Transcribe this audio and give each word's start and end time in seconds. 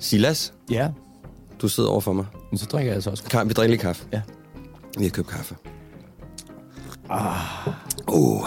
Silas, 0.00 0.52
Ja, 0.70 0.88
du 1.62 1.68
sidder 1.68 1.88
over 1.90 2.00
for 2.00 2.12
mig. 2.12 2.26
men 2.50 2.58
så 2.58 2.66
drikker 2.66 2.86
jeg 2.90 2.94
altså 2.94 3.10
også. 3.10 3.24
Ka- 3.34 3.44
vi 3.44 3.52
drikker 3.52 3.70
lige 3.70 3.80
kaffe. 3.80 4.04
Ja. 4.12 4.20
Vi 4.98 5.04
har 5.04 5.10
købt 5.10 5.28
kaffe. 5.28 5.56
Ah. 7.10 7.68
Uh. 8.08 8.42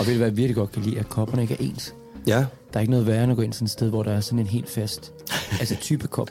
Og 0.00 0.06
ved 0.06 0.12
du 0.12 0.16
hvad 0.16 0.26
jeg 0.28 0.36
virkelig 0.36 0.56
godt 0.56 0.72
kan 0.72 0.82
lide, 0.82 0.98
at 0.98 1.08
kopperne 1.08 1.42
ikke 1.42 1.54
er 1.54 1.58
ens. 1.60 1.94
Ja, 2.26 2.38
Der 2.72 2.76
er 2.76 2.80
ikke 2.80 2.90
noget 2.90 3.06
værre 3.06 3.22
end 3.22 3.30
at 3.32 3.36
gå 3.36 3.42
ind 3.42 3.52
sådan 3.52 3.64
et 3.64 3.70
sted, 3.70 3.88
hvor 3.90 4.02
der 4.02 4.12
er 4.12 4.20
sådan 4.20 4.38
en 4.38 4.46
helt 4.46 4.68
fast 4.70 5.12
altså 5.60 5.76
type 5.80 6.08
kop. 6.08 6.30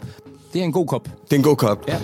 Det 0.54 0.60
er 0.62 0.66
en 0.66 0.72
god 0.72 0.88
kop. 0.88 1.10
det 1.24 1.34
er 1.34 1.38
en 1.38 1.44
god 1.44 1.56
kop. 1.56 1.88
Ja. 1.88 2.02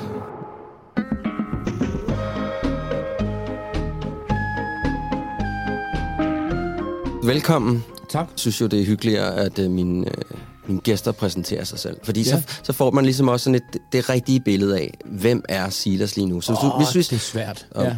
Velkommen. 7.24 7.84
Tak. 8.10 8.28
Jeg 8.30 8.40
synes 8.40 8.62
jo, 8.62 8.68
det 8.68 8.82
er 8.82 8.86
hyggeligere, 8.86 9.36
at 9.36 9.60
uh, 9.60 9.72
mine, 9.72 10.00
uh, 10.08 10.38
mine 10.72 10.82
gæster 10.82 11.12
præsenterer 11.12 11.64
sig 11.64 11.80
selv. 11.80 11.98
Fordi 12.04 12.22
ja. 12.22 12.36
Ja. 12.36 12.42
så, 12.42 12.60
så 12.64 12.74
får 12.74 12.92
man 12.92 13.04
ligesom 13.06 13.28
også 13.28 13.44
sådan 13.44 13.56
et, 13.56 13.78
det 13.92 14.10
rigtige 14.10 14.40
billede 14.40 14.80
af, 14.80 14.94
hvem 15.06 15.44
er 15.50 15.70
Silas 15.70 16.16
lige 16.16 16.28
nu. 16.28 16.42
Så 16.42 16.52
hvis, 16.52 16.60
du, 16.60 16.66
Åh, 16.68 16.78
hvis, 16.78 16.94
hvis, 16.94 17.08
det 17.08 17.16
er 17.16 17.20
svært. 17.20 17.68
Og- 17.72 17.84
Ja. 17.84 17.98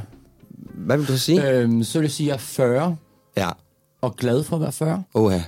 hvad 0.74 0.98
vil 0.98 1.08
du 1.08 1.18
sige? 1.18 1.50
Øh. 1.50 1.64
Øhm, 1.64 1.84
så 1.84 2.00
vil 2.00 2.06
jeg 2.06 2.12
sige, 2.12 2.28
at 2.28 2.30
jeg 2.30 2.34
er 2.34 2.38
40 2.38 2.96
Ja, 3.38 3.50
og 4.02 4.16
glad 4.16 4.44
for 4.44 4.56
at 4.56 4.62
være 4.62 4.72
40. 4.72 5.04
oha. 5.14 5.40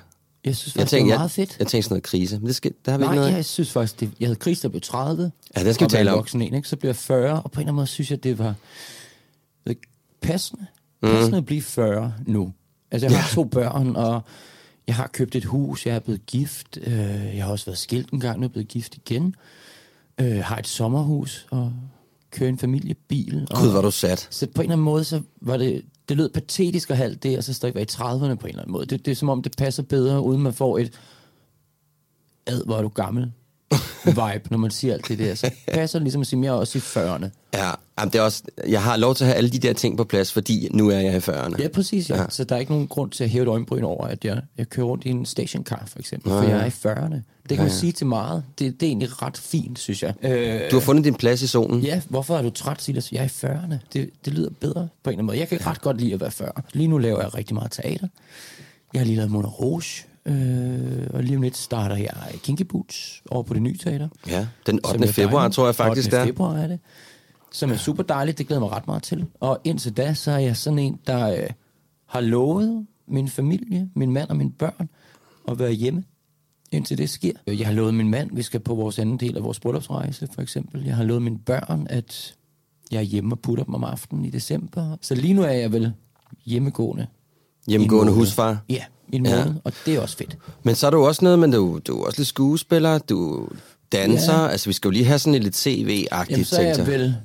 Jeg 0.46 0.56
synes 0.56 0.76
Jeg 0.76 0.81
faktisk, 0.81 0.92
tænkte, 0.92 1.06
det 1.06 1.09
er 1.12 1.14
jeg, 1.14 1.20
meget 1.20 1.31
fedt. 1.31 1.56
jeg 1.59 1.68
tænkte 1.68 1.84
sådan 1.84 1.94
noget 1.94 2.03
krise, 2.03 2.38
men 2.40 2.48
det, 2.48 2.56
skal, 2.56 2.72
det 2.86 2.92
har 2.92 2.98
vi 2.98 3.03
Nej, 3.03 3.12
ikke 3.14 3.16
noget 3.16 3.31
af. 3.31 3.36
jeg 3.36 3.46
synes 3.46 3.72
faktisk, 3.72 4.00
det, 4.00 4.12
jeg 4.20 4.28
havde 4.28 4.40
kris, 4.40 4.59
der 4.59 4.70
blev 4.70 4.81
30. 4.81 5.31
Ja, 5.58 5.64
det 5.64 5.76
skal 5.76 5.86
vi 5.86 5.90
tale 5.90 6.12
om. 6.12 6.18
voksen 6.18 6.42
en, 6.42 6.53
ikke? 6.53 6.68
Så 6.68 6.76
blev 6.76 6.88
jeg 6.90 6.96
40, 6.96 7.44
og 7.44 7.52
på 7.52 7.58
en 7.59 7.62
eller 7.62 7.68
anden 7.68 7.76
måde 7.76 7.88
synes 7.88 8.12
jeg, 8.12 8.23
det 8.23 8.40
var 8.40 8.53
ved 9.66 9.76
passende. 10.22 10.66
Passende 11.02 11.38
at 11.38 11.46
blive 11.46 11.62
40 11.62 12.14
nu. 12.28 12.53
Altså, 12.92 13.08
jeg 13.08 13.22
har 13.23 13.30
to 13.36 13.44
børn, 13.44 13.96
og 13.96 14.22
jeg 14.88 14.95
har 14.95 15.08
købt 15.08 15.36
et 15.36 15.45
hus, 15.45 15.86
jeg 15.86 15.95
er 15.95 16.00
blevet 16.00 16.25
gift. 16.25 16.78
Øh, 16.81 17.36
jeg 17.36 17.45
har 17.45 17.52
også 17.52 17.66
været 17.66 17.78
skilt 17.78 18.09
en 18.09 18.19
gang, 18.19 18.39
nu 18.39 18.45
er 18.45 18.50
blevet 18.50 18.67
gift 18.67 18.95
igen. 18.95 19.36
Øh, 20.22 20.38
har 20.38 20.58
et 20.58 20.67
sommerhus, 20.67 21.47
og 21.52 21.73
kører 22.31 22.50
en 22.50 22.58
familiebil. 22.58 23.47
Og, 23.52 23.58
Gud, 23.61 23.69
er 23.69 23.81
du 23.81 23.91
sat. 23.91 24.28
Så 24.31 24.47
på 24.47 24.61
en 24.61 24.66
eller 24.66 24.73
anden 24.73 24.86
måde, 24.86 25.03
så 25.03 25.22
var 25.41 25.58
det, 25.58 25.86
det 26.09 26.17
lød 26.17 26.30
patetisk 26.30 26.89
at 26.89 26.97
have 26.97 27.16
det, 27.16 27.38
og 27.38 27.44
så 27.44 27.53
stadig 27.53 27.75
være 27.75 27.83
i 27.83 27.88
30'erne 27.91 28.36
på 28.36 28.47
en 28.47 28.50
eller 28.50 28.61
anden 28.61 28.72
måde. 28.72 28.86
Det, 28.86 29.06
det 29.06 29.11
er 29.11 29.16
som 29.16 29.30
om, 29.30 29.41
det 29.44 29.56
passer 29.58 29.83
bedre, 29.83 30.22
uden 30.22 30.41
man 30.41 30.53
får 30.53 30.78
et, 30.78 31.00
ad, 32.45 32.66
hvor 32.66 32.78
er 32.78 32.81
du 32.81 32.89
gammel, 32.89 33.31
vibe, 34.06 34.48
når 34.50 34.58
man 34.58 34.72
siger 34.72 34.94
alt 34.94 35.08
det 35.08 35.20
der. 35.20 35.36
Så 35.36 35.52
passer 35.74 36.00
det 36.00 36.04
ligesom 36.04 36.22
at 36.22 36.28
sige 36.28 36.40
mere 36.40 36.52
også 36.52 36.78
i 36.78 36.82
40'erne. 36.82 37.28
Ja, 37.54 37.72
jamen, 38.00 38.14
det 38.14 38.20
er 38.20 38.22
også, 38.22 38.44
jeg 38.68 38.84
har 38.84 38.98
lov 38.98 39.16
til 39.16 39.24
at 39.24 39.28
have 39.28 39.38
alle 39.38 39.50
de 39.50 39.60
der 39.60 39.74
ting 39.74 39.98
på 39.98 40.04
plads, 40.04 40.32
fordi 40.34 40.68
nu 40.72 40.90
er 40.90 41.00
jeg 41.00 41.14
i 41.16 41.18
40'erne. 41.18 41.62
Ja, 41.62 41.68
præcis. 41.68 42.10
Ja. 42.10 42.16
Ja. 42.16 42.22
ja. 42.22 42.28
Så 42.30 42.44
der 42.44 42.56
er 42.56 42.60
ikke 42.60 42.72
nogen 42.72 42.88
grund 42.88 43.12
til 43.12 43.24
at 43.24 43.30
hæve 43.30 43.44
et 43.44 43.48
øjenbryn 43.50 43.84
over, 43.84 44.08
at 44.08 44.26
jeg, 44.26 44.42
jeg 44.58 44.70
kører 44.70 44.88
rundt 44.88 45.06
i 45.06 45.10
en 45.10 45.26
stationcar, 45.26 45.84
for 45.88 46.00
eksempel. 46.00 46.30
For 46.32 46.42
ja. 46.42 46.50
jeg 46.50 46.62
er 46.62 46.66
i 46.66 46.94
40'erne. 46.96 47.16
Det 47.50 47.58
kan 47.58 47.66
man 47.66 47.72
sige 47.72 47.92
til 47.92 48.08
meget. 48.08 48.44
Det, 48.60 48.80
det 48.80 48.86
er 48.86 48.90
egentlig 48.90 49.22
ret 49.22 49.38
fint, 49.38 49.80
synes 49.80 50.04
jeg. 50.04 50.14
Øh, 50.24 50.72
Du 50.72 50.75
har 50.75 50.81
fundet 50.81 51.06
din 51.06 51.16
plads 51.16 51.42
i 51.42 51.48
zonen. 51.48 51.81
Ja, 51.81 52.02
hvorfor 52.09 52.38
er 52.38 52.42
du 52.42 52.50
træt, 52.50 52.81
Silas? 52.81 53.12
Jeg 53.12 53.20
er 53.20 53.50
i 53.50 53.54
40'erne. 53.54 53.75
Det, 53.94 54.09
det 54.25 54.34
lyder 54.34 54.50
bedre 54.59 54.74
på 54.74 54.80
en 54.80 54.88
eller 55.09 55.12
anden 55.12 55.25
måde. 55.25 55.40
Jeg 55.40 55.48
kan 55.48 55.66
ret 55.68 55.81
godt 55.81 55.98
lide 56.02 56.14
at 56.14 56.22
være 56.22 56.31
40. 56.31 56.52
Lige 56.74 56.88
nu 56.88 56.98
laver 56.98 57.22
jeg 57.22 57.36
rigtig 57.36 57.54
meget 57.54 57.72
teater. 57.72 58.08
Jeg 58.94 59.00
har 59.02 59.06
lige 59.06 59.16
lavet 59.16 59.31
Mona 59.31 59.48
Rouge. 59.48 60.06
Øh, 60.25 61.08
og 61.13 61.24
lige 61.24 61.36
om 61.36 61.41
lidt 61.41 61.58
starter 61.58 61.96
jeg 61.96 62.31
i 62.34 62.38
Kinky 62.38 62.62
Boots 62.62 63.24
over 63.30 63.44
på 63.44 63.53
det 63.53 63.62
nye 63.62 63.78
teater. 63.78 64.08
Ja, 64.28 64.47
den 64.66 64.80
som 64.84 64.96
8. 64.96 65.08
er 65.08 65.12
februar, 65.12 65.50
tror 65.50 65.66
jeg 65.66 65.75
faktisk, 65.75 66.08
8. 66.08 66.18
der. 66.18 66.25
februar 66.25 66.56
er 66.56 66.68
det. 66.68 66.80
Som 67.52 67.72
er 67.72 67.78
super 67.78 68.03
dejligt. 68.03 68.38
Det 68.38 68.47
glæder 68.47 68.59
mig 68.59 68.72
ret 68.72 68.88
meget 68.88 69.03
til. 69.03 69.25
Og 69.40 69.62
indtil 69.63 69.97
da, 69.97 70.13
så 70.13 70.31
er 70.31 70.38
jeg 70.38 70.58
sådan 70.58 70.80
en, 70.80 71.00
der 71.08 71.30
øh, 71.30 71.50
har 72.06 72.22
lovet 72.22 72.88
min 73.08 73.28
familie, 73.28 73.90
min 73.96 74.12
mand 74.12 74.30
og 74.30 74.38
mine 74.38 74.52
børn 74.52 74.90
at 75.47 75.59
være 75.59 75.72
hjemme 75.72 76.03
indtil 76.72 76.97
det 76.97 77.09
sker. 77.09 77.31
Jeg 77.47 77.68
har 77.68 77.74
lovet 77.74 77.94
min 77.94 78.09
mand, 78.09 78.36
vi 78.36 78.42
skal 78.42 78.59
på 78.59 78.75
vores 78.75 79.00
anden 79.00 79.18
del 79.18 79.38
af 79.38 79.44
vores 79.44 79.59
bryllupsrejse, 79.59 80.28
for 80.34 80.42
eksempel. 80.42 80.86
Jeg 80.86 80.96
har 80.96 81.03
lovet 81.03 81.22
mine 81.22 81.40
børn, 81.40 81.88
at 81.90 82.36
jeg 82.92 82.97
er 82.97 83.02
hjemme 83.02 83.34
og 83.34 83.40
putter 83.40 83.63
dem 83.63 83.74
om 83.74 83.84
aftenen 83.84 84.25
i 84.25 84.30
december. 84.30 84.97
Så 85.02 85.16
lige 85.16 85.34
nu 85.34 85.42
er 85.42 85.52
jeg 85.52 85.72
vel 85.72 85.94
hjemmegående. 86.46 87.07
Hjemmegående 87.68 88.13
husfar. 88.13 88.63
Ja, 88.69 88.84
i 89.14 89.16
en 89.16 89.26
Ja. 89.26 89.46
måned, 89.46 89.60
og 89.64 89.74
det 89.86 89.96
er 89.96 90.00
også 90.02 90.18
fedt. 90.18 90.38
Men 90.64 90.76
så 90.76 90.88
er 90.88 90.92
du 90.92 91.06
også 91.06 91.24
noget, 91.24 91.40
men 91.40 91.52
du, 91.52 91.80
du 91.88 92.02
er 92.02 92.06
også 92.06 92.20
lidt 92.20 92.28
skuespiller, 92.28 92.98
du 92.98 93.48
danser. 93.92 94.34
Ja. 94.42 94.48
Altså, 94.48 94.70
vi 94.70 94.74
skal 94.74 94.88
jo 94.88 94.92
lige 94.92 95.06
have 95.06 95.20
sådan 95.20 95.42
lidt 95.44 95.56
CV-agtigt 95.68 96.32
Jamen, 96.32 96.46
så 96.46 96.62
er 96.62 96.68
jeg 96.78 96.88
vel... 96.88 97.16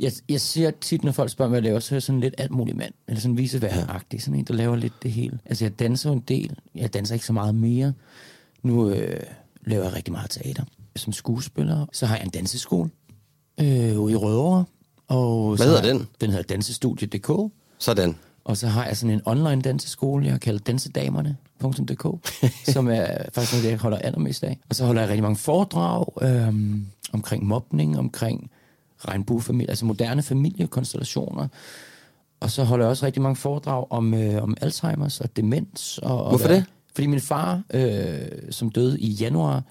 Jeg, 0.00 0.12
jeg 0.28 0.40
siger 0.40 0.70
tit, 0.80 1.04
når 1.04 1.12
folk 1.12 1.30
spørger, 1.30 1.48
hvad 1.48 1.56
jeg 1.58 1.64
laver, 1.64 1.80
så 1.80 1.94
er 1.94 1.96
jeg 1.96 2.02
sådan 2.02 2.20
lidt 2.20 2.34
alt 2.38 2.50
muligt 2.50 2.76
mand. 2.76 2.92
Eller 3.08 3.20
sådan 3.20 3.38
viseværd-agtig. 3.38 4.20
Sådan 4.22 4.34
en, 4.34 4.44
der 4.44 4.54
laver 4.54 4.76
lidt 4.76 4.92
det 5.02 5.12
hele. 5.12 5.38
Altså, 5.46 5.64
jeg 5.64 5.78
danser 5.78 6.12
en 6.12 6.20
del. 6.20 6.56
Jeg 6.74 6.94
danser 6.94 7.14
ikke 7.14 7.26
så 7.26 7.32
meget 7.32 7.54
mere. 7.54 7.92
Nu 8.62 8.90
øh, 8.90 9.20
laver 9.66 9.84
jeg 9.84 9.92
rigtig 9.94 10.12
meget 10.12 10.30
teater 10.30 10.64
som 10.96 11.12
skuespiller. 11.12 11.86
Så 11.92 12.06
har 12.06 12.16
jeg 12.16 12.24
en 12.24 12.30
danseskole 12.30 12.90
øh, 13.60 14.00
ude 14.00 14.12
i 14.12 14.16
Rødovre. 14.16 14.64
Og 15.08 15.56
Hvad 15.56 15.66
hedder 15.66 15.82
den? 15.82 16.08
Den 16.20 16.30
hedder 16.30 16.42
Dansestudie.dk. 16.44 17.52
Sådan. 17.78 18.16
Og 18.50 18.56
så 18.56 18.66
har 18.68 18.86
jeg 18.86 18.96
sådan 18.96 19.14
en 19.14 19.22
online 19.24 19.62
danseskole, 19.62 20.24
jeg 20.24 20.32
har 20.32 20.38
kaldt 20.38 20.66
dansedamerne.dk, 20.66 22.06
som 22.74 22.88
er 22.88 23.06
faktisk 23.32 23.52
noget, 23.52 23.70
jeg 23.70 23.78
holder 23.78 23.98
allermest 23.98 24.44
af. 24.44 24.58
Og 24.68 24.74
så 24.74 24.84
holder 24.86 25.00
jeg 25.02 25.08
rigtig 25.08 25.22
mange 25.22 25.36
foredrag 25.36 26.06
øhm, 26.22 26.86
omkring 27.12 27.44
mobning, 27.46 27.98
omkring 27.98 28.50
regnbuefamilie, 28.98 29.70
altså 29.70 29.84
moderne 29.84 30.22
familiekonstellationer. 30.22 31.48
Og 32.40 32.50
så 32.50 32.64
holder 32.64 32.84
jeg 32.84 32.90
også 32.90 33.06
rigtig 33.06 33.22
mange 33.22 33.36
foredrag 33.36 33.86
om, 33.90 34.14
øh, 34.14 34.42
om 34.42 34.56
Alzheimer's 34.62 35.20
og 35.22 35.36
demens. 35.36 35.98
Og, 35.98 36.22
og 36.22 36.28
Hvorfor 36.28 36.46
hvad- 36.46 36.56
det? 36.56 36.64
Fordi 36.94 37.06
min 37.06 37.20
far, 37.20 37.62
øh, 37.74 38.18
som 38.50 38.70
døde 38.70 39.00
i 39.00 39.10
januar 39.10 39.62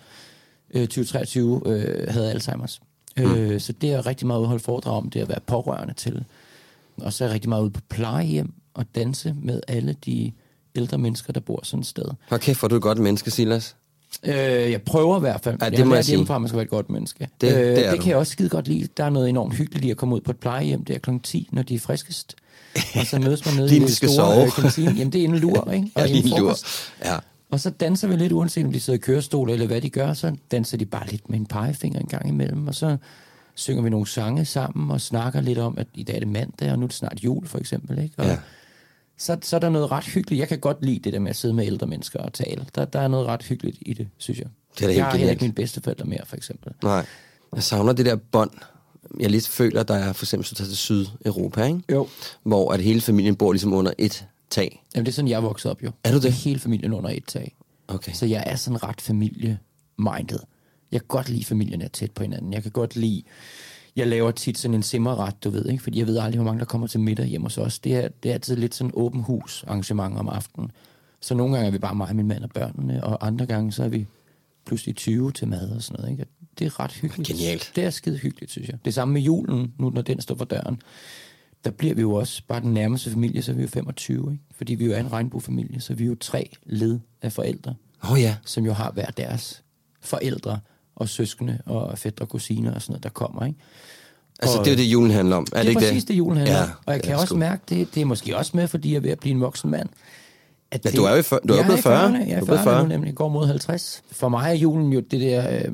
øh, 0.74 0.82
2023, 0.88 1.62
øh, 1.66 2.08
havde 2.14 2.34
Alzheimer's. 2.34 2.80
Mm. 3.18 3.24
Øh, 3.36 3.60
så 3.62 3.74
det 3.74 3.92
er 3.94 4.06
rigtig 4.06 4.28
meget 4.28 4.48
holde 4.48 4.64
foredrag 4.64 4.94
om, 4.98 5.10
det 5.10 5.20
at 5.22 5.30
være 5.30 5.40
pårørende 5.48 5.94
til. 5.94 6.26
Og 6.98 7.14
så 7.14 7.24
er 7.24 7.28
jeg 7.28 7.34
rigtig 7.34 7.50
meget 7.50 7.62
ude 7.62 7.70
på 7.72 7.82
plejehjem 7.90 8.54
og 8.74 8.86
danse 8.96 9.36
med 9.42 9.62
alle 9.68 9.96
de 10.06 10.32
ældre 10.76 10.98
mennesker, 10.98 11.34
der 11.34 11.40
bor 11.40 11.60
sådan 11.64 11.80
et 11.80 11.86
sted. 11.88 12.06
Hold 12.30 12.42
kæft, 12.42 12.60
hvor 12.60 12.68
du 12.68 12.76
et 12.76 12.82
godt 12.82 12.98
menneske, 12.98 13.32
Silas. 13.32 13.76
Øh, 14.24 14.34
jeg 14.72 14.82
prøver 14.82 15.18
i 15.18 15.20
hvert 15.20 15.42
fald. 15.42 15.58
Ja, 15.62 15.70
det 15.70 15.78
jeg 15.80 15.88
må 15.88 15.96
jeg 15.96 16.06
sige. 16.06 16.14
hjemmefra, 16.14 16.36
at 16.36 16.42
man 16.42 16.48
skal 16.48 16.56
være 16.58 16.64
et 16.64 16.70
godt 16.70 16.90
menneske. 16.90 17.28
Det- 17.42 17.56
øh, 17.56 17.60
det 17.68 17.76
det 17.78 17.92
du. 17.92 17.98
kan 17.98 18.08
jeg 18.10 18.18
også 18.18 18.32
skide 18.32 18.50
godt 18.50 18.68
lide. 18.68 18.88
Der 18.98 19.04
er 19.04 19.10
noget 19.10 19.30
enormt 19.30 19.56
hyggeligt 19.56 19.86
i 19.86 19.90
at 19.92 19.98
komme 19.98 20.16
ud 20.16 20.22
på 20.22 20.32
et 20.32 20.38
plejehjem. 20.38 20.86
Det 20.86 20.96
er 20.96 21.00
kl. 21.00 21.10
10, 21.24 21.50
når 21.52 21.62
de 21.62 21.76
er 21.76 21.80
friskest. 21.80 22.36
Og 22.96 23.06
så 23.06 23.20
mødes 23.20 23.46
man 23.46 23.56
nede 23.64 23.76
i 23.76 23.80
når 23.80 23.86
det 23.86 23.90
de 23.90 23.96
skal 23.96 24.10
store 24.10 24.34
sove. 24.34 24.46
øh, 24.46 24.52
kantine. 24.52 24.92
Jamen, 24.92 25.14
det 25.14 25.22
er 25.22 25.26
en 25.26 25.38
lur, 25.38 25.72
ikke? 25.72 25.92
Ja, 25.98 26.02
Og 26.02 26.08
lige 26.10 26.24
en 26.34 26.40
lur. 26.40 26.56
Ja. 27.06 27.18
Og 27.52 27.60
så 27.60 27.70
danser 27.70 28.08
vi 28.08 28.16
lidt, 28.16 28.32
uanset 28.32 28.66
om 28.66 28.72
de 28.74 28.80
sidder 28.80 28.98
i 28.98 29.02
kørestol 29.02 29.50
eller 29.50 29.68
hvad 29.68 29.82
de 29.82 29.90
gør, 29.90 30.14
så 30.14 30.36
danser 30.52 30.78
de 30.78 30.86
bare 30.86 31.08
lidt 31.08 31.30
med 31.30 31.40
en 31.40 31.46
pegefinger 31.46 32.00
en 32.00 32.08
gang 32.08 32.28
imellem, 32.30 32.68
og 32.68 32.76
så 32.76 32.98
synger 33.56 33.84
vi 33.84 33.90
nogle 33.90 34.08
sange 34.08 34.46
sammen 34.46 34.92
og 34.92 35.02
snakker 35.02 35.42
lidt 35.42 35.58
om, 35.58 35.78
at 35.78 35.88
i 35.94 36.04
dag 36.04 36.16
er 36.16 36.20
det 36.20 36.28
mandag, 36.28 36.72
og 36.72 36.80
nu 36.80 36.84
er 36.84 36.88
det 36.88 36.96
snart 36.96 37.20
jul, 37.24 37.48
for 37.48 37.58
eksempel. 37.58 38.00
Ikke? 38.04 38.14
Og 38.18 38.26
Ja. 38.26 38.38
Så, 39.20 39.38
så 39.42 39.56
er 39.56 39.60
der 39.60 39.70
noget 39.70 39.92
ret 39.92 40.04
hyggeligt. 40.04 40.40
Jeg 40.40 40.48
kan 40.48 40.60
godt 40.60 40.86
lide 40.86 41.00
det 41.00 41.14
der 41.14 41.20
med 41.20 41.30
at 41.30 41.36
sidde 41.36 41.54
med 41.54 41.66
ældre 41.66 41.88
mennesker 41.88 42.20
og 42.20 42.34
tale. 42.34 42.66
Der, 42.76 42.86
der 42.86 43.00
er 43.00 43.08
noget 43.08 43.28
ret 43.28 43.44
hyggeligt 43.44 43.78
i 43.82 43.94
det, 43.94 44.08
synes 44.18 44.40
jeg. 44.40 44.48
Det 44.76 44.82
er 44.82 44.88
da 44.88 44.88
helt 44.88 44.98
jeg 44.98 45.06
har 45.06 45.18
heller 45.18 45.32
ikke 45.32 45.44
mine 45.44 45.54
bedsteforældre 45.54 46.06
mere, 46.06 46.26
for 46.26 46.36
eksempel. 46.36 46.74
Nej. 46.84 47.06
Jeg 47.56 47.64
savner 47.64 47.94
det 47.94 48.06
der 48.06 48.16
bånd. 48.16 48.52
Jeg 49.20 49.30
lidt 49.30 49.48
føler, 49.48 49.84
der 49.84 49.94
er 49.94 50.14
for 50.14 50.26
eksempel, 50.26 50.48
så 50.48 50.56
til 50.56 50.78
Sydeuropa, 50.78 51.64
ikke? 51.64 51.82
Jo. 51.92 52.08
hvor 52.44 52.72
at 52.72 52.82
hele 52.82 53.02
familien 53.02 53.36
bor 53.36 53.54
ligesom 53.54 53.74
under 53.74 53.92
et 53.98 54.26
tag. 54.50 54.84
Jamen, 54.96 55.06
det 55.06 55.12
er 55.12 55.16
sådan, 55.16 55.30
jeg 55.30 55.38
er 55.38 55.42
vokset 55.42 55.72
op 55.72 55.84
jo. 55.84 55.92
Er 56.04 56.12
du 56.12 56.16
det? 56.16 56.24
Med 56.24 56.32
hele 56.32 56.60
familien 56.60 56.94
under 56.94 57.10
et 57.10 57.24
tag. 57.28 57.56
Okay. 57.88 58.14
Så 58.14 58.26
jeg 58.26 58.44
er 58.46 58.56
sådan 58.56 58.84
ret 58.84 59.02
familie-minded. 59.02 60.40
Jeg 60.92 61.00
kan 61.02 61.08
godt 61.08 61.30
lide, 61.30 61.40
at 61.40 61.46
familien 61.46 61.82
er 61.82 61.88
tæt 61.88 62.12
på 62.12 62.24
hinanden. 62.24 62.54
Jeg 62.54 62.64
kan 62.64 62.72
godt 62.72 62.96
lide... 62.96 63.24
Jeg 63.96 64.08
laver 64.08 64.32
tit 64.32 64.58
sådan 64.58 64.76
en 64.76 64.84
simmerret, 64.84 65.44
du 65.44 65.50
ved, 65.50 65.66
ikke? 65.66 65.84
Fordi 65.84 66.00
jeg 66.00 66.08
ved 66.08 66.18
aldrig, 66.18 66.36
hvor 66.36 66.46
mange 66.52 66.60
der 66.60 66.66
kommer 66.66 66.88
til 66.88 67.00
middag 67.00 67.26
hjemme 67.26 67.46
hos 67.46 67.58
os. 67.58 67.80
Det 67.80 67.96
er, 67.96 68.08
det 68.24 68.30
er 68.30 68.34
altid 68.34 68.56
lidt 68.56 68.76
sådan 68.76 68.92
åben 68.94 69.22
hus 69.22 69.64
arrangement 69.68 70.18
om 70.18 70.30
aftenen. 70.30 70.72
Så 71.22 71.36
nogle 71.36 71.54
gange 71.54 71.68
er 71.68 71.72
vi 71.72 71.78
bare 71.78 71.96
mig, 71.96 72.16
min 72.16 72.28
mand 72.28 72.44
og 72.44 72.50
børnene, 72.50 73.04
og 73.04 73.28
andre 73.28 73.46
gange 73.46 73.72
så 73.72 73.84
er 73.84 73.88
vi 73.88 74.08
pludselig 74.66 74.96
20 74.96 75.32
til 75.32 75.48
mad 75.48 75.70
og 75.70 75.82
sådan 75.82 76.02
noget. 76.02 76.12
Ikke? 76.12 76.26
Det 76.60 76.66
er 76.66 76.80
ret 76.80 76.92
hyggeligt. 76.92 77.28
Genialt. 77.28 77.72
Det 77.76 77.84
er 77.84 77.90
skide 77.90 78.18
hyggeligt, 78.18 78.52
synes 78.52 78.70
jeg. 78.70 78.78
Det 78.86 78.94
samme 78.94 79.14
med 79.14 79.22
julen, 79.22 79.74
nu 79.80 79.90
når 79.90 80.02
den 80.02 80.22
står 80.22 80.36
for 80.36 80.46
døren. 80.46 80.82
der 81.66 81.72
bliver 81.72 81.96
vi 81.96 82.02
jo 82.02 82.14
også 82.14 82.42
bare 82.48 82.62
den 82.62 82.74
nærmeste 82.74 83.10
familie, 83.10 83.42
så 83.42 83.52
er 83.52 83.56
vi 83.56 83.62
jo 83.62 83.68
25, 83.68 84.32
ikke? 84.32 84.44
Fordi 84.56 84.76
vi 84.76 84.86
jo 84.86 84.92
er 84.92 85.00
en 85.00 85.12
regnbuefamilie, 85.12 85.82
så 85.82 85.94
vi 85.94 86.04
er 86.04 86.08
jo 86.08 86.16
tre 86.16 86.50
led 86.64 87.00
af 87.22 87.32
forældre, 87.32 87.76
oh, 88.12 88.22
ja. 88.22 88.36
som 88.46 88.66
jo 88.66 88.74
har 88.74 88.92
hver 88.92 89.06
deres 89.06 89.64
forældre 90.02 90.60
og 91.00 91.10
søskende 91.10 91.58
og 91.66 91.98
fætter 91.98 92.24
og 92.26 92.30
kusiner 92.30 92.74
og 92.74 92.82
sådan 92.82 92.94
noget, 92.94 93.04
der 93.04 93.10
kommer, 93.10 93.46
ikke? 93.46 93.60
Altså, 94.42 94.60
Og- 94.60 94.66
det 94.66 94.72
er 94.72 94.76
jo 94.76 94.82
det, 94.84 94.92
julen 94.92 95.12
handler 95.12 95.36
om. 95.36 95.42
Er 95.42 95.46
det 95.46 95.52
det 95.54 95.66
er 95.66 95.70
ikke 95.70 95.80
præcis 95.80 96.04
det, 96.06 96.14
julen 96.18 96.38
handler 96.38 96.56
Ja, 96.58 96.64
om. 96.64 96.70
Og 96.86 96.94
jeg 96.94 97.02
det 97.02 97.08
kan 97.10 97.16
også 97.18 97.36
mærke, 97.38 97.62
det, 97.70 97.96
det 97.96 98.02
er 98.02 98.06
måske 98.06 98.38
også 98.38 98.52
med, 98.54 98.68
fordi 98.68 98.90
jeg 98.90 98.96
er 98.98 99.02
ved 99.02 99.10
at 99.12 99.20
blive 99.20 99.32
en 99.36 99.42
voksen 99.42 99.70
mand. 99.72 99.90
At 100.72 100.86
Ja, 100.86 100.90
du 100.92 101.04
er 101.04 101.12
jo 101.12 101.16
i 101.18 101.22
fyr- 101.22 101.40
du 101.48 101.54
er 101.54 101.64
blevet 101.64 101.80
40. 101.84 102.10
i 102.10 102.14
40'erne, 102.14 102.18
Jeg 102.18 102.30
er 102.32 102.38
er 102.38 102.42
i 102.42 102.46
blevet 102.46 102.60
40'erne 102.60 102.64
40. 102.64 102.84
nu, 102.84 102.90
nemlig. 102.90 103.16
Går 103.16 103.30
mod 103.30 103.48
50. 103.48 104.02
For 104.12 104.30
mig 104.30 104.50
er 104.50 104.54
julen 104.54 104.94
jo 104.94 105.00
det 105.00 105.22
der... 105.22 105.60
Øh, 105.66 105.74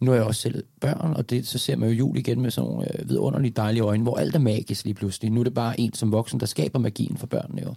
nu 0.00 0.10
er 0.10 0.14
jeg 0.14 0.24
også 0.24 0.40
selv 0.40 0.64
børn, 0.80 1.12
og 1.16 1.30
det, 1.30 1.46
så 1.46 1.58
ser 1.58 1.76
man 1.76 1.88
jo 1.88 1.94
jul 1.94 2.16
igen 2.18 2.40
med 2.40 2.50
sådan 2.50 2.70
nogle 2.70 2.98
øh, 3.00 3.08
vidunderligt 3.08 3.56
dejlige 3.56 3.82
øjne, 3.82 4.02
hvor 4.02 4.16
alt 4.16 4.34
er 4.34 4.38
magisk 4.38 4.84
lige 4.84 4.94
pludselig. 4.94 5.30
Nu 5.30 5.40
er 5.40 5.44
det 5.44 5.54
bare 5.54 5.80
en 5.80 5.94
som 5.94 6.12
voksen, 6.12 6.40
der 6.40 6.46
skaber 6.46 6.78
magien 6.78 7.16
for 7.16 7.26
børnene 7.26 7.62
jo. 7.62 7.74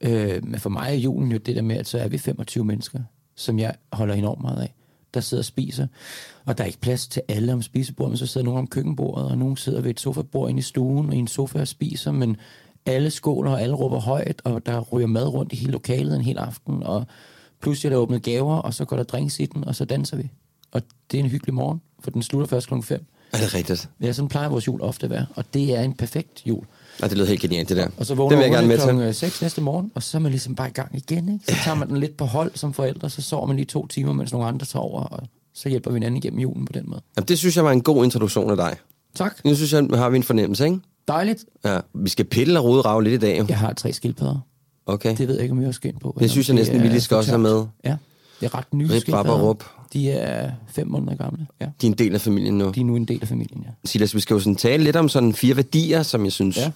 Øh, 0.00 0.44
men 0.46 0.60
for 0.60 0.70
mig 0.70 0.88
er 0.90 0.94
julen 0.94 1.32
jo 1.32 1.38
det 1.38 1.56
der 1.56 1.62
med, 1.62 1.76
at 1.76 1.86
så 1.88 1.98
er 1.98 2.08
vi 2.08 2.18
25 2.18 2.64
mennesker, 2.64 2.98
som 3.36 3.58
jeg 3.58 3.74
holder 3.92 4.14
enormt 4.14 4.40
meget 4.42 4.62
af, 4.62 4.74
der 5.14 5.20
sidder 5.20 5.40
og 5.40 5.44
spiser. 5.44 5.86
Og 6.44 6.58
der 6.58 6.64
er 6.64 6.66
ikke 6.66 6.80
plads 6.80 7.08
til 7.08 7.22
alle 7.28 7.52
om 7.52 7.62
spisebordet, 7.62 8.10
men 8.10 8.18
så 8.18 8.26
sidder 8.26 8.44
nogen 8.44 8.58
om 8.58 8.66
køkkenbordet, 8.66 9.24
og 9.24 9.38
nogen 9.38 9.56
sidder 9.56 9.80
ved 9.80 9.90
et 9.90 10.00
sofabord 10.00 10.50
inde 10.50 10.58
i 10.58 10.62
stuen, 10.62 11.08
og 11.08 11.14
i 11.14 11.18
en 11.18 11.28
sofa 11.28 11.60
og 11.60 11.68
spiser, 11.68 12.12
men 12.12 12.36
alle 12.86 13.10
skåler, 13.10 13.50
og 13.50 13.62
alle 13.62 13.74
råber 13.74 14.00
højt, 14.00 14.42
og 14.44 14.66
der 14.66 14.80
ryger 14.80 15.06
mad 15.06 15.26
rundt 15.26 15.52
i 15.52 15.56
hele 15.56 15.72
lokalet 15.72 16.16
en 16.16 16.22
hel 16.22 16.38
aften, 16.38 16.82
og 16.82 17.06
pludselig 17.60 17.88
er 17.88 17.90
der 17.90 18.02
åbnet 18.02 18.22
gaver, 18.22 18.56
og 18.56 18.74
så 18.74 18.84
går 18.84 18.96
der 18.96 19.04
drinks 19.04 19.40
i 19.40 19.46
den, 19.46 19.64
og 19.64 19.74
så 19.74 19.84
danser 19.84 20.16
vi. 20.16 20.30
Og 20.72 20.82
det 21.10 21.20
er 21.20 21.24
en 21.24 21.30
hyggelig 21.30 21.54
morgen, 21.54 21.80
for 22.00 22.10
den 22.10 22.22
slutter 22.22 22.46
først 22.46 22.66
klokken 22.66 22.84
5. 22.84 23.04
Er 23.32 23.36
det 23.38 23.54
rigtigt? 23.54 23.88
Ja, 24.00 24.12
sådan 24.12 24.28
plejer 24.28 24.48
vores 24.48 24.66
jul 24.66 24.80
ofte 24.80 25.04
at 25.04 25.10
være, 25.10 25.26
og 25.34 25.54
det 25.54 25.76
er 25.76 25.82
en 25.82 25.94
perfekt 25.94 26.46
jul. 26.46 26.64
Ja, 27.02 27.08
det 27.08 27.16
lyder 27.16 27.26
helt 27.26 27.40
genialt, 27.40 27.68
det 27.68 27.76
der. 27.76 27.88
Og 27.96 28.06
så 28.06 28.12
det 28.12 28.18
vågner 28.18 28.36
vil 28.36 28.42
jeg 28.42 28.52
gerne 28.52 28.68
med 28.68 28.78
til. 28.78 28.84
klokken 28.84 29.14
6 29.14 29.42
næste 29.42 29.60
morgen, 29.60 29.92
og 29.94 30.02
så 30.02 30.18
er 30.18 30.20
man 30.20 30.30
ligesom 30.30 30.54
bare 30.54 30.68
i 30.68 30.72
gang 30.72 30.96
igen. 30.96 31.32
Ikke? 31.32 31.44
Så 31.48 31.64
tager 31.64 31.74
man 31.74 31.88
den 31.88 31.96
lidt 31.96 32.16
på 32.16 32.24
hold 32.24 32.52
som 32.54 32.72
forældre, 32.72 33.10
så 33.10 33.22
sover 33.22 33.46
man 33.46 33.56
lige 33.56 33.66
to 33.66 33.86
timer, 33.86 34.12
mens 34.12 34.32
nogle 34.32 34.46
andre 34.46 34.66
tager 34.66 34.82
over, 34.82 35.02
og 35.02 35.22
så 35.54 35.68
hjælper 35.68 35.90
vi 35.90 35.96
hinanden 35.96 36.16
igennem 36.16 36.40
julen 36.40 36.64
på 36.64 36.72
den 36.72 36.84
måde. 36.86 37.00
Jamen, 37.16 37.28
det 37.28 37.38
synes 37.38 37.56
jeg 37.56 37.64
var 37.64 37.72
en 37.72 37.82
god 37.82 38.04
introduktion 38.04 38.50
af 38.50 38.56
dig. 38.56 38.76
Tak. 39.14 39.44
Nu 39.44 39.54
synes 39.54 39.72
jeg, 39.72 39.86
har 39.94 40.10
vi 40.10 40.16
en 40.16 40.22
fornemmelse, 40.22 40.64
ikke? 40.64 40.78
Dejligt. 41.08 41.44
Ja. 41.64 41.80
Vi 41.94 42.08
skal 42.08 42.24
pille 42.24 42.58
og 42.58 42.64
rode 42.64 42.80
rave 42.80 43.04
lidt 43.04 43.14
i 43.22 43.26
dag, 43.26 43.38
jo. 43.38 43.46
Jeg 43.48 43.58
har 43.58 43.72
tre 43.72 43.92
skildpadder. 43.92 44.38
Okay. 44.86 45.16
Det 45.16 45.28
ved 45.28 45.34
jeg 45.34 45.42
ikke, 45.42 45.52
om 45.52 45.62
jeg 45.62 45.74
skal 45.74 45.90
ind 45.90 46.00
på. 46.00 46.16
Det 46.20 46.30
synes 46.30 46.48
jeg 46.48 46.54
næsten, 46.56 46.82
vi 46.82 46.88
lige 46.88 47.00
skal 47.00 47.16
også 47.16 47.30
have 47.30 47.38
med. 47.38 47.64
Ja, 47.84 47.96
det 48.40 48.46
er 48.46 48.54
ret 48.54 48.74
nye 48.74 48.84
Rip, 48.84 48.94
og 48.94 49.00
skildpadder. 49.00 49.42
rup. 49.42 49.64
De 49.92 50.10
er 50.10 50.50
fem 50.68 50.88
måneder 50.88 51.16
gamle. 51.16 51.46
Ja. 51.60 51.66
De 51.80 51.86
er 51.86 51.90
en 51.90 51.98
del 51.98 52.14
af 52.14 52.20
familien 52.20 52.58
nu. 52.58 52.70
De 52.74 52.80
er 52.80 52.84
nu 52.84 52.96
en 52.96 53.04
del 53.04 53.18
af 53.22 53.28
familien, 53.28 53.64
ja. 53.66 53.70
Silas, 53.84 54.14
vi 54.14 54.20
skal 54.20 54.34
jo 54.34 54.40
sådan 54.40 54.56
tale 54.56 54.84
lidt 54.84 54.96
om 54.96 55.08
sådan 55.08 55.32
fire 55.32 55.56
værdier, 55.56 56.02
som 56.02 56.24
jeg 56.24 56.32
synes 56.32 56.56
Ja. 56.56 56.70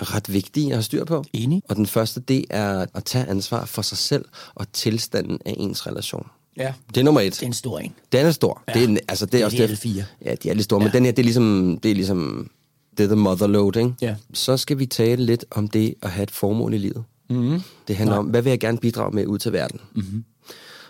Ret 0.00 0.32
vigtige 0.32 0.66
at 0.66 0.72
have 0.72 0.82
styr 0.82 1.04
på. 1.04 1.24
Enig. 1.32 1.62
Og 1.68 1.76
den 1.76 1.86
første, 1.86 2.20
det 2.20 2.44
er 2.50 2.86
at 2.94 3.04
tage 3.04 3.26
ansvar 3.26 3.64
for 3.64 3.82
sig 3.82 3.98
selv 3.98 4.24
og 4.54 4.72
tilstanden 4.72 5.38
af 5.46 5.54
ens 5.58 5.86
relation. 5.86 6.26
Ja. 6.56 6.72
Det 6.88 6.96
er 6.96 7.04
nummer 7.04 7.20
et. 7.20 7.32
Det 7.32 7.42
er 7.42 7.46
en 7.46 7.52
stor 7.52 7.78
en. 7.78 7.94
Den 8.12 8.26
er 8.26 8.30
stor. 8.30 8.62
Ja. 8.68 8.72
Det 8.72 8.90
er, 8.90 8.96
altså, 9.08 9.26
det 9.26 9.34
er, 9.34 9.38
Det 9.38 9.40
er 9.40 9.44
også 9.44 9.56
de 9.56 9.62
alle 9.62 9.76
fire. 9.76 10.04
Ja, 10.24 10.34
de 10.42 10.50
er 10.50 10.54
lidt 10.54 10.64
store, 10.64 10.80
ja. 10.80 10.86
men 10.86 10.92
den 10.92 11.04
her, 11.04 11.12
det 11.12 11.18
er 11.18 11.24
ligesom, 11.24 11.78
det 11.82 11.90
er 11.90 11.94
ligesom, 11.94 12.50
det 12.98 13.04
er 13.04 13.08
the 13.08 13.16
mother 13.16 13.46
load, 13.46 13.76
ikke? 13.76 13.94
Ja. 14.00 14.16
Så 14.32 14.56
skal 14.56 14.78
vi 14.78 14.86
tale 14.86 15.24
lidt 15.24 15.44
om 15.50 15.68
det 15.68 15.94
at 16.02 16.10
have 16.10 16.22
et 16.22 16.30
formål 16.30 16.74
i 16.74 16.78
livet. 16.78 17.04
Mm-hmm. 17.30 17.60
Det 17.88 17.96
handler 17.96 18.16
om, 18.16 18.26
hvad 18.26 18.42
vil 18.42 18.50
jeg 18.50 18.60
gerne 18.60 18.78
bidrage 18.78 19.14
med 19.14 19.26
ud 19.26 19.38
til 19.38 19.52
verden? 19.52 19.80
Mm-hmm. 19.94 20.24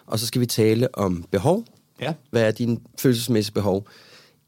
Og 0.06 0.18
så 0.18 0.26
skal 0.26 0.40
vi 0.40 0.46
tale 0.46 0.98
om 0.98 1.24
behov. 1.30 1.64
Ja. 2.00 2.12
Hvad 2.30 2.42
er 2.42 2.50
dine 2.50 2.78
følelsesmæssige 2.98 3.54
behov 3.54 3.86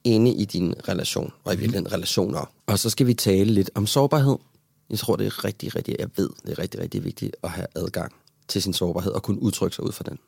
inde 0.06 0.31
i 0.31 0.44
din 0.44 0.75
relation, 0.88 1.32
og 1.44 1.55
i 1.55 1.56
virkeligheden 1.56 1.93
relationer. 1.93 2.50
Og 2.67 2.79
så 2.79 2.91
skal 2.91 3.06
vi 3.06 3.14
tale 3.14 3.53
lidt 3.53 3.70
om 3.75 3.87
sårbarhed. 3.87 4.37
Jeg 4.91 4.99
tror, 4.99 5.17
det 5.17 5.26
er 5.26 5.44
rigtig, 5.44 5.76
rigtig, 5.76 5.97
jeg 5.99 6.08
ved, 6.17 6.31
det 6.47 6.53
er 6.53 6.58
rigtig, 6.58 6.81
rigtig 6.81 7.05
vigtigt 7.05 7.37
at 7.43 7.50
have 7.50 7.67
adgang 7.75 8.12
til 8.49 8.62
sin 8.62 8.73
sårbarhed 8.73 9.12
og 9.12 9.23
kunne 9.23 9.43
udtrykke 9.43 9.76
sig 9.76 9.85
ud 9.85 9.93
fra 9.93 10.05
den. 10.08 10.19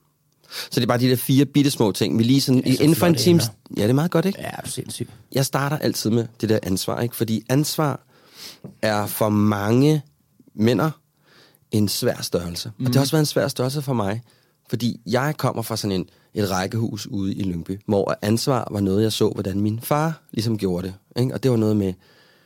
Så 0.51 0.81
det 0.81 0.83
er 0.83 0.87
bare 0.87 0.99
de 0.99 1.11
der 1.11 1.17
fire 1.17 1.45
bitte 1.45 1.71
små 1.71 1.93
ting. 1.93 2.19
Vi 2.19 2.23
lige 2.23 2.41
sådan, 2.41 2.63
er 2.67 2.77
så 2.77 2.83
inden 2.83 2.97
for 2.97 3.07
en 3.07 3.15
flotte 3.15 3.25
time... 3.25 3.41
emner. 3.41 3.55
Ja, 3.77 3.83
det 3.83 3.91
er 3.91 3.95
meget 3.95 4.11
godt, 4.11 4.27
ikke? 4.27 4.41
Ja, 4.41 4.51
sindssygt. 4.65 5.11
Jeg 5.33 5.47
starter 5.47 5.79
altid 5.79 6.11
med 6.11 6.27
det 6.41 6.49
der 6.49 6.59
ansvar, 6.63 7.01
ikke? 7.01 7.17
Fordi 7.17 7.45
ansvar 7.49 8.01
er 8.83 9.07
for 9.07 9.29
mange 9.29 10.03
mænder 10.55 10.91
en 11.71 11.89
svær 11.89 12.23
størrelse. 12.23 12.73
Mm. 12.79 12.85
Og 12.85 12.89
det 12.89 12.97
har 12.97 13.03
også 13.03 13.13
været 13.13 13.23
en 13.23 13.27
svær 13.27 13.49
størrelse 13.49 13.83
for 13.83 13.93
mig. 13.93 14.23
Fordi 14.69 15.01
jeg 15.07 15.35
kommer 15.37 15.63
fra 15.63 15.77
sådan 15.77 16.01
en, 16.01 16.09
et 16.35 16.51
rækkehus 16.51 17.07
ude 17.07 17.35
i 17.35 17.43
Lyngby, 17.43 17.81
hvor 17.87 18.19
ansvar 18.23 18.69
var 18.71 18.81
noget, 18.81 19.03
jeg 19.03 19.13
så, 19.13 19.29
hvordan 19.29 19.61
min 19.61 19.81
far 19.81 20.23
ligesom 20.33 20.59
gjorde 20.59 20.87
det. 20.87 20.95
Ikke? 21.23 21.35
Og 21.35 21.43
det 21.43 21.51
var 21.51 21.57
noget 21.57 21.77
med 21.77 21.95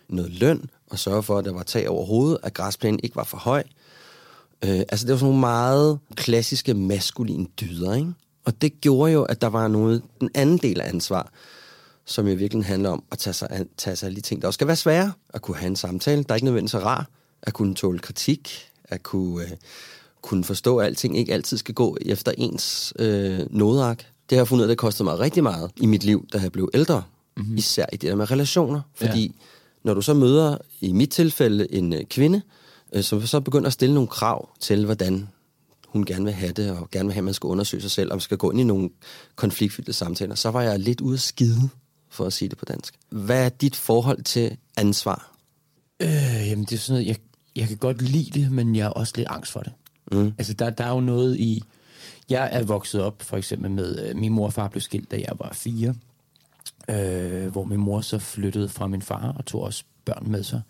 noget 0.09 0.31
løn, 0.31 0.71
og 0.91 0.99
sørge 0.99 1.23
for, 1.23 1.39
at 1.39 1.45
der 1.45 1.53
var 1.53 1.63
tag 1.63 1.89
over 1.89 2.07
hovedet, 2.07 2.39
at 2.43 2.55
græsplænen 2.55 3.01
ikke 3.03 3.17
var 3.17 3.25
for 3.25 3.37
høj. 3.37 3.63
Øh, 4.65 4.79
altså, 4.79 5.07
det 5.07 5.13
var 5.13 5.19
sådan 5.19 5.27
nogle 5.27 5.41
meget 5.41 5.99
klassiske 6.15 6.75
maskuline 6.75 7.47
dyder, 7.61 7.95
ikke? 7.95 8.13
Og 8.45 8.63
det 8.63 8.81
gjorde 8.81 9.13
jo, 9.13 9.23
at 9.23 9.41
der 9.41 9.47
var 9.47 9.69
noget, 9.69 10.03
den 10.21 10.31
anden 10.35 10.59
del 10.59 10.81
af 10.81 10.89
ansvar, 10.89 11.33
som 12.05 12.29
jo 12.29 12.35
virkelig 12.35 12.65
handler 12.65 12.91
om 12.91 13.05
at 13.13 13.19
tage 13.19 13.35
sig, 13.35 13.49
an, 13.51 13.69
tage 13.77 13.97
sig 13.97 14.09
af 14.09 14.15
de 14.15 14.21
ting, 14.21 14.43
der 14.43 14.49
også 14.49 14.57
skal 14.57 14.67
være 14.67 14.77
svære. 14.77 15.13
At 15.35 15.43
kunne 15.43 15.57
have 15.57 15.69
en 15.69 15.77
samtale, 15.77 16.23
der 16.23 16.31
er 16.31 16.35
ikke 16.35 16.45
nødvendigvis 16.45 16.71
så 16.71 16.79
rar. 16.79 17.09
At 17.43 17.53
kunne 17.53 17.75
tåle 17.75 17.99
kritik. 17.99 18.71
At 18.85 19.03
kunne, 19.03 19.45
øh, 19.45 19.51
kunne 20.23 20.45
forstå, 20.45 20.79
at 20.79 20.87
alting 20.87 21.19
ikke 21.19 21.35
altid 21.35 21.57
skal 21.57 21.75
gå 21.75 21.97
efter 22.01 22.33
ens 22.39 22.93
øh, 22.99 23.41
nodeark. 23.51 23.99
Det 23.99 24.37
har 24.37 24.41
jeg 24.41 24.49
fundet 24.49 24.65
ud 24.65 24.69
af, 24.69 24.69
det 24.69 24.79
kostede 24.79 25.05
mig 25.05 25.19
rigtig 25.19 25.43
meget 25.43 25.71
i 25.77 25.87
mit 25.87 26.05
liv, 26.05 26.27
da 26.33 26.39
jeg 26.39 26.53
blev 26.53 26.71
ældre. 26.75 27.03
Mm-hmm. 27.37 27.57
Især 27.57 27.87
i 27.93 27.97
det 27.97 28.11
der 28.11 28.17
med 28.17 28.31
relationer. 28.31 28.81
Fordi 28.95 29.27
ja. 29.27 29.33
når 29.85 29.95
du 29.95 30.03
så 30.03 30.15
møder, 30.15 30.59
i 30.81 30.93
mit 30.93 31.11
tilfælde, 31.11 31.75
en 31.75 31.93
øh, 31.93 32.05
kvinde, 32.05 32.43
øh, 32.93 33.03
som 33.03 33.27
så 33.27 33.41
begynder 33.41 33.67
at 33.67 33.73
stille 33.73 33.95
nogle 33.95 34.09
krav 34.09 34.49
til, 34.61 34.85
hvordan 34.85 35.29
hun 35.87 36.05
gerne 36.05 36.25
vil 36.25 36.35
have 36.35 36.53
det, 36.53 36.71
og 36.71 36.91
gerne 36.91 37.07
vil 37.07 37.15
have, 37.15 37.21
at 37.21 37.25
man 37.25 37.35
skal 37.35 37.47
undersøge 37.47 37.81
sig 37.81 37.91
selv, 37.91 38.11
og 38.11 38.17
man 38.17 38.21
skal 38.21 38.39
gå 38.39 38.51
ind 38.51 38.61
i 38.61 38.65
nogle 38.65 38.91
konfliktfyldte 39.37 39.93
samtaler, 39.93 40.35
så 40.35 40.51
var 40.51 40.63
jeg 40.63 40.79
lidt 40.79 41.01
ude 41.01 41.15
at 41.15 41.21
skide, 41.21 41.69
for 42.11 42.25
at 42.25 42.33
sige 42.33 42.49
det 42.49 42.59
på 42.59 42.65
dansk. 42.65 42.95
Hvad 43.09 43.45
er 43.45 43.49
dit 43.49 43.77
forhold 43.77 44.23
til 44.23 44.57
ansvar? 44.77 45.37
Øh, 46.03 46.49
jamen, 46.49 46.65
det 46.65 46.73
er 46.73 46.79
sådan 46.79 46.95
noget, 46.95 47.09
jeg, 47.09 47.17
jeg 47.57 47.69
kan 47.69 47.77
godt 47.77 48.03
lide 48.03 48.41
det, 48.41 48.53
men 48.53 48.77
jeg 48.77 48.85
er 48.87 48.91
også 48.91 49.13
lidt 49.17 49.29
angst 49.31 49.53
for 49.53 49.61
det. 49.61 49.73
Mm. 50.13 50.35
Altså, 50.39 50.55
der, 50.55 50.71
der 50.71 50.85
er 50.85 50.91
jo 50.91 51.01
noget 51.01 51.37
i... 51.37 51.63
Jeg 52.31 52.49
er 52.53 52.63
vokset 52.63 53.03
op, 53.03 53.23
for 53.23 53.37
eksempel 53.37 53.71
med... 53.71 54.09
Øh, 54.09 54.17
min 54.17 54.33
mor 54.33 54.47
og 54.47 54.53
far 54.53 54.69
blev 54.69 54.81
skilt, 54.81 55.11
da 55.11 55.17
jeg 55.17 55.33
var 55.39 55.51
fire. 55.53 55.95
Øh, 56.89 57.47
hvor 57.53 57.65
min 57.65 57.81
mor 57.81 58.01
så 58.01 58.19
flyttede 58.19 58.69
fra 58.69 58.87
min 58.87 59.03
far 59.03 59.35
og 59.39 59.47
tog 59.47 59.63
også 59.63 59.85
børn 60.05 60.31
med 60.31 60.43
sig. 60.43 60.63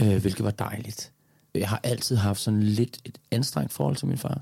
Øh, 0.00 0.16
hvilket 0.16 0.44
var 0.44 0.50
dejligt. 0.50 1.12
Jeg 1.54 1.68
har 1.68 1.80
altid 1.82 2.16
haft 2.16 2.40
sådan 2.40 2.62
lidt 2.62 2.98
et 3.04 3.18
anstrengt 3.30 3.72
forhold 3.72 3.96
til 3.96 4.06
min 4.08 4.18
far. 4.18 4.40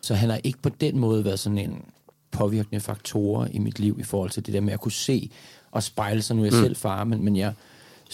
Så 0.00 0.14
han 0.14 0.30
har 0.30 0.40
ikke 0.44 0.58
på 0.58 0.68
den 0.68 0.98
måde 0.98 1.24
været 1.24 1.38
sådan 1.38 1.58
en 1.58 1.84
påvirkende 2.30 2.80
faktor 2.80 3.48
i 3.50 3.58
mit 3.58 3.78
liv 3.78 3.96
i 4.00 4.02
forhold 4.02 4.30
til 4.30 4.46
det 4.46 4.54
der 4.54 4.60
med 4.60 4.72
at 4.72 4.80
kunne 4.80 4.92
se 4.92 5.30
og 5.70 5.82
spejle 5.82 6.22
sig. 6.22 6.36
Nu 6.36 6.42
er 6.42 6.46
jeg 6.46 6.54
mm. 6.54 6.62
selv 6.62 6.76
far, 6.76 7.04
men, 7.04 7.24
men 7.24 7.36
jeg 7.36 7.52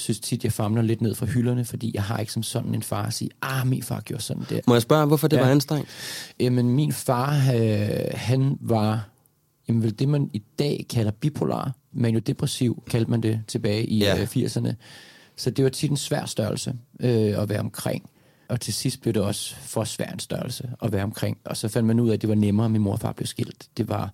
synes 0.01 0.21
tit, 0.21 0.45
jeg 0.45 0.53
famler 0.53 0.83
lidt 0.83 1.01
ned 1.01 1.15
fra 1.15 1.27
hylderne, 1.27 1.65
fordi 1.65 1.91
jeg 1.95 2.03
har 2.03 2.19
ikke 2.19 2.33
som 2.33 2.43
sådan 2.43 2.75
en 2.75 2.83
far 2.83 3.07
at 3.07 3.13
sige, 3.15 3.31
ah, 3.43 3.67
min 3.67 3.83
far 3.83 4.01
gjorde 4.01 4.23
sådan 4.23 4.45
der. 4.51 4.61
Må 4.67 4.75
jeg 4.75 4.83
spørge, 4.83 5.07
hvorfor 5.07 5.29
det 5.29 5.37
Ja. 5.37 5.43
var 5.43 5.51
anstrengt? 5.51 5.89
Jamen, 6.41 6.71
min 6.71 6.93
far, 6.93 7.53
øh, 7.55 7.89
han 8.15 8.57
var 8.61 9.09
jamen, 9.69 9.83
vel 9.83 9.99
det, 9.99 10.09
man 10.09 10.31
i 10.33 10.43
dag 10.59 10.87
kalder 10.91 11.11
bipolar. 11.11 11.73
Maniodepressiv 11.93 12.83
kaldte 12.91 13.11
man 13.11 13.21
det 13.23 13.41
tilbage 13.49 13.87
i 13.87 13.99
Ja. 13.99 14.17
ja. 14.17 14.21
øh, 14.23 14.29
80'erne. 14.37 14.73
Så 15.37 15.51
det 15.51 15.65
var 15.65 15.71
tit 15.71 15.91
en 15.91 15.97
svær 15.97 16.25
størrelse 16.25 16.75
øh, 17.01 17.43
at 17.43 17.49
være 17.49 17.61
omkring. 17.61 18.11
Og 18.49 18.61
til 18.61 18.75
sidst 18.75 19.01
blev 19.03 19.15
det 19.15 19.23
også 19.23 19.55
for 19.57 19.85
svær 19.85 20.07
en 20.07 20.19
størrelse 20.19 20.71
at 20.83 20.93
være 20.93 21.03
omkring. 21.05 21.39
Og 21.45 21.57
så 21.57 21.69
fandt 21.69 21.87
man 21.87 22.01
ud 22.01 22.09
af, 22.09 22.15
at 22.15 22.21
det 22.23 22.29
var 22.29 22.35
nemmere, 22.35 22.65
at 22.65 22.71
min 22.71 22.81
mor 22.83 22.93
og 22.93 23.01
far 23.01 23.13
blev 23.13 23.27
skilt. 23.27 23.69
Det 23.77 23.89
var 23.89 24.13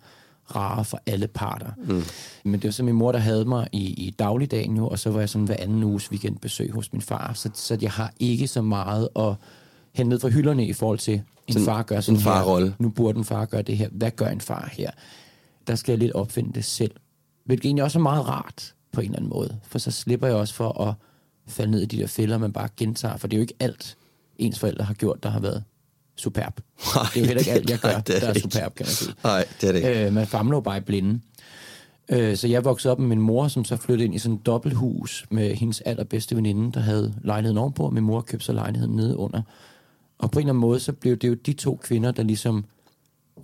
rarere 0.54 0.84
for 0.84 1.00
alle 1.06 1.26
parter. 1.26 1.70
Mm. 1.76 2.02
Men 2.44 2.54
det 2.54 2.64
var 2.64 2.70
så 2.72 2.82
min 2.82 2.94
mor, 2.94 3.12
der 3.12 3.18
havde 3.18 3.44
mig 3.44 3.68
i, 3.72 4.06
i 4.06 4.10
dagligdagen 4.10 4.76
jo, 4.76 4.88
og 4.88 4.98
så 4.98 5.10
var 5.10 5.20
jeg 5.20 5.28
sådan 5.28 5.46
hver 5.46 5.56
anden 5.58 5.82
uges 5.82 6.10
weekendbesøg 6.10 6.72
hos 6.72 6.92
min 6.92 7.02
far. 7.02 7.32
Så, 7.34 7.50
så 7.54 7.78
jeg 7.82 7.90
har 7.90 8.12
ikke 8.20 8.48
så 8.48 8.62
meget 8.62 9.08
at 9.16 9.34
hente 9.92 10.08
ned 10.08 10.20
fra 10.20 10.28
hylderne 10.28 10.66
i 10.66 10.72
forhold 10.72 10.98
til, 10.98 11.22
en 11.46 11.52
Sådan 11.52 11.66
far 11.66 11.82
gør 11.82 12.00
sådan 12.00 12.18
en 12.18 12.22
farrolle. 12.22 12.74
Nu 12.78 12.88
burde 12.88 13.18
en 13.18 13.24
far 13.24 13.44
gøre 13.44 13.62
det 13.62 13.76
her. 13.76 13.88
Hvad 13.92 14.10
gør 14.10 14.26
en 14.26 14.40
far 14.40 14.68
her? 14.72 14.90
Der 15.66 15.74
skal 15.74 15.92
jeg 15.92 15.98
lidt 15.98 16.12
opfinde 16.12 16.52
det 16.52 16.64
selv. 16.64 16.90
Hvilket 17.44 17.68
egentlig 17.68 17.84
også 17.84 17.98
er 17.98 18.02
meget 18.02 18.28
rart 18.28 18.74
på 18.92 19.00
en 19.00 19.06
eller 19.06 19.18
anden 19.18 19.30
måde. 19.30 19.56
For 19.62 19.78
så 19.78 19.90
slipper 19.90 20.26
jeg 20.26 20.36
også 20.36 20.54
for 20.54 20.80
at 20.82 20.94
falde 21.46 21.70
ned 21.70 21.82
i 21.82 21.86
de 21.86 21.96
der 21.96 22.06
fælder, 22.06 22.38
man 22.38 22.52
bare 22.52 22.68
gentager. 22.76 23.16
For 23.16 23.28
det 23.28 23.36
er 23.36 23.38
jo 23.38 23.42
ikke 23.42 23.54
alt, 23.60 23.96
ens 24.38 24.58
forældre 24.58 24.84
har 24.84 24.94
gjort, 24.94 25.22
der 25.22 25.28
har 25.28 25.40
været 25.40 25.64
superb. 26.16 26.60
Nej, 26.94 27.04
det 27.14 27.16
er 27.16 27.20
jo 27.20 27.26
heller 27.26 27.40
ikke 27.40 27.52
alt, 27.52 27.70
jeg 27.70 27.78
gør, 27.78 27.88
nej, 27.88 28.00
det 28.00 28.16
er 28.16 28.20
der 28.20 28.28
er 28.28 28.38
superb, 28.38 28.74
kan 28.74 28.86
man 28.86 28.92
sige. 28.92 29.14
Nej, 29.24 29.44
det 29.60 29.68
er 29.68 29.72
det 29.72 29.78
ikke. 29.78 30.06
Øh, 30.06 30.12
man 30.12 30.26
famler 30.26 30.56
jo 30.56 30.60
bare 30.60 30.76
i 30.76 30.80
blinde. 30.80 31.20
Øh, 32.08 32.36
så 32.36 32.48
jeg 32.48 32.64
voksede 32.64 32.92
op 32.92 32.98
med 32.98 33.08
min 33.08 33.20
mor, 33.20 33.48
som 33.48 33.64
så 33.64 33.76
flyttede 33.76 34.04
ind 34.04 34.14
i 34.14 34.18
sådan 34.18 34.34
et 34.36 34.46
dobbelthus 34.46 35.26
med 35.30 35.54
hendes 35.54 35.80
allerbedste 35.80 36.36
veninde, 36.36 36.72
der 36.72 36.80
havde 36.80 37.14
lejligheden 37.24 37.58
ovenpå, 37.58 37.82
og 37.82 37.94
min 37.94 38.04
mor 38.04 38.20
købte 38.20 38.46
så 38.46 38.52
lejligheden 38.52 38.96
nede 38.96 39.16
under. 39.16 39.42
Og 40.18 40.30
på 40.30 40.38
en 40.38 40.42
eller 40.42 40.52
anden 40.52 40.60
måde, 40.60 40.80
så 40.80 40.92
blev 40.92 41.16
det 41.16 41.28
jo 41.28 41.34
de 41.34 41.52
to 41.52 41.80
kvinder, 41.82 42.10
der 42.10 42.22
ligesom 42.22 42.64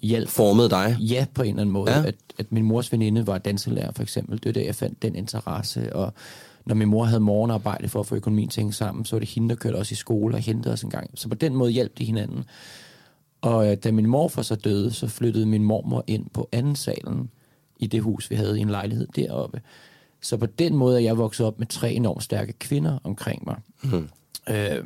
hjalp 0.03 0.29
Formede 0.29 0.71
dig? 0.71 0.97
Ja, 1.01 1.27
på 1.35 1.43
en 1.43 1.49
eller 1.49 1.61
anden 1.61 1.73
måde. 1.73 1.93
Ja. 1.93 2.07
At, 2.07 2.15
at 2.39 2.53
min 2.53 2.65
mors 2.65 2.93
veninde 2.93 3.27
var 3.27 3.39
danselærer, 3.39 3.93
for 3.93 4.03
eksempel. 4.03 4.39
Det 4.39 4.47
var 4.47 4.53
der, 4.53 4.61
jeg 4.61 4.75
fandt 4.75 5.03
den 5.03 5.17
interesse. 5.17 5.97
Og 5.97 6.13
når 6.67 6.75
min 6.75 6.89
mor 6.89 7.05
havde 7.05 7.21
morgenarbejde 7.21 7.89
for 7.89 8.01
at 8.01 8.07
få 8.07 8.17
økonomien 8.17 8.49
til 8.49 8.61
at 8.61 8.63
hænge 8.63 8.73
sammen, 8.73 9.05
så 9.05 9.17
var 9.17 9.21
det 9.21 9.29
hende, 9.29 9.49
der 9.49 9.55
kørte 9.55 9.77
os 9.77 9.93
i 9.93 9.95
skole 9.95 10.35
og 10.35 10.41
hentede 10.41 10.73
os 10.73 10.83
en 10.83 10.91
gang. 10.91 11.11
Så 11.15 11.29
på 11.29 11.35
den 11.35 11.55
måde 11.55 11.71
hjalp 11.71 11.99
de 11.99 12.05
hinanden. 12.05 12.45
Og 13.41 13.71
øh, 13.71 13.77
da 13.77 13.93
min 13.93 14.07
morfar 14.07 14.43
så 14.43 14.55
døde, 14.55 14.91
så 14.91 15.09
flyttede 15.09 15.47
min 15.47 15.65
mormor 15.65 16.05
ind 16.07 16.31
på 16.31 16.49
anden 16.53 16.77
salen 16.77 17.31
i 17.77 17.87
det 17.87 18.03
hus, 18.03 18.31
vi 18.31 18.37
havde 18.37 18.59
i 18.59 18.63
en 18.63 18.71
lejlighed 18.71 19.09
deroppe. 19.17 19.61
Så 20.21 20.37
på 20.37 20.47
den 20.47 20.77
måde 20.77 20.97
er 20.97 21.01
jeg 21.01 21.19
vokset 21.19 21.47
op 21.47 21.59
med 21.59 21.67
tre 21.67 21.93
enormt 21.93 22.23
stærke 22.23 22.53
kvinder 22.53 22.99
omkring 23.05 23.43
mig. 23.47 23.57
Mm. 23.83 24.09
Øh, 24.49 24.85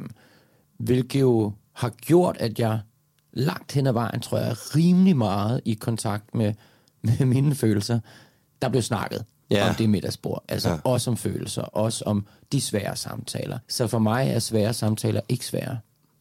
hvilket 0.78 1.20
jo 1.20 1.52
har 1.72 1.90
gjort, 1.90 2.36
at 2.40 2.58
jeg 2.58 2.80
langt 3.32 3.72
hen 3.72 3.86
ad 3.86 3.92
vejen, 3.92 4.20
tror 4.20 4.38
jeg, 4.38 4.48
er 4.48 4.76
rimelig 4.76 5.16
meget 5.16 5.60
i 5.64 5.74
kontakt 5.74 6.34
med, 6.34 6.54
med 7.02 7.26
mine 7.26 7.54
følelser. 7.54 8.00
Der 8.62 8.68
blev 8.68 8.82
snakket 8.82 9.24
Ja. 9.50 9.68
om 9.68 9.74
det 9.74 9.90
middagsbord. 9.90 10.44
Altså 10.48 10.68
Ja. 10.70 10.76
også 10.84 11.10
om 11.10 11.16
følelser, 11.16 11.62
også 11.62 12.04
om 12.04 12.26
de 12.52 12.60
svære 12.60 12.96
samtaler. 12.96 13.58
Så 13.68 13.86
for 13.86 13.98
mig 13.98 14.28
er 14.30 14.38
svære 14.38 14.72
samtaler 14.74 15.20
ikke 15.28 15.46
svære. 15.46 15.78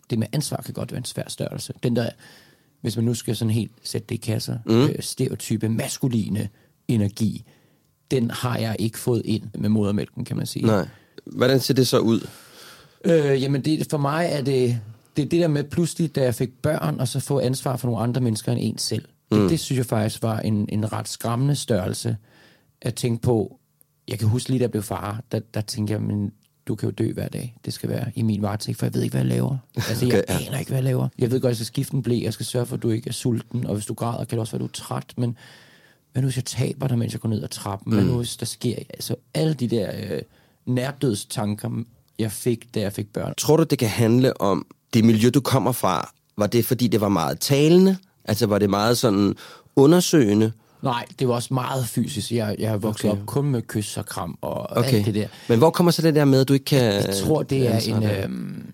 Det 0.10 0.20
med 0.20 0.28
ansvar 0.34 0.58
kan 0.58 0.74
godt 0.74 0.92
være 0.92 0.98
en 1.00 1.06
svær 1.06 1.24
størrelse. 1.28 1.74
Den 1.84 1.96
der, 1.96 2.10
hvis 2.82 2.96
man 2.96 3.06
nu 3.06 3.14
skal 3.14 3.36
sådan 3.36 3.52
helt 3.52 3.72
sætte 3.84 4.06
det 4.10 4.16
i 4.16 4.18
kasser, 4.18 4.58
mm. 4.66 4.84
øh, 4.84 4.96
stereotype 5.00 5.70
maskuline 5.70 6.50
energi, 6.88 7.44
den 8.12 8.32
har 8.32 8.58
jeg 8.58 8.76
ikke 8.80 8.98
fået 9.00 9.22
ind 9.26 9.44
med 9.58 9.70
modermælken, 9.70 10.26
kan 10.26 10.38
man 10.38 10.46
sige. 10.46 10.66
Nej. 10.66 10.88
Hvordan 11.26 11.60
ser 11.60 11.74
det 11.74 11.88
så 11.88 12.00
ud? 12.00 12.28
Øh, 13.06 13.42
jamen, 13.42 13.62
det, 13.66 13.88
for 13.90 13.98
mig 13.98 14.28
er 14.32 14.42
det, 14.42 14.80
det 15.18 15.32
det 15.32 15.42
der 15.42 15.48
med 15.48 15.64
pludselig, 15.64 16.16
da 16.16 16.24
jeg 16.24 16.36
fik 16.36 16.50
børn, 16.62 17.00
og 17.00 17.08
så 17.08 17.20
få 17.20 17.40
ansvar 17.40 17.76
for 17.78 17.88
nogle 17.88 18.04
andre 18.04 18.22
mennesker 18.22 18.52
end 18.52 18.60
en 18.64 18.78
selv. 18.78 19.06
Det, 19.32 19.40
Mm. 19.42 19.48
det 19.50 19.60
synes 19.60 19.78
jeg 19.78 19.86
faktisk 19.86 20.24
var 20.24 20.40
en, 20.40 20.66
en 20.70 20.94
ret 20.94 21.08
skræmmende 21.08 21.56
størrelse 21.56 22.18
at 22.82 22.96
tænke 22.96 23.22
på. 23.22 23.60
Jeg 24.08 24.20
kan 24.20 24.28
huske 24.28 24.50
lige, 24.50 24.60
da 24.60 24.64
jeg 24.64 24.72
blev 24.72 24.84
far, 24.84 25.24
der, 25.32 25.40
der 25.54 25.62
tænkte 25.62 25.94
jeg, 25.94 26.02
men 26.02 26.32
du 26.68 26.76
kan 26.76 26.90
jo 26.90 26.92
dø 26.98 27.14
hver 27.14 27.28
dag. 27.28 27.56
Det 27.66 27.74
skal 27.74 27.90
være 27.90 28.12
i 28.16 28.22
min 28.22 28.42
varetægt, 28.42 28.78
for 28.78 28.86
jeg 28.86 28.94
ved 28.94 29.02
ikke, 29.04 29.14
hvad 29.14 29.22
jeg 29.22 29.30
laver. 29.30 29.58
Altså, 29.76 30.06
Okay, 30.06 30.16
jeg 30.18 30.26
ja. 30.30 30.46
aner 30.48 30.60
ikke, 30.60 30.70
hvad 30.70 30.78
jeg 30.78 30.84
laver. 30.84 31.08
Jeg 31.20 31.32
ved 31.32 31.40
godt, 31.40 31.50
at 31.50 31.52
jeg 31.52 31.56
skal 31.56 31.66
skifte 31.66 31.96
en 31.96 32.04
blæ, 32.04 32.20
jeg 32.24 32.34
skal 32.34 32.46
sørge 32.46 32.66
for, 32.66 32.76
at 32.76 32.84
du 32.84 32.90
ikke 32.90 33.10
er 33.10 33.14
sulten, 33.14 33.68
og 33.68 33.74
hvis 33.74 33.86
du 33.86 33.94
græder, 33.94 34.18
kan 34.18 34.28
det 34.30 34.40
også 34.40 34.52
være, 34.52 34.58
at 34.58 34.62
du 34.62 34.66
er 34.66 34.86
træt, 34.86 35.14
men 35.18 35.38
hvad 36.12 36.22
nu, 36.22 36.26
hvis 36.26 36.36
jeg 36.36 36.46
taber 36.46 36.88
dig, 36.88 36.98
mens 36.98 37.14
jeg 37.14 37.22
går 37.22 37.30
ned 37.30 37.44
ad 37.44 37.48
trappen? 37.48 37.94
Hvad 37.94 38.04
nu, 38.04 38.18
hvis 38.18 38.38
der 38.38 38.46
sker... 38.46 38.76
Altså, 38.90 39.16
alle 39.34 39.54
de 39.54 39.68
der 39.68 39.92
øh, 39.96 40.22
nærdødstanker, 40.66 41.84
jeg 42.20 42.32
fik, 42.32 42.76
da 42.76 42.80
jeg 42.80 42.94
fik 42.94 43.14
børn. 43.14 43.34
Tror 43.38 43.58
du, 43.58 43.64
det 43.64 43.80
kan 43.80 43.90
handle 43.90 44.42
om 44.42 44.66
det 44.94 45.06
miljø, 45.06 45.30
du 45.30 45.42
kommer 45.42 45.72
fra? 45.72 46.14
Var 46.38 46.48
det, 46.48 46.66
fordi 46.66 46.88
det 46.88 47.02
var 47.02 47.10
meget 47.10 47.40
talende? 47.40 47.98
Altså, 48.26 48.48
var 48.48 48.60
det 48.60 48.70
meget 48.70 48.98
sådan 48.98 49.36
undersøgende? 49.76 50.52
Nej, 50.86 51.06
det 51.20 51.28
var 51.28 51.34
også 51.34 51.54
meget 51.54 51.86
fysisk. 51.86 52.32
Jeg, 52.32 52.56
jeg 52.60 52.70
har 52.70 52.78
vokset 52.78 53.12
okay. 53.12 53.22
op 53.22 53.28
kun 53.28 53.46
med 53.46 53.62
kys 53.62 53.98
og 53.98 54.06
kram 54.06 54.38
og 54.42 54.78
okay. 54.78 54.94
Alt 54.94 55.06
det 55.06 55.16
der. 55.16 55.28
Men 55.50 55.58
hvor 55.58 55.70
kommer 55.70 55.92
så 55.92 56.02
det 56.02 56.16
der 56.16 56.26
med, 56.26 56.42
at 56.42 56.48
du 56.48 56.54
ikke 56.54 56.66
kan... 56.66 56.94
Jeg 56.94 57.16
tror, 57.24 57.44
det 57.44 57.68
er 57.68 57.80
en... 57.80 58.04
Øhm, 58.04 58.74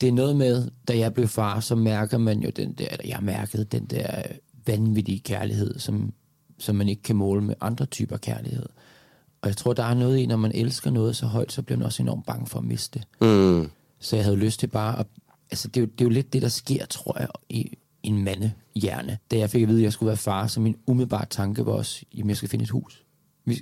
det 0.00 0.08
er 0.08 0.12
noget 0.12 0.36
med, 0.36 0.70
da 0.88 0.98
jeg 0.98 1.14
blev 1.14 1.28
far, 1.28 1.60
så 1.60 1.74
mærker 1.74 2.18
man 2.18 2.40
jo 2.40 2.50
den 2.56 2.72
der, 2.72 2.86
eller 2.90 3.04
jeg 3.08 3.18
mærkede 3.22 3.64
den 3.64 3.84
der 3.84 4.22
vanvittige 4.66 5.20
kærlighed, 5.20 5.78
som, 5.78 6.12
som 6.58 6.76
man 6.76 6.88
ikke 6.88 7.02
kan 7.02 7.16
måle 7.16 7.42
med 7.42 7.54
andre 7.60 7.86
typer 7.86 8.16
kærlighed. 8.16 8.66
Og 9.42 9.48
jeg 9.48 9.56
tror, 9.56 9.72
der 9.72 9.82
er 9.82 9.94
noget 9.94 10.18
i, 10.18 10.26
når 10.26 10.36
man 10.36 10.52
elsker 10.54 10.90
noget 10.90 11.16
så 11.16 11.26
højt, 11.26 11.52
så 11.52 11.62
bliver 11.62 11.78
man 11.78 11.86
også 11.86 12.02
enormt 12.02 12.26
bange 12.26 12.46
for 12.46 12.58
at 12.58 12.64
miste 12.64 12.98
det. 12.98 13.28
Mm. 13.28 13.70
Så 14.00 14.16
jeg 14.16 14.24
havde 14.24 14.36
lyst 14.36 14.60
til 14.60 14.66
bare 14.66 14.98
at... 14.98 15.06
Altså, 15.50 15.68
det 15.68 15.76
er, 15.76 15.80
jo, 15.80 15.86
det 15.86 16.00
er 16.00 16.04
jo 16.04 16.10
lidt 16.10 16.32
det, 16.32 16.42
der 16.42 16.48
sker, 16.48 16.86
tror 16.86 17.18
jeg, 17.20 17.28
i, 17.48 17.78
en 18.02 18.24
mandehjerne. 18.74 19.18
Da 19.30 19.38
jeg 19.38 19.50
fik 19.50 19.62
at 19.62 19.68
vide, 19.68 19.78
at 19.78 19.84
jeg 19.84 19.92
skulle 19.92 20.08
være 20.08 20.16
far, 20.16 20.46
så 20.46 20.60
min 20.60 20.76
umiddelbare 20.86 21.26
tanke 21.30 21.66
var 21.66 21.72
også, 21.72 22.04
jamen, 22.14 22.28
jeg 22.28 22.36
skal 22.36 22.48
finde 22.48 22.62
et 22.62 22.70
hus. 22.70 23.02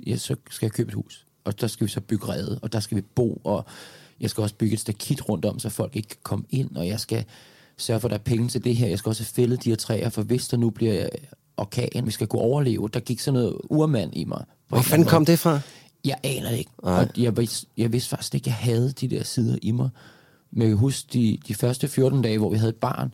Jeg, 0.05 0.19
så 0.19 0.35
skal 0.49 0.65
jeg 0.65 0.71
købe 0.71 0.89
et 0.89 0.93
hus. 0.93 1.25
Og 1.43 1.61
der 1.61 1.67
skal 1.67 1.87
vi 1.87 1.91
så 1.91 2.01
bygge 2.01 2.27
rede, 2.27 2.59
og 2.61 2.73
der 2.73 2.79
skal 2.79 2.97
vi 2.97 3.01
bo, 3.01 3.41
og 3.43 3.65
jeg 4.19 4.29
skal 4.29 4.41
også 4.41 4.55
bygge 4.55 4.73
et 4.73 4.79
stakit 4.79 5.29
rundt 5.29 5.45
om, 5.45 5.59
så 5.59 5.69
folk 5.69 5.95
ikke 5.95 6.07
kan 6.07 6.17
komme 6.23 6.45
ind, 6.49 6.75
og 6.75 6.87
jeg 6.87 6.99
skal 6.99 7.25
sørge 7.77 7.99
for, 7.99 8.07
at 8.07 8.09
der 8.09 8.17
er 8.17 8.23
penge 8.23 8.47
til 8.47 8.63
det 8.63 8.75
her. 8.75 8.87
Jeg 8.87 8.99
skal 8.99 9.09
også 9.09 9.23
have 9.23 9.33
fældet 9.33 9.63
de 9.63 9.69
her 9.69 9.75
træer, 9.75 10.09
for 10.09 10.21
hvis 10.21 10.47
der 10.47 10.57
nu 10.57 10.69
bliver 10.69 11.09
orkan, 11.57 12.05
vi 12.05 12.11
skal 12.11 12.27
kunne 12.27 12.41
overleve. 12.41 12.89
Der 12.93 12.99
gik 12.99 13.19
sådan 13.19 13.39
noget 13.39 13.57
urmand 13.69 14.15
i 14.15 14.23
mig. 14.23 14.45
Hvor 14.67 14.81
fanden 14.81 15.07
kom 15.07 15.25
det 15.25 15.39
fra? 15.39 15.59
Jeg 16.05 16.17
aner 16.23 16.49
det 16.49 16.57
ikke. 16.57 16.71
Nej. 16.83 16.93
Og 16.93 17.07
jeg, 17.17 17.37
vidste, 17.37 17.67
jeg 17.77 17.93
vidste 17.93 18.09
faktisk 18.09 18.35
ikke, 18.35 18.43
at 18.43 18.47
jeg 18.47 18.55
havde 18.55 18.91
de 18.91 19.07
der 19.07 19.23
sider 19.23 19.57
i 19.61 19.71
mig. 19.71 19.89
Men 20.51 20.61
jeg 20.61 20.69
kan 20.69 20.77
huske, 20.77 21.07
de, 21.13 21.37
de 21.47 21.55
første 21.55 21.87
14 21.87 22.21
dage, 22.21 22.37
hvor 22.37 22.49
vi 22.49 22.57
havde 22.57 22.69
et 22.69 22.75
barn, 22.75 23.13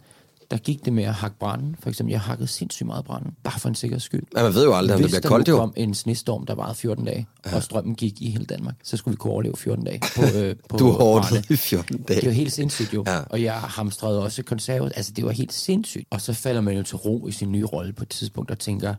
der 0.51 0.57
gik 0.57 0.85
det 0.85 0.93
med 0.93 1.03
at 1.03 1.13
hakke 1.13 1.37
branden. 1.39 1.75
For 1.79 1.89
eksempel, 1.89 2.11
jeg 2.11 2.21
hakkede 2.21 2.47
sindssygt 2.47 2.87
meget 2.87 3.05
branden, 3.05 3.31
bare 3.43 3.59
for 3.59 3.69
en 3.69 3.75
sikkerheds 3.75 4.03
skyld. 4.03 4.23
Ja, 4.37 4.43
man 4.43 4.53
ved 4.53 4.63
jo 4.63 4.73
aldrig, 4.75 4.95
om 4.95 5.01
det 5.01 5.09
Hvis 5.11 5.19
bliver 5.19 5.29
koldt 5.29 5.45
der 5.47 5.51
nu 5.53 5.57
jo. 5.57 5.63
kom 5.63 5.73
en 5.77 5.93
snestorm, 5.93 6.45
der 6.45 6.55
varede 6.55 6.75
14 6.75 7.05
dage, 7.05 7.27
ja. 7.45 7.55
og 7.55 7.63
strømmen 7.63 7.95
gik 7.95 8.21
i 8.21 8.29
hele 8.29 8.45
Danmark, 8.45 8.75
så 8.83 8.97
skulle 8.97 9.13
vi 9.13 9.17
kunne 9.17 9.33
overleve 9.33 9.57
14 9.57 9.85
dage 9.85 9.99
på, 10.15 10.37
øh, 10.37 10.55
på 10.69 10.77
Du 10.77 10.93
brænde. 10.97 11.43
i 11.49 11.55
14 11.55 12.01
dage. 12.01 12.19
Det 12.21 12.27
var 12.27 12.33
helt 12.33 12.51
sindssygt 12.53 12.93
jo. 12.93 13.03
Ja. 13.07 13.13
Ja. 13.15 13.21
Og 13.29 13.43
jeg 13.43 13.53
hamstrede 13.53 14.23
også 14.23 14.43
konservet. 14.43 14.91
Altså, 14.95 15.11
det 15.11 15.25
var 15.25 15.31
helt 15.31 15.53
sindssygt. 15.53 16.07
Og 16.09 16.21
så 16.21 16.33
falder 16.33 16.61
man 16.61 16.77
jo 16.77 16.83
til 16.83 16.97
ro 16.97 17.27
i 17.27 17.31
sin 17.31 17.51
nye 17.51 17.65
rolle 17.65 17.93
på 17.93 18.03
et 18.03 18.09
tidspunkt 18.09 18.51
og 18.51 18.59
tænker, 18.59 18.95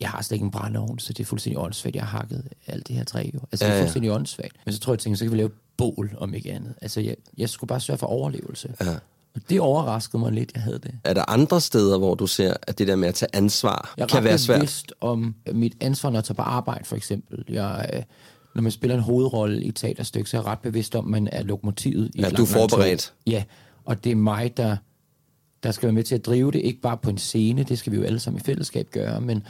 jeg 0.00 0.08
har 0.10 0.22
slet 0.22 0.34
ikke 0.36 0.44
en 0.44 0.50
brændeovn, 0.50 0.98
så 0.98 1.12
det 1.12 1.20
er 1.22 1.26
fuldstændig 1.26 1.58
åndssvagt. 1.62 1.96
Jeg 1.96 2.04
har 2.04 2.18
hakket 2.18 2.48
alt 2.66 2.88
det 2.88 2.96
her 2.96 3.04
træ 3.04 3.30
jo. 3.34 3.40
Altså, 3.52 3.64
det 3.64 3.70
Ja, 3.70 3.74
er 3.74 3.76
ja. 3.76 3.82
fuldstændig 3.82 4.10
åndssvagt. 4.12 4.56
Men 4.64 4.74
så 4.74 4.80
tror 4.80 4.92
jeg, 4.92 4.96
jeg 4.98 5.02
tænkte, 5.02 5.18
så 5.18 5.24
kan 5.24 5.32
vi 5.32 5.36
lave 5.36 5.50
bål 5.76 6.14
om 6.18 6.34
ikke 6.34 6.52
andet. 6.52 6.74
Altså, 6.82 7.00
jeg, 7.00 7.16
jeg 7.38 7.48
skulle 7.48 7.68
bare 7.68 7.80
sørge 7.80 7.98
for 7.98 8.06
overlevelse. 8.06 8.74
Ja. 8.80 8.94
Og 9.34 9.40
det 9.50 9.60
overraskede 9.60 10.22
mig 10.22 10.32
lidt, 10.32 10.52
jeg 10.54 10.62
havde 10.62 10.78
det. 10.78 10.90
Er 11.04 11.14
der 11.14 11.30
andre 11.30 11.60
steder, 11.60 11.98
hvor 11.98 12.14
du 12.14 12.26
ser, 12.26 12.54
at 12.62 12.78
det 12.78 12.88
der 12.88 12.96
med 12.96 13.08
at 13.08 13.14
tage 13.14 13.28
ansvar 13.36 13.94
Jeg 13.96 14.02
er 14.02 14.06
kan 14.08 14.24
være 14.24 14.38
svært? 14.38 14.58
bevidst 14.58 14.92
om 15.00 15.34
mit 15.52 15.74
ansvar, 15.80 16.10
når 16.10 16.16
jeg 16.18 16.24
tager 16.24 16.36
på 16.36 16.42
arbejde, 16.42 16.84
for 16.84 16.96
eksempel. 16.96 17.44
Jeg, 17.48 17.90
øh, 17.94 18.02
når 18.54 18.62
man 18.62 18.72
spiller 18.72 18.96
en 18.96 19.02
hovedrolle 19.02 19.62
i 19.62 19.68
et 19.68 19.74
teaterstykke, 19.76 20.30
så 20.30 20.36
er 20.36 20.40
jeg 20.40 20.46
ret 20.46 20.58
bevidst 20.58 20.94
om, 20.94 21.04
at 21.04 21.10
man 21.10 21.28
er 21.32 21.42
lokomotivet 21.42 22.10
i 22.14 22.20
Ja, 22.20 22.22
du 22.22 22.26
er 22.28 22.30
langvarigt 22.38 22.50
tog. 22.52 22.70
forberedt. 22.70 23.12
Ja, 23.26 23.44
og 23.84 24.04
det 24.04 24.12
er 24.12 24.16
mig, 24.16 24.56
der, 24.56 24.76
der 25.62 25.70
skal 25.70 25.86
være 25.86 25.92
med 25.92 26.02
til 26.04 26.14
at 26.14 26.26
drive 26.26 26.50
det, 26.52 26.58
ikke 26.58 26.80
bare 26.80 26.96
på 26.96 27.10
en 27.10 27.18
scene, 27.18 27.62
det 27.62 27.78
skal 27.78 27.92
vi 27.92 27.96
jo 27.96 28.02
alle 28.04 28.20
sammen 28.20 28.40
i 28.40 28.44
fællesskab 28.44 28.90
gøre, 28.90 29.20
men 29.20 29.42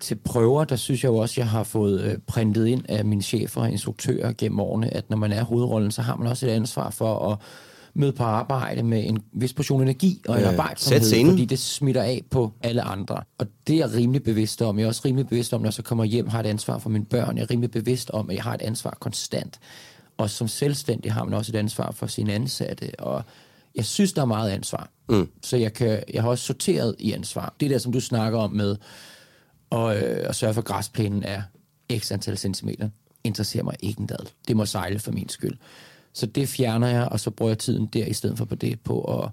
til 0.00 0.14
prøver, 0.14 0.64
der 0.64 0.76
synes 0.76 1.04
jeg 1.04 1.08
jo 1.10 1.16
også, 1.16 1.34
jeg 1.40 1.48
har 1.48 1.62
fået 1.62 2.00
øh, 2.02 2.18
printet 2.26 2.66
ind 2.66 2.82
af 2.88 3.04
mine 3.04 3.22
chefer 3.22 3.60
og 3.60 3.70
instruktører 3.70 4.32
gennem 4.38 4.60
årene, 4.60 4.94
at 4.94 5.10
når 5.10 5.16
man 5.16 5.32
er 5.32 5.42
hovedrollen, 5.44 5.90
så 5.90 6.02
har 6.02 6.16
man 6.16 6.26
også 6.26 6.46
et 6.46 6.50
ansvar 6.50 6.90
for 6.90 7.32
at 7.32 7.38
møde 7.94 8.12
på 8.12 8.22
arbejde 8.24 8.82
med 8.82 9.04
en 9.08 9.18
vis 9.32 9.52
portion 9.52 9.82
energi 9.82 10.22
og 10.28 10.36
en 10.36 10.42
Ja, 10.42 10.50
arbejdsomhed, 10.50 11.30
fordi 11.30 11.44
det 11.44 11.58
smitter 11.58 12.02
af 12.02 12.22
på 12.30 12.52
alle 12.62 12.82
andre. 12.82 13.22
Og 13.38 13.46
det 13.66 13.74
er 13.74 13.78
jeg 13.78 13.94
rimelig 13.94 14.22
bevidst 14.22 14.62
om. 14.62 14.78
Jeg 14.78 14.84
er 14.84 14.88
også 14.88 15.02
rimelig 15.04 15.28
bevidst 15.28 15.54
om, 15.54 15.60
når 15.60 15.66
jeg 15.66 15.74
så 15.74 15.82
kommer 15.82 16.04
hjem, 16.04 16.28
har 16.28 16.40
et 16.40 16.46
ansvar 16.46 16.78
for 16.78 16.90
mine 16.90 17.04
børn. 17.04 17.36
Jeg 17.36 17.42
er 17.42 17.50
rimelig 17.50 17.70
bevidst 17.70 18.10
om, 18.10 18.30
at 18.30 18.36
jeg 18.36 18.42
har 18.44 18.54
et 18.54 18.62
ansvar 18.62 18.96
konstant. 19.00 19.58
Og 20.16 20.30
som 20.30 20.48
selvstændig 20.48 21.12
har 21.12 21.24
man 21.24 21.34
også 21.34 21.52
et 21.52 21.56
ansvar 21.56 21.90
for 21.90 22.06
sine 22.06 22.32
ansatte. 22.32 23.00
Og 23.00 23.24
jeg 23.74 23.84
synes, 23.84 24.12
der 24.12 24.22
er 24.22 24.26
meget 24.26 24.50
ansvar. 24.50 24.90
Mm. 25.08 25.28
Så 25.42 25.56
jeg, 25.56 25.72
kan, 25.72 26.02
jeg 26.14 26.22
har 26.22 26.28
også 26.28 26.44
sorteret 26.44 26.94
i 26.98 27.12
ansvar. 27.12 27.54
Det 27.60 27.70
der, 27.70 27.78
som 27.78 27.92
du 27.92 28.00
snakker 28.00 28.38
om 28.38 28.52
med 28.52 28.76
og, 29.70 29.96
øh, 29.96 30.28
at 30.28 30.34
sørge 30.36 30.54
for, 30.54 30.60
at 30.60 30.66
græsplænen 30.66 31.22
er 31.22 31.42
x 31.98 32.12
antal 32.12 32.38
centimeter, 32.38 32.88
interesserer 33.24 33.64
mig 33.64 33.76
ikke 33.80 34.00
en 34.00 34.06
dad. 34.06 34.26
Det 34.48 34.56
må 34.56 34.66
sejle 34.66 34.98
for 34.98 35.12
min 35.12 35.28
skyld. 35.28 35.56
Så 36.14 36.26
det 36.26 36.48
fjerner 36.48 36.88
jeg, 36.88 37.08
og 37.08 37.20
så 37.20 37.30
bruger 37.30 37.50
jeg 37.50 37.58
tiden 37.58 37.86
der, 37.86 38.06
i 38.06 38.12
stedet 38.12 38.38
for 38.38 38.44
på 38.44 38.54
det, 38.54 38.80
på 38.80 39.00
at 39.00 39.30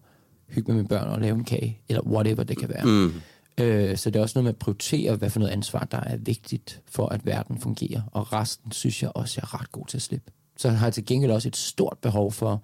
hygge 0.47 0.71
med 0.71 0.75
mine 0.75 0.87
børn 0.87 1.07
og 1.07 1.21
lave 1.21 1.35
en 1.35 1.43
kage, 1.43 1.79
eller 1.89 2.01
whatever 2.01 2.43
det 2.43 2.57
kan 2.57 2.69
være. 2.69 2.85
Mm. 2.85 3.13
Øh, 3.57 3.97
så 3.97 4.09
det 4.09 4.19
er 4.19 4.23
også 4.23 4.39
noget 4.39 4.43
med 4.43 4.53
at 4.53 4.57
prioritere, 4.59 5.15
hvad 5.15 5.29
for 5.29 5.39
noget 5.39 5.51
ansvar, 5.51 5.87
der 5.91 5.99
er 5.99 6.17
vigtigt 6.17 6.81
for, 6.85 7.07
at 7.07 7.25
verden 7.25 7.57
fungerer. 7.59 8.01
Og 8.11 8.33
resten 8.33 8.71
synes 8.71 9.03
jeg 9.03 9.11
også, 9.15 9.33
jeg 9.37 9.43
er 9.43 9.61
ret 9.61 9.71
god 9.71 9.85
til 9.85 9.97
at 9.97 10.01
slippe. 10.01 10.31
Så 10.57 10.69
har 10.69 10.85
jeg 10.85 10.93
til 10.93 11.05
gengæld 11.05 11.31
også 11.31 11.47
et 11.47 11.57
stort 11.57 11.97
behov 12.01 12.31
for, 12.31 12.63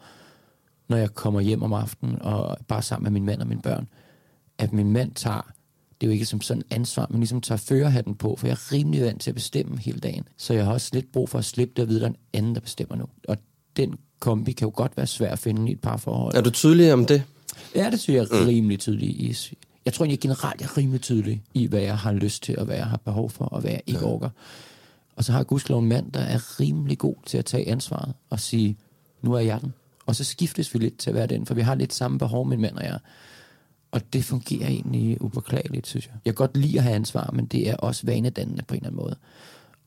når 0.90 0.98
jeg 0.98 1.14
kommer 1.14 1.42
hjem 1.42 1.64
om 1.64 1.74
aftenen, 1.74 2.22
og 2.22 2.58
bare 2.68 2.82
sammen 2.82 3.04
med 3.04 3.12
min 3.12 3.26
mand 3.26 3.42
og 3.42 3.48
mine 3.48 3.62
børn, 3.62 3.88
at 4.58 4.74
min 4.74 4.92
mand 4.92 5.12
tager, 5.12 5.52
det 6.02 6.08
er 6.08 6.12
jo 6.12 6.14
ikke 6.14 6.26
som 6.26 6.42
sådan 6.42 6.64
ansvar, 6.70 7.08
men 7.10 7.20
ligesom 7.20 7.42
tager 7.42 7.58
førerhatten 7.58 8.16
på, 8.16 8.36
for 8.36 8.48
jeg 8.48 8.54
er 8.54 8.72
rimelig 8.72 9.02
vant 9.02 9.22
til 9.22 9.32
at 9.32 9.36
bestemme 9.36 9.78
hele 9.78 10.00
dagen. 10.00 10.28
Så 10.38 10.54
jeg 10.54 10.66
har 10.66 10.74
også 10.74 10.90
lidt 10.94 11.12
brug 11.12 11.30
for 11.30 11.40
at 11.40 11.46
slippe 11.46 11.74
det 11.76 11.84
og 11.84 11.90
vide, 11.90 11.98
at 11.98 12.02
der 12.02 12.08
er 12.08 12.12
en 12.12 12.18
anden, 12.34 12.56
der 12.56 12.62
bestemmer 12.62 12.96
nu. 12.96 13.06
Og 13.28 13.38
den 13.78 13.96
kombi 14.20 14.52
kan 14.52 14.66
jo 14.68 14.72
godt 14.76 14.98
være 14.98 15.08
svær 15.08 15.32
at 15.32 15.40
finde 15.40 15.70
i 15.70 15.72
et 15.74 15.80
par 15.80 15.98
forhold. 15.98 16.36
Er 16.36 16.42
du 16.42 16.50
tydelig 16.50 16.94
om 16.94 17.06
det? 17.06 17.24
Ja, 17.76 17.90
det 17.90 18.00
synes 18.00 18.32
jeg 18.32 18.40
er 18.40 18.48
rimelig 18.48 18.80
tydelig 18.80 19.10
i. 19.10 19.38
Jeg 19.86 19.94
tror 19.94 20.06
egentlig 20.06 20.20
generelt, 20.20 20.62
jeg 20.62 20.68
er 20.68 20.78
rimelig 20.78 21.02
tydelig 21.02 21.44
i, 21.54 21.68
hvad 21.68 21.82
jeg 21.82 21.98
har 21.98 22.14
lyst 22.14 22.44
til, 22.44 22.60
og 22.60 22.66
hvad 22.66 22.76
jeg 22.76 22.86
har 22.86 22.98
behov 22.98 23.30
for, 23.30 23.46
og 23.46 23.62
hvad 23.62 23.72
jeg 23.72 23.82
ikke 23.86 24.00
ja. 24.00 24.06
orker. 24.06 24.30
Og 25.16 25.24
så 25.24 25.32
har 25.32 25.40
jeg 25.40 25.48
gudskelov 25.48 25.82
en 25.82 25.90
mand, 25.90 26.12
der 26.12 26.20
er 26.20 26.60
rimelig 26.60 26.98
god 26.98 27.16
til 27.26 27.38
at 27.38 27.46
tage 27.46 27.70
ansvaret 27.70 28.14
og 28.30 28.40
sige, 28.40 28.78
nu 29.22 29.34
er 29.34 29.40
jeg 29.40 29.62
den. 29.62 29.74
Og 30.06 30.16
så 30.16 30.24
skiftes 30.24 30.74
vi 30.74 30.80
lidt 30.80 30.98
til 30.98 31.10
at 31.10 31.16
være 31.16 31.28
den, 31.28 31.46
for 31.46 31.54
vi 31.54 31.62
har 31.62 31.76
lidt 31.76 31.94
samme 31.94 32.18
behov, 32.20 32.48
min 32.48 32.62
mand 32.62 32.76
og 32.76 32.84
jeg. 32.84 33.00
Og 33.92 34.14
det 34.14 34.24
fungerer 34.24 34.68
egentlig 34.68 35.22
upåklageligt, 35.22 35.88
synes 35.88 36.06
jeg. 36.06 36.14
Jeg 36.26 36.34
kan 36.34 36.48
godt 36.48 36.58
lide 36.58 36.78
at 36.78 36.84
have 36.84 36.96
ansvar, 36.96 37.30
men 37.34 37.46
det 37.46 37.70
er 37.70 37.76
også 37.76 38.06
vanedannende 38.06 38.64
på 38.68 38.74
en 38.74 38.78
eller 38.78 38.90
anden 38.90 39.04
måde. 39.04 39.16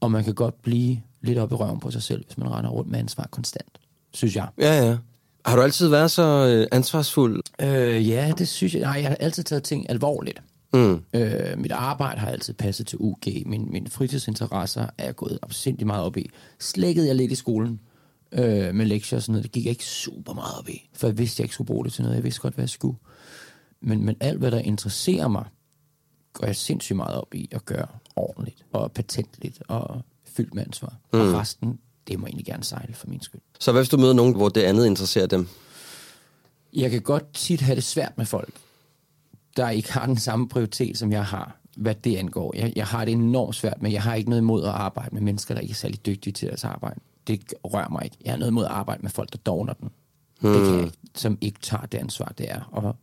Og 0.00 0.10
man 0.10 0.24
kan 0.24 0.34
godt 0.34 0.62
blive 0.62 1.02
lidt 1.22 1.38
op 1.38 1.52
i 1.52 1.54
røven 1.54 1.80
på 1.80 1.90
sig 1.90 2.02
selv, 2.02 2.24
hvis 2.24 2.38
man 2.38 2.50
render 2.50 2.70
rundt 2.70 2.90
med 2.90 2.98
ansvar 2.98 3.28
konstant, 3.30 3.79
synes 4.12 4.36
jeg. 4.36 4.48
Ja, 4.58 4.86
ja. 4.86 4.96
Har 5.44 5.56
du 5.56 5.62
altid 5.62 5.88
været 5.88 6.10
så 6.10 6.22
øh, 6.22 6.66
ansvarsfuld? 6.72 7.42
Øh, 7.60 8.08
ja, 8.08 8.32
det 8.38 8.48
synes 8.48 8.74
jeg. 8.74 8.82
Nej, 8.82 9.00
jeg 9.00 9.08
har 9.08 9.16
altid 9.16 9.42
taget 9.42 9.62
ting 9.62 9.90
alvorligt. 9.90 10.42
Mm. 10.72 11.02
Øh, 11.14 11.58
mit 11.58 11.72
arbejde 11.72 12.20
har 12.20 12.30
altid 12.30 12.54
passet 12.54 12.86
til 12.86 12.98
UG. 13.00 13.18
Min, 13.46 13.68
mine 13.70 13.90
fritidsinteresser 13.90 14.86
er 14.98 15.12
gået 15.12 15.38
opsindig 15.42 15.86
meget 15.86 16.04
op 16.04 16.16
i. 16.16 16.30
Slækkede 16.58 17.06
jeg 17.06 17.16
lidt 17.16 17.32
i 17.32 17.34
skolen 17.34 17.80
øh, 18.32 18.74
med 18.74 18.86
lektier 18.86 19.16
og 19.16 19.22
sådan 19.22 19.32
noget. 19.32 19.42
Det 19.44 19.52
gik 19.52 19.64
jeg 19.64 19.70
ikke 19.70 19.84
super 19.84 20.34
meget 20.34 20.58
op 20.58 20.68
i. 20.68 20.88
For 20.94 21.06
jeg 21.06 21.18
vidste, 21.18 21.40
jeg 21.40 21.44
ikke 21.44 21.54
skulle 21.54 21.66
bruge 21.66 21.84
det 21.84 21.92
til 21.92 22.02
noget. 22.02 22.16
Jeg 22.16 22.24
vidste 22.24 22.40
godt, 22.40 22.54
hvad 22.54 22.62
jeg 22.62 22.70
skulle. 22.70 22.98
Men, 23.82 24.04
men 24.04 24.16
alt, 24.20 24.38
hvad 24.38 24.50
der 24.50 24.58
interesserer 24.58 25.28
mig, 25.28 25.44
går 26.32 26.46
jeg 26.46 26.56
sindssygt 26.56 26.96
meget 26.96 27.14
op 27.14 27.34
i 27.34 27.48
at 27.52 27.64
gøre 27.64 27.86
ordentligt 28.16 28.64
og 28.72 28.92
patentligt 28.92 29.62
og 29.68 30.02
fyldt 30.24 30.54
med 30.54 30.62
ansvar. 30.62 30.96
Mm. 31.12 31.20
Og 31.20 31.34
resten, 31.34 31.78
det 32.08 32.18
må 32.18 32.26
jeg 32.26 32.28
egentlig 32.28 32.46
gerne 32.46 32.64
sejle 32.64 32.94
for 32.94 33.06
min 33.06 33.22
skyld. 33.22 33.40
Så 33.60 33.72
hvad 33.72 33.82
hvis 33.82 33.88
du 33.88 33.96
møder 33.96 34.12
nogen, 34.12 34.34
hvor 34.34 34.48
det 34.48 34.62
andet 34.62 34.86
interesserer 34.86 35.26
dem? 35.26 35.48
Jeg 36.72 36.90
kan 36.90 37.02
godt 37.02 37.34
tit 37.34 37.60
have 37.60 37.76
det 37.76 37.84
svært 37.84 38.18
med 38.18 38.26
folk, 38.26 38.54
der 39.56 39.70
ikke 39.70 39.92
har 39.92 40.06
den 40.06 40.16
samme 40.16 40.48
prioritet, 40.48 40.98
som 40.98 41.12
jeg 41.12 41.24
har, 41.24 41.60
hvad 41.76 41.94
det 41.94 42.16
angår. 42.16 42.56
Jeg, 42.56 42.72
jeg 42.76 42.86
har 42.86 43.04
det 43.04 43.12
enormt 43.12 43.56
svært 43.56 43.82
med, 43.82 43.90
jeg 43.90 44.02
har 44.02 44.14
ikke 44.14 44.30
noget 44.30 44.42
imod 44.42 44.64
at 44.64 44.70
arbejde 44.70 45.14
med 45.14 45.22
mennesker, 45.22 45.54
der 45.54 45.60
ikke 45.60 45.72
er 45.72 45.76
særlig 45.76 46.06
dygtige 46.06 46.32
til 46.32 46.48
deres 46.48 46.64
arbejde. 46.64 47.00
Det 47.26 47.54
rører 47.64 47.88
mig 47.88 48.04
ikke. 48.04 48.16
Jeg 48.24 48.32
har 48.32 48.38
noget 48.38 48.50
imod 48.50 48.64
at 48.64 48.70
arbejde 48.70 49.02
med 49.02 49.10
folk, 49.10 49.32
der 49.32 49.38
dogner 49.38 49.72
den. 49.72 49.90
Hmm. 50.40 50.52
Det 50.52 50.64
kan 50.64 50.74
jeg 50.74 50.84
ikke, 50.84 50.98
som 51.14 51.38
ikke 51.40 51.60
tager 51.60 51.86
det 51.86 51.98
ansvar, 51.98 52.32
det 52.38 52.50
er, 52.50 52.60
og 52.72 52.96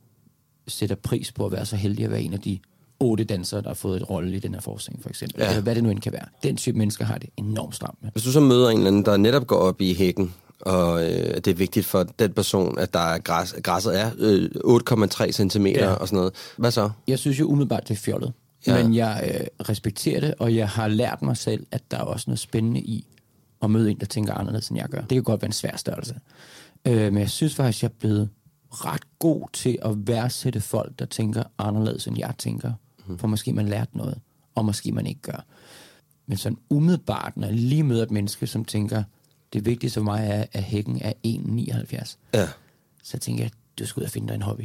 sætter 0.68 0.96
pris 0.96 1.32
på 1.32 1.46
at 1.46 1.52
være 1.52 1.66
så 1.66 1.76
heldig 1.76 2.06
at 2.06 2.12
være 2.12 2.22
en 2.22 2.34
af 2.34 2.40
de 2.40 2.60
otte 3.00 3.24
dansere, 3.24 3.62
der 3.62 3.68
har 3.68 3.74
fået 3.74 4.02
et 4.02 4.10
rolle 4.10 4.36
i 4.36 4.40
den 4.40 4.54
her 4.54 4.62
forskning, 4.62 5.02
for 5.02 5.10
eksempel. 5.10 5.42
Ja. 5.42 5.50
Eller 5.50 5.62
hvad 5.62 5.76
det 5.76 5.84
nu 5.84 5.90
end 5.90 6.00
kan 6.00 6.14
være. 6.14 6.26
Den 6.44 6.58
type 6.58 6.78
mennesker 6.78 7.06
har 7.06 7.18
det 7.18 7.30
enormt 7.38 7.76
stramt 7.76 7.98
med. 8.02 8.12
Hvis 8.12 8.24
du 8.24 8.32
så 8.32 8.40
møder 8.40 8.70
en 8.70 8.78
eller 8.78 8.88
anden, 8.88 9.06
der 9.06 9.18
netop 9.18 9.48
går 9.48 9.56
op 9.56 9.82
i 9.82 9.94
hækken, 9.94 10.34
og 10.60 11.04
øh, 11.04 11.36
det 11.36 11.48
er 11.48 11.54
vigtigt 11.54 11.86
for 11.86 12.04
den 12.04 12.34
person, 12.34 12.80
at 12.80 12.94
der 12.94 13.00
er 13.00 13.20
græs, 13.20 13.56
græsset 13.64 14.00
er 14.00 14.12
øh, 14.18 14.50
8,3 14.66 15.32
cm 15.32 15.66
ja. 15.66 15.90
og 15.90 16.08
sådan 16.08 16.18
noget. 16.18 16.34
Hvad 16.58 16.72
så? 16.72 16.90
Jeg 17.08 17.20
synes 17.20 17.40
jo 17.40 17.46
umiddelbart, 17.46 17.88
det 17.88 17.94
er 17.94 18.00
fjollet. 18.00 18.34
Ja. 18.68 18.84
Men 18.84 18.96
jeg 18.96 19.32
øh, 19.34 19.68
respekterer 19.70 20.20
det, 20.20 20.34
og 20.40 20.56
jeg 20.56 20.70
har 20.70 20.88
lært 20.88 21.22
mig 21.22 21.38
selv, 21.38 21.66
at 21.72 21.92
der 21.92 21.98
er 21.98 22.02
også 22.02 22.24
noget 22.28 22.40
spændende 22.40 22.80
i 22.80 23.08
at 23.62 23.72
møde 23.72 23.92
en, 23.92 24.00
der 24.00 24.06
tænker 24.06 24.34
anderledes, 24.34 24.70
end 24.70 24.78
jeg 24.80 24.90
gør. 24.90 25.00
Det 25.00 25.10
kan 25.10 25.24
godt 25.24 25.42
være 25.42 25.50
en 25.50 25.54
svær 25.54 25.76
størrelse. 25.76 26.16
Øh, 26.86 27.14
men 27.14 27.18
jeg 27.18 27.30
synes 27.30 27.56
faktisk, 27.56 27.84
jeg 27.84 27.90
er 27.90 27.94
blevet 28.00 28.30
ret 28.72 29.20
god 29.20 29.48
til 29.54 29.78
at 29.82 30.08
værdsætte 30.08 30.62
folk, 30.62 31.00
der 31.00 31.06
tænker 31.06 31.44
anderledes, 31.58 32.08
end 32.08 32.18
jeg 32.18 32.34
tænker. 32.38 32.72
Mm. 33.08 33.18
For 33.18 33.28
måske 33.28 33.54
man 33.54 33.68
lært 33.68 33.96
noget, 33.96 34.20
og 34.56 34.66
måske 34.66 34.92
man 34.92 35.08
ikke 35.08 35.22
gør. 35.22 35.46
Men 36.28 36.38
sådan 36.38 36.58
umiddelbart, 36.70 37.38
når 37.38 37.48
jeg 37.48 37.56
lige 37.56 37.84
møder 37.84 38.04
et 38.04 38.12
menneske, 38.12 38.48
som 38.48 38.66
tænker, 38.66 39.04
det 39.54 39.66
vigtigste 39.66 40.00
for 40.00 40.04
mig 40.04 40.28
er, 40.28 40.46
at 40.52 40.64
hækken 40.64 41.02
er 41.02 41.14
1,79. 41.28 42.18
Ja. 42.34 42.48
Så 43.04 43.18
tænker 43.18 43.44
jeg, 43.44 43.52
du 43.80 43.86
skal 43.86 44.00
ud 44.02 44.06
og 44.06 44.12
finde 44.12 44.28
dig 44.28 44.36
en 44.36 44.42
hobby. 44.42 44.62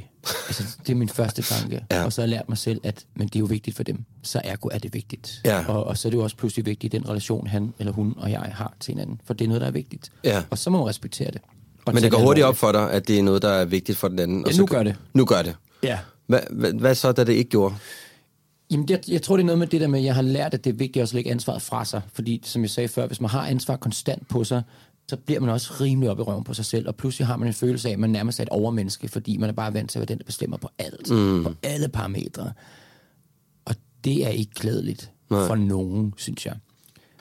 altså, 0.48 0.76
det 0.86 0.92
er 0.92 0.96
min 0.96 1.08
første 1.08 1.42
tanke. 1.42 1.84
Ja. 1.90 2.04
Og 2.04 2.12
så 2.12 2.20
har 2.20 2.24
jeg 2.24 2.30
lært 2.30 2.48
mig 2.48 2.58
selv, 2.58 2.80
at 2.84 3.04
men 3.14 3.28
det 3.28 3.36
er 3.36 3.40
jo 3.40 3.46
vigtigt 3.46 3.76
for 3.76 3.82
dem. 3.82 4.04
Så 4.22 4.40
ergo 4.44 4.68
er 4.72 4.78
det 4.78 4.94
vigtigt. 4.94 5.40
Ja. 5.44 5.64
Og, 5.68 5.84
og 5.84 5.98
så 5.98 6.08
er 6.08 6.10
det 6.10 6.16
jo 6.16 6.22
også 6.22 6.36
pludselig 6.36 6.66
vigtigt, 6.66 6.92
den 6.92 7.08
relation, 7.08 7.46
han 7.46 7.74
eller 7.78 7.92
hun 7.92 8.14
og 8.16 8.30
jeg 8.30 8.40
har 8.40 8.74
til 8.80 8.92
hinanden. 8.92 9.20
For 9.24 9.34
det 9.34 9.44
er 9.44 9.48
noget, 9.48 9.60
der 9.60 9.66
er 9.66 9.70
vigtigt. 9.70 10.12
Ja. 10.24 10.42
Og 10.50 10.58
så 10.58 10.70
må 10.70 10.78
man 10.78 10.86
respektere 10.86 11.30
det. 11.30 11.40
Og 11.84 11.94
Men 11.94 12.02
det 12.02 12.10
går 12.10 12.18
hurtigt 12.18 12.46
op 12.46 12.56
for 12.56 12.72
dig, 12.72 12.92
at 12.92 13.08
det 13.08 13.18
er 13.18 13.22
noget, 13.22 13.42
der 13.42 13.48
er 13.48 13.64
vigtigt 13.64 13.98
for 13.98 14.08
den 14.08 14.18
anden. 14.18 14.44
og 14.44 14.50
Ja, 14.50 14.54
så 14.56 14.60
nu 14.62 14.66
gør 14.66 14.82
det. 14.82 14.96
Nu 15.14 15.24
gør 15.24 15.42
det. 15.42 15.56
Ja. 15.82 15.98
Hvad, 16.26 16.40
hvad, 16.50 16.72
hvad 16.72 16.94
så, 16.94 17.12
da 17.12 17.24
det 17.24 17.32
ikke 17.32 17.50
gjorde? 17.50 17.74
Jamen, 18.72 18.88
jeg, 18.90 19.00
jeg 19.08 19.22
tror, 19.22 19.36
det 19.36 19.42
er 19.42 19.46
noget 19.46 19.58
med 19.58 19.66
det 19.66 19.80
der 19.80 19.86
med, 19.86 19.98
at 19.98 20.04
jeg 20.04 20.14
har 20.14 20.22
lært, 20.22 20.54
at 20.54 20.64
det 20.64 20.70
er 20.72 20.74
vigtigt 20.74 21.02
også 21.02 21.12
at 21.12 21.14
lægge 21.14 21.30
ansvaret 21.30 21.62
fra 21.62 21.84
sig. 21.84 22.02
Fordi, 22.12 22.40
som 22.44 22.62
jeg 22.62 22.70
sagde 22.70 22.88
før, 22.88 23.06
hvis 23.06 23.20
man 23.20 23.30
har 23.30 23.46
ansvar 23.46 23.76
konstant 23.76 24.28
på 24.28 24.44
sig, 24.44 24.62
så 25.08 25.16
bliver 25.16 25.40
man 25.40 25.50
også 25.50 25.72
rimelig 25.80 26.10
op 26.10 26.18
i 26.18 26.22
røven 26.22 26.44
på 26.44 26.54
sig 26.54 26.64
selv. 26.64 26.88
Og 26.88 26.94
pludselig 26.96 27.26
har 27.26 27.36
man 27.36 27.48
en 27.48 27.54
følelse 27.54 27.88
af, 27.88 27.92
at 27.92 27.98
man 27.98 28.10
nærmest 28.10 28.38
er 28.38 28.42
et 28.42 28.48
overmenneske, 28.48 29.08
fordi 29.08 29.36
man 29.36 29.48
er 29.48 29.52
bare 29.54 29.74
vant 29.74 29.90
til 29.90 29.98
at 29.98 30.00
være 30.00 30.06
den, 30.06 30.18
der 30.18 30.24
bestemmer 30.24 30.56
på 30.56 30.68
alt. 30.78 31.10
Mm. 31.10 31.44
På 31.44 31.52
alle 31.62 31.88
parametre. 31.88 32.52
Og 33.64 33.74
det 34.04 34.24
er 34.26 34.28
ikke 34.28 34.54
klædeligt 34.54 35.10
Nej. 35.30 35.46
for 35.46 35.54
nogen, 35.54 36.14
synes 36.16 36.46
jeg. 36.46 36.54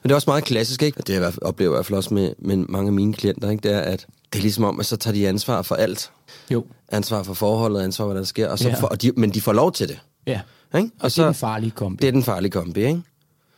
Men 0.03 0.09
det 0.09 0.11
er 0.11 0.15
også 0.15 0.29
meget 0.29 0.43
klassisk, 0.43 0.83
ikke? 0.83 1.03
Det 1.07 1.13
jeg 1.13 1.33
oplever 1.41 1.71
jeg 1.71 1.75
i 1.75 1.77
hvert 1.77 1.85
fald 1.85 1.97
også 1.97 2.13
med, 2.13 2.33
med 2.39 2.57
mange 2.57 2.87
af 2.87 2.93
mine 2.93 3.13
klienter, 3.13 3.49
ikke? 3.49 3.61
Det 3.63 3.73
er, 3.75 3.79
at 3.79 4.05
det 4.33 4.39
er 4.39 4.43
ligesom 4.43 4.63
om, 4.63 4.79
at 4.79 4.85
så 4.85 4.97
tager 4.97 5.13
de 5.13 5.27
ansvar 5.27 5.61
for 5.61 5.75
alt. 5.75 6.11
Jo. 6.51 6.65
Ansvar 6.89 7.23
for 7.23 7.33
forholdet, 7.33 7.81
ansvar 7.81 8.05
for, 8.05 8.11
hvad 8.11 8.21
der 8.21 8.25
sker. 8.27 8.47
Og 8.49 8.59
så 8.59 8.67
Ja. 8.69 8.75
for, 8.75 8.87
og 8.87 9.01
de, 9.01 9.11
men 9.17 9.29
de 9.29 9.41
får 9.41 9.53
lov 9.53 9.71
til 9.71 9.87
det. 9.87 9.99
Ja. 10.27 10.41
Ikke? 10.75 10.89
Og, 10.99 11.05
og 11.05 11.11
det 11.11 11.19
er 11.19 11.25
den 11.25 11.33
farlige 11.33 11.71
kombi. 11.71 12.01
Det 12.01 12.07
er 12.07 12.11
den 12.11 12.23
farlige 12.23 12.51
kombi, 12.51 12.79
ikke? 12.79 13.01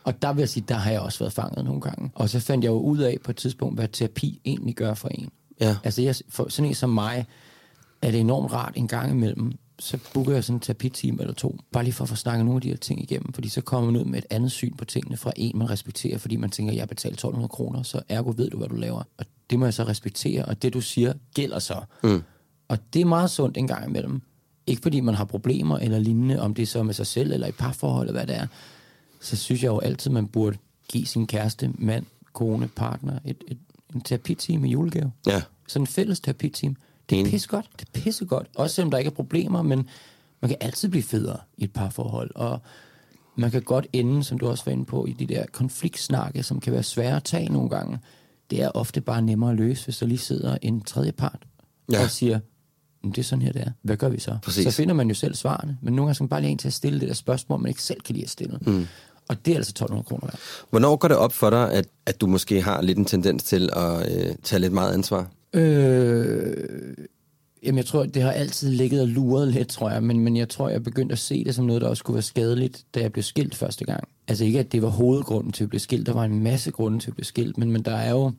Og 0.04 0.22
der 0.22 0.32
vil 0.32 0.40
jeg 0.40 0.48
sige, 0.48 0.64
der 0.68 0.74
har 0.74 0.90
jeg 0.90 1.00
også 1.00 1.18
været 1.18 1.32
fanget 1.32 1.64
nogle 1.64 1.80
gange. 1.80 2.10
Og 2.14 2.28
så 2.28 2.40
fandt 2.40 2.64
jeg 2.64 2.70
jo 2.70 2.78
ud 2.78 2.98
af 2.98 3.18
på 3.24 3.30
et 3.30 3.36
tidspunkt, 3.36 3.78
hvad 3.78 3.88
terapi 3.88 4.40
egentlig 4.44 4.74
gør 4.74 4.94
for 4.94 5.08
en. 5.08 5.28
Ja. 5.60 5.76
Altså 5.84 6.02
jeg, 6.02 6.14
for 6.28 6.48
sådan 6.48 6.68
en 6.68 6.74
som 6.74 6.90
mig, 6.90 7.26
er 8.02 8.10
det 8.10 8.20
enormt 8.20 8.52
rart 8.52 8.72
en 8.76 8.88
gang 8.88 9.10
imellem, 9.10 9.52
så 9.78 9.98
booker 10.14 10.32
jeg 10.32 10.44
sådan 10.44 10.56
en 10.56 10.60
terapitime 10.60 11.20
eller 11.20 11.34
to, 11.34 11.58
bare 11.72 11.84
lige 11.84 11.94
for 11.94 12.04
at 12.04 12.08
få 12.08 12.16
snakket 12.16 12.44
nogle 12.44 12.58
af 12.58 12.62
de 12.62 12.68
her 12.68 12.76
ting 12.76 13.02
igennem, 13.02 13.32
fordi 13.32 13.48
så 13.48 13.60
kommer 13.60 13.90
man 13.90 14.00
ud 14.00 14.04
med 14.04 14.18
et 14.18 14.26
andet 14.30 14.52
syn 14.52 14.76
på 14.76 14.84
tingene 14.84 15.16
fra 15.16 15.32
en, 15.36 15.58
man 15.58 15.70
respekterer, 15.70 16.18
fordi 16.18 16.36
man 16.36 16.50
tænker, 16.50 16.72
jeg 16.72 16.88
betalt 16.88 17.12
1200 17.12 17.48
kroner, 17.48 17.82
så 17.82 18.00
ergo 18.08 18.32
ved 18.36 18.50
du, 18.50 18.58
hvad 18.58 18.68
du 18.68 18.76
laver. 18.76 19.02
Og 19.18 19.24
det 19.50 19.58
må 19.58 19.66
jeg 19.66 19.74
så 19.74 19.84
respektere, 19.84 20.44
og 20.44 20.62
det 20.62 20.74
du 20.74 20.80
siger, 20.80 21.12
gælder 21.34 21.58
så. 21.58 21.80
Mm. 22.02 22.22
Og 22.68 22.78
det 22.92 23.00
er 23.00 23.04
meget 23.04 23.30
sundt 23.30 23.56
en 23.56 23.66
gang 23.66 23.88
imellem. 23.88 24.22
Ikke 24.66 24.82
fordi 24.82 25.00
man 25.00 25.14
har 25.14 25.24
problemer 25.24 25.78
eller 25.78 25.98
lignende, 25.98 26.40
om 26.40 26.54
det 26.54 26.62
er 26.62 26.66
så 26.66 26.82
med 26.82 26.94
sig 26.94 27.06
selv 27.06 27.32
eller 27.32 27.46
i 27.46 27.52
parforhold 27.52 28.08
eller 28.08 28.24
hvad 28.24 28.34
det 28.34 28.42
er, 28.42 28.46
så 29.20 29.36
synes 29.36 29.62
jeg 29.62 29.68
jo 29.68 29.78
altid, 29.78 30.10
man 30.10 30.26
burde 30.26 30.56
give 30.88 31.06
sin 31.06 31.26
kæreste, 31.26 31.70
mand, 31.74 32.06
kone, 32.32 32.68
partner 32.68 33.18
et, 33.24 33.36
et, 33.48 33.58
en 33.94 34.00
terapitime 34.00 34.68
i 34.68 34.70
julegave. 34.70 35.12
Ja. 35.26 35.42
Sådan 35.68 35.82
en 35.82 35.86
fælles 35.86 36.20
terapiteam. 36.20 36.76
Det 37.10 37.16
er 37.16 37.20
Enig. 37.20 37.30
pissegodt. 37.32 37.66
Det 37.80 37.88
er 37.94 38.00
pissegodt. 38.00 38.46
Også 38.54 38.74
selvom 38.74 38.90
der 38.90 38.98
ikke 38.98 39.08
er 39.08 39.14
problemer, 39.14 39.62
men 39.62 39.88
man 40.40 40.48
kan 40.48 40.56
altid 40.60 40.88
blive 40.88 41.02
federe 41.02 41.38
i 41.56 41.64
et 41.64 41.72
parforhold. 41.72 42.30
Og 42.34 42.60
man 43.36 43.50
kan 43.50 43.62
godt 43.62 43.86
ende, 43.92 44.24
som 44.24 44.38
du 44.38 44.48
også 44.48 44.64
var 44.64 44.72
inde 44.72 44.84
på, 44.84 45.06
i 45.06 45.12
de 45.12 45.26
der 45.26 45.44
konfliktsnakke, 45.52 46.42
som 46.42 46.60
kan 46.60 46.72
være 46.72 46.82
svære 46.82 47.16
at 47.16 47.24
tage 47.24 47.48
nogle 47.52 47.68
gange. 47.70 47.98
Det 48.50 48.62
er 48.62 48.68
ofte 48.68 49.00
bare 49.00 49.22
nemmere 49.22 49.50
at 49.50 49.56
løse, 49.56 49.84
hvis 49.84 49.98
der 49.98 50.06
lige 50.06 50.18
sidder 50.18 50.56
en 50.62 50.80
tredje 50.80 51.12
part 51.12 51.38
Ja. 51.92 52.02
og 52.02 52.10
siger, 52.10 52.40
"Men 53.04 53.12
det 53.12 53.18
er 53.18 53.22
sådan 53.22 53.42
her, 53.42 53.52
det 53.52 53.62
er. 53.62 53.70
Hvad 53.82 53.96
gør 53.96 54.08
vi 54.08 54.20
så? 54.20 54.38
Præcis. 54.42 54.64
Så 54.64 54.70
finder 54.70 54.94
man 54.94 55.08
jo 55.08 55.14
selv 55.14 55.34
svarene. 55.34 55.78
Men 55.82 55.94
nogle 55.94 56.06
gange 56.06 56.14
skal 56.14 56.24
man 56.24 56.28
bare 56.28 56.40
lige 56.40 56.50
en 56.50 56.58
til 56.58 56.68
at 56.68 56.74
stille 56.74 57.00
det 57.00 57.08
der 57.08 57.14
spørgsmål, 57.14 57.60
man 57.60 57.68
ikke 57.68 57.82
selv 57.82 58.00
kan 58.00 58.14
lide 58.14 58.24
at 58.24 58.30
stille. 58.30 58.58
Mm. 58.66 58.86
Og 59.28 59.46
det 59.46 59.52
er 59.52 59.56
altså 59.56 59.70
1200 59.70 60.04
kroner 60.04 60.26
værd. 60.26 60.38
Hvornår 60.70 60.96
går 60.96 61.08
det 61.08 61.16
op 61.16 61.32
for 61.32 61.50
dig, 61.50 61.72
at, 61.72 61.86
at 62.06 62.20
du 62.20 62.26
måske 62.26 62.62
har 62.62 62.82
lidt 62.82 62.98
en 62.98 63.04
tendens 63.04 63.42
til 63.42 63.70
at 63.72 64.12
øh, 64.12 64.34
tage 64.42 64.60
lidt 64.60 64.72
meget 64.72 64.92
ansvar? 64.92 65.30
Øh, 65.54 66.56
jamen, 67.62 67.76
jeg 67.76 67.86
tror, 67.86 68.04
det 68.04 68.22
har 68.22 68.32
altid 68.32 68.70
ligget 68.70 69.00
og 69.00 69.08
luret 69.08 69.48
lidt, 69.48 69.68
tror 69.68 69.90
jeg. 69.90 70.02
Men, 70.02 70.20
men 70.20 70.36
jeg 70.36 70.48
tror, 70.48 70.68
jeg 70.68 70.82
begyndte 70.82 71.12
at 71.12 71.18
se 71.18 71.44
det 71.44 71.54
som 71.54 71.64
noget, 71.64 71.82
der 71.82 71.88
også 71.88 72.04
kunne 72.04 72.14
være 72.14 72.22
skadeligt, 72.22 72.84
da 72.94 73.00
jeg 73.00 73.12
blev 73.12 73.22
skilt 73.22 73.54
første 73.54 73.84
gang. 73.84 74.08
Altså 74.28 74.44
ikke, 74.44 74.60
at 74.60 74.72
det 74.72 74.82
var 74.82 74.88
hovedgrunden 74.88 75.52
til 75.52 75.64
at 75.64 75.70
blive 75.70 75.80
skilt. 75.80 76.06
Der 76.06 76.12
var 76.12 76.24
en 76.24 76.42
masse 76.42 76.70
grunde 76.70 76.98
til 76.98 77.10
at 77.10 77.14
blive 77.14 77.24
skilt. 77.24 77.58
Men, 77.58 77.70
men 77.70 77.82
der 77.82 77.94
er 77.96 78.10
jo... 78.10 78.32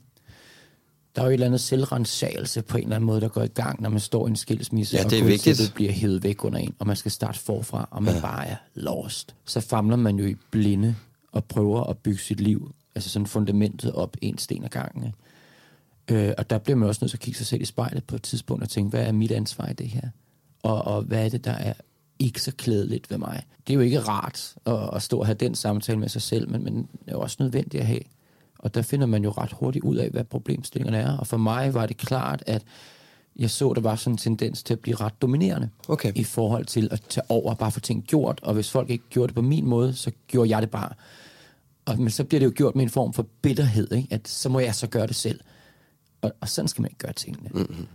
Der 1.15 1.21
er 1.21 1.25
jo 1.25 1.30
et 1.30 1.34
eller 1.34 1.45
andet 1.45 1.62
selvrensagelse 1.62 2.62
på 2.62 2.78
en 2.78 2.84
eller 2.84 2.95
anden 2.95 3.06
måde, 3.06 3.21
der 3.21 3.28
går 3.28 3.43
i 3.43 3.47
gang, 3.47 3.82
når 3.82 3.89
man 3.89 3.99
står 3.99 4.28
i 4.28 4.30
en 4.30 4.36
skilsmisse, 4.36 4.97
Ja, 4.97 5.06
og 5.06 5.12
det 5.12 5.19
er 5.19 5.23
vigtigt. 5.23 5.58
gulvtæppet 5.58 5.75
bliver 5.75 5.91
hævet 5.91 6.23
væk 6.23 6.43
under 6.43 6.60
en, 6.60 6.73
og 6.80 6.88
man 6.88 6.95
skal 6.95 7.12
starte 7.12 7.39
forfra, 7.39 7.88
og 7.91 8.04
man 8.04 8.15
ja. 8.15 8.21
bare 8.21 8.47
er 8.47 8.56
lost. 8.73 9.36
Så 9.45 9.62
famler 9.62 9.95
man 9.95 10.19
jo 10.19 10.25
i 10.25 10.36
blinde 10.51 10.95
og 11.32 11.43
prøver 11.45 11.84
at 11.84 11.97
bygge 11.97 12.19
sit 12.19 12.39
liv, 12.39 12.71
altså 12.95 13.10
sådan 13.10 13.28
fundamentet 13.28 13.91
op 13.91 14.17
en 14.21 14.38
sten 14.38 14.63
ad 14.63 14.69
gangen. 14.69 15.13
Øh, 16.12 16.34
og 16.38 16.49
der 16.49 16.58
bliver 16.58 16.78
man 16.78 16.89
også 16.89 16.99
nødt 17.04 17.12
til 17.12 17.17
at 17.17 17.21
kigge 17.21 17.38
sig 17.38 17.47
selv 17.47 17.62
i 17.62 17.65
spejlet 17.65 18.04
på 18.04 18.15
et 18.15 18.23
tidspunkt 18.23 18.63
og 18.63 18.69
tænke, 18.69 18.89
hvad 18.89 19.08
er 19.08 19.12
mit 19.12 19.32
ansvar 19.32 19.67
i 19.67 19.73
det 19.73 19.88
her? 19.88 20.10
Og, 20.63 20.82
og 20.82 21.01
hvad 21.01 21.25
er 21.25 21.30
det, 21.30 21.45
der 21.45 21.51
er 21.51 21.73
ikke 22.19 22.41
så 22.41 22.51
klædeligt 22.58 23.12
ved 23.12 23.17
mig? 23.17 23.43
Det 23.67 23.73
er 23.73 23.75
jo 23.75 23.82
ikke 23.82 23.99
rart 23.99 24.56
at, 24.65 24.89
at 24.93 25.01
stå 25.04 25.19
og 25.19 25.25
have 25.25 25.36
den 25.36 25.56
samtale 25.56 25.99
med 25.99 26.10
sig 26.10 26.21
selv, 26.21 26.49
men, 26.49 26.63
men 26.63 26.75
det 26.75 26.88
er 27.08 27.12
jo 27.12 27.21
også 27.21 27.38
nødvendigt 27.39 27.82
at 27.82 27.88
have. 27.88 27.99
Og 28.65 28.75
der 28.75 28.82
finder 28.82 29.08
man 29.08 29.23
jo 29.23 29.30
ret 29.30 29.51
hurtigt 29.51 29.86
ud 29.86 29.95
af, 29.95 30.10
hvad 30.10 30.23
problemstillingerne 30.23 30.97
er. 30.97 31.17
Og 31.17 31.28
for 31.28 31.38
mig 31.38 31.73
var 31.73 31.86
det 31.86 31.97
klart, 31.97 32.43
at 32.47 32.63
jeg 33.36 33.49
så, 33.49 33.73
der 33.73 33.82
var 33.82 33.95
sådan 33.95 34.13
en 34.13 34.17
tendens 34.17 34.63
til 34.63 34.73
at 34.73 34.80
blive 34.80 34.95
ret 34.95 35.21
dominerende 35.21 35.69
Okay. 35.88 36.12
i 36.15 36.23
forhold 36.23 36.65
til 36.65 36.88
at 36.91 37.01
tage 37.10 37.25
over 37.30 37.51
og 37.51 37.58
bare 37.58 37.71
få 37.71 37.80
ting 37.80 38.04
gjort. 38.04 38.39
Og 38.43 38.54
hvis 38.54 38.71
folk 38.71 38.89
ikke 38.89 39.04
gjorde 39.10 39.28
det 39.28 39.36
på 39.36 39.41
min 39.41 39.65
måde, 39.65 39.93
så 39.93 40.12
gjorde 40.28 40.49
jeg 40.49 40.62
det 40.62 40.71
bare. 40.71 40.89
Og, 41.86 41.99
men 41.99 42.10
så 42.10 42.23
bliver 42.23 42.39
det 42.39 42.45
jo 42.45 42.51
gjort 42.56 42.75
med 42.75 42.84
en 42.84 42.89
form 42.89 43.13
for 43.13 43.28
bitterhed, 43.41 43.91
ikke? 43.91 44.08
at 44.13 44.28
så 44.28 44.49
må 44.49 44.60
jeg 44.60 44.75
så 44.75 44.88
gøre 44.88 45.08
det 45.08 45.15
selv. 45.15 45.39
Og, 46.21 46.34
og 46.41 46.49
sådan 46.49 46.67
skal 46.67 46.82
man 46.82 46.91
ikke 46.91 46.99
gøre 46.99 47.13
tingene. 47.13 47.49
Mm-hmm. 47.54 47.88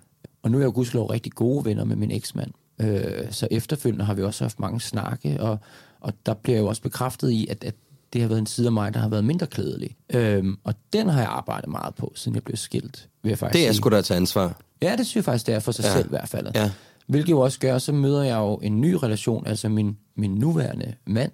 Og 0.42 0.50
nu 0.50 0.56
er 0.56 0.60
jeg 0.60 0.66
jo 0.66 0.72
gudskelov 0.74 1.06
rigtig 1.06 1.32
gode 1.32 1.64
venner 1.64 1.84
med 1.84 1.96
min 1.96 2.10
eksmand. 2.10 2.50
Øh, 2.80 3.32
så 3.32 3.48
efterfølgende 3.50 4.04
har 4.04 4.14
vi 4.14 4.22
også 4.22 4.44
haft 4.44 4.60
mange 4.60 4.80
snakke, 4.80 5.40
og, 5.40 5.58
og 6.00 6.12
der 6.26 6.34
bliver 6.34 6.56
jeg 6.56 6.62
jo 6.62 6.68
også 6.68 6.82
bekræftet 6.82 7.30
i, 7.30 7.46
at, 7.46 7.64
at 7.64 7.74
det 8.12 8.20
har 8.20 8.28
været 8.28 8.38
en 8.38 8.46
side 8.46 8.66
af 8.66 8.72
mig, 8.72 8.94
der 8.94 9.00
har 9.00 9.08
været 9.08 9.24
mindre 9.24 9.46
klædelig. 9.46 9.96
Øhm, 10.14 10.56
og 10.64 10.74
den 10.92 11.08
har 11.08 11.20
jeg 11.20 11.28
arbejdet 11.30 11.68
meget 11.70 11.94
på, 11.94 12.12
siden 12.16 12.34
jeg 12.34 12.42
blev 12.44 12.56
skilt, 12.56 13.08
vil 13.22 13.30
jeg 13.30 13.38
faktisk 13.38 13.58
Det 13.60 13.68
er 13.68 13.72
sige. 13.72 13.78
sgu 13.78 13.88
da 13.88 14.02
tage 14.02 14.16
ansvar. 14.16 14.60
Ja, 14.82 14.96
det 14.96 15.06
synes 15.06 15.16
jeg 15.16 15.24
faktisk, 15.24 15.46
det 15.46 15.54
er 15.54 15.58
for 15.58 15.72
sig 15.72 15.84
Ja. 15.84 15.92
selv 15.92 16.06
i 16.06 16.08
hvert 16.08 16.28
fald. 16.28 16.46
Ja. 16.54 16.70
Hvilket 17.06 17.30
jo 17.30 17.40
også 17.40 17.58
gør, 17.58 17.78
så 17.78 17.92
møder 17.92 18.22
jeg 18.22 18.36
jo 18.36 18.54
en 18.56 18.80
ny 18.80 18.94
relation, 18.94 19.46
altså 19.46 19.68
min, 19.68 19.96
min 20.16 20.30
nuværende 20.34 20.94
mand, 21.06 21.32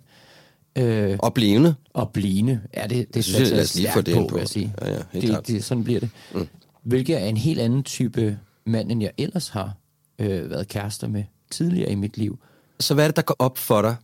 øh, 0.79 1.17
Og 1.19 1.35
blivende. 1.35 1.75
og 1.95 2.11
blivende. 2.11 2.61
Ja, 2.77 2.87
det, 2.87 3.15
det 3.15 3.25
synes 3.25 3.41
jeg, 3.41 3.51
lad 3.51 3.61
os 3.65 3.75
lige 3.77 3.91
få 3.93 4.01
det 4.01 4.15
på, 4.15 4.27
på. 4.31 4.39
jeg 4.39 4.49
sige. 4.49 4.75
Ja, 4.83 4.89
ja, 4.89 4.93
helt 5.13 5.23
det, 5.23 5.31
klart. 5.31 5.47
det, 5.47 5.65
sådan 5.65 5.85
bliver 5.85 6.01
det. 6.01 6.11
Mm. 6.35 6.49
Hvilket 6.83 7.23
er 7.23 7.25
en 7.27 7.37
helt 7.37 7.61
anden 7.61 7.83
type 7.83 8.39
mand, 8.67 8.91
end 8.93 9.03
jeg 9.03 9.11
ellers 9.19 9.49
har 9.49 9.73
øh, 10.19 10.51
været 10.51 10.69
kærester 10.69 11.09
med 11.09 11.25
tidligere 11.51 11.91
i 11.91 11.95
mit 11.95 12.19
liv. 12.19 12.39
Så 12.81 12.95
hvad 12.95 13.05
er 13.05 13.09
det, 13.09 13.17
der 13.17 13.23
går 13.23 13.37
op 13.39 13.59
for 13.59 13.83
dig, 13.83 13.97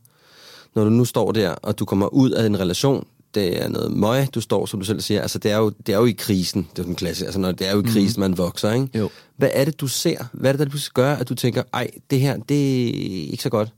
når 0.74 0.85
du 0.85 0.90
nu 0.90 1.04
står 1.04 1.32
der, 1.32 1.50
og 1.50 1.78
du 1.78 1.85
kommer 1.85 2.06
ud 2.06 2.30
af 2.30 2.46
en 2.46 2.61
relation, 2.61 3.06
det 3.35 3.62
er 3.62 3.68
noget 3.68 3.92
møg, 3.92 4.35
du 4.35 4.40
står, 4.40 4.66
som 4.66 4.80
du 4.80 4.87
selv 4.87 5.00
siger. 5.00 5.22
Altså, 5.22 5.38
det 5.38 5.50
er 5.50 5.56
jo, 5.56 5.70
det 5.70 5.92
er 5.92 5.98
jo 5.98 6.04
i 6.04 6.12
krisen, 6.12 6.68
det 6.76 6.82
er 6.82 6.87
den 6.87 6.94
klasse. 6.94 7.24
Altså, 7.24 7.40
når 7.40 7.52
det 7.52 7.68
er 7.68 7.72
jo 7.72 7.80
i 7.80 7.85
krisen, 7.87 8.20
man 8.20 8.38
vokser, 8.38 8.72
ikke? 8.72 8.98
Jo. 8.98 9.11
Hvad 9.37 9.50
er 9.52 9.64
det, 9.64 9.80
du 9.80 9.87
ser? 9.87 10.24
Hvad 10.32 10.50
er 10.50 10.52
det, 10.52 10.66
der 10.66 10.70
pludselig 10.70 10.92
gør, 10.92 11.14
at 11.14 11.28
du 11.28 11.35
tænker, 11.35 11.62
ej, 11.72 11.90
det 12.11 12.20
her, 12.20 12.37
det 12.37 12.88
er 12.88 13.30
ikke 13.30 13.42
så 13.42 13.50
godt? 13.50 13.72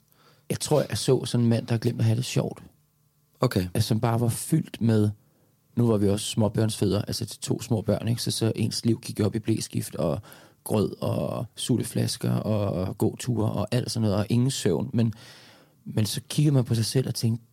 Jeg 0.50 0.61
tror, 0.61 0.85
jeg 0.88 0.98
så 0.98 1.24
sådan 1.24 1.44
en 1.44 1.50
mand, 1.50 1.66
der 1.66 1.72
har 1.72 1.78
glemt 1.78 1.98
at 1.98 2.04
have 2.04 2.16
det 2.16 2.24
sjovt. 2.24 2.62
Okay. 3.40 3.66
Altså, 3.74 3.88
som 3.88 4.00
bare 4.00 4.20
var 4.20 4.28
fyldt 4.28 4.80
med... 4.80 5.11
Nu 5.76 5.87
var 5.87 5.96
vi 5.96 6.09
også 6.09 6.26
småbørnsfædre, 6.26 7.04
altså 7.07 7.24
til 7.26 7.40
to 7.40 7.62
små 7.62 7.80
børn, 7.80 8.09
ikke? 8.09 8.22
Så, 8.22 8.30
så 8.30 8.52
ens 8.57 8.85
liv 8.85 9.00
gik 9.02 9.20
op 9.20 9.35
i 9.35 9.38
blæskift 9.38 9.96
og 9.96 10.18
grød 10.64 11.02
og 11.02 11.46
sutteflasker 11.57 12.33
og 12.33 12.98
gåture 12.98 13.52
og 13.52 13.68
alt 13.70 13.90
sådan 13.90 14.02
noget, 14.02 14.16
og 14.16 14.26
ingen 14.28 14.50
søvn. 14.50 14.90
Men, 14.92 15.14
men 15.85 16.07
så 16.07 16.20
kiggede 16.29 16.55
man 16.55 16.64
på 16.64 16.75
sig 16.75 16.85
selv 16.85 17.09
og 17.09 17.14
tænkte, 17.14 17.44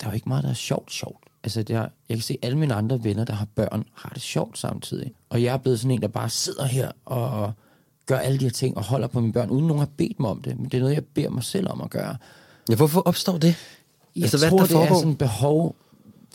der 0.00 0.06
er 0.06 0.10
jo 0.10 0.14
ikke 0.14 0.28
meget, 0.28 0.44
der 0.44 0.50
er 0.50 0.54
sjovt 0.54 0.92
sjovt. 0.92 1.24
Altså, 1.44 1.62
der, 1.62 1.74
jeg 2.08 2.16
kan 2.16 2.20
se, 2.20 2.38
alle 2.42 2.58
mine 2.58 2.74
andre 2.74 3.04
venner, 3.04 3.24
der 3.24 3.32
har 3.32 3.46
børn, 3.54 3.84
har 3.94 4.08
det 4.10 4.22
sjovt 4.22 4.58
samtidig. 4.58 5.12
Og 5.28 5.42
jeg 5.42 5.52
er 5.54 5.56
blevet 5.58 5.80
sådan 5.80 5.90
en, 5.90 6.02
der 6.02 6.08
bare 6.08 6.30
sidder 6.30 6.64
her 6.64 6.92
og 7.04 7.52
gør 8.06 8.18
alle 8.18 8.38
de 8.38 8.44
her 8.44 8.50
ting 8.50 8.76
og 8.76 8.84
holder 8.84 9.06
på 9.08 9.20
mine 9.20 9.32
børn, 9.32 9.50
uden 9.50 9.66
nogen 9.66 9.78
har 9.78 9.88
bedt 9.96 10.20
mig 10.20 10.30
om 10.30 10.42
det. 10.42 10.56
Men 10.56 10.64
det 10.64 10.74
er 10.74 10.80
noget, 10.80 10.94
jeg 10.94 11.04
beder 11.04 11.30
mig 11.30 11.44
selv 11.44 11.68
om 11.70 11.80
at 11.80 11.90
gøre. 11.90 12.16
Ja, 12.68 12.74
hvorfor 12.74 13.00
opstår 13.00 13.38
det? 13.38 13.56
Jeg 14.16 14.22
Altså, 14.22 14.38
hvad 14.38 14.46
er 14.46 14.50
tror, 14.50 14.60
det, 14.60 14.70
der 14.70 14.76
det 14.76 14.84
er 14.84 14.88
foregår? 14.88 15.00
sådan 15.00 15.12
et 15.12 15.18
behov... 15.18 15.76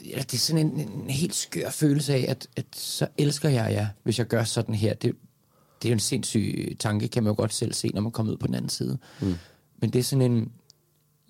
Ja, 0.05 0.17
det 0.17 0.33
er 0.33 0.37
sådan 0.37 0.67
en, 0.67 0.79
en 0.79 1.09
helt 1.09 1.35
skør 1.35 1.69
følelse 1.69 2.13
af, 2.13 2.25
at, 2.27 2.47
at 2.55 2.65
så 2.75 3.07
elsker 3.17 3.49
jeg 3.49 3.71
jer, 3.71 3.87
hvis 4.03 4.19
jeg 4.19 4.27
gør 4.27 4.43
sådan 4.43 4.75
her. 4.75 4.93
Det, 4.93 5.15
det 5.81 5.87
er 5.87 5.89
jo 5.89 5.93
en 5.93 5.99
sindssyg 5.99 6.75
tanke, 6.79 7.07
kan 7.07 7.23
man 7.23 7.31
jo 7.31 7.35
godt 7.37 7.53
selv 7.53 7.73
se, 7.73 7.89
når 7.93 8.01
man 8.01 8.11
kommer 8.11 8.31
ud 8.33 8.37
på 8.37 8.47
den 8.47 8.55
anden 8.55 8.69
side. 8.69 8.97
Mm. 9.21 9.35
Men 9.81 9.89
det 9.89 9.99
er 9.99 10.03
sådan 10.03 10.31
en... 10.31 10.51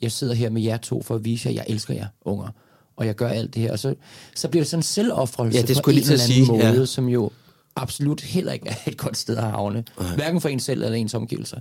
Jeg 0.02 0.12
sidder 0.12 0.34
her 0.34 0.50
med 0.50 0.62
jer 0.62 0.78
to 0.78 1.02
for 1.02 1.16
at 1.16 1.26
vise 1.26 1.50
jer, 1.50 1.52
at 1.52 1.56
jeg 1.56 1.66
elsker 1.74 1.94
jer, 1.94 2.08
unger. 2.22 2.48
Og 2.96 3.06
jeg 3.06 3.16
gør 3.16 3.28
alt 3.28 3.54
det 3.54 3.62
her. 3.62 3.72
Og 3.72 3.80
så, 3.80 3.96
så 4.36 4.48
bliver 4.48 4.64
det 4.64 4.70
sådan 4.70 4.80
en 4.80 4.84
selvoffrelse 4.84 5.58
Ja, 5.58 5.62
det 5.62 5.76
på 5.76 5.80
skulle 5.82 6.02
en 6.02 6.02
jeg 6.02 6.08
lige 6.08 6.14
eller 6.14 6.24
anden 6.24 6.46
sige, 6.46 6.52
måde, 6.52 6.80
ja. 6.80 6.86
som 6.86 7.10
jo 7.10 7.32
absolut 7.76 8.22
heller 8.22 8.52
ikke 8.52 8.70
er 8.70 8.76
et 8.88 8.98
godt 8.98 9.18
sted 9.18 9.38
at 9.38 9.44
havne. 9.44 9.84
Hverken 10.16 10.42
for 10.42 10.50
en 10.50 10.60
selv 10.60 10.84
eller 10.84 10.98
ens 10.98 11.14
omgivelser. 11.14 11.60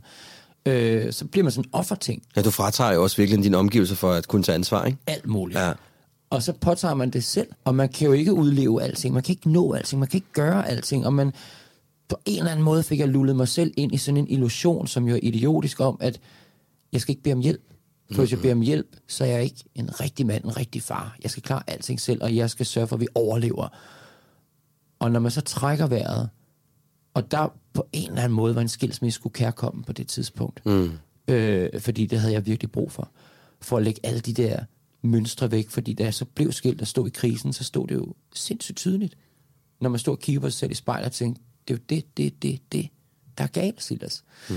Øh, 0.66 1.12
så 1.12 1.24
bliver 1.24 1.44
man 1.44 1.52
sådan 1.52 1.64
en 1.64 1.70
offerting. 1.72 2.22
Ja, 2.36 2.42
du 2.42 2.50
fratager 2.50 2.92
jo 2.92 3.02
også 3.02 3.16
virkelig 3.16 3.44
dine 3.44 3.56
omgivelser 3.56 3.94
for 3.94 4.12
at 4.12 4.28
kunne 4.28 4.42
tage 4.42 4.54
ansvar, 4.54 4.84
ikke? 4.84 4.98
alt 5.06 5.26
muligt. 5.26 5.58
Ja. 5.60 5.72
Og 6.30 6.42
så 6.42 6.52
påtager 6.52 6.94
man 6.94 7.10
det 7.10 7.24
selv, 7.24 7.48
og 7.64 7.74
man 7.74 7.88
kan 7.88 8.06
jo 8.06 8.12
ikke 8.12 8.32
udleve 8.32 8.82
alting, 8.82 9.14
man 9.14 9.22
kan 9.22 9.32
ikke 9.32 9.50
nå 9.50 9.72
alting, 9.72 9.98
man 9.98 10.08
kan 10.08 10.16
ikke 10.16 10.32
gøre 10.32 10.68
alting, 10.68 11.06
og 11.06 11.14
man 11.14 11.32
på 12.08 12.16
en 12.24 12.38
eller 12.38 12.50
anden 12.50 12.64
måde 12.64 12.82
fik 12.82 12.98
jeg 12.98 13.08
lullet 13.08 13.36
mig 13.36 13.48
selv 13.48 13.72
ind 13.76 13.94
i 13.94 13.96
sådan 13.96 14.16
en 14.16 14.28
illusion, 14.28 14.86
som 14.86 15.08
jo 15.08 15.14
er 15.14 15.20
idiotisk 15.22 15.80
om, 15.80 15.96
at 16.00 16.20
jeg 16.92 17.00
skal 17.00 17.12
ikke 17.12 17.22
bede 17.22 17.32
om 17.34 17.40
hjælp. 17.40 17.62
For 18.12 18.22
hvis 18.22 18.32
jeg 18.32 18.40
beder 18.40 18.54
om 18.54 18.60
hjælp, 18.60 18.96
så 19.06 19.24
er 19.24 19.28
jeg 19.28 19.42
ikke 19.42 19.64
en 19.74 20.00
rigtig 20.00 20.26
mand, 20.26 20.44
en 20.44 20.56
rigtig 20.56 20.82
far. 20.82 21.16
Jeg 21.22 21.30
skal 21.30 21.42
klare 21.42 21.62
alting 21.66 22.00
selv, 22.00 22.22
og 22.22 22.36
jeg 22.36 22.50
skal 22.50 22.66
sørge 22.66 22.86
for, 22.86 22.96
at 22.96 23.00
vi 23.00 23.06
overlever. 23.14 23.68
Og 24.98 25.10
når 25.10 25.20
man 25.20 25.30
så 25.30 25.40
trækker 25.40 25.86
vejret, 25.86 26.28
og 27.14 27.30
der 27.30 27.48
på 27.72 27.86
en 27.92 28.08
eller 28.08 28.22
anden 28.22 28.36
måde 28.36 28.54
var 28.54 28.60
en 28.60 28.68
skilsmisse 28.68 29.16
skulle 29.16 29.32
kærkomme 29.32 29.84
på 29.84 29.92
det 29.92 30.08
tidspunkt. 30.08 30.66
Mm. 30.66 30.90
Øh, 31.28 31.80
fordi 31.80 32.06
det 32.06 32.20
havde 32.20 32.32
jeg 32.32 32.46
virkelig 32.46 32.70
brug 32.70 32.92
for. 32.92 33.10
For 33.60 33.76
at 33.76 33.82
lægge 33.82 34.00
alle 34.04 34.20
de 34.20 34.32
der 34.32 34.64
mønstre 35.02 35.50
væk. 35.50 35.70
Fordi 35.70 35.92
da 35.92 36.04
jeg 36.04 36.14
så 36.14 36.24
blev 36.24 36.52
skilt 36.52 36.80
og 36.80 36.86
stod 36.86 37.06
i 37.06 37.10
krisen, 37.10 37.52
så 37.52 37.64
stod 37.64 37.86
det 37.86 37.94
jo 37.94 38.14
sindssygt 38.34 38.76
tydeligt. 38.76 39.16
Når 39.80 39.90
man 39.90 39.98
stod 39.98 40.14
og 40.14 40.20
kiggede 40.20 40.42
på 40.42 40.50
sig 40.50 40.58
selv 40.58 40.70
i 40.70 40.74
spejlet 40.74 41.06
og 41.06 41.12
tænkte, 41.12 41.42
det 41.68 41.74
er 41.74 41.78
jo 41.78 41.84
det, 41.88 42.16
det, 42.16 42.42
det, 42.42 42.72
det, 42.72 42.88
der 43.38 43.44
er 43.44 43.48
galt, 43.48 43.82
Silas. 43.82 44.24
Mm. 44.50 44.56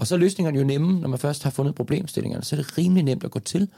Og 0.00 0.06
så 0.06 0.14
er 0.14 0.18
løsningerne 0.18 0.58
jo 0.58 0.64
nemme, 0.64 1.00
når 1.00 1.08
man 1.08 1.18
først 1.18 1.42
har 1.42 1.50
fundet 1.50 1.74
problemstillingerne. 1.74 2.44
Så 2.44 2.56
er 2.56 2.60
det 2.62 2.78
rimelig 2.78 3.02
nemt 3.04 3.24
at 3.24 3.30
gå 3.30 3.38
til 3.38 3.68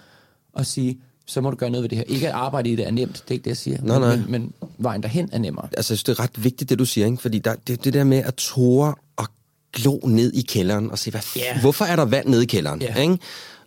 og 0.53 0.67
sige, 0.67 0.99
så 1.27 1.41
må 1.41 1.51
du 1.51 1.57
gøre 1.57 1.71
noget 1.71 1.83
ved 1.83 1.89
det 1.89 1.99
her. 1.99 2.05
Ikke 2.05 2.29
at 2.29 2.35
arbejde 2.35 2.71
i 2.71 2.77
det 2.77 2.87
er 2.87 2.91
nemt, 2.91 3.13
det 3.15 3.21
er 3.29 3.33
ikke 3.33 3.45
det, 3.45 3.51
jeg 3.51 3.57
siger. 3.57 3.79
Nej, 3.83 3.99
nej. 3.99 4.17
Men, 4.17 4.25
men 4.31 4.53
vejen 4.79 5.03
derhen 5.03 5.29
er 5.33 5.39
nemmere. 5.39 5.65
altså, 5.65 5.77
jeg 5.79 5.85
synes, 5.85 6.05
det 6.05 6.19
er 6.19 6.21
ret 6.23 6.45
vigtigt, 6.45 6.71
det 6.71 6.79
du 6.79 6.85
siger, 6.85 7.07
ikke? 7.07 7.19
Fordi 7.23 7.39
der, 7.39 7.55
det, 7.67 7.85
det 7.85 7.95
der 7.95 8.05
med 8.05 8.19
at 8.19 8.35
tåre 8.35 8.95
og 9.17 9.27
glo 9.73 9.99
ned 10.05 10.33
i 10.33 10.41
kælderen 10.43 10.91
og 10.91 10.99
se, 10.99 11.11
hvad, 11.11 11.21
Ja. 11.37 11.61
hvorfor 11.61 11.85
er 11.85 11.97
der 11.97 12.05
vand 12.05 12.29
nede 12.29 12.43
i 12.43 12.47
kælderen? 12.47 12.83
Ja. 12.83 12.95
Ikke? 13.01 13.19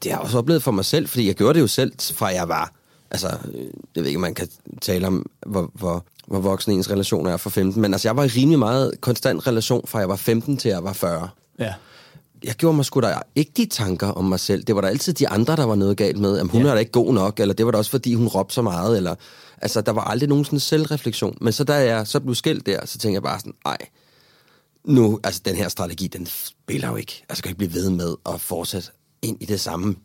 Det 0.04 0.12
har 0.12 0.20
jeg 0.20 0.20
også 0.20 0.38
oplevet 0.38 0.64
for 0.64 0.72
mig 0.72 0.86
selv, 0.86 1.08
fordi 1.08 1.28
jeg 1.28 1.36
gjorde 1.36 1.54
det 1.54 1.60
jo 1.62 1.68
selv, 1.68 1.92
fra 2.14 2.26
jeg 2.28 2.50
var... 2.50 2.74
Altså, 3.12 3.28
jeg 3.96 4.04
ved 4.04 4.06
ikke, 4.06 4.20
man 4.20 4.34
kan 4.34 4.48
tale 4.82 5.08
om, 5.08 5.26
hvor, 5.48 5.72
hvor, 5.74 6.06
hvor 6.28 6.40
voksen 6.40 6.72
ens 6.72 6.92
relation 6.92 7.28
er 7.28 7.38
fra 7.38 7.50
15, 7.50 7.82
men 7.82 7.94
altså, 7.94 8.08
jeg 8.08 8.16
var 8.18 8.24
i 8.24 8.28
rimelig 8.28 8.60
meget 8.60 8.92
konstant 9.02 9.48
relation, 9.48 9.88
fra 9.88 10.00
jeg 10.00 10.10
var 10.10 10.16
15 10.16 10.58
til 10.58 10.70
jeg 10.70 10.84
var 10.84 10.94
40 10.94 11.30
Ja. 11.60 11.74
Jeg 12.46 12.56
gjorde 12.56 12.76
mig 12.76 12.86
sgu 12.86 13.00
da 13.02 13.16
ikke 13.36 13.52
de 13.58 13.66
tanker 13.66 14.08
om 14.08 14.26
mig 14.26 14.40
selv. 14.40 14.64
Det 14.64 14.76
var 14.76 14.82
da 14.82 14.88
altid 14.88 15.14
de 15.14 15.30
andre, 15.30 15.56
der 15.56 15.64
var 15.66 15.76
noget 15.76 15.98
galt 15.98 16.18
med. 16.20 16.38
Jamen, 16.38 16.52
hun 16.52 16.62
Ja. 16.62 16.68
er 16.68 16.74
da 16.74 16.80
ikke 16.80 16.92
god 16.92 17.14
nok, 17.14 17.40
eller 17.40 17.54
det 17.54 17.66
var 17.66 17.72
da 17.72 17.78
også, 17.78 17.92
fordi 17.92 18.14
hun 18.14 18.28
råbte 18.28 18.56
så 18.56 18.62
meget. 18.62 18.98
Eller, 18.98 19.16
altså, 19.62 19.82
der 19.82 19.92
var 19.92 20.02
aldrig 20.02 20.30
nogen 20.30 20.46
sådan 20.46 20.60
selvreflektion. 20.60 21.38
Men 21.42 21.54
så 21.54 21.64
da 21.64 21.74
jeg 21.74 22.08
så 22.08 22.20
blev 22.20 22.36
skilt 22.36 22.66
der, 22.66 22.86
så 22.86 22.98
tænkte 22.98 23.14
jeg 23.14 23.24
bare 23.24 23.40
sådan, 23.40 23.54
ej, 23.66 23.78
nu, 24.86 25.20
altså 25.24 25.42
den 25.46 25.56
her 25.56 25.70
strategi, 25.70 26.08
den 26.08 26.26
spiller 26.26 26.90
jo 26.90 26.96
ikke. 26.96 27.24
Altså, 27.30 27.40
jeg 27.40 27.44
kan 27.44 27.50
ikke 27.50 27.58
blive 27.58 27.74
ved 27.74 27.90
med 27.90 28.16
at 28.30 28.42
fortsætte 28.42 28.90
ind 29.22 29.38
i 29.42 29.46
det 29.46 29.60
samme, 29.60 29.96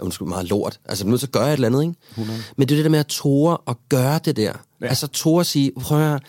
undskyld, 0.00 0.28
meget 0.28 0.48
lort. 0.48 0.80
Altså, 0.84 1.06
nu 1.06 1.16
så 1.16 1.26
gør 1.26 1.40
jeg 1.40 1.48
et 1.48 1.52
eller 1.54 1.68
andet, 1.68 1.82
ikke? 1.82 1.94
100. 2.10 2.40
Men 2.56 2.68
det 2.68 2.74
er 2.74 2.78
det 2.78 2.84
der 2.84 2.90
med 2.90 2.98
at 2.98 3.06
tåre 3.06 3.56
og 3.56 3.78
gøre 3.88 4.20
det 4.24 4.36
der. 4.36 4.52
Ja. 4.80 4.86
Altså, 4.86 5.06
tåre 5.06 5.40
at 5.40 5.46
sige, 5.46 5.72
prøv 5.80 6.14
at 6.14 6.22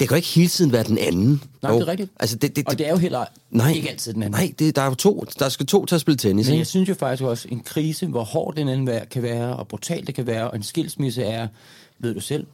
det 0.00 0.08
kan 0.08 0.14
jo 0.14 0.16
ikke 0.16 0.28
hele 0.28 0.48
tiden 0.48 0.72
være 0.72 0.82
den 0.84 0.98
anden. 0.98 1.42
Nej, 1.62 1.72
Jo. 1.72 1.78
det 1.78 1.82
er 1.86 1.88
rigtigt. 1.90 2.10
Altså, 2.20 2.36
det, 2.36 2.56
det, 2.56 2.66
Og 2.68 2.78
det 2.78 2.86
er 2.86 2.90
jo 2.90 2.96
heller 2.96 3.24
Nej. 3.50 3.72
ikke 3.72 3.90
altid 3.90 4.12
den 4.12 4.22
anden. 4.22 4.40
Nej, 4.40 4.54
det, 4.58 4.76
der 4.76 4.82
er 4.82 4.86
jo 4.86 4.94
to. 4.94 5.24
Der 5.38 5.48
skal 5.48 5.66
to 5.66 5.86
til 5.86 5.94
at 5.94 6.00
spille 6.00 6.16
tennis. 6.18 6.48
Men 6.48 6.58
jeg 6.58 6.66
synes 6.66 6.88
jo 6.88 6.94
faktisk 6.94 7.22
også, 7.22 7.48
en 7.50 7.60
krise, 7.60 8.06
hvor 8.06 8.22
hård 8.24 8.56
den 8.56 8.68
anden 8.68 9.00
kan 9.10 9.22
være, 9.22 9.56
og 9.56 9.68
brutal 9.68 10.06
det 10.06 10.14
kan 10.14 10.26
være, 10.26 10.50
og 10.50 10.56
en 10.56 10.62
skilsmisse 10.62 11.22
er, 11.22 11.48
ved 11.98 12.14
du 12.14 12.20
selv, 12.20 12.46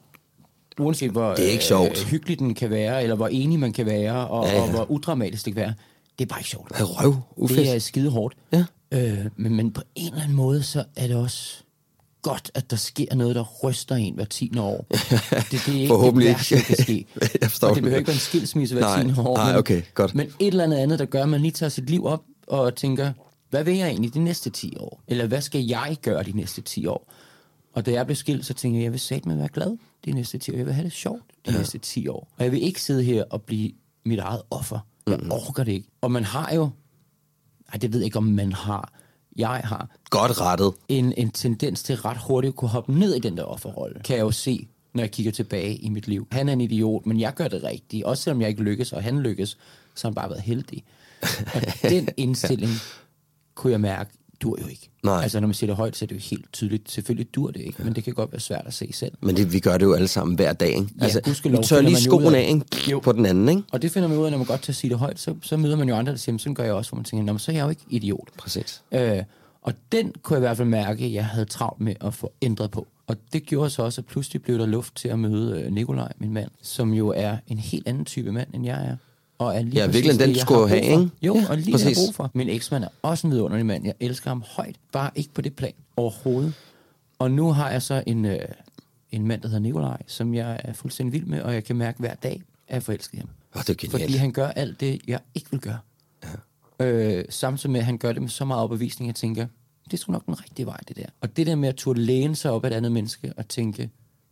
uanset 0.79 1.11
hvor 1.11 1.35
Det 1.35 1.47
er 1.47 1.51
ikke 1.51 1.65
sjovt. 1.65 1.99
hyggelig 2.05 2.39
den 2.39 2.55
kan 2.55 2.71
være, 2.71 3.03
eller 3.03 3.17
hvor 3.17 3.29
enig 3.29 3.59
man 3.59 3.73
kan 3.73 3.87
være, 3.87 4.29
og, 4.29 4.47
Ja, 4.47 4.55
ja, 4.57 4.63
og 4.63 4.71
hvor 4.71 4.91
udramatisk 4.91 5.45
det 5.45 5.55
kan 5.55 5.61
være, 5.63 5.75
det 6.19 6.25
er 6.25 6.29
bare 6.29 6.41
ikke 6.41 6.51
sjovt. 6.51 6.69
Det 6.69 6.81
er 6.81 6.85
røv. 6.85 7.17
Ufedt. 7.37 7.59
Det 7.61 7.75
er 7.75 7.79
skide 7.79 8.11
hårdt. 8.11 8.35
Ja. 8.53 8.65
Øh, 8.93 9.19
men, 9.37 9.55
men 9.55 9.71
på 9.73 9.83
en 9.95 10.07
eller 10.09 10.23
anden 10.23 10.37
måde, 10.37 10.63
så 10.63 10.85
er 10.97 11.07
det 11.07 11.17
også 11.17 11.63
godt, 12.23 12.51
at 12.55 12.71
der 12.71 12.77
sker 12.77 13.15
noget, 13.15 13.35
der 13.37 13.45
ryster 13.65 13.95
en 13.95 14.15
hver 14.15 14.25
tiende 14.25 14.63
år. 14.63 14.87
Det, 14.91 15.01
det 15.51 15.69
er 15.69 15.73
ikke 15.75 15.89
Forhåbentlig 15.89 16.29
det 16.29 16.35
værste, 16.37 16.57
der 16.57 16.63
kan 16.63 16.77
ske. 16.77 17.07
Jeg 17.41 17.51
forstår 17.51 17.69
og 17.69 17.75
det 17.75 17.83
behøver 17.83 17.99
ikke 17.99 18.09
være 18.09 18.15
en 18.15 18.21
skilsmisse 18.21 18.75
hver 18.75 18.83
Nej, 18.83 19.03
tiende 19.03 19.23
år. 19.23 19.37
nej, 19.37 19.47
men- 19.51 19.59
okay, 19.59 19.83
godt. 19.95 20.15
Men 20.15 20.27
et 20.27 20.47
eller 20.47 20.65
andet 20.65 20.77
andet, 20.77 20.99
der 20.99 21.05
gør, 21.05 21.23
at 21.23 21.29
man 21.29 21.41
lige 21.41 21.53
tager 21.53 21.71
sit 21.71 21.91
liv 21.91 22.05
op 22.07 22.23
og 22.47 22.75
tænker, 22.75 23.13
hvad 23.51 23.65
vil 23.65 23.77
jeg 23.77 23.89
egentlig 23.89 24.15
de 24.15 24.19
næste 24.21 24.51
10 24.51 24.77
år? 24.81 25.03
Eller 25.09 25.27
hvad 25.27 25.41
skal 25.41 25.65
jeg 25.65 25.97
gøre 26.03 26.23
de 26.23 26.33
næste 26.33 26.61
10 26.63 26.87
år? 26.87 27.13
Og 27.73 27.87
da 27.87 27.93
jeg 27.93 28.07
blev 28.07 28.17
skilt, 28.17 28.47
så 28.47 28.55
tænkte 28.55 28.77
jeg, 28.79 28.85
jeg 28.85 28.93
vil 28.93 29.01
sætte 29.01 29.29
mig 29.29 29.39
være 29.39 29.49
glad 29.49 29.77
de 30.05 30.13
næste 30.13 30.39
10 30.39 30.51
år. 30.53 30.57
Jeg 30.57 30.67
vil 30.67 30.75
have 30.75 30.85
det 30.85 30.93
sjovt 30.93 31.23
de 31.47 31.53
ja. 31.53 31.59
næste 31.59 31.79
10 31.79 32.09
år. 32.09 32.29
Og 32.39 32.45
jeg 32.45 32.53
vil 32.53 32.63
ikke 32.63 32.83
sidde 32.83 33.03
her 33.03 33.25
og 33.31 33.43
blive 33.43 33.73
mit 34.07 34.19
eget 34.19 34.43
offer. 34.51 34.79
Jeg 35.07 35.19
mm. 35.23 35.31
orker 35.33 35.65
det 35.65 35.73
ikke. 35.73 35.89
Og 36.01 36.11
man 36.13 36.25
har 36.25 36.55
jo, 36.55 36.71
ej, 37.73 37.79
det 37.79 37.93
ved 37.93 38.01
jeg 38.01 38.05
ikke, 38.05 38.17
om 38.19 38.25
man 38.25 38.53
har, 38.53 38.93
jeg 39.41 39.61
har, 39.65 39.89
Godt 40.11 40.41
rettet. 40.41 40.73
en, 40.89 41.13
en 41.17 41.31
tendens 41.31 41.83
til 41.83 41.97
ret 41.97 42.19
hurtigt 42.27 42.53
at 42.53 42.57
kunne 42.57 42.69
hoppe 42.69 42.99
ned 42.99 43.15
i 43.15 43.19
den 43.19 43.37
der 43.37 43.43
offerrolle. 43.45 44.01
Kan 44.05 44.17
jeg 44.17 44.23
jo 44.23 44.31
se, 44.31 44.69
når 44.95 45.03
jeg 45.03 45.11
kigger 45.11 45.33
tilbage 45.33 45.77
i 45.77 45.89
mit 45.89 46.09
liv. 46.09 46.27
Han 46.33 46.49
er 46.49 46.53
en 46.53 46.61
idiot, 46.61 47.07
men 47.07 47.21
jeg 47.21 47.35
gør 47.35 47.49
det 47.49 47.63
rigtigt. 47.63 48.05
Også 48.05 48.23
selvom 48.23 48.41
jeg 48.41 48.49
ikke 48.49 48.63
lykkes, 48.63 48.93
og 48.93 49.03
han 49.03 49.21
lykkes, 49.21 49.49
så 49.95 50.07
har 50.07 50.09
han 50.11 50.15
bare 50.15 50.31
været 50.31 50.43
heldig. 50.43 50.85
Og 51.23 51.63
den 51.91 52.09
indstilling 52.17 52.71
kunne 53.55 53.71
jeg 53.71 53.81
mærke, 53.81 54.11
dur 54.41 54.59
jo 54.63 54.67
ikke. 54.67 54.91
Nej. 55.05 55.23
Altså 55.23 55.41
når 55.41 55.47
man 55.47 55.55
siger 55.55 55.69
det 55.71 55.77
højt, 55.77 55.97
så 55.97 56.05
er 56.05 56.07
det 56.07 56.15
jo 56.15 56.21
helt 56.21 56.53
tydeligt. 56.53 56.91
Selvfølgelig 56.91 57.35
dur 57.35 57.51
det 57.51 57.61
ikke, 57.61 57.83
men 57.85 57.95
det 57.95 58.05
kan 58.05 58.15
godt 58.15 58.33
være 58.33 58.41
svært 58.41 58.63
at 58.67 58.75
se 58.75 58.91
selv. 58.93 59.13
Men 59.21 59.37
det, 59.37 59.53
vi 59.53 59.61
gør 59.61 59.79
det 59.79 59.87
jo 59.87 59.93
alle 59.95 60.09
sammen 60.09 60.37
hver 60.37 60.53
dag, 60.53 60.69
ikke? 60.69 60.89
Ja, 60.99 61.05
altså, 61.05 61.21
gudskelov 61.21 61.59
vi 61.63 61.67
tør 61.67 61.81
lige 61.81 61.97
skoen 61.97 62.35
af. 62.35 62.49
ikke? 62.49 62.91
Jo. 62.91 62.99
På 63.01 63.13
den 63.13 63.27
anden, 63.27 63.49
ikke? 63.49 63.63
Og 63.73 63.83
det 63.83 63.91
finder 63.91 64.09
man 64.09 64.19
ud 64.19 64.25
af, 64.25 64.31
når 64.31 64.39
man 64.39 64.47
godt 64.47 64.63
tør 64.63 64.73
sige 64.73 64.91
det 64.91 64.99
højt, 64.99 65.19
så, 65.21 65.35
så 65.43 65.57
møder 65.57 65.77
man 65.77 65.89
jo 65.89 65.95
andre, 65.95 66.13
der 66.13 66.19
siger, 66.19 66.33
"Men 66.33 66.39
sådan 66.39 66.55
gør 66.55 66.65
jeg 66.65 66.73
også, 66.73 66.91
hvor 66.91 66.97
man 66.97 67.05
tænker, 67.05 67.33
Nå, 67.33 67.39
så 67.39 67.53
er 67.53 67.57
jeg 67.57 67.65
jo 67.65 67.69
ikke 67.71 67.83
idiot. 67.89 68.29
Præcis. 68.39 68.83
Øh, 68.93 69.23
og 69.63 69.73
den 69.93 70.13
kunne 70.23 70.35
jeg 70.35 70.41
i 70.41 70.47
hvert 70.47 70.57
fald 70.57 70.69
mærke, 70.69 71.05
at 71.05 71.13
jeg 71.13 71.25
havde 71.27 71.45
travlt 71.47 71.81
med 71.81 71.95
at 72.01 72.15
få 72.15 72.33
ændret 72.43 72.71
på. 72.71 72.87
Og 73.07 73.17
det 73.33 73.43
gjorde 73.47 73.71
så 73.71 73.83
også, 73.83 74.01
at 74.01 74.07
pludselig 74.07 74.43
blev 74.43 74.59
der 74.59 74.67
luft 74.67 74.97
til 74.97 75.09
at 75.09 75.19
møde 75.19 75.61
øh, 75.61 75.73
Nikolaj, 75.73 76.13
min 76.19 76.33
mand, 76.33 76.51
som 76.63 76.93
jo 76.95 77.09
er 77.17 77.37
en 77.49 77.59
helt 77.59 77.89
anden 77.89 78.05
type 78.05 78.33
mand, 78.33 78.49
end 78.55 78.65
jeg 78.67 78.85
er. 78.87 78.97
Og 79.41 79.57
er 79.57 79.63
lige 79.63 79.81
Ja, 79.81 79.87
virkelig 79.87 80.21
den, 80.21 80.33
du 80.35 80.39
skulle 80.39 80.69
have, 80.69 80.83
ikke? 80.83 81.11
Jo, 81.23 81.35
Ja, 81.37 81.47
og 81.51 81.57
lige 81.57 81.73
præcis. 81.73 81.99
har 81.99 82.05
brug 82.07 82.15
for. 82.15 82.31
Min 82.35 82.49
eksmand 82.49 82.85
er 82.85 82.89
også 83.03 83.27
en 83.27 83.33
vidunderlig 83.33 83.67
mand. 83.67 83.85
Jeg 83.85 83.95
elsker 84.01 84.31
ham 84.31 84.43
højt, 84.47 84.77
bare 84.93 85.11
ikke 85.15 85.31
på 85.35 85.41
det 85.41 85.57
plan 85.57 85.73
overhovedet. 85.97 86.53
Og 87.19 87.31
nu 87.31 87.53
har 87.53 87.71
jeg 87.71 87.83
så 87.83 88.03
en, 88.07 88.25
øh, 88.25 88.39
en 89.13 89.27
mand, 89.27 89.41
der 89.43 89.49
hedder 89.49 89.61
Nikolaj, 89.63 90.03
som 90.07 90.35
jeg 90.35 90.61
er 90.65 90.73
fuldstændig 90.73 91.13
vild 91.13 91.25
med, 91.25 91.43
og 91.43 91.55
jeg 91.55 91.65
kan 91.65 91.77
mærke 91.77 91.99
hver 91.99 92.15
dag, 92.15 92.43
at 92.69 92.75
jeg 92.75 92.83
forelsker 92.83 93.19
ham. 93.19 93.29
Åh, 93.57 93.63
det 93.63 93.71
er 93.71 93.75
genialt. 93.75 94.03
Fordi 94.03 94.17
han 94.17 94.33
gør 94.33 94.49
alt 94.49 94.81
det, 94.81 95.01
jeg 95.07 95.21
ikke 95.35 95.51
vil 95.51 95.61
gøre. 95.61 95.79
Ja. 96.81 96.85
Øh, 96.87 97.25
samtidig 97.29 97.71
med, 97.73 97.81
at 97.81 97.87
han 97.87 97.99
gør 97.99 98.13
det 98.13 98.23
med 98.23 98.31
så 98.31 98.45
meget 98.45 98.61
overbevisning, 98.61 99.09
at 99.11 99.15
jeg 99.15 99.21
tænker, 99.21 99.47
det 99.85 99.93
er 99.93 99.97
sgu 99.97 100.13
nok 100.13 100.27
den 100.27 100.41
rigtige 100.41 100.67
vej, 100.67 100.81
det 100.89 100.97
der. 100.97 101.07
Og 101.21 101.37
det 101.37 101.47
der 101.47 101.55
med 101.55 101.69
at 101.69 101.77
turde 101.77 102.01
læne 102.01 102.37
sig 102.37 102.51
op 102.51 102.65
af 102.65 102.71
et 102.71 102.75
andet 102.75 102.93
menneske 102.93 103.33
og 103.37 103.49
tænke, 103.49 103.91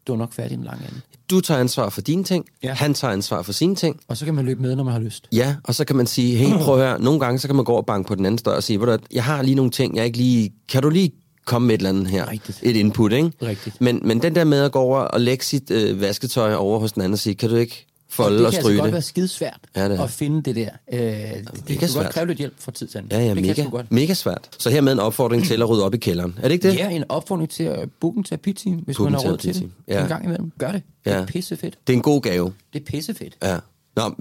du 0.09 0.13
er 0.13 0.17
nok 0.17 0.33
færdig 0.33 0.55
en 0.59 0.65
lang 0.65 0.79
ende. 0.81 1.01
Du 1.31 1.41
tager 1.41 1.61
ansvar 1.61 1.89
for 1.89 2.01
dine 2.01 2.25
ting, 2.25 2.45
Ja. 2.63 2.73
han 2.75 2.95
tager 2.95 3.13
ansvar 3.13 3.43
for 3.43 3.53
sine 3.53 3.75
ting. 3.75 4.01
Og 4.09 4.17
så 4.17 4.25
kan 4.25 4.35
man 4.35 4.45
løbe 4.45 4.63
med, 4.63 4.77
når 4.77 4.85
man 4.85 4.93
har 4.93 5.01
lyst. 5.01 5.29
Ja, 5.33 5.57
og 5.65 5.75
så 5.75 5.85
kan 5.85 5.97
man 5.97 6.07
sige, 6.07 6.37
hey, 6.37 6.57
prøv 6.59 6.81
at 6.81 6.87
høre, 6.89 7.01
nogle 7.03 7.21
gange 7.21 7.39
så 7.39 7.49
kan 7.49 7.57
man 7.57 7.65
gå 7.65 7.73
og 7.73 7.87
banke 7.87 8.09
på 8.09 8.15
den 8.15 8.27
anden 8.27 8.45
dør 8.45 8.53
og 8.53 8.63
sige, 8.63 8.79
du, 8.79 8.99
jeg 9.13 9.25
har 9.25 9.43
lige 9.43 9.55
nogle 9.55 9.71
ting, 9.71 9.97
jeg 9.97 10.07
ikke 10.07 10.19
lige, 10.19 10.51
kan 10.69 10.83
du 10.83 10.89
lige 10.91 11.13
komme 11.45 11.67
med 11.67 11.75
et 11.75 11.79
eller 11.79 11.89
andet 11.91 12.07
her. 12.07 12.31
Rigtigt. 12.31 12.59
Et 12.63 12.77
input, 12.77 13.13
ikke? 13.13 13.33
Rigtigt. 13.43 13.81
Men, 13.81 14.01
men 14.05 14.23
den 14.23 14.35
der 14.35 14.45
med 14.45 14.63
at 14.63 14.73
gå 14.73 14.79
over 14.79 14.99
og 14.99 15.21
lægge 15.21 15.45
sit 15.45 15.71
øh, 15.71 16.01
vasketøj 16.01 16.55
over 16.55 16.79
hos 16.79 16.93
den 16.93 17.03
anden 17.03 17.13
og 17.13 17.19
sige, 17.19 17.35
kan 17.35 17.51
du 17.51 17.57
ikke 17.57 17.87
folde 18.11 18.39
det 18.39 18.47
og 18.47 18.53
kan 18.53 18.61
stryge 18.63 18.73
altså 18.73 18.81
godt 18.83 18.87
det? 18.87 18.93
være 18.93 19.03
skidesvært 19.03 19.59
Ja, 19.77 19.89
det 19.89 19.99
er. 19.99 20.03
at 20.05 20.11
finde 20.11 20.43
det 20.43 20.57
der. 20.57 20.71
Øh, 20.93 21.01
det, 21.01 21.69
det 21.69 21.79
kan 21.79 21.89
svært. 21.89 22.05
godt 22.05 22.15
kræve 22.15 22.27
lidt 22.27 22.39
hjælp 22.39 22.55
fra 22.59 22.73
tid 22.73 22.87
til 22.87 22.99
anden. 22.99 23.13
Ja, 23.13 23.19
ja, 23.27 23.35
det 23.35 23.43
mega, 23.43 23.53
kan 23.53 23.71
godt. 23.71 23.93
mega 23.93 24.15
svært. 24.15 24.49
Så 24.59 24.71
her 24.71 24.81
med 24.81 24.93
en 24.93 24.99
opfordring 24.99 25.45
til 25.45 25.63
at 25.63 25.69
rydde 25.69 25.85
op 25.85 25.95
i 25.95 25.99
kælderen. 25.99 26.35
Er 26.39 26.43
det 26.49 26.51
ikke 26.55 26.69
det? 26.71 26.77
Ja, 26.77 26.89
en 26.91 27.05
opfordring 27.09 27.51
til 27.51 27.63
at 27.65 27.89
booke 28.01 28.19
en 28.19 28.25
terapi-team, 28.25 28.77
hvis 28.77 28.97
Booke 28.97 29.11
man 29.13 29.21
har 29.21 29.31
råd 29.31 29.37
til 29.39 29.55
det. 29.55 29.71
Ja. 29.89 30.03
En 30.03 30.09
gang 30.09 30.25
imellem. 30.25 30.53
Gør 30.59 30.73
det. 30.73 30.83
Det 31.05 31.11
Ja. 31.11 31.17
er 31.17 31.27
pissefedt. 31.27 31.79
Det 31.87 31.93
er 31.93 31.97
en 31.97 32.03
god 32.03 32.21
gave. 32.23 32.53
Det 32.73 32.81
er 32.81 32.85
pissefedt. 32.85 33.37
Ja. 33.43 33.57
Nå, 33.97 34.15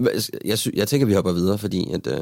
jeg, 0.44 0.58
sy- 0.58 0.68
jeg 0.74 0.88
tænker, 0.88 1.06
vi 1.06 1.12
hopper 1.12 1.32
videre, 1.32 1.58
fordi 1.58 1.92
at, 1.92 2.06
øh, 2.06 2.20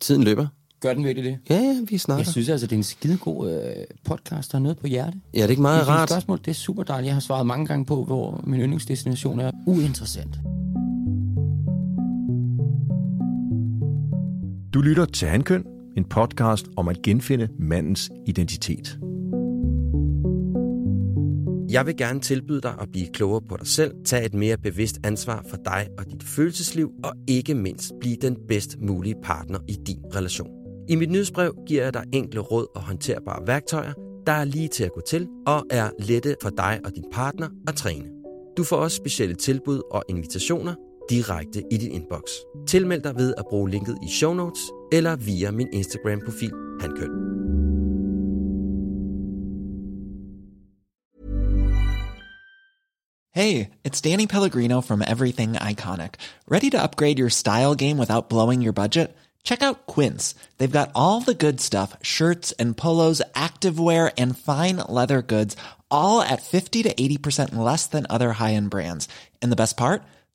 tiden 0.00 0.24
løber. 0.24 0.46
Gør 0.80 0.94
den 0.94 1.04
virkelig 1.04 1.30
det? 1.32 1.38
Ja, 1.50 1.62
ja, 1.62 1.76
vi 1.88 1.98
snakker. 1.98 2.24
Jeg 2.24 2.32
synes 2.32 2.48
altså, 2.48 2.66
det 2.66 2.72
er 2.72 2.76
en 2.76 2.82
skidegod 2.82 3.50
øh, 3.52 3.84
podcast, 4.04 4.52
der 4.52 4.58
har 4.58 4.62
noget 4.62 4.78
på 4.78 4.86
hjerte. 4.86 5.16
Ja, 5.34 5.38
det 5.38 5.44
er 5.44 5.50
ikke 5.50 5.62
meget 5.62 5.84
Dine 5.84 5.92
rart. 5.96 6.10
spørgsmål, 6.10 6.38
det 6.38 6.48
er 6.48 6.54
super 6.54 6.82
dejligt. 6.82 7.06
Jeg 7.06 7.14
har 7.14 7.20
svaret 7.20 7.46
mange 7.46 7.66
gange 7.66 7.84
på, 7.84 8.04
hvor 8.04 8.40
min 8.46 8.60
yndlingsdestination 8.60 9.40
er 9.40 9.50
uinteressant. 9.66 10.34
Du 14.74 14.80
lytter 14.80 15.04
til 15.04 15.28
Handkøn, 15.28 15.64
en 15.96 16.04
podcast 16.04 16.66
om 16.76 16.88
at 16.88 17.02
genfinde 17.02 17.48
mandens 17.58 18.10
identitet. 18.26 18.98
Jeg 21.70 21.86
vil 21.86 21.96
gerne 21.96 22.20
tilbyde 22.20 22.60
dig 22.60 22.74
at 22.80 22.88
blive 22.92 23.06
klogere 23.06 23.42
på 23.48 23.56
dig 23.56 23.66
selv, 23.66 23.94
tage 24.04 24.24
et 24.24 24.34
mere 24.34 24.56
bevidst 24.58 24.98
ansvar 25.04 25.44
for 25.50 25.56
dig 25.64 25.88
og 25.98 26.04
dit 26.10 26.22
følelsesliv, 26.22 26.90
og 27.04 27.12
ikke 27.26 27.54
mindst 27.54 27.92
blive 28.00 28.16
den 28.16 28.36
bedst 28.48 28.80
mulige 28.80 29.14
partner 29.22 29.58
i 29.68 29.76
din 29.86 30.00
relation. 30.14 30.50
I 30.88 30.94
mit 30.94 31.10
nyhedsbrev 31.10 31.54
giver 31.66 31.82
jeg 31.82 31.94
dig 31.94 32.04
enkle 32.12 32.40
råd 32.40 32.66
og 32.74 32.82
håndterbare 32.82 33.46
værktøjer, 33.46 33.92
der 34.26 34.32
er 34.32 34.44
lige 34.44 34.68
til 34.68 34.84
at 34.84 34.92
gå 34.92 35.00
til 35.08 35.28
og 35.46 35.66
er 35.70 35.90
lette 35.98 36.36
for 36.42 36.50
dig 36.50 36.80
og 36.84 36.94
din 36.96 37.04
partner 37.12 37.48
at 37.68 37.74
træne. 37.74 38.04
Du 38.56 38.64
får 38.64 38.76
også 38.76 38.96
specielle 38.96 39.34
tilbud 39.34 39.82
og 39.90 40.02
invitationer 40.08 40.74
direkte 41.10 41.62
i 41.70 41.76
din 41.76 41.92
inbox. 41.92 42.22
Tilmeld 42.66 43.02
dig 43.02 43.16
ved 43.16 43.34
at 43.38 43.44
bruge 43.50 43.70
linket 43.70 43.98
i 44.02 44.08
show 44.08 44.34
notes 44.34 44.60
eller 44.92 45.16
via 45.16 45.50
min 45.50 45.68
Instagram-profil. 45.72 46.52
Hey, 53.38 53.70
it's 53.84 54.00
Danny 54.00 54.26
Pellegrino 54.26 54.80
from 54.80 55.00
Everything 55.00 55.52
Iconic. 55.52 56.14
Ready 56.48 56.70
to 56.70 56.82
upgrade 56.82 57.18
your 57.20 57.30
style 57.30 57.76
game 57.76 57.96
without 57.96 58.28
blowing 58.28 58.62
your 58.62 58.72
budget? 58.72 59.16
Check 59.44 59.62
out 59.62 59.86
Quince. 59.86 60.34
They've 60.58 60.78
got 60.78 60.90
all 60.94 61.20
the 61.20 61.34
good 61.34 61.60
stuff 61.60 61.96
shirts 62.02 62.52
and 62.58 62.76
polos, 62.76 63.22
activewear, 63.34 64.12
and 64.18 64.36
fine 64.36 64.78
leather 64.88 65.22
goods, 65.22 65.56
all 65.88 66.20
at 66.20 66.42
50 66.42 66.82
to 66.82 66.94
80% 66.94 67.54
less 67.54 67.86
than 67.86 68.06
other 68.10 68.32
high 68.32 68.54
end 68.54 68.70
brands. 68.70 69.08
And 69.40 69.52
the 69.52 69.56
best 69.62 69.76
part? 69.76 70.02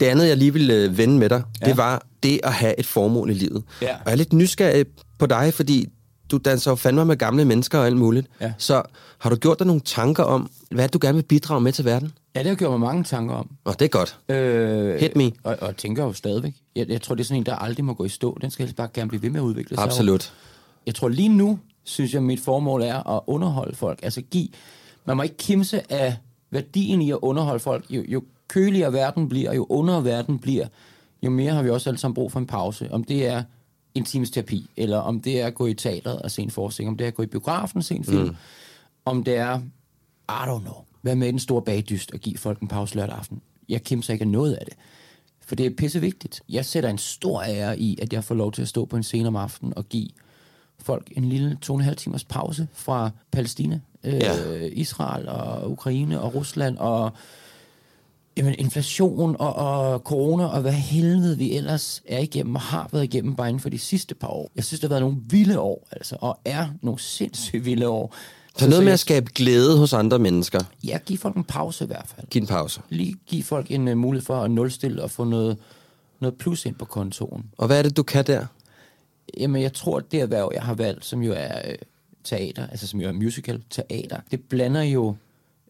Det 0.00 0.06
andet, 0.06 0.28
jeg 0.28 0.36
lige 0.36 0.52
ville 0.52 0.74
øh, 0.74 0.98
vende 0.98 1.18
med 1.18 1.28
dig, 1.28 1.42
ja. 1.60 1.66
det 1.66 1.76
var 1.76 2.06
det 2.22 2.40
at 2.42 2.52
have 2.52 2.78
et 2.78 2.86
formål 2.86 3.30
i 3.30 3.34
livet. 3.34 3.62
Ja. 3.82 3.94
Og 3.94 4.02
jeg 4.04 4.12
er 4.12 4.16
lidt 4.16 4.32
nysgerrig 4.32 4.86
på 5.18 5.26
dig, 5.26 5.54
fordi 5.54 5.88
du 6.30 6.38
danser 6.38 6.70
jo 6.70 6.74
fandme 6.74 7.04
med 7.04 7.16
gamle 7.16 7.44
mennesker 7.44 7.78
og 7.78 7.86
alt 7.86 7.96
muligt. 7.96 8.26
Ja. 8.40 8.52
Så 8.58 8.82
har 9.18 9.30
du 9.30 9.36
gjort 9.36 9.58
dig 9.58 9.66
nogle 9.66 9.82
tanker 9.84 10.22
om, 10.22 10.50
hvad 10.70 10.88
du 10.88 10.98
gerne 11.02 11.14
vil 11.14 11.22
bidrage 11.22 11.60
med 11.60 11.72
til 11.72 11.84
verden? 11.84 12.12
Ja, 12.34 12.38
det 12.38 12.46
har 12.46 12.50
jeg 12.50 12.58
gjort 12.58 12.70
mig 12.70 12.80
mange 12.80 13.04
tanker 13.04 13.34
om. 13.34 13.50
Og 13.64 13.78
det 13.78 13.84
er 13.84 13.88
godt. 13.88 14.18
Øh, 14.28 15.00
Hit 15.00 15.16
me. 15.16 15.32
Og, 15.42 15.56
og 15.60 15.76
tænker 15.76 16.04
jo 16.04 16.12
stadigvæk. 16.12 16.54
Jeg, 16.76 16.88
jeg 16.88 17.02
tror, 17.02 17.14
det 17.14 17.22
er 17.22 17.24
sådan 17.24 17.40
en, 17.40 17.46
der 17.46 17.54
aldrig 17.54 17.84
må 17.84 17.94
gå 17.94 18.04
i 18.04 18.08
stå. 18.08 18.38
Den 18.40 18.50
skal 18.50 18.62
helst 18.62 18.76
bare 18.76 18.88
gerne 18.94 19.08
blive 19.08 19.22
ved 19.22 19.30
med 19.30 19.40
at 19.40 19.44
udvikle 19.44 19.76
sig. 19.76 19.84
Absolut. 19.84 20.32
Jeg 20.86 20.94
tror 20.94 21.08
lige 21.08 21.28
nu, 21.28 21.58
synes 21.84 22.14
jeg, 22.14 22.22
mit 22.22 22.40
formål 22.40 22.82
er 22.82 23.16
at 23.16 23.20
underholde 23.26 23.76
folk. 23.76 23.98
Altså 24.02 24.20
give... 24.20 24.48
Man 25.06 25.16
må 25.16 25.22
ikke 25.22 25.36
kimse 25.36 25.92
af 25.92 26.16
værdien 26.50 27.02
i 27.02 27.10
at 27.10 27.18
underholde 27.22 27.60
folk. 27.60 27.84
Jo, 27.90 28.04
jo 28.08 28.22
køligere 28.54 28.92
verden 28.92 29.28
bliver, 29.28 29.54
jo 29.54 29.66
under 29.68 30.00
verden 30.00 30.38
bliver, 30.38 30.66
jo 31.22 31.30
mere 31.30 31.52
har 31.52 31.62
vi 31.62 31.70
også 31.70 31.90
alle 31.90 31.98
sammen 31.98 32.14
brug 32.14 32.32
for 32.32 32.40
en 32.40 32.46
pause. 32.46 32.88
Om 32.92 33.04
det 33.04 33.26
er 33.26 33.42
en 33.94 34.04
times 34.04 34.30
terapi, 34.30 34.70
eller 34.76 34.98
om 34.98 35.20
det 35.20 35.40
er 35.40 35.46
at 35.46 35.54
gå 35.54 35.66
i 35.66 35.74
teateret 35.74 36.22
og 36.22 36.30
se 36.30 36.42
en 36.42 36.50
forestilling, 36.50 36.90
om 36.90 36.96
det 36.96 37.04
er 37.04 37.08
at 37.08 37.14
gå 37.14 37.22
i 37.22 37.26
biografen 37.26 37.78
og 37.78 37.84
se 37.84 37.94
en 37.94 38.04
film, 38.04 38.24
mm. 38.24 38.36
om 39.04 39.24
det 39.24 39.36
er, 39.36 39.58
I 40.28 40.48
don't 40.50 40.60
know, 40.60 40.84
være 41.02 41.16
med 41.16 41.26
den 41.26 41.38
store 41.38 41.62
bagdyst 41.62 42.12
og 42.12 42.18
give 42.18 42.38
folk 42.38 42.60
en 42.60 42.68
pause 42.68 42.96
lørdag 42.96 43.16
aften. 43.16 43.40
Jeg 43.68 43.82
kimser 43.82 44.12
ikke 44.12 44.22
af 44.22 44.28
noget 44.28 44.52
af 44.54 44.64
det. 44.64 44.74
For 45.46 45.54
det 45.54 45.66
er 45.66 45.70
pisse 45.78 46.00
vigtigt. 46.00 46.42
Jeg 46.48 46.64
sætter 46.64 46.90
en 46.90 46.98
stor 46.98 47.42
ære 47.42 47.78
i, 47.78 47.98
at 48.02 48.12
jeg 48.12 48.24
får 48.24 48.34
lov 48.34 48.52
til 48.52 48.62
at 48.62 48.68
stå 48.68 48.84
på 48.84 48.96
en 48.96 49.02
scene 49.02 49.28
om 49.28 49.36
aftenen 49.36 49.72
og 49.76 49.88
give 49.88 50.08
folk 50.78 51.12
en 51.16 51.24
lille 51.24 51.58
to 51.62 51.72
og 51.72 51.78
en 51.78 51.84
halv 51.84 51.96
timers 51.96 52.24
pause 52.24 52.68
fra 52.72 53.10
Palæstina, 53.30 53.80
øh, 54.04 54.14
Ja. 54.14 54.54
Israel 54.72 55.28
og 55.28 55.70
Ukraine 55.70 56.20
og 56.20 56.34
Rusland 56.34 56.78
og 56.78 57.12
jamen, 58.36 58.54
inflation 58.58 59.36
og, 59.38 59.54
og 59.54 59.98
corona 59.98 60.46
og 60.46 60.60
hvad 60.60 60.72
helvede 60.72 61.38
vi 61.38 61.56
ellers 61.56 62.02
er 62.06 62.18
igennem 62.18 62.54
og 62.54 62.60
har 62.60 62.88
været 62.92 63.04
igennem 63.04 63.36
bare 63.36 63.48
inden 63.48 63.60
for 63.60 63.68
de 63.68 63.78
sidste 63.78 64.14
par 64.14 64.28
år. 64.28 64.50
Jeg 64.56 64.64
synes, 64.64 64.80
det 64.80 64.88
har 64.88 64.94
været 64.94 65.02
nogle 65.02 65.16
vilde 65.28 65.58
år, 65.58 65.88
altså, 65.92 66.16
og 66.20 66.38
er 66.44 66.68
nogle 66.82 67.00
sindssygt 67.00 67.64
vilde 67.64 67.88
år. 67.88 68.14
Så 68.56 68.68
noget 68.68 68.84
med 68.84 68.92
at 68.92 69.00
skabe 69.00 69.30
glæde 69.34 69.78
hos 69.78 69.92
andre 69.92 70.18
mennesker. 70.18 70.60
Ja, 70.84 70.98
giv 71.06 71.18
folk 71.18 71.36
en 71.36 71.44
pause 71.44 71.84
i 71.84 71.86
hvert 71.86 72.06
fald. 72.16 72.26
Giv 72.26 72.40
en 72.42 72.48
pause. 72.48 72.80
Lige 72.88 73.14
give 73.26 73.42
folk 73.42 73.70
en 73.70 73.88
uh, 73.88 73.96
mulighed 73.96 74.26
for 74.26 74.36
at 74.36 74.50
nulstille 74.50 75.02
og 75.02 75.10
få 75.10 75.24
noget, 75.24 75.58
noget 76.20 76.34
plus 76.34 76.66
ind 76.66 76.74
på 76.74 76.84
kontoen. 76.84 77.44
Og 77.58 77.66
hvad 77.66 77.78
er 77.78 77.82
det, 77.82 77.96
du 77.96 78.02
kan 78.02 78.26
der? 78.26 78.46
Jamen, 79.38 79.62
jeg 79.62 79.72
tror, 79.72 79.98
at 79.98 80.12
det 80.12 80.20
erhverv, 80.20 80.50
jeg 80.54 80.62
har 80.62 80.74
valgt, 80.74 81.04
som 81.04 81.22
jo 81.22 81.32
er 81.36 81.70
øh, 81.70 81.74
teater, 82.24 82.66
altså 82.66 82.86
som 82.86 83.00
jo 83.00 83.08
er 83.08 83.12
musical 83.12 83.62
teater, 83.70 84.20
det 84.30 84.40
blander 84.40 84.82
jo 84.82 85.16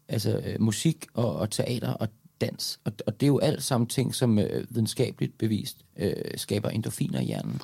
altså, 0.09 0.43
øh, 0.47 0.61
musik 0.61 1.07
og, 1.15 1.37
og 1.37 1.51
teater 1.51 1.93
og 1.93 2.09
dans. 2.41 2.79
Og, 2.85 2.93
og 3.07 3.21
det 3.21 3.27
er 3.27 3.29
jo 3.29 3.39
alt 3.39 3.63
sammen 3.63 3.87
ting, 3.87 4.15
som 4.15 4.39
øh, 4.39 4.65
videnskabeligt 4.71 5.39
bevist 5.39 5.77
øh, 5.99 6.13
skaber 6.37 6.69
endorfiner 6.69 7.21
i 7.21 7.25
hjernen. 7.25 7.61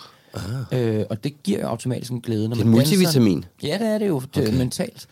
Øh, 0.72 1.04
og 1.11 1.24
det 1.24 1.42
giver 1.42 1.61
jo 1.61 1.66
automatisk 1.66 2.12
en 2.12 2.20
glæde. 2.20 2.48
Når 2.48 2.54
Det 2.54 2.62
er 2.62 2.66
man 2.66 2.74
en 2.74 2.78
danser. 2.78 2.96
multivitamin. 2.96 3.44
Ja, 3.62 3.78
det 3.78 3.87
er 3.87 3.98
det 3.98 4.09
jo 4.09 4.16
okay. 4.16 4.56
mentalt. 4.59 5.06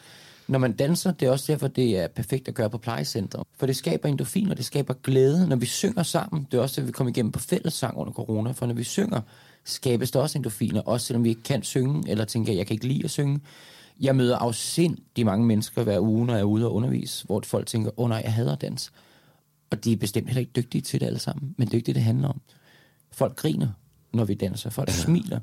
Når 0.48 0.58
man 0.58 0.72
danser, 0.72 1.12
det 1.12 1.26
er 1.26 1.30
også 1.30 1.52
derfor, 1.52 1.68
det 1.68 1.98
er 1.98 2.06
perfekt 2.08 2.48
at 2.48 2.54
gøre 2.54 2.70
på 2.70 2.78
plejecenter. 2.78 3.42
For 3.58 3.66
det 3.66 3.76
skaber 3.76 4.08
endorfiner, 4.08 4.54
det 4.54 4.64
skaber 4.64 4.94
glæde. 5.02 5.48
Når 5.48 5.56
vi 5.56 5.66
synger 5.66 6.02
sammen, 6.02 6.46
det 6.50 6.58
er 6.58 6.62
også 6.62 6.80
det, 6.80 6.86
vi 6.88 6.92
kom 6.92 7.08
igennem 7.08 7.32
på 7.32 7.38
fællessang 7.38 7.96
under 7.96 8.12
corona. 8.12 8.50
For 8.50 8.66
når 8.66 8.74
vi 8.74 8.84
synger, 8.84 9.20
skabes 9.64 10.10
der 10.10 10.20
også 10.20 10.38
endorfiner, 10.38 10.80
også 10.80 11.06
selvom 11.06 11.24
vi 11.24 11.28
ikke 11.28 11.42
kan 11.42 11.62
synge, 11.62 12.10
eller 12.10 12.24
tænker, 12.24 12.52
jeg 12.52 12.66
kan 12.66 12.74
ikke 12.74 12.86
lide 12.86 13.04
at 13.04 13.10
synge. 13.10 13.40
Jeg 14.00 14.16
møder 14.16 14.36
afsindig 14.36 15.24
mange 15.26 15.46
mennesker 15.46 15.82
hver 15.82 16.00
uge, 16.00 16.26
når 16.26 16.34
jeg 16.34 16.40
er 16.40 16.44
ude 16.44 16.66
og 16.66 16.74
undervise, 16.74 17.24
hvor 17.26 17.42
folk 17.44 17.66
tænker, 17.66 17.90
åh 17.96 18.04
oh, 18.04 18.08
nej, 18.08 18.20
jeg 18.24 18.32
hader 18.32 18.54
dans. 18.54 18.92
Og 19.70 19.84
de 19.84 19.92
er 19.92 19.96
bestemt 19.96 20.26
heller 20.28 20.40
ikke 20.40 20.52
dygtige 20.56 20.82
til 20.82 21.00
det 21.00 21.06
alle 21.06 21.18
sammen, 21.18 21.54
men 21.58 21.66
det 21.66 21.72
er 21.74 21.76
ikke 21.78 21.86
det, 21.86 21.94
det 21.94 22.02
handler 22.04 22.28
om. 22.28 22.40
Folk 23.12 23.36
griner, 23.36 23.68
når 24.12 24.24
vi 24.24 24.34
danser. 24.34 24.70
Folk 24.70 24.88
ja. 24.88 24.92
smiler. 24.94 25.40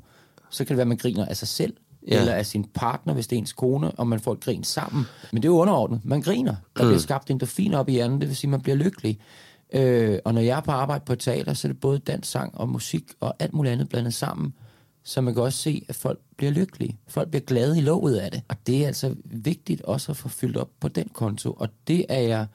Så 0.50 0.64
kan 0.64 0.68
det 0.68 0.76
være, 0.76 0.82
at 0.82 0.88
man 0.88 0.96
griner 0.96 1.24
af 1.26 1.36
sig 1.36 1.48
selv, 1.48 1.74
Ja. 2.08 2.20
eller 2.20 2.32
af 2.32 2.46
sin 2.46 2.64
partner, 2.74 3.14
hvis 3.14 3.26
det 3.26 3.36
er 3.36 3.40
ens 3.40 3.52
kone, 3.52 3.90
og 3.90 4.06
man 4.06 4.20
får 4.20 4.32
et 4.32 4.40
grin 4.40 4.64
sammen. 4.64 5.04
Men 5.32 5.42
det 5.42 5.48
er 5.48 5.52
jo 5.52 5.58
underordnet. 5.58 6.00
Man 6.04 6.20
griner. 6.22 6.54
Der 6.76 6.82
Mm. 6.82 6.88
bliver 6.88 6.98
skabt 7.00 7.30
endorfin 7.30 7.74
op 7.74 7.88
i 7.88 7.92
hjernen, 7.92 8.20
det 8.20 8.28
vil 8.28 8.36
sige, 8.36 8.48
at 8.48 8.50
man 8.50 8.60
bliver 8.60 8.76
lykkelig. 8.76 9.18
Øh, 9.72 10.18
og 10.24 10.34
når 10.34 10.40
jeg 10.40 10.56
er 10.56 10.60
på 10.60 10.70
arbejde 10.70 11.04
på 11.04 11.12
et 11.12 11.18
teater, 11.18 11.54
så 11.54 11.68
er 11.68 11.72
det 11.72 11.80
både 11.80 11.98
dans, 11.98 12.26
sang 12.26 12.54
og 12.58 12.68
musik 12.68 13.04
og 13.20 13.34
alt 13.38 13.52
muligt 13.54 13.72
andet 13.72 13.88
blandet 13.88 14.14
sammen. 14.14 14.54
Så 15.04 15.20
man 15.20 15.34
kan 15.34 15.42
også 15.42 15.58
se, 15.58 15.84
at 15.88 15.94
folk 15.94 16.18
bliver 16.36 16.52
lykkelige. 16.52 16.98
Folk 17.08 17.28
bliver 17.30 17.44
glade 17.44 17.78
i 17.78 17.80
låget 17.80 18.16
af 18.16 18.30
det. 18.30 18.42
Og 18.48 18.56
det 18.66 18.82
er 18.82 18.86
altså 18.86 19.14
vigtigt 19.24 19.82
også 19.82 20.12
at 20.12 20.16
få 20.16 20.28
fyldt 20.28 20.56
op 20.56 20.70
på 20.80 20.88
den 20.88 21.08
konto. 21.12 21.52
Og 21.52 21.68
det 21.88 22.06
er 22.08 22.20
jeg 22.20 22.46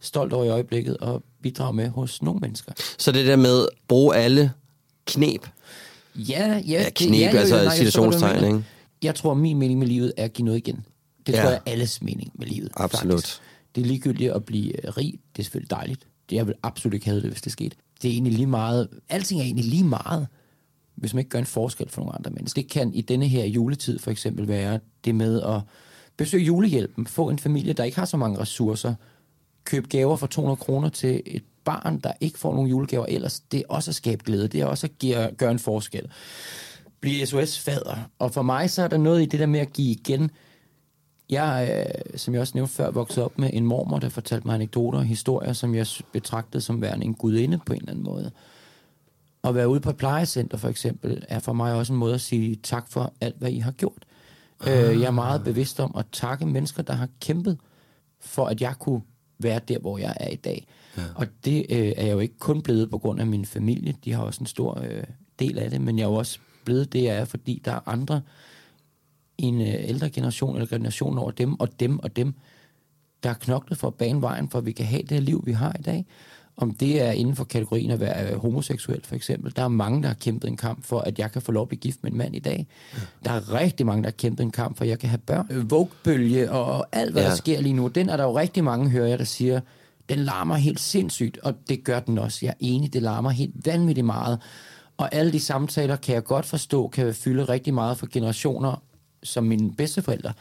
stolt 0.00 0.32
over 0.32 0.44
i 0.44 0.48
øjeblikket 0.48 0.96
og 0.96 1.22
bidrage 1.42 1.72
med 1.72 1.88
hos 1.88 2.22
nogle 2.22 2.40
mennesker. 2.40 2.72
Så 2.98 3.12
det 3.12 3.26
der 3.26 3.36
med 3.36 3.62
at 3.62 3.68
bruge 3.88 4.16
alle 4.16 4.52
knep, 5.06 5.48
Ja, 6.14 6.46
ja. 6.48 6.58
Ja, 6.66 6.84
det- 6.84 6.94
knep, 6.94 7.34
altså 7.34 7.54
nej, 7.54 7.62
jeg 7.64 7.84
forstår, 7.84 8.02
hvad 8.02 8.10
du 8.12 8.16
situationstegn, 8.16 8.44
ikke? 8.44 8.64
Jeg 9.02 9.14
tror, 9.14 9.34
min 9.34 9.58
mening 9.58 9.78
med 9.78 9.86
livet 9.86 10.12
er 10.16 10.24
at 10.24 10.32
give 10.32 10.44
noget 10.44 10.58
igen. 10.58 10.84
Det 11.26 11.32
Ja. 11.32 11.40
tror 11.42 11.50
jeg 11.50 11.60
er 11.66 11.70
alles 11.70 12.02
mening 12.02 12.30
med 12.34 12.46
livet. 12.46 12.70
Absolut. 12.76 13.14
Faktisk. 13.20 13.40
Det 13.74 13.80
er 13.82 13.86
ligegyldigt 13.86 14.32
at 14.32 14.44
blive 14.44 14.86
øh, 14.86 14.96
rig. 14.96 15.14
Det 15.36 15.38
er 15.38 15.44
selvfølgelig 15.44 15.70
dejligt. 15.70 16.00
Det 16.30 16.36
jeg 16.36 16.46
vil 16.46 16.54
absolut 16.62 16.94
ikke 16.94 17.06
have 17.06 17.20
det, 17.20 17.30
hvis 17.30 17.42
det 17.42 17.52
skete. 17.52 17.76
Det 18.02 18.08
er 18.08 18.12
egentlig 18.12 18.32
lige 18.32 18.46
meget. 18.46 18.88
Alting 19.08 19.40
er 19.40 19.44
egentlig 19.44 19.64
lige 19.64 19.84
meget, 19.84 20.26
hvis 20.94 21.14
man 21.14 21.18
ikke 21.18 21.28
gør 21.30 21.38
en 21.38 21.46
forskel 21.46 21.88
for 21.90 22.00
nogle 22.00 22.14
andre 22.16 22.30
mennesker. 22.30 22.62
Det 22.62 22.70
kan 22.70 22.94
i 22.94 23.00
denne 23.00 23.28
her 23.28 23.44
juletid 23.44 23.98
for 23.98 24.10
eksempel 24.10 24.48
være 24.48 24.80
det 25.04 25.14
med 25.14 25.42
at 25.42 25.60
besøge 26.16 26.44
julehjælpen, 26.44 27.06
få 27.06 27.28
en 27.28 27.38
familie, 27.38 27.72
der 27.72 27.84
ikke 27.84 27.98
har 27.98 28.04
så 28.06 28.16
mange 28.16 28.38
ressourcer, 28.38 28.94
købe 29.66 29.88
gaver 29.88 30.16
for 30.16 30.26
200 30.26 30.56
kroner 30.56 30.88
til 30.88 31.22
et 31.26 31.44
barn, 31.64 31.98
der 31.98 32.12
ikke 32.20 32.38
får 32.38 32.54
nogen 32.54 32.70
julegaver 32.70 33.06
ellers. 33.08 33.40
Det 33.40 33.60
er 33.60 33.64
også 33.68 33.90
at 33.90 33.94
skabe 33.94 34.24
glæde. 34.24 34.48
Det 34.48 34.60
er 34.60 34.66
også 34.66 34.86
at 34.86 34.98
give, 34.98 35.30
gøre 35.36 35.50
en 35.50 35.58
forskel. 35.58 36.10
Blive 37.00 37.26
SOS-fader. 37.26 37.96
Og 38.18 38.34
for 38.34 38.42
mig 38.42 38.70
så 38.70 38.82
er 38.82 38.88
der 38.88 38.96
noget 38.96 39.22
i 39.22 39.26
det 39.26 39.40
der 39.40 39.46
med 39.46 39.60
at 39.60 39.72
give 39.72 39.90
igen. 39.90 40.30
Jeg, 41.30 41.84
øh, 41.86 42.18
som 42.18 42.34
jeg 42.34 42.40
også 42.40 42.52
nævnte 42.54 42.74
før, 42.74 42.90
voksede 42.90 43.24
op 43.24 43.38
med 43.38 43.50
en 43.52 43.66
mormor, 43.66 43.98
der 43.98 44.08
fortalte 44.08 44.46
mig 44.46 44.54
anekdoter 44.54 44.98
og 44.98 45.04
historier, 45.04 45.52
som 45.52 45.74
jeg 45.74 45.86
betragtede 46.12 46.60
som 46.60 46.82
værende 46.82 47.06
en 47.06 47.14
gudinde 47.14 47.58
på 47.66 47.72
en 47.72 47.78
eller 47.78 47.90
anden 47.90 48.04
måde. 48.04 48.30
At 49.44 49.54
være 49.54 49.68
ude 49.68 49.80
på 49.80 49.90
et 49.90 49.96
plejecenter 49.96 50.58
for 50.58 50.68
eksempel, 50.68 51.24
er 51.28 51.38
for 51.38 51.52
mig 51.52 51.74
også 51.74 51.92
en 51.92 51.98
måde 51.98 52.14
at 52.14 52.20
sige 52.20 52.56
tak 52.62 52.88
for 52.88 53.12
alt, 53.20 53.36
hvad 53.38 53.50
I 53.50 53.58
har 53.58 53.72
gjort. 53.72 54.04
Øh, 54.66 55.00
jeg 55.00 55.06
er 55.06 55.10
meget 55.10 55.44
bevidst 55.44 55.80
om 55.80 55.94
at 55.98 56.04
takke 56.12 56.46
mennesker, 56.46 56.82
der 56.82 56.92
har 56.92 57.08
kæmpet 57.20 57.58
for, 58.20 58.46
at 58.46 58.60
jeg 58.60 58.74
kunne 58.78 59.00
være 59.38 59.60
der, 59.68 59.78
hvor 59.78 59.98
jeg 59.98 60.16
er 60.20 60.28
i 60.28 60.36
dag. 60.36 60.66
Ja. 60.96 61.02
Og 61.14 61.26
det 61.44 61.66
øh, 61.70 61.92
er 61.96 62.06
jeg 62.06 62.12
jo 62.12 62.18
ikke 62.18 62.38
kun 62.38 62.62
blevet 62.62 62.90
på 62.90 62.98
grund 62.98 63.20
af 63.20 63.26
min 63.26 63.44
familie. 63.44 63.94
De 64.04 64.12
har 64.12 64.22
også 64.22 64.40
en 64.40 64.46
stor 64.46 64.80
øh, 64.80 65.04
del 65.38 65.58
af 65.58 65.70
det, 65.70 65.80
men 65.80 65.98
jeg 65.98 66.04
er 66.04 66.08
jo 66.08 66.14
også 66.14 66.38
blevet 66.64 66.92
det, 66.92 67.02
jeg 67.02 67.16
er, 67.16 67.24
fordi 67.24 67.62
der 67.64 67.72
er 67.72 67.88
andre 67.88 68.20
i 69.38 69.44
en 69.44 69.60
øh, 69.60 69.88
ældre 69.88 70.10
generation, 70.10 70.54
eller 70.54 70.66
generation 70.66 71.18
over 71.18 71.30
dem, 71.30 71.60
og 71.60 71.80
dem 71.80 71.98
og 71.98 72.16
dem, 72.16 72.34
der 73.22 73.28
har 73.28 73.38
knoklet 73.38 73.78
for 73.78 73.88
at 73.88 73.94
bane 73.94 74.22
vejen, 74.22 74.48
for 74.48 74.58
at 74.58 74.66
vi 74.66 74.72
kan 74.72 74.86
have 74.86 75.02
det 75.02 75.22
liv, 75.22 75.42
vi 75.46 75.52
har 75.52 75.76
i 75.78 75.82
dag. 75.82 76.06
Om 76.56 76.74
det 76.74 77.02
er 77.02 77.10
inden 77.10 77.36
for 77.36 77.44
kategorien 77.44 77.90
at 77.90 78.00
være 78.00 78.32
øh, 78.32 78.38
homoseksuel, 78.38 79.00
for 79.04 79.14
eksempel. 79.14 79.56
Der 79.56 79.62
er 79.62 79.68
mange, 79.68 80.02
der 80.02 80.08
har 80.08 80.14
kæmpet 80.14 80.48
en 80.48 80.56
kamp 80.56 80.84
for, 80.84 81.00
at 81.00 81.18
jeg 81.18 81.32
kan 81.32 81.42
få 81.42 81.52
lov 81.52 81.62
at 81.62 81.68
blive 81.68 81.80
gift 81.80 82.02
med 82.02 82.12
en 82.12 82.18
mand 82.18 82.36
i 82.36 82.38
dag. 82.38 82.66
Ja. 82.94 82.98
Der 83.24 83.30
er 83.30 83.54
rigtig 83.54 83.86
mange, 83.86 84.02
der 84.02 84.08
har 84.08 84.12
kæmpet 84.12 84.44
en 84.44 84.50
kamp 84.50 84.76
for, 84.76 84.84
at 84.84 84.88
jeg 84.90 84.98
kan 84.98 85.08
have 85.08 85.18
børn. 85.18 85.46
Øh, 85.50 85.70
Vogue-bølge 85.70 86.50
og, 86.50 86.64
og 86.64 86.86
alt, 86.92 87.12
hvad. 87.12 87.22
Ja. 87.22 87.28
der 87.28 87.34
sker 87.34 87.60
lige 87.60 87.72
nu, 87.72 87.88
den 87.88 88.08
er 88.08 88.16
der 88.16 88.24
jo 88.24 88.38
rigtig 88.38 88.64
mange, 88.64 88.90
hører 88.90 89.06
jeg, 89.06 89.18
der 89.18 89.24
siger, 89.24 89.60
den 90.08 90.18
larmer 90.18 90.54
helt 90.54 90.80
sindssygt, 90.80 91.38
og 91.42 91.54
det 91.68 91.84
gør 91.84 92.00
den 92.00 92.18
også. 92.18 92.38
Jeg 92.42 92.50
er 92.50 92.54
enig, 92.60 92.92
det 92.92 93.02
larmer 93.02 93.30
helt 93.30 93.66
vanvittigt 93.66 94.06
meget. 94.06 94.38
Og 94.96 95.14
alle 95.14 95.32
de 95.32 95.40
samtaler 95.40 95.96
kan 95.96 96.14
jeg 96.14 96.24
godt 96.24 96.46
forstå, 96.46 96.88
kan 96.88 97.14
fylde 97.14 97.44
rigtig 97.44 97.74
meget 97.74 97.98
for 97.98 98.06
generationer, 98.12 98.82
som 99.22 99.44
mine 99.44 99.72
bedsteforældre, 99.72 100.32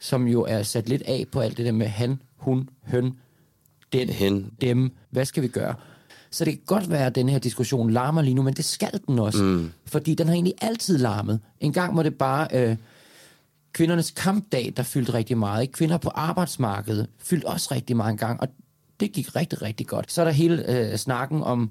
som 0.00 0.28
jo 0.28 0.42
er 0.42 0.62
sat 0.62 0.88
lidt 0.88 1.02
af 1.02 1.24
på 1.32 1.40
alt 1.40 1.56
det 1.56 1.66
der 1.66 1.72
med 1.72 1.86
han, 1.86 2.20
hun, 2.36 2.68
høn, 2.86 3.12
den, 3.92 4.08
Hen. 4.08 4.50
dem, 4.60 4.92
hvad 5.10 5.24
skal 5.24 5.42
vi 5.42 5.48
gøre? 5.48 5.74
Så 6.30 6.44
det 6.44 6.52
kan 6.52 6.62
godt 6.66 6.90
være, 6.90 7.06
at 7.06 7.14
den 7.14 7.28
her 7.28 7.38
diskussion 7.38 7.90
larmer 7.90 8.22
lige 8.22 8.34
nu, 8.34 8.42
men 8.42 8.54
det 8.54 8.64
skal 8.64 9.00
den 9.06 9.18
også. 9.18 9.42
Mm. 9.42 9.72
Fordi 9.86 10.14
den 10.14 10.26
har 10.26 10.34
egentlig 10.34 10.54
altid 10.60 10.98
larmet. 10.98 11.40
En 11.60 11.72
gang 11.72 11.96
var 11.96 12.02
det 12.02 12.14
bare 12.14 12.48
øh, 12.54 12.76
kvindernes 13.72 14.10
kampdag, 14.10 14.72
der 14.76 14.82
fyldte 14.82 15.14
rigtig 15.14 15.38
meget. 15.38 15.62
Ikke? 15.62 15.72
Kvinder 15.72 15.96
på 15.96 16.10
arbejdsmarkedet 16.14 17.06
fyldte 17.18 17.46
også 17.46 17.68
rigtig 17.74 17.96
meget 17.96 18.10
en 18.10 18.18
gang, 18.18 18.40
og 18.40 18.48
det 19.00 19.12
gik 19.12 19.36
rigtig, 19.36 19.62
rigtig 19.62 19.86
godt. 19.86 20.12
Så 20.12 20.20
er 20.20 20.24
der 20.24 20.32
hele 20.32 20.70
øh, 20.70 20.96
snakken 20.96 21.42
om 21.42 21.70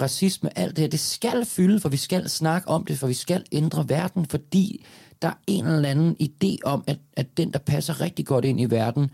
racisme, 0.00 0.58
alt 0.58 0.76
det 0.76 0.82
her. 0.82 0.88
Det 0.88 1.00
skal 1.00 1.44
fylde, 1.44 1.80
for 1.80 1.88
vi 1.88 1.96
skal 1.96 2.28
snakke 2.28 2.68
om 2.68 2.84
det, 2.84 2.98
for 2.98 3.06
vi 3.06 3.14
skal 3.14 3.44
ændre 3.52 3.88
verden, 3.88 4.26
fordi 4.26 4.84
der 5.22 5.28
er 5.28 5.38
en 5.46 5.66
eller 5.66 5.88
anden 5.88 6.16
idé 6.22 6.56
om, 6.64 6.84
at, 6.86 6.98
at 7.16 7.36
den, 7.36 7.52
der 7.52 7.58
passer 7.58 8.00
rigtig 8.00 8.26
godt 8.26 8.44
ind 8.44 8.60
i 8.60 8.64
verden, 8.64 9.10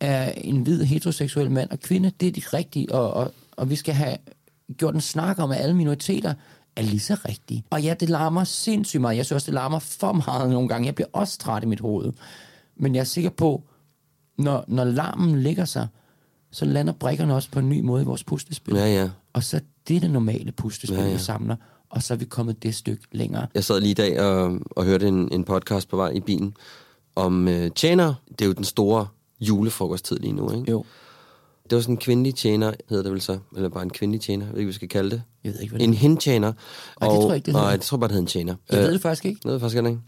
er 0.00 0.32
en 0.32 0.62
hvid 0.62 0.82
heteroseksuel 0.82 1.50
mand 1.50 1.70
og 1.70 1.80
kvinde. 1.80 2.12
Det 2.20 2.28
er 2.28 2.32
de 2.32 2.42
rigtige, 2.56 2.92
og, 2.92 3.12
og, 3.12 3.32
og 3.52 3.70
vi 3.70 3.76
skal 3.76 3.94
have 3.94 4.16
gjort 4.76 4.94
en 4.94 5.00
snak 5.00 5.38
om, 5.38 5.50
at 5.50 5.60
alle 5.60 5.76
minoriteter 5.76 6.34
er 6.76 6.82
lige 6.82 7.00
så 7.00 7.16
rigtige. 7.28 7.64
Og 7.70 7.82
ja, 7.82 7.94
det 8.00 8.10
larmer 8.10 8.44
sindssygt 8.44 9.00
meget. 9.00 9.16
Jeg 9.16 9.26
synes 9.26 9.36
også, 9.36 9.46
det 9.46 9.54
larmer 9.54 9.78
for 9.78 10.12
meget 10.12 10.50
nogle 10.50 10.68
gange. 10.68 10.86
Jeg 10.86 10.94
bliver 10.94 11.08
også 11.12 11.38
træt 11.38 11.62
i 11.62 11.66
mit 11.66 11.80
hoved. 11.80 12.12
Men 12.76 12.94
jeg 12.94 13.00
er 13.00 13.04
sikker 13.04 13.30
på, 13.30 13.62
når, 14.38 14.64
når 14.68 14.84
larmen 14.84 15.42
ligger 15.42 15.64
sig, 15.64 15.88
så 16.50 16.64
lander 16.64 16.92
brikkerne 16.92 17.34
også 17.34 17.50
på 17.50 17.58
en 17.58 17.68
ny 17.68 17.80
måde 17.80 18.02
i 18.02 18.04
vores 18.04 18.24
puslespil. 18.24 18.74
Ja, 18.74 18.86
ja. 18.86 19.10
Og 19.32 19.44
så 19.44 19.60
det 19.88 19.96
er 19.96 20.00
det 20.00 20.10
normale 20.10 20.52
puslespil, 20.52 20.98
Ja, 20.98 21.06
ja, 21.06 21.12
vi 21.12 21.18
samler. 21.18 21.56
Og 21.90 22.02
så 22.02 22.14
er 22.14 22.18
vi 22.18 22.24
kommet 22.24 22.62
det 22.62 22.74
stykke 22.74 23.02
længere. 23.12 23.46
Jeg 23.54 23.64
sad 23.64 23.80
lige 23.80 23.90
i 23.90 23.94
dag 23.94 24.20
og, 24.20 24.60
og 24.70 24.84
hørte 24.84 25.08
en, 25.08 25.32
en 25.32 25.44
podcast 25.44 25.88
på 25.88 25.96
vej 25.96 26.10
i 26.10 26.20
bilen 26.20 26.54
om 27.16 27.48
øh, 27.48 27.70
tjener. 27.70 28.14
Det 28.28 28.40
er 28.40 28.46
jo 28.46 28.52
den 28.52 28.64
store 28.64 29.06
julefrokosttid 29.40 30.16
lige 30.18 30.32
nu, 30.32 30.50
ikke? 30.52 30.70
Jo, 30.70 30.84
Det 31.70 31.76
var 31.76 31.82
sådan 31.82 31.92
en 31.94 31.98
kvindelig 31.98 32.34
tjener, 32.34 32.72
hedder 32.88 33.02
det 33.02 33.12
vel 33.12 33.20
så, 33.20 33.38
eller 33.56 33.68
bare 33.68 33.82
en 33.82 33.90
kvindelig 33.90 34.20
tjener, 34.20 34.46
jeg 34.46 34.52
ved 34.54 34.60
ikke, 34.60 34.66
hvad 34.66 34.72
vi 34.72 34.74
skal 34.74 34.88
kalde 34.88 35.10
det. 35.10 35.22
jeg 35.44 35.52
ved 35.52 35.60
ikke, 35.60 35.70
hvad 35.70 35.78
det 35.80 35.84
En 35.84 35.92
er. 35.92 35.96
hentjener. 35.96 36.48
Ej, 37.00 37.08
det 37.08 37.16
tror 37.16 37.26
jeg 37.28 37.36
ikke, 37.36 37.46
det 37.46 37.52
hedder. 37.54 37.60
Nej, 37.66 37.70
jeg 37.70 37.80
tror 37.80 37.96
bare, 37.96 38.08
det 38.08 38.12
hedder 38.12 38.22
en 38.22 38.26
tjener. 38.26 38.54
Jeg 38.70 38.78
ved 38.82 38.92
det 38.92 39.00
faktisk 39.00 39.24
ikke. 39.24 39.40
Jeg 39.44 39.48
ved 39.48 39.54
det 39.54 39.60
faktisk 39.60 39.76
ikke. 39.84 39.98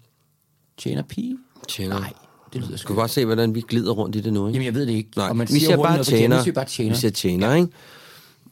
Tjener 0.79 1.03
pige? 1.03 1.39
Tjener. 1.69 2.01
Nej, 2.01 2.13
det 2.53 2.61
lyder 2.61 2.71
Du 2.73 2.77
sgu 2.79 2.87
kan 2.87 2.97
godt 2.97 3.11
se, 3.11 3.25
hvordan 3.25 3.55
vi 3.55 3.61
glider 3.61 3.93
rundt 3.93 4.17
i 4.17 4.21
det 4.21 4.33
nu, 4.33 4.47
ikke? 4.47 4.57
Jamen, 4.57 4.65
jeg 4.67 4.75
ved 4.75 4.87
det 4.87 4.93
ikke. 4.93 5.11
Nej, 5.17 5.29
Og 5.29 5.37
man 5.37 5.49
vi 5.49 5.53
siger 5.53 5.61
siger 5.61 5.77
hurtigt 5.77 5.95
bare 5.97 6.05
tjener. 6.05 6.19
tjener. 6.21 6.37
Vi 6.37 6.43
siger 6.43 6.55
bare 6.55 6.65
tjener. 6.65 6.91
Vi 6.95 7.01
siger 7.01 7.11
tjener, 7.11 7.55
ikke? 7.55 7.69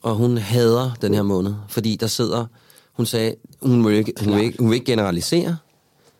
Og 0.03 0.15
hun 0.15 0.37
hader 0.39 0.91
den 1.03 1.15
her 1.15 1.23
måned, 1.23 1.55
fordi 1.69 1.97
der 1.97 2.07
sidder... 2.07 2.47
Hun 2.93 3.07
sagde, 3.07 3.35
hun 3.63 3.87
vil 3.87 3.95
ikke, 3.97 4.13
hun 4.25 4.35
vil 4.35 4.43
ikke, 4.45 4.59
hun 4.59 4.69
vil 4.71 4.75
ikke 4.75 4.87
generalisere, 4.87 5.57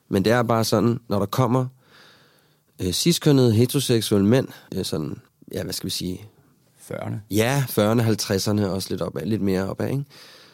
men 0.09 0.25
det 0.25 0.33
er 0.33 0.43
bare 0.43 0.65
sådan, 0.65 0.99
når 1.09 1.19
der 1.19 1.27
kommer 1.27 1.67
øh, 2.83 2.93
ciskønnede 2.93 3.53
heteroseksuelle 3.53 4.27
mænd, 4.27 4.49
øh, 4.75 4.85
sådan, 4.85 5.21
ja, 5.53 5.63
hvad 5.63 5.73
skal 5.73 5.85
vi 5.87 5.91
sige, 5.91 6.25
40'erne. 6.91 7.15
ja, 7.31 7.65
40'erne, 7.69 8.03
50'erne, 8.03 8.65
også 8.67 8.87
lidt 8.91 9.03
opad, 9.03 9.27
lidt 9.27 9.43
mere 9.43 9.69
opad, 9.71 9.89
ikke? 9.91 10.05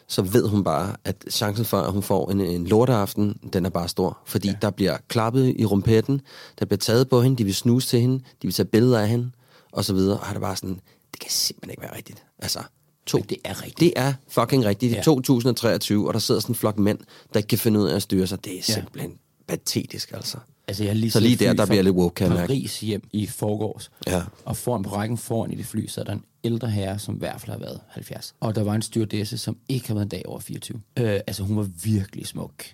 så 0.07 0.23
ved 0.23 0.49
hun 0.49 0.65
bare, 0.65 0.97
at 1.05 1.17
chancen 1.31 1.65
for, 1.65 1.81
at 1.81 1.93
hun 1.93 2.03
får 2.03 2.31
en, 2.31 2.41
en 2.41 2.67
lorteaften, 2.67 3.39
den 3.53 3.67
er 3.67 3.71
bare 3.71 3.89
stor. 3.89 4.19
Fordi 4.27 4.49
ja. 4.49 4.55
der 4.63 4.71
bliver 4.71 4.97
klappet 5.09 5.55
i 5.59 5.65
rumpetten, 5.65 6.21
der 6.59 6.65
bliver 6.67 6.79
taget 6.79 7.09
på 7.09 7.23
hende, 7.23 7.37
de 7.37 7.45
vil 7.45 7.55
snuse 7.55 7.89
til 7.89 8.01
hende, 8.01 8.19
de 8.19 8.23
vil 8.47 8.53
tage 8.53 8.67
billeder 8.67 9.01
af 9.01 9.09
hende, 9.09 9.31
og 9.73 9.85
så 9.85 9.95
videre. 9.95 10.19
Og 10.21 10.27
er 10.29 10.33
det 10.33 10.41
bare 10.41 10.57
sådan, 10.57 10.81
det 11.13 11.21
kan 11.21 11.31
simpelthen 11.31 11.71
ikke 11.71 11.83
være 11.83 11.97
rigtigt. 11.97 12.25
Altså, 12.39 12.59
to. 13.07 13.19
Men 13.19 13.27
det 13.27 13.37
er 13.45 13.63
rigtigt. 13.63 13.81
Det 13.81 13.93
er 13.97 14.13
fucking 14.29 14.65
rigtigt. 14.65 14.91
Det 14.91 14.97
er 14.97 15.01
Ja. 15.01 15.03
2023, 15.05 16.09
og 16.09 16.15
der 16.15 16.21
sidder 16.21 16.41
sådan 16.41 16.51
en 16.51 16.57
flok 16.57 16.79
mænd, 16.79 16.99
der 17.33 17.39
ikke 17.39 17.49
kan 17.49 17.59
finde 17.59 17.81
ud 17.81 17.89
af 17.89 17.97
at 17.97 18.03
styre 18.03 18.27
sig. 18.27 18.45
Det 18.45 18.59
er 18.59 18.63
simpelthen 18.63 19.13
patetisk, 19.49 20.13
altså. 20.13 20.39
Altså, 20.69 20.85
jeg 20.85 20.97
lige 20.97 21.11
Så 21.11 21.21
lige 21.21 21.37
der, 21.37 21.53
der 21.53 21.67
bliver 21.67 21.83
lidt 21.83 21.97
woke, 21.97 22.15
kan. 22.15 22.29
Paris 22.31 22.81
hjem 22.81 23.03
i 23.13 23.27
forgårs. 23.27 23.91
Ja. 24.07 24.23
Og 24.45 24.57
foran 24.57 24.83
på 24.83 24.91
rækken 24.91 25.19
foran 25.19 25.51
i 25.53 25.55
det 25.55 25.67
fly, 25.67 25.87
så 25.87 26.01
er 26.01 26.05
der 26.05 26.13
en 26.13 26.25
ældre 26.45 26.71
herre, 26.71 26.99
som 26.99 27.15
i 27.15 27.19
hvert 27.19 27.41
fald 27.41 27.51
har 27.53 27.59
været 27.59 27.81
70. 27.89 28.35
Og 28.41 28.55
der 28.55 28.63
var 28.63 28.75
en 28.75 28.83
stewardesse, 28.83 29.39
som 29.39 29.57
ikke 29.69 29.87
har 29.89 29.95
været 29.95 30.05
en 30.05 30.09
dag 30.09 30.23
over 30.27 30.41
24. 30.41 30.81
Øh, 30.99 31.05
altså, 31.27 31.43
hun 31.43 31.57
var 31.57 31.69
virkelig 31.85 32.27
smuk. 32.27 32.65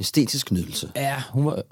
Æstetisk 0.00 0.52
nydelse. 0.52 0.90
Ja, 0.96 1.22
hun 1.30 1.44
var... 1.46 1.62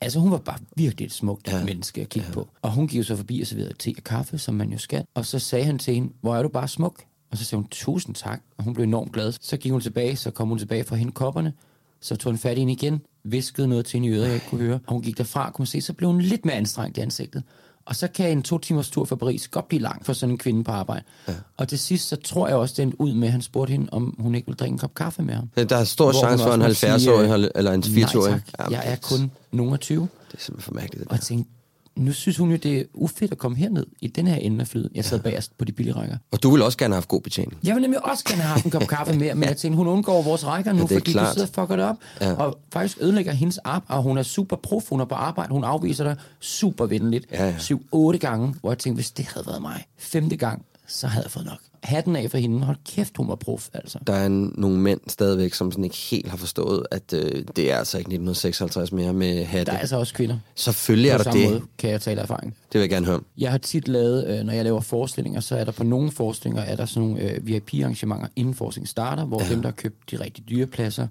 Altså, 0.00 0.18
hun 0.20 0.30
var 0.30 0.38
bare 0.38 0.58
virkelig 0.76 1.06
et 1.06 1.12
smukt 1.12 1.48
Ja. 1.48 1.58
ja. 1.58 1.64
menneske 1.64 2.00
at 2.00 2.08
kigge 2.08 2.28
ja. 2.28 2.34
på. 2.34 2.48
Og 2.62 2.72
hun 2.72 2.88
gik 2.88 2.98
jo 2.98 3.02
så 3.04 3.16
forbi 3.16 3.40
og 3.40 3.46
serverede 3.46 3.74
te 3.78 3.94
og 3.96 4.04
kaffe, 4.04 4.38
som 4.38 4.54
man 4.54 4.70
jo 4.72 4.78
skal. 4.78 5.04
Og 5.14 5.26
så 5.26 5.38
sagde 5.38 5.64
han 5.64 5.78
til 5.78 5.94
hende, 5.94 6.12
hvor 6.20 6.36
er 6.36 6.42
du 6.42 6.48
bare 6.48 6.68
smuk? 6.68 7.02
Og 7.30 7.38
så 7.38 7.44
sagde 7.44 7.60
hun, 7.60 7.68
tusind 7.70 8.14
tak. 8.14 8.40
Og 8.58 8.64
hun 8.64 8.74
blev 8.74 8.84
enormt 8.84 9.12
glad. 9.12 9.32
Så 9.40 9.56
gik 9.56 9.72
hun 9.72 9.80
tilbage, 9.80 10.16
så 10.16 10.30
kom 10.30 10.48
hun 10.48 10.58
tilbage 10.58 10.84
for 10.84 10.92
at 10.94 10.98
hente 10.98 11.12
kopperne. 11.14 11.52
Så 12.00 12.16
tog 12.16 12.32
han 12.32 12.38
fat 12.38 12.56
i 12.56 12.60
hende 12.60 12.72
igen, 12.72 13.00
viskede 13.24 13.68
noget 13.68 13.86
til 13.86 14.00
hende 14.00 14.08
i 14.08 14.18
øret, 14.18 14.26
jeg 14.26 14.34
ikke 14.34 14.46
kunne 14.50 14.60
høre. 14.64 14.78
Og 14.86 14.92
hun 14.92 15.02
gik 15.02 15.18
derfra, 15.18 15.50
kunne 15.50 15.62
man 15.62 15.66
se, 15.66 15.80
så 15.80 15.92
blev 15.92 16.10
hun 16.10 16.20
lidt 16.20 16.44
mere 16.44 16.54
anstrengt 16.56 16.98
i 16.98 17.00
ansigtet. 17.00 17.42
Og 17.86 17.96
så 17.96 18.08
kan 18.08 18.30
en 18.30 18.42
to 18.42 18.58
timers 18.58 18.90
tur 18.90 19.04
fra 19.04 19.16
Paris 19.16 19.48
godt 19.48 19.68
blive 19.68 19.82
lang 19.82 20.06
for 20.06 20.12
sådan 20.12 20.30
en 20.32 20.38
kvinde 20.38 20.64
på 20.64 20.72
arbejde. 20.72 21.02
Ja. 21.28 21.34
Og 21.56 21.68
til 21.68 21.78
sidst, 21.78 22.08
så 22.08 22.16
tror 22.16 22.48
jeg 22.48 22.56
også, 22.56 22.82
endte 22.82 23.00
ud 23.00 23.14
med, 23.14 23.28
at 23.28 23.32
han 23.32 23.42
spurgte 23.42 23.70
hende, 23.70 23.88
om 23.92 24.14
hun 24.18 24.34
ikke 24.34 24.46
ville 24.46 24.56
drikke 24.56 24.72
en 24.72 24.78
kop 24.78 24.94
kaffe 24.94 25.22
med 25.22 25.34
ham. 25.34 25.48
Der 25.56 25.76
er 25.76 25.84
stor 25.84 26.04
Hvor 26.04 26.12
chance 26.12 26.44
for 26.44 26.52
en 26.54 26.62
også 26.62 26.86
må 26.88 26.98
sige, 26.98 27.10
70-årig 27.12 27.40
øh, 27.44 27.50
eller 27.54 27.72
en 27.72 27.80
Nej 27.80 28.02
80-årig. 28.04 28.42
tak, 28.58 28.70
jeg 28.70 28.82
er 28.84 28.96
kun 28.96 29.30
nogen 29.52 29.72
af 29.72 29.80
20. 29.80 30.00
Det 30.00 30.08
er 30.38 30.42
simpelthen 30.42 30.62
for 30.64 30.74
mærkeligt. 30.74 31.00
Det 31.00 31.08
Og 31.08 31.12
jeg 31.14 31.20
der. 31.20 31.24
tænkte, 31.26 31.50
nu 31.96 32.12
synes 32.12 32.36
hun 32.36 32.50
jo, 32.50 32.56
det 32.56 32.78
er 32.78 32.84
ufedt 32.94 33.32
at 33.32 33.38
komme 33.38 33.56
herned 33.56 33.86
i 34.00 34.06
den 34.06 34.26
her 34.26 34.34
ende 34.36 34.60
af 34.60 34.68
flyet. 34.68 34.88
Jeg 34.94 35.04
sad 35.04 35.20
bagerst 35.20 35.58
på 35.58 35.64
de 35.64 35.72
billige 35.72 35.94
rækker. 35.94 36.16
Og 36.30 36.42
du 36.42 36.50
vil 36.50 36.62
også 36.62 36.78
gerne 36.78 36.94
have 36.94 36.96
haft 36.96 37.08
god 37.08 37.20
betjening. 37.20 37.58
Jeg 37.64 37.74
vil 37.74 37.82
nemlig 37.82 38.06
også 38.06 38.24
gerne 38.24 38.42
have 38.42 38.48
haft 38.52 38.64
en 38.64 38.70
kop 38.70 38.82
kaffe 38.88 39.18
mere, 39.18 39.34
men 39.34 39.48
jeg 39.48 39.56
tænkte, 39.56 39.76
hun 39.76 39.86
undgår 39.86 40.22
vores 40.22 40.46
rækker 40.46 40.72
nu, 40.72 40.78
Ja, 40.90 40.96
fordi 40.96 41.12
klart. 41.12 41.26
du 41.28 41.32
sidder 41.32 41.46
og 41.48 41.54
fucker 41.54 41.76
det 41.76 41.84
op. 41.84 41.96
Ja. 42.20 42.28
Ja. 42.28 42.34
Og 42.34 42.58
faktisk 42.72 42.98
ødelægger 43.00 43.32
hendes 43.32 43.58
arbejde, 43.58 43.98
og 43.98 44.02
hun 44.02 44.18
er 44.18 44.22
super 44.22 44.56
prof, 44.56 44.88
hun 44.88 45.00
er 45.00 45.04
på 45.04 45.14
arbejde, 45.14 45.52
hun 45.52 45.64
afviser 45.64 46.04
dig 46.04 46.16
super 46.40 46.86
venligt. 46.86 47.26
Ja, 47.32 47.46
ja. 47.46 47.58
Syv, 47.58 47.86
otte 47.92 48.18
gange, 48.18 48.54
hvor 48.60 48.70
jeg 48.70 48.78
tænkte, 48.78 48.96
hvis 48.96 49.10
det 49.10 49.24
havde 49.34 49.46
været 49.46 49.62
mig, 49.62 49.84
femte 49.98 50.36
gang, 50.36 50.64
så 50.88 51.06
havde 51.06 51.24
jeg 51.24 51.30
fået 51.30 51.44
nok. 51.46 51.58
Hatten 51.82 52.16
af 52.16 52.30
for 52.30 52.38
hende. 52.38 52.64
Hold 52.66 52.76
kæft, 52.86 53.16
hun 53.16 53.28
var 53.28 53.34
prof, 53.34 53.68
altså. 53.74 53.98
Der 54.06 54.12
er 54.12 54.26
en, 54.26 54.54
nogle 54.58 54.78
mænd 54.78 55.00
stadigvæk, 55.08 55.54
som 55.54 55.72
sådan 55.72 55.84
ikke 55.84 55.96
helt 55.96 56.28
har 56.28 56.36
forstået, 56.36 56.86
at 56.90 57.12
øh, 57.12 57.44
det 57.56 57.72
er 57.72 57.76
altså 57.76 57.98
ikke 57.98 58.08
1956 58.08 58.92
mere 58.92 59.12
med 59.12 59.44
hatte. 59.44 59.64
Der 59.64 59.72
er 59.72 59.78
altså 59.78 59.96
også 59.96 60.14
kvinder. 60.14 60.38
Selvfølgelig 60.54 61.10
er 61.10 61.16
På 61.16 61.18
der 61.18 61.30
samme 61.30 61.42
det. 61.42 61.50
måde 61.50 61.62
kan 61.78 61.90
jeg 61.90 62.00
tale 62.00 62.20
af 62.20 62.24
erfaring. 62.24 62.56
Det 62.72 62.74
vil 62.74 62.80
jeg 62.80 62.90
gerne 62.90 63.06
høre 63.06 63.16
om. 63.16 63.24
Jeg 63.38 63.50
har 63.50 63.58
tit 63.58 63.88
lavet, 63.88 64.26
øh, 64.26 64.44
når 64.44 64.52
jeg 64.52 64.64
laver 64.64 64.80
forestillinger, 64.80 65.40
så 65.40 65.56
er 65.56 65.64
der 65.64 65.72
på 65.72 65.84
nogle 65.84 66.10
forestillinger, 66.10 66.62
er 66.62 66.76
der 66.76 66.86
sådan 66.86 67.08
nogle 67.08 67.30
øh, 67.30 67.46
VIP-arrangementer, 67.46 68.28
inden 68.36 68.54
forestillingen 68.54 68.88
starter, 68.88 69.24
hvor 69.24 69.42
ja. 69.42 69.48
dem, 69.48 69.62
der 69.62 69.68
har 69.68 69.74
købt 69.76 70.10
de 70.10 70.20
rigtig 70.20 70.44
dyre 70.50 70.66
pladser, 70.66 71.06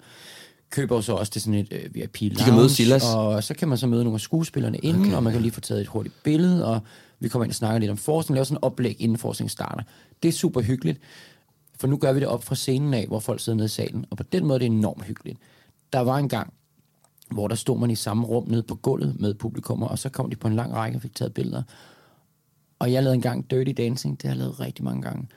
køber 0.70 0.96
jo 0.96 1.02
så 1.02 1.14
også 1.14 1.32
til 1.32 1.42
sådan 1.42 1.60
et 1.60 1.68
øh, 1.72 1.96
VIP 1.96 2.18
lounge. 2.22 2.44
kan 2.46 2.54
møde 2.54 2.70
Silas. 2.70 3.04
Og 3.16 3.44
så 3.44 3.54
kan 3.54 3.68
man 3.68 3.78
så 3.78 3.88
møde 3.88 4.04
nogle 4.04 4.16
af 4.16 4.22
skuespillerne 4.22 4.78
inden, 4.78 5.02
okay. 5.02 5.16
og 5.16 5.24
man 5.24 5.34
kan 5.34 5.42
lige 5.42 5.52
få 5.52 5.62
taget 5.62 5.82
et 5.82 5.88
hurtigt 5.88 6.16
billede, 6.24 6.66
og 6.66 6.82
vi 7.20 7.30
kommer 7.30 7.44
ind 7.44 7.52
og 7.52 7.56
snakker 7.56 7.80
lidt 7.80 7.92
om 7.92 7.98
forskning, 7.98 8.36
laver 8.36 8.44
sådan 8.44 8.58
et 8.58 8.64
oplæg, 8.64 9.02
inden 9.02 9.18
forskningen 9.18 9.50
starter. 9.50 9.84
Det 10.24 10.30
er 10.30 10.34
super 10.34 10.62
hyggeligt, 10.62 11.00
for 11.80 11.88
nu 11.88 11.98
gør 11.98 12.14
vi 12.14 12.20
det 12.20 12.28
op 12.28 12.44
fra 12.44 12.56
scenen 12.56 12.94
af, 12.94 13.08
hvor 13.08 13.20
folk 13.20 13.40
sidder 13.40 13.56
nede 13.56 13.66
i 13.66 13.70
salen, 13.70 14.06
og 14.10 14.18
på 14.18 14.24
den 14.24 14.46
måde 14.46 14.60
det 14.60 14.66
er 14.66 14.70
det 14.70 14.78
enormt 14.78 15.04
hyggeligt. 15.04 15.40
Der 15.94 16.00
var 16.00 16.18
en 16.18 16.30
gang, 16.30 16.54
hvor 17.32 17.48
der 17.48 17.56
stod 17.56 17.80
man 17.80 17.92
i 17.92 17.96
samme 17.96 18.28
rum 18.28 18.48
nede 18.48 18.64
på 18.64 18.76
gulvet 18.76 19.20
med 19.20 19.34
publikummer, 19.34 19.88
og 19.88 20.00
så 20.00 20.10
kom 20.10 20.30
de 20.30 20.36
på 20.36 20.48
en 20.48 20.56
lang 20.56 20.74
række 20.74 20.98
og 20.98 21.02
fik 21.02 21.16
taget 21.16 21.34
billeder. 21.34 21.64
Og 22.80 22.92
jeg 22.94 23.04
lavede 23.04 23.16
engang 23.16 23.52
Dirty 23.52 23.72
Dancing, 23.78 24.22
det 24.22 24.30
har 24.30 24.36
jeg 24.36 24.38
lavet 24.38 24.60
rigtig 24.60 24.86
mange 24.86 25.02
gange. 25.02 25.28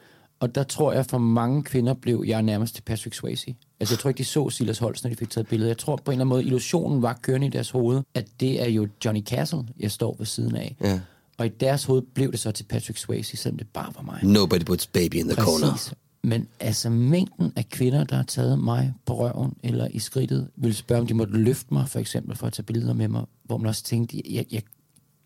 Og 0.40 0.54
der 0.54 0.62
tror 0.62 0.92
jeg, 0.92 1.06
for 1.06 1.18
mange 1.18 1.62
kvinder 1.62 1.94
blev 1.94 2.24
jeg 2.26 2.42
nærmest 2.42 2.74
til 2.74 2.82
Patrick 2.82 3.14
Swayze. 3.14 3.54
Altså 3.80 3.94
jeg 3.94 3.98
tror 3.98 4.08
ikke, 4.08 4.18
de 4.18 4.24
så 4.24 4.50
Silas 4.50 4.78
Holst, 4.78 5.04
når 5.04 5.10
de 5.10 5.16
fik 5.16 5.30
taget 5.30 5.46
billeder. 5.46 5.70
Jeg 5.70 5.78
tror 5.78 5.96
på 5.96 6.10
en 6.10 6.12
eller 6.12 6.24
anden 6.24 6.28
måde, 6.28 6.44
illusionen 6.44 7.02
var 7.02 7.18
kørende 7.22 7.46
i 7.46 7.50
deres 7.50 7.70
hoved, 7.70 8.02
at 8.14 8.28
det 8.40 8.62
er 8.62 8.68
jo 8.68 8.88
Johnny 9.04 9.24
Castle, 9.24 9.62
jeg 9.80 9.90
står 9.90 10.16
ved 10.18 10.26
siden 10.26 10.56
af. 10.56 10.76
Ja. 10.80 11.00
Og 11.38 11.46
i 11.46 11.48
deres 11.48 11.84
hoved 11.84 12.02
blev 12.02 12.32
det 12.32 12.40
så 12.40 12.50
til 12.50 12.64
Patrick 12.64 12.98
Swayze, 12.98 13.36
selvom 13.36 13.58
det 13.58 13.66
bare 13.68 13.92
var 13.94 14.02
mig. 14.02 14.24
Nobody 14.24 14.64
puts 14.64 14.86
baby 14.86 15.14
in 15.14 15.28
the 15.28 15.42
corner. 15.42 15.70
Præcis. 15.70 15.94
Men 16.24 16.48
altså 16.60 16.90
mængden 16.90 17.52
af 17.56 17.68
kvinder, 17.68 18.04
der 18.04 18.16
har 18.16 18.22
taget 18.22 18.58
mig 18.58 18.94
på 19.06 19.18
røven 19.18 19.56
eller 19.62 19.88
i 19.90 19.98
skridtet, 19.98 20.48
ville 20.56 20.74
spørge, 20.74 21.00
om 21.00 21.06
de 21.06 21.14
måtte 21.14 21.32
løfte 21.32 21.74
mig, 21.74 21.88
for 21.88 21.98
eksempel, 21.98 22.36
for 22.36 22.46
at 22.46 22.52
tage 22.52 22.62
billeder 22.62 22.94
med 22.94 23.08
mig, 23.08 23.24
hvor 23.44 23.58
man 23.58 23.66
også 23.66 23.84
tænkte, 23.84 24.22
jeg, 24.30 24.46
jeg, 24.50 24.62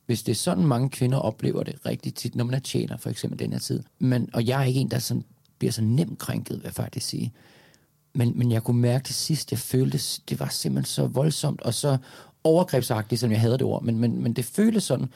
hvis 0.07 0.23
det 0.23 0.33
er 0.33 0.37
sådan, 0.37 0.65
mange 0.65 0.91
kvinder 0.91 1.19
oplever 1.19 1.63
det 1.63 1.87
rigtig 1.87 2.15
tit, 2.15 2.35
når 2.35 2.45
man 2.45 2.55
er 2.55 2.59
tjener, 2.59 2.97
for 2.97 3.11
eksempel 3.11 3.39
den 3.39 3.53
her 3.53 3.59
tid. 3.59 3.83
Men, 3.99 4.31
og 4.33 4.47
jeg 4.47 4.61
er 4.61 4.65
ikke 4.65 4.81
en, 4.81 4.91
der 4.91 4.99
sådan, 4.99 5.25
bliver 5.59 5.73
så 5.73 5.83
nemt 5.83 6.19
krænket, 6.19 6.57
vil 6.57 6.65
jeg 6.65 6.75
faktisk 6.75 7.07
sige. 7.07 7.33
Men, 8.15 8.33
men 8.39 8.53
jeg 8.53 8.63
kunne 8.63 8.81
mærke 8.81 9.05
til 9.05 9.15
sidst, 9.15 9.51
jeg 9.51 9.59
følte, 9.59 10.01
det 10.29 10.41
var 10.41 10.49
simpelthen 10.49 10.85
så 10.85 11.07
voldsomt, 11.07 11.61
og 11.61 11.75
så 11.75 11.97
overgrebsagtigt, 12.45 13.21
som 13.21 13.31
jeg 13.31 13.41
havde 13.41 13.53
det 13.53 13.63
ord. 13.63 13.83
Men, 13.83 13.99
men, 13.99 14.23
men 14.23 14.33
det 14.33 14.45
føltes 14.45 14.85
sådan, 14.85 15.09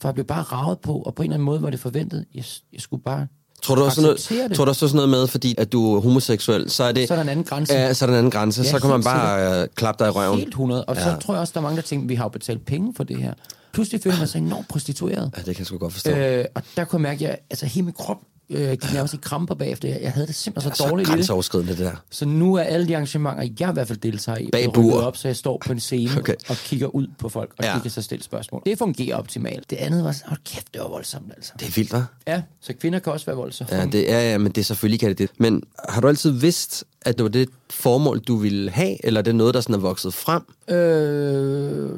for 0.00 0.08
jeg 0.08 0.14
blev 0.14 0.26
bare 0.26 0.42
ravet 0.42 0.78
på, 0.78 0.92
og 0.98 1.14
på 1.14 1.22
en 1.22 1.26
eller 1.26 1.34
anden 1.34 1.44
måde 1.44 1.62
var 1.62 1.70
det 1.70 1.80
forventet. 1.80 2.24
Jeg, 2.34 2.44
jeg 2.72 2.80
skulle 2.80 3.02
bare 3.02 3.26
Tror 3.62 3.74
du 3.74 3.82
også 3.84 4.02
noget, 4.02 4.26
det. 4.48 4.56
tror 4.56 4.64
du 4.64 4.68
også 4.68 4.88
sådan 4.88 4.96
noget 4.96 5.08
med, 5.10 5.26
fordi 5.26 5.54
at 5.58 5.72
du 5.72 5.96
er 5.96 6.00
homoseksuel, 6.00 6.70
så 6.70 6.84
er 6.84 6.92
det... 6.92 7.08
Så 7.08 7.14
er 7.14 7.16
der 7.16 7.22
en 7.22 7.28
anden 7.28 7.44
grænse. 7.44 7.74
Ja, 7.74 7.94
så 7.94 8.04
er 8.04 8.06
der 8.06 8.14
en 8.14 8.18
anden 8.18 8.30
grænse. 8.30 8.62
Ja, 8.62 8.70
så 8.70 8.78
kan 8.78 8.90
man 8.90 9.02
bare 9.02 9.62
øh, 9.62 9.68
klappe 9.74 10.04
dig 10.04 10.08
i 10.08 10.12
røven. 10.12 10.38
Helt 10.38 10.48
100. 10.48 10.84
Og 10.84 10.96
så 10.96 11.08
Ja. 11.10 11.16
tror 11.16 11.34
jeg 11.34 11.40
også, 11.40 11.52
der 11.52 11.58
er 11.60 11.62
mange, 11.62 11.76
der 11.76 11.82
tænker, 11.82 12.06
vi 12.06 12.14
har 12.14 12.24
jo 12.24 12.28
betalt 12.28 12.66
penge 12.66 12.94
for 12.96 13.04
det 13.04 13.16
her. 13.16 13.34
Pludselig 13.72 14.02
føler 14.02 14.18
man 14.18 14.28
sig 14.28 14.38
enormt 14.38 14.68
prostitueret. 14.68 15.30
Ja, 15.36 15.42
det 15.42 15.44
kan 15.56 15.58
jeg 15.58 15.66
sgu 15.66 15.78
godt 15.78 15.92
forstå. 15.92 16.10
Øh, 16.10 16.44
og 16.54 16.62
der 16.76 16.84
kunne 16.84 16.96
jeg 16.98 17.02
mærke, 17.02 17.24
at 17.24 17.30
jeg, 17.30 17.38
altså, 17.50 17.66
hele 17.66 17.84
min 17.84 17.94
krop 17.94 18.18
øh, 18.50 18.76
nærmest 18.92 19.14
i 19.14 19.16
kramper 19.16 19.54
bagefter. 19.54 19.88
Jeg, 19.88 19.98
jeg 20.02 20.12
havde 20.12 20.26
det 20.26 20.34
simpelthen 20.34 20.72
så 20.72 20.82
så 20.82 20.88
dårligt 20.88 21.06
det. 21.06 21.14
grænseoverskridende, 21.14 21.72
det 21.72 21.78
der. 21.78 21.96
Så 22.10 22.24
nu 22.26 22.54
er 22.54 22.62
alle 22.62 22.88
de 22.88 22.94
arrangementer, 22.96 23.42
jeg 23.60 23.70
i 23.70 23.72
hvert 23.72 23.88
fald 23.88 23.98
deltager 23.98 24.38
i, 24.38 24.50
rykket 24.68 24.94
op, 24.94 25.16
så 25.16 25.28
jeg 25.28 25.36
står 25.36 25.62
på 25.66 25.72
en 25.72 25.80
scene 25.80 26.10
Okay. 26.18 26.34
og 26.48 26.56
kigger 26.56 26.86
ud 26.86 27.06
på 27.18 27.28
folk, 27.28 27.50
og 27.58 27.64
Ja. 27.64 27.70
ja. 27.70 27.76
de 27.76 27.80
kan 27.80 27.90
så 27.90 28.02
stille 28.02 28.24
spørgsmål. 28.24 28.62
Det 28.66 28.78
fungerer 28.78 29.16
optimalt. 29.16 29.70
Det 29.70 29.76
andet 29.76 30.04
var 30.04 30.12
sådan, 30.12 30.28
hold 30.28 30.40
kæft, 30.44 30.74
det 30.74 30.80
var 30.82 30.88
voldsomt 30.88 31.32
altså. 31.36 31.52
Det 31.60 31.68
er 31.68 31.72
vildt, 31.72 31.94
hva'? 31.94 32.22
Ja, 32.26 32.42
så 32.60 32.72
kvinder 32.80 32.98
kan 32.98 33.12
også 33.12 33.26
være 33.26 33.36
voldsomme. 33.36 33.76
Ja, 33.76 33.86
det 33.86 34.12
er, 34.12 34.20
ja, 34.20 34.38
men 34.38 34.52
det 34.52 34.58
er 34.60 34.64
selvfølgelig 34.64 35.00
kan 35.00 35.08
det 35.08 35.18
det. 35.18 35.30
Men 35.38 35.62
har 35.88 36.00
du 36.00 36.08
altid 36.08 36.30
vidst, 36.30 36.84
at 37.04 37.16
det 37.18 37.22
var 37.24 37.30
det 37.30 37.48
formål, 37.70 38.18
du 38.20 38.36
ville 38.36 38.70
have, 38.70 39.06
eller 39.06 39.20
er 39.20 39.22
det 39.22 39.34
noget, 39.34 39.54
der 39.54 39.60
sådan 39.60 39.74
er 39.74 39.78
vokset 39.78 40.14
frem? 40.14 40.42
Øh, 40.68 41.90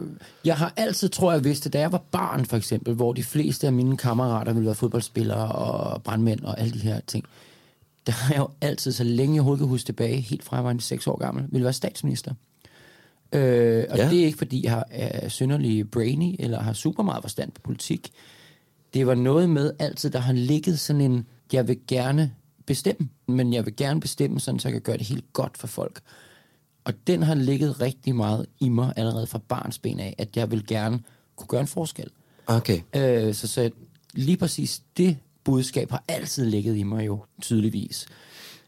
jeg 0.44 0.56
har 0.56 0.72
altid, 0.76 1.08
tror 1.08 1.32
jeg, 1.32 1.44
vidst 1.44 1.64
det, 1.64 1.72
da 1.72 1.78
jeg 1.80 1.92
var 1.92 2.02
barn 2.12 2.44
for 2.46 2.56
eksempel, 2.56 2.94
hvor 2.94 3.12
de 3.12 3.24
fleste 3.24 3.66
af 3.66 3.72
mine 3.72 3.96
kammerater 3.96 4.52
ville 4.52 4.66
være 4.66 4.74
fodboldspillere 4.74 5.52
og 5.52 6.02
brandmænd 6.02 6.40
og 6.44 6.60
alle 6.60 6.72
de 6.72 6.78
her 6.78 7.00
ting. 7.06 7.24
Der 8.06 8.12
har 8.12 8.34
jeg 8.34 8.38
jo 8.40 8.48
altid, 8.60 8.92
så 8.92 9.04
længe 9.04 9.34
jeg 9.34 9.40
overhovedet 9.40 9.60
kan 9.60 9.68
huske 9.68 9.86
tilbage, 9.86 10.20
helt 10.20 10.44
fra 10.44 10.56
jeg 10.56 10.64
var 10.64 10.70
en 10.70 10.80
6 10.80 11.06
år 11.06 11.18
gammel, 11.18 11.44
ville 11.48 11.64
være 11.64 11.72
statsminister. 11.72 12.34
Øh, 13.32 13.84
og 13.90 13.96
Ja. 13.98 14.10
det 14.10 14.20
er 14.20 14.24
ikke, 14.26 14.38
fordi 14.38 14.66
jeg 14.66 14.84
er 14.90 15.28
synderlig 15.28 15.90
brainy, 15.90 16.34
eller 16.38 16.60
har 16.62 16.72
super 16.72 17.02
meget 17.02 17.22
forstand 17.22 17.52
på 17.52 17.60
politik. 17.64 18.10
Det 18.94 19.06
var 19.06 19.14
noget 19.14 19.50
med 19.50 19.70
altid, 19.78 20.10
der 20.10 20.18
har 20.18 20.32
ligget 20.32 20.78
sådan 20.78 21.00
en, 21.02 21.26
jeg 21.52 21.68
vil 21.68 21.76
gerne 21.88 22.32
bestemme, 22.66 23.08
men 23.26 23.52
jeg 23.52 23.66
vil 23.66 23.76
gerne 23.76 24.00
bestemme, 24.00 24.40
sådan, 24.40 24.58
så 24.58 24.68
jeg 24.68 24.72
kan 24.72 24.82
gøre 24.82 24.98
det 24.98 25.06
helt 25.06 25.32
godt 25.32 25.58
for 25.58 25.66
folk. 25.66 26.00
Og 26.84 26.92
den 27.06 27.22
har 27.22 27.34
ligget 27.34 27.80
rigtig 27.80 28.14
meget 28.14 28.46
i 28.60 28.68
mig 28.68 28.92
allerede 28.96 29.26
fra 29.26 29.38
barns 29.38 29.78
ben 29.78 30.00
af, 30.00 30.14
at 30.18 30.36
jeg 30.36 30.50
vil 30.50 30.66
gerne 30.66 31.02
kunne 31.36 31.48
gøre 31.48 31.60
en 31.60 31.66
forskel. 31.66 32.10
Okay. 32.46 32.80
Øh, 32.96 33.34
så, 33.34 33.48
så 33.48 33.70
lige 34.14 34.36
præcis 34.36 34.82
det 34.96 35.16
budskab 35.44 35.90
har 35.90 36.04
altid 36.08 36.46
ligget 36.46 36.76
i 36.76 36.82
mig 36.82 37.06
jo 37.06 37.24
tydeligvis. 37.42 38.06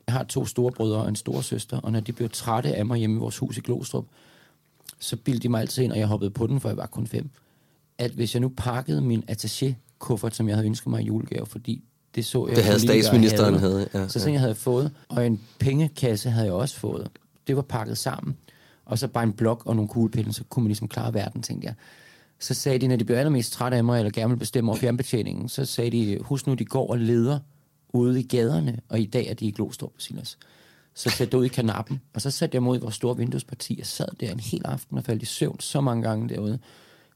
Jeg 0.06 0.12
har 0.12 0.24
to 0.24 0.46
store 0.46 0.72
brødre 0.72 1.02
og 1.02 1.08
en 1.08 1.16
store 1.16 1.42
søster, 1.42 1.80
og 1.80 1.92
når 1.92 2.00
de 2.00 2.12
blev 2.12 2.30
trætte 2.30 2.74
af 2.74 2.86
mig 2.86 2.98
hjemme 2.98 3.16
i 3.16 3.18
vores 3.18 3.38
hus 3.38 3.56
i 3.56 3.60
Glostrup, 3.60 4.06
så 4.98 5.16
bildte 5.16 5.42
de 5.42 5.48
mig 5.48 5.60
altid 5.60 5.82
ind, 5.82 5.92
og 5.92 5.98
jeg 5.98 6.06
hoppede 6.06 6.30
på 6.30 6.46
den, 6.46 6.60
for 6.60 6.68
jeg 6.68 6.76
var 6.76 6.86
kun 6.86 7.06
fem, 7.06 7.30
at 7.98 8.10
hvis 8.10 8.34
jeg 8.34 8.40
nu 8.40 8.52
pakkede 8.56 9.00
min 9.00 9.24
attaché-kuffert, 9.30 10.34
som 10.34 10.48
jeg 10.48 10.56
havde 10.56 10.66
ønsket 10.66 10.86
mig 10.86 11.02
i 11.02 11.06
julegave, 11.06 11.46
fordi 11.46 11.84
det 12.14 12.26
så 12.26 12.46
jeg 12.46 12.56
Det 12.56 12.64
havde 12.64 12.80
statsministeren 12.80 13.54
havde, 13.54 13.72
havde, 13.72 13.88
ja, 13.94 14.08
så 14.08 14.18
ja. 14.18 14.20
sådan 14.20 14.32
jeg 14.32 14.40
havde 14.40 14.54
fået, 14.54 14.92
og 15.08 15.26
en 15.26 15.40
pengekasse 15.58 16.30
havde 16.30 16.46
jeg 16.46 16.54
også 16.54 16.76
fået. 16.76 17.10
Det 17.46 17.56
var 17.56 17.62
pakket 17.62 17.98
sammen. 17.98 18.36
Og 18.84 18.98
så 18.98 19.08
bare 19.08 19.24
en 19.24 19.32
blok 19.32 19.66
og 19.66 19.76
nogle 19.76 19.88
kuglepinde, 19.88 20.32
så 20.32 20.44
kunne 20.44 20.62
man 20.62 20.68
ligesom 20.68 20.88
klare 20.88 21.14
verden, 21.14 21.42
tænkte 21.42 21.66
jeg. 21.66 21.74
Så 22.38 22.54
sagde 22.54 22.78
de, 22.78 22.88
når 22.88 22.96
de 22.96 23.04
blev 23.04 23.16
allermest 23.16 23.52
trætte 23.52 23.76
af 23.76 23.84
mig, 23.84 23.98
eller 23.98 24.10
gerne 24.10 24.28
ville 24.28 24.38
bestemme 24.38 24.70
over 24.70 24.78
fjernbetjeningen, 24.78 25.48
så 25.48 25.64
sagde 25.64 25.90
de, 25.90 26.18
husk 26.20 26.46
nu, 26.46 26.54
de 26.54 26.64
går 26.64 26.90
og 26.90 26.98
leder 26.98 27.38
ude 27.92 28.20
i 28.20 28.22
gaderne, 28.22 28.80
og 28.88 29.00
i 29.00 29.06
dag 29.06 29.26
er 29.26 29.34
de 29.34 29.46
i 29.46 29.50
Glostrup, 29.50 29.92
Silas. 29.98 30.38
Så 30.94 31.10
satte 31.10 31.34
jeg 31.34 31.40
ud 31.40 31.44
i 31.44 31.48
kanappen, 31.48 32.00
og 32.14 32.20
så 32.20 32.30
satte 32.30 32.54
jeg 32.54 32.62
mod 32.62 32.78
i 32.78 32.80
vores 32.80 32.94
store 32.94 33.16
vinduesparti, 33.16 33.78
og 33.80 33.86
sad 33.86 34.08
der 34.20 34.32
en 34.32 34.40
hel 34.40 34.62
aften 34.64 34.98
og 34.98 35.04
faldt 35.04 35.22
i 35.22 35.26
søvn 35.26 35.60
så 35.60 35.80
mange 35.80 36.02
gange 36.02 36.28
derude, 36.28 36.58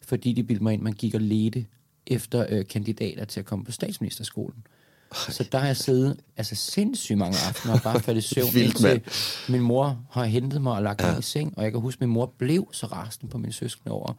fordi 0.02 0.32
de 0.32 0.42
bildte 0.42 0.62
mig 0.62 0.72
ind, 0.72 0.82
man 0.82 0.92
gik 0.92 1.14
og 1.14 1.20
ledte 1.20 1.66
efter 2.06 2.46
øh, 2.48 2.66
kandidater 2.66 3.24
til 3.24 3.40
at 3.40 3.46
komme 3.46 3.64
på 3.64 3.72
statsministerskolen. 3.72 4.66
Så 5.14 5.48
der 5.52 5.58
har 5.58 5.66
jeg 5.66 5.76
siddet 5.76 6.16
altså 6.36 6.54
sindssygt 6.54 7.18
mange 7.18 7.38
aftener 7.48 7.74
og 7.74 7.82
bare 7.82 8.00
faldet 8.00 8.24
i 8.24 8.28
søvn, 8.34 8.54
Vildt, 8.54 8.84
indtil 8.84 9.02
min 9.48 9.60
mor 9.60 9.98
har 10.10 10.24
hentet 10.24 10.62
mig 10.62 10.72
og 10.72 10.82
lagt 10.82 11.02
mig 11.02 11.18
i 11.18 11.22
seng, 11.22 11.54
og 11.56 11.64
jeg 11.64 11.72
kan 11.72 11.80
huske, 11.80 11.98
at 11.98 12.00
min 12.00 12.14
mor 12.14 12.32
blev 12.38 12.68
så 12.72 12.86
rasten 12.86 13.28
på 13.28 13.38
min 13.38 13.52
søskende 13.52 13.92
over. 13.92 14.12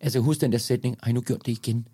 Altså 0.00 0.20
husker 0.20 0.40
den 0.40 0.52
der 0.52 0.58
sætning, 0.58 0.96
har 1.02 1.10
I 1.10 1.12
nu 1.12 1.20
gjort 1.20 1.46
det 1.46 1.52
igen? 1.52 1.86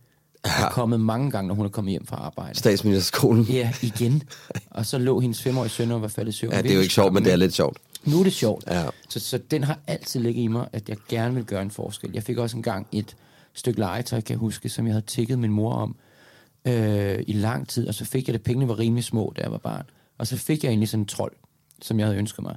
Jeg 0.44 0.52
har 0.52 0.70
kommet 0.70 1.00
mange 1.00 1.30
gange, 1.30 1.48
når 1.48 1.54
hun 1.54 1.64
er 1.66 1.70
kommet 1.70 1.90
hjem 1.90 2.06
fra 2.06 2.16
arbejde. 2.16 2.58
Statsministerskolen. 2.58 3.44
Ja, 3.44 3.72
igen. 3.82 4.22
Og 4.70 4.86
så 4.86 4.98
lå 4.98 5.20
hendes 5.20 5.42
femårige 5.42 5.70
søn 5.70 5.90
og 5.90 6.02
var 6.02 6.08
faldet 6.08 6.34
i 6.34 6.36
søvn. 6.36 6.52
Ja, 6.52 6.62
det 6.62 6.70
er 6.70 6.74
jo 6.74 6.80
ikke 6.80 6.94
sjovt, 6.94 7.12
men 7.12 7.24
det 7.24 7.32
er 7.32 7.36
lidt 7.36 7.54
sjovt. 7.54 7.78
Nu 8.04 8.20
er 8.20 8.24
det 8.24 8.32
sjovt. 8.32 8.64
Ja. 8.66 8.86
Så, 9.08 9.20
så 9.20 9.38
den 9.50 9.64
har 9.64 9.78
altid 9.86 10.20
ligget 10.20 10.42
i 10.42 10.46
mig, 10.46 10.68
at 10.72 10.88
jeg 10.88 10.96
gerne 11.08 11.34
vil 11.34 11.44
gøre 11.44 11.62
en 11.62 11.70
forskel. 11.70 12.10
Jeg 12.14 12.22
fik 12.22 12.38
også 12.38 12.56
engang 12.56 12.86
et 12.92 13.16
stykke 13.54 13.78
legetøj, 13.78 14.20
kan 14.20 14.32
jeg 14.32 14.38
huske, 14.38 14.68
som 14.68 14.86
jeg 14.86 14.94
havde 14.94 15.06
tækket 15.06 15.38
min 15.38 15.50
mor 15.50 15.72
om 15.72 15.96
øh, 16.66 17.24
i 17.26 17.32
lang 17.32 17.68
tid, 17.68 17.88
og 17.88 17.94
så 17.94 18.04
fik 18.04 18.28
jeg 18.28 18.32
det, 18.34 18.42
pengene 18.42 18.68
var 18.68 18.78
rimelig 18.78 19.04
små, 19.04 19.32
da 19.36 19.42
jeg 19.42 19.52
var 19.52 19.58
barn. 19.58 19.84
Og 20.18 20.26
så 20.26 20.36
fik 20.36 20.64
jeg 20.64 20.70
egentlig 20.70 20.88
sådan 20.88 21.02
en 21.02 21.06
trold, 21.06 21.32
som 21.82 21.98
jeg 21.98 22.06
havde 22.06 22.18
ønsket 22.18 22.42
mig. 22.42 22.56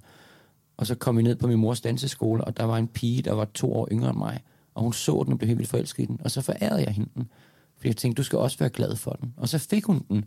Og 0.78 0.88
så 0.88 0.96
kom 0.96 1.18
vi 1.18 1.22
ned 1.22 1.36
på 1.36 1.48
min 1.48 1.60
mors 1.60 1.82
danseskole, 1.82 2.44
og 2.44 2.58
der 2.58 2.64
var 2.64 2.78
en 2.78 2.88
pige, 2.88 3.22
der 3.22 3.34
var 3.34 3.46
to 3.54 3.74
år 3.74 3.88
yngre 3.92 4.10
end 4.10 4.18
mig. 4.18 4.40
Og 4.76 4.84
hun 4.84 4.94
så 4.94 5.24
den 5.26 5.34
og 5.34 5.40
blev 5.40 5.48
helt 5.48 5.58
vildt 5.58 5.70
forelsket 5.70 6.04
i 6.04 6.06
den. 6.06 6.20
Og 6.24 6.32
så 6.32 6.42
forærede 6.42 6.82
jeg 6.82 6.94
hende 6.94 7.10
den. 7.16 7.30
Fordi 7.78 7.88
jeg 7.88 7.98
tænkte, 7.98 8.20
du 8.20 8.24
skal 8.24 8.40
også 8.40 8.58
være 8.60 8.70
glad 8.70 8.96
for 8.96 9.12
den. 9.12 9.34
Og 9.38 9.50
så 9.50 9.58
fik 9.58 9.86
hun 9.86 10.06
den. 10.10 10.26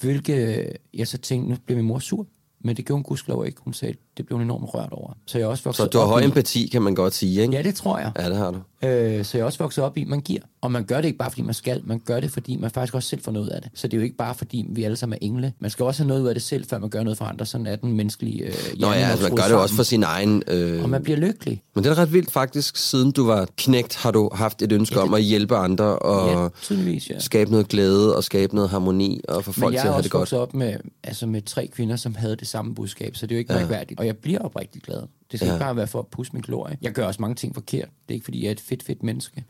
Hvilket 0.00 0.72
jeg 0.94 1.08
så 1.08 1.18
tænkte, 1.18 1.50
nu 1.50 1.56
blev 1.66 1.76
min 1.76 1.86
mor 1.86 1.98
sur. 1.98 2.26
Men 2.60 2.76
det 2.76 2.86
gjorde 2.86 2.96
hun 2.96 3.02
gudskelov 3.02 3.46
ikke. 3.46 3.60
Hun 3.64 3.74
sagde, 3.74 3.94
det 4.16 4.26
blev 4.26 4.38
hun 4.38 4.44
enormt 4.44 4.74
rørt 4.74 4.92
over. 4.92 5.12
Så 5.26 5.38
jeg 5.38 5.46
også 5.46 5.72
Så 5.72 5.86
du 5.86 5.98
har 5.98 6.06
høj 6.06 6.22
empati, 6.22 6.68
kan 6.72 6.82
man 6.82 6.94
godt 6.94 7.14
sige, 7.14 7.42
ikke? 7.42 7.54
Ja, 7.54 7.62
det 7.62 7.74
tror 7.74 7.98
jeg. 7.98 8.12
Ja, 8.18 8.28
det 8.28 8.36
har 8.36 8.50
du. 8.50 8.60
Øh, 8.84 9.24
så 9.24 9.38
jeg 9.38 9.42
er 9.42 9.46
også 9.46 9.58
vokset 9.58 9.84
op 9.84 9.96
i, 9.98 10.02
at 10.02 10.08
man 10.08 10.20
giver. 10.20 10.40
Og 10.60 10.72
man 10.72 10.84
gør 10.84 10.96
det 10.96 11.04
ikke 11.04 11.18
bare, 11.18 11.30
fordi 11.30 11.42
man 11.42 11.54
skal. 11.54 11.82
Man 11.84 12.00
gør 12.04 12.20
det, 12.20 12.30
fordi 12.30 12.56
man 12.56 12.70
faktisk 12.70 12.94
også 12.94 13.08
selv 13.08 13.22
får 13.22 13.32
noget 13.32 13.48
af 13.48 13.62
det. 13.62 13.70
Så 13.74 13.88
det 13.88 13.94
er 13.94 13.98
jo 13.98 14.04
ikke 14.04 14.16
bare, 14.16 14.34
fordi 14.34 14.66
vi 14.68 14.84
alle 14.84 14.96
sammen 14.96 15.14
er 15.22 15.26
engle. 15.26 15.52
Man 15.60 15.70
skal 15.70 15.84
også 15.84 16.02
have 16.02 16.08
noget 16.08 16.22
ud 16.22 16.26
af 16.28 16.34
det 16.34 16.42
selv, 16.42 16.64
før 16.68 16.78
man 16.78 16.90
gør 16.90 17.02
noget 17.02 17.18
for 17.18 17.24
andre. 17.24 17.46
Sådan 17.46 17.66
er 17.66 17.76
den 17.76 17.92
menneskelige 17.92 18.42
øh, 18.44 18.54
Nå 18.78 18.86
ja, 18.86 18.92
altså, 18.94 19.28
man 19.28 19.36
gør 19.36 19.42
det 19.42 19.50
jo 19.50 19.62
også 19.62 19.74
for 19.74 19.82
sin 19.82 20.02
egen... 20.02 20.42
Øh... 20.48 20.82
Og 20.82 20.90
man 20.90 21.02
bliver 21.02 21.18
lykkelig. 21.18 21.62
Men 21.74 21.84
det 21.84 21.90
er 21.90 21.98
ret 21.98 22.12
vildt 22.12 22.30
faktisk, 22.30 22.76
siden 22.76 23.10
du 23.12 23.26
var 23.26 23.48
knægt, 23.56 23.96
har 23.96 24.10
du 24.10 24.30
haft 24.34 24.62
et 24.62 24.72
ønske 24.72 24.94
Ja, 24.94 25.00
det- 25.00 25.08
om 25.08 25.14
at 25.14 25.22
hjælpe 25.22 25.56
andre 25.56 25.98
og 25.98 26.52
Ja, 26.70 26.88
ja. 27.10 27.18
skabe 27.18 27.50
noget 27.50 27.68
glæde 27.68 28.16
og 28.16 28.24
skabe 28.24 28.54
noget 28.54 28.70
harmoni 28.70 29.20
og 29.28 29.44
få 29.44 29.52
folk 29.52 29.64
Men 29.66 29.74
jeg 29.74 29.80
til 29.82 29.86
er 29.86 29.90
at 29.90 29.94
have 29.94 29.98
også 29.98 30.02
det 30.02 30.10
godt. 30.12 30.20
vokset 30.20 30.38
op 30.38 30.54
med, 30.54 30.74
altså 31.04 31.26
med 31.26 31.42
tre 31.42 31.66
kvinder, 31.66 31.96
som 31.96 32.14
havde 32.14 32.36
det 32.36 32.48
samme 32.48 32.74
budskab, 32.74 33.16
så 33.16 33.26
det 33.26 33.32
er 33.32 33.36
jo 33.36 33.38
ikke 33.38 33.52
ja. 33.52 33.58
mærkværdigt. 33.58 34.00
Og 34.00 34.06
jeg 34.06 34.16
bliver 34.16 34.38
oprigtigt 34.38 34.84
glad. 34.86 35.02
Det 35.30 35.40
skal 35.40 35.46
Ja. 35.46 35.54
ikke 35.54 35.64
bare 35.64 35.76
være 35.76 35.86
for 35.86 35.98
at 35.98 36.06
pusse 36.06 36.32
min 36.32 36.42
glorie. 36.42 36.78
Jeg 36.82 36.92
gør 36.92 37.06
også 37.06 37.22
mange 37.22 37.34
ting 37.34 37.54
forkert. 37.54 37.88
Det 38.08 38.12
er 38.12 38.14
ikke, 38.14 38.24
fordi 38.24 38.40
jeg 38.42 38.46
er 38.48 38.52
et 38.52 38.60
fedt, 38.60 38.82
fedt 38.82 39.02
menneske. 39.02 39.44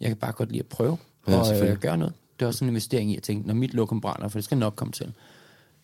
Jeg 0.00 0.08
kan 0.08 0.16
bare 0.16 0.32
godt 0.32 0.48
lide 0.48 0.60
at 0.60 0.66
prøve 0.66 0.98
Ja, 1.28 1.36
og 1.38 1.68
øh, 1.68 1.78
gøre 1.78 1.98
noget. 1.98 2.14
Det 2.40 2.44
er 2.44 2.46
også 2.48 2.64
en 2.64 2.68
investering 2.68 3.10
i 3.12 3.16
at 3.16 3.22
tænke, 3.22 3.46
når 3.46 3.54
mit 3.54 3.74
lokum 3.74 4.00
brænder, 4.00 4.28
for 4.28 4.38
det 4.38 4.44
skal 4.44 4.58
nok 4.58 4.72
komme 4.76 4.92
til, 4.92 5.12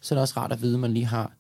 så 0.00 0.14
er 0.14 0.16
det 0.16 0.22
også 0.22 0.34
rart 0.36 0.52
at 0.52 0.62
vide, 0.62 0.74
at 0.74 0.80
man 0.80 0.94
lige 0.94 1.06
har 1.06 1.32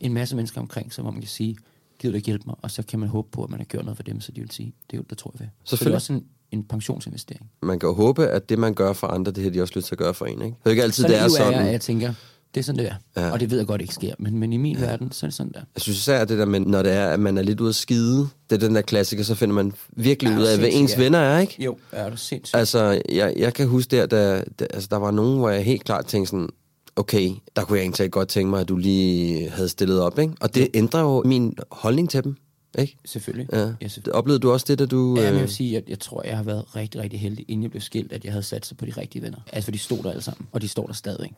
en 0.00 0.12
masse 0.14 0.36
mennesker 0.36 0.60
omkring 0.60 0.92
sig, 0.92 1.02
hvor 1.02 1.10
man 1.10 1.20
kan 1.20 1.28
sige, 1.28 1.56
gider 1.98 2.12
du 2.12 2.16
ikke 2.16 2.26
hjælpe 2.26 2.44
mig? 2.46 2.54
Og 2.62 2.70
så 2.70 2.82
kan 2.82 2.98
man 2.98 3.08
håbe 3.08 3.28
på, 3.32 3.44
at 3.44 3.50
man 3.50 3.60
har 3.60 3.64
gjort 3.64 3.84
noget 3.84 3.96
for 3.96 4.02
dem, 4.02 4.20
så 4.20 4.32
de 4.32 4.40
vil 4.40 4.50
sige, 4.50 4.74
det, 4.90 4.96
er 4.96 4.98
jo- 4.98 5.04
det 5.10 5.18
tror 5.18 5.30
jeg 5.34 5.40
ved. 5.40 5.48
Så 5.64 5.76
det 5.76 5.86
er 5.90 5.94
også 5.94 6.12
en, 6.12 6.24
en 6.50 6.64
pensionsinvestering. 6.64 7.50
Man 7.62 7.78
kan 7.78 7.88
jo 7.88 7.94
håbe, 7.94 8.26
at 8.26 8.48
det, 8.48 8.58
man 8.58 8.74
gør 8.74 8.92
for 8.92 9.06
andre, 9.06 9.32
det 9.32 9.42
har 9.44 9.50
de 9.50 9.62
også 9.62 9.72
lyst 9.76 9.86
til 9.86 9.94
at 9.94 9.98
gøre 9.98 10.14
for 10.14 10.26
en, 10.26 10.32
ikke? 10.42 10.44
Det 10.44 10.66
er 10.66 10.70
ikke 10.70 10.82
altid, 10.82 11.02
Så 11.02 11.08
det 11.08 11.18
er 11.18 11.28
sådan. 11.28 11.52
jeg, 11.52 11.60
at 11.62 11.72
jeg 11.72 11.80
tænker, 11.80 12.14
det 12.54 12.60
er 12.60 12.64
sådan, 12.64 12.78
det 12.78 12.88
er. 12.88 13.22
Ja. 13.22 13.30
Og 13.30 13.40
det 13.40 13.50
ved 13.50 13.58
jeg 13.58 13.66
godt 13.66 13.80
ikke 13.80 13.94
sker, 13.94 14.14
men, 14.18 14.38
men 14.38 14.52
i 14.52 14.56
min 14.56 14.76
ja. 14.76 14.86
verden, 14.86 15.12
så 15.12 15.26
er 15.26 15.28
det 15.28 15.36
sådan 15.36 15.52
der. 15.52 15.60
Jeg 15.74 15.82
synes 15.82 15.98
især, 15.98 16.20
at 16.20 16.28
det 16.28 16.38
der 16.38 16.44
med, 16.44 16.60
når 16.60 16.82
det 16.82 16.92
er, 16.92 17.06
at 17.06 17.20
man 17.20 17.38
er 17.38 17.42
lidt 17.42 17.60
ude 17.60 17.68
at 17.68 17.74
skide, 17.74 18.28
det 18.50 18.62
er 18.62 18.66
den 18.66 18.74
der 18.74 18.82
klassiker, 18.82 19.22
så 19.22 19.34
finder 19.34 19.54
man 19.54 19.72
virkelig 19.90 20.38
ud 20.38 20.42
af, 20.42 20.58
hvad 20.58 20.68
ens 20.72 20.92
ja. 20.96 21.02
venner 21.02 21.18
er, 21.18 21.38
ikke? 21.38 21.62
Jo, 21.62 21.76
er 21.92 22.10
du 22.10 22.16
sindssygt. 22.16 22.58
Altså, 22.58 23.02
jeg, 23.12 23.34
jeg 23.36 23.54
kan 23.54 23.68
huske 23.68 23.96
der, 23.96 24.06
der, 24.06 24.44
der, 24.58 24.66
altså, 24.70 24.88
der 24.90 24.96
var 24.96 25.10
nogen, 25.10 25.38
hvor 25.38 25.50
jeg 25.50 25.64
helt 25.64 25.84
klart 25.84 26.06
tænkte 26.06 26.30
sådan, 26.30 26.48
okay, 26.96 27.30
der 27.56 27.64
kunne 27.64 27.78
jeg 27.78 27.84
egentlig 27.84 28.10
godt 28.10 28.28
tænke 28.28 28.50
mig, 28.50 28.60
at 28.60 28.68
du 28.68 28.76
lige 28.76 29.50
havde 29.50 29.68
stillet 29.68 30.00
op, 30.00 30.18
ikke? 30.18 30.34
Og 30.40 30.54
det 30.54 30.68
ændrer 30.74 31.00
jo 31.00 31.22
min 31.26 31.56
holdning 31.70 32.10
til 32.10 32.24
dem, 32.24 32.36
ikke? 32.78 32.96
Selvfølgelig. 33.04 33.48
Ja. 33.52 33.58
ja 33.58 33.88
selvfølgelig. 33.88 34.14
Oplevede 34.14 34.40
du 34.40 34.52
også 34.52 34.66
det, 34.68 34.78
da 34.78 34.86
du... 34.86 35.14
Ja, 35.16 35.22
men 35.22 35.24
jeg 35.24 35.34
øh, 35.34 35.40
vil 35.40 35.50
sige, 35.50 35.76
at 35.76 35.88
jeg 35.88 36.00
tror, 36.00 36.22
jeg 36.26 36.36
har 36.36 36.44
været 36.44 36.76
rigtig, 36.76 37.00
rigtig 37.00 37.20
heldig, 37.20 37.44
inden 37.48 37.62
jeg 37.62 37.70
blev 37.70 37.80
skilt, 37.80 38.12
at 38.12 38.24
jeg 38.24 38.32
havde 38.32 38.42
sat 38.42 38.66
sig 38.66 38.76
på 38.76 38.86
de 38.86 38.90
rigtige 38.90 39.22
venner. 39.22 39.38
Altså, 39.52 39.66
for 39.66 39.72
de 39.72 39.78
stod 39.78 40.02
der 40.02 40.10
alle 40.10 40.22
sammen, 40.22 40.46
og 40.52 40.62
de 40.62 40.68
står 40.68 40.86
der 40.86 40.92
stadig. 40.92 41.32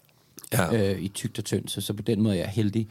Ja. 0.53 0.93
Øh, 0.93 1.03
I 1.03 1.09
tygt 1.09 1.39
og 1.39 1.45
tyndt, 1.45 1.71
så, 1.71 1.81
så 1.81 1.93
på 1.93 2.03
den 2.03 2.23
måde 2.23 2.35
er 2.35 2.41
jeg 2.41 2.49
heldig. 2.49 2.89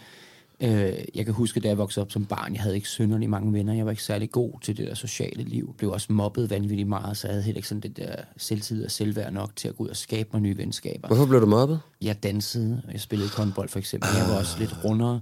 Øh, 0.59 0.93
jeg 1.15 1.25
kan 1.25 1.33
huske, 1.33 1.59
da 1.59 1.67
jeg 1.67 1.77
voksede 1.77 2.03
op 2.03 2.11
som 2.11 2.25
barn, 2.25 2.53
jeg 2.53 2.61
havde 2.61 2.75
ikke 2.75 2.87
synderligt 2.87 3.29
mange 3.29 3.53
venner. 3.53 3.73
Jeg 3.73 3.85
var 3.85 3.91
ikke 3.91 4.03
særlig 4.03 4.31
god 4.31 4.51
til 4.61 4.77
det 4.77 4.87
der 4.87 4.93
sociale 4.93 5.43
liv. 5.43 5.75
Blev 5.77 5.91
også 5.91 6.13
mobbet 6.13 6.49
vanvittigt 6.49 6.89
meget, 6.89 7.17
så 7.17 7.27
jeg 7.27 7.33
havde 7.33 7.43
heller 7.43 7.57
ikke 7.57 7.67
sådan 7.67 7.81
det 7.81 7.97
der 7.97 8.15
selvtid 8.37 8.85
og 8.85 8.91
selvværd 8.91 9.33
nok 9.33 9.55
til 9.55 9.67
at 9.67 9.75
gå 9.75 9.83
ud 9.83 9.89
og 9.89 9.97
skabe 9.97 10.29
mig 10.33 10.41
nye 10.41 10.57
venskaber. 10.57 11.07
Hvorfor 11.07 11.25
blev 11.25 11.41
du 11.41 11.45
mobbet? 11.45 11.79
Jeg 12.01 12.23
dansede, 12.23 12.81
og 12.87 12.93
jeg 12.93 13.01
spillede 13.01 13.29
håndbold 13.29 13.69
for 13.69 13.79
eksempel. 13.79 14.09
Jeg 14.17 14.29
var 14.29 14.39
også 14.39 14.59
lidt 14.59 14.75
rundere. 14.85 15.13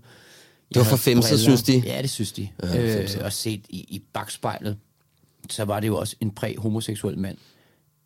Det 0.69 0.75
var 0.75 0.81
Jeg 0.81 0.85
for 0.89 0.97
femset, 0.97 1.39
synes 1.39 1.63
de? 1.63 1.79
Ja, 1.85 2.01
det 2.01 2.09
synes 2.09 2.31
de. 2.31 2.49
Ja, 2.63 3.01
øh, 3.01 3.07
og 3.23 3.33
set 3.33 3.61
i, 3.69 3.77
i 3.79 4.03
bagspejlet, 4.13 4.77
så 5.49 5.65
var 5.65 5.79
det 5.79 5.87
jo 5.87 5.97
også 5.97 6.15
en 6.19 6.31
præ-homoseksuel 6.31 7.17
mand, 7.17 7.37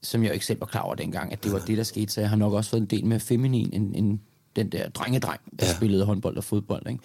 som 0.05 0.23
jeg 0.23 0.33
ikke 0.33 0.45
selv 0.45 0.59
var 0.59 0.65
klar 0.65 0.81
over 0.81 0.95
dengang, 0.95 1.31
at 1.31 1.43
det 1.43 1.51
var 1.51 1.59
det, 1.59 1.77
der 1.77 1.83
skete. 1.83 2.13
Så 2.13 2.21
jeg 2.21 2.29
har 2.29 2.37
nok 2.37 2.53
også 2.53 2.69
fået 2.69 2.81
en 2.81 2.87
del 2.87 3.05
mere 3.05 3.19
feminin 3.19 3.69
end, 3.73 3.95
end 3.95 4.19
den 4.55 4.69
der 4.69 4.89
drengedreng, 4.89 5.41
der 5.59 5.65
Ja. 5.65 5.73
spillede 5.75 6.05
håndbold 6.05 6.37
og 6.37 6.43
fodbold. 6.43 6.87
Ikke? 6.87 6.99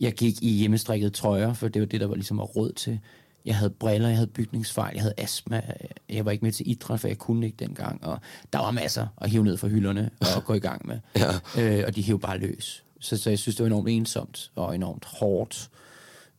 Jeg 0.00 0.12
gik 0.12 0.42
i 0.42 0.50
hjemmestrikkede 0.50 1.10
trøjer, 1.10 1.52
for 1.52 1.68
det 1.68 1.80
var 1.82 1.86
det, 1.86 2.00
der 2.00 2.06
var 2.06 2.14
ligesom 2.14 2.38
var 2.38 2.44
råd 2.44 2.72
til. 2.72 3.00
Jeg 3.44 3.56
havde 3.56 3.70
briller, 3.70 4.08
jeg 4.08 4.16
havde 4.16 4.30
bygningsfejl, 4.30 4.94
jeg 4.94 5.02
havde 5.02 5.14
astma. 5.18 5.62
Jeg 6.08 6.24
var 6.24 6.30
ikke 6.30 6.44
med 6.44 6.52
til 6.52 6.70
idræt, 6.70 7.00
for 7.00 7.08
jeg 7.08 7.18
kunne 7.18 7.46
ikke 7.46 7.56
dengang. 7.64 8.04
Og 8.04 8.18
der 8.52 8.58
var 8.58 8.70
masser 8.70 9.06
at 9.20 9.30
hive 9.30 9.44
ned 9.44 9.56
fra 9.56 9.68
hylderne 9.68 10.10
og 10.20 10.44
gå 10.46 10.54
i 10.54 10.58
gang 10.58 10.86
med. 10.86 10.98
Ja. 11.16 11.78
Øh, 11.78 11.84
og 11.86 11.96
de 11.96 12.02
hævde 12.02 12.20
bare 12.20 12.38
løs. 12.38 12.84
Så, 13.00 13.16
så 13.16 13.30
jeg 13.30 13.38
synes, 13.38 13.56
det 13.56 13.62
var 13.64 13.66
enormt 13.66 13.88
ensomt 13.88 14.50
og 14.54 14.74
enormt 14.74 15.04
hårdt. 15.04 15.70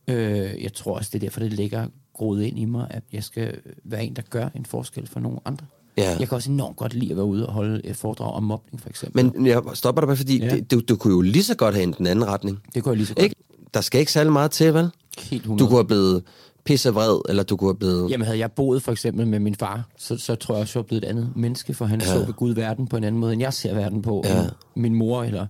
Øh, 0.08 0.64
jeg 0.64 0.74
tror 0.74 0.96
også, 0.98 1.10
det 1.14 1.20
er 1.20 1.26
derfor, 1.28 1.40
det 1.40 1.54
ligger 1.54 1.88
groet 2.14 2.44
ind 2.44 2.60
i 2.60 2.66
mig, 2.66 2.88
at 2.90 3.04
jeg 3.14 3.24
skal 3.24 3.62
være 3.84 4.04
en, 4.06 4.14
der 4.16 4.22
gør 4.22 4.50
en 4.56 4.66
forskel 4.66 5.08
for 5.08 5.20
nogle 5.20 5.40
andre. 5.46 5.66
Ja. 6.04 6.18
Jeg 6.20 6.28
kan 6.30 6.36
også 6.36 6.52
enormt 6.52 6.78
godt 6.78 6.94
lide 6.94 7.12
at 7.12 7.18
være 7.18 7.26
ude 7.26 7.48
og 7.48 7.54
holde 7.54 7.82
et 7.86 7.96
foredrag 7.96 8.34
om 8.34 8.44
mobning, 8.44 8.82
for 8.82 8.90
eksempel. 8.90 9.32
Men 9.34 9.46
jeg 9.48 9.62
stopper 9.74 10.02
dig 10.02 10.08
bare, 10.08 10.18
fordi 10.18 10.40
Ja. 10.40 10.56
det, 10.56 10.72
du, 10.72 10.80
du 10.90 10.96
kunne 10.96 11.14
jo 11.14 11.22
lige 11.22 11.44
så 11.44 11.56
godt 11.56 11.76
have 11.76 11.84
en 11.84 11.94
den 11.98 12.08
anden 12.08 12.26
retning. 12.28 12.60
det 12.76 12.84
går 12.84 12.92
jeg 12.92 12.98
lige 12.98 13.08
så 13.08 13.14
godt. 13.16 13.24
Ikke? 13.24 13.36
Der 13.74 13.82
skal 13.82 14.00
ikke 14.00 14.12
særlig 14.12 14.34
meget 14.34 14.52
til, 14.52 14.74
vel? 14.74 14.90
Helt 15.20 15.44
Du 15.44 15.48
100. 15.50 15.70
kunne 15.70 15.78
have 15.78 15.88
blevet 15.88 16.24
pissevred, 16.66 17.20
eller 17.30 17.44
du 17.44 17.58
kunne 17.58 17.70
have 17.70 17.78
blevet... 17.78 18.12
Jamen 18.12 18.26
havde 18.26 18.40
jeg 18.40 18.52
boet 18.52 18.84
for 18.84 18.92
eksempel 18.92 19.28
med 19.28 19.40
min 19.40 19.56
far, 19.56 19.90
så, 19.98 20.18
så 20.18 20.36
tror 20.36 20.56
jeg 20.56 20.62
også, 20.62 20.80
jeg 20.80 20.84
var 20.84 20.88
blevet 20.88 21.04
et 21.04 21.08
andet 21.10 21.30
menneske, 21.36 21.74
for 21.74 21.86
han 21.86 22.02
ja. 22.02 22.06
så 22.08 22.26
ved 22.26 22.34
Gud 22.34 22.54
verden 22.54 22.88
på 22.88 22.98
en 22.98 23.04
anden 23.04 23.22
måde, 23.22 23.34
end 23.34 23.42
jeg 23.42 23.54
ser 23.54 23.74
verden 23.74 24.02
på. 24.02 24.22
Ja. 24.26 24.44
Min 24.76 24.96
mor, 24.96 25.24
eller 25.24 25.48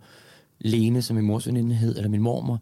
Lene, 0.62 1.02
som 1.02 1.16
min 1.16 1.26
mors 1.26 1.48
veninde 1.48 1.76
hed, 1.76 1.96
eller 1.96 2.10
min 2.10 2.22
mormor, 2.22 2.60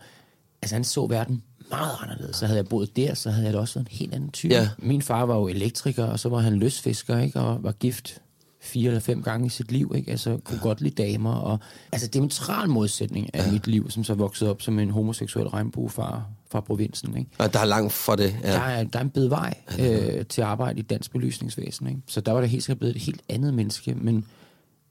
altså 0.62 0.76
han 0.76 0.84
så 0.84 1.06
verden 1.08 1.42
meget 1.70 1.92
anderledes. 2.04 2.36
Så 2.36 2.46
havde 2.46 2.58
jeg 2.58 2.68
boet 2.68 2.96
der, 2.96 3.14
så 3.14 3.30
havde 3.32 3.46
jeg 3.46 3.54
da 3.54 3.60
også 3.60 3.80
været 3.80 3.90
en 3.92 3.98
helt 3.98 4.14
anden 4.14 4.30
type. 4.32 4.54
Ja. 4.54 4.70
Min 4.78 5.02
far 5.02 5.26
var 5.26 5.36
jo 5.36 5.48
elektriker, 5.48 6.04
og 6.06 6.20
så 6.20 6.30
var 6.30 6.40
han 6.40 6.56
løsfisker, 6.60 7.18
ikke? 7.20 7.40
og 7.40 7.64
var 7.64 7.72
gift 7.72 8.22
fire 8.62 8.88
eller 8.88 9.00
fem 9.00 9.24
gange 9.24 9.46
i 9.46 9.50
sit 9.50 9.72
liv, 9.72 9.92
ikke? 9.96 10.12
Altså, 10.12 10.38
kunne 10.44 10.60
godt 10.60 10.82
lide 10.82 11.04
damer, 11.04 11.34
og 11.34 11.60
altså, 11.92 12.08
diametral 12.08 12.70
modsætning 12.70 13.30
af 13.36 13.46
ja. 13.46 13.52
mit 13.52 13.68
liv, 13.68 13.90
som 13.92 14.04
så 14.04 14.14
voksede 14.14 14.50
op 14.50 14.62
som 14.62 14.80
en 14.80 14.90
homoseksuel 14.90 15.48
regnbuefar 15.48 16.26
fra 16.52 16.60
provinsen, 16.60 17.18
ikke? 17.18 17.32
Og 17.38 17.54
der 17.54 17.60
er 17.60 17.66
langt 17.66 17.94
for 17.94 18.16
det. 18.16 18.36
Ja. 18.44 18.52
Der, 18.52 18.60
er, 18.60 18.84
der 18.84 19.00
er 19.00 19.04
en 19.04 19.10
bed 19.10 19.28
vej 19.28 19.54
øh, 19.80 20.26
til 20.26 20.42
at 20.42 20.48
arbejde 20.48 20.80
i 20.80 20.82
dansk 20.82 21.12
belysningsvæsen. 21.12 21.88
Ikke? 21.88 22.02
Så 22.08 22.22
der 22.22 22.32
var 22.32 22.42
det 22.42 22.50
helt 22.50 22.64
sikkert 22.64 22.80
blevet 22.80 22.96
et 22.96 23.02
helt 23.02 23.22
andet 23.30 23.54
menneske. 23.54 23.94
Men, 23.96 24.04
men 24.04 24.26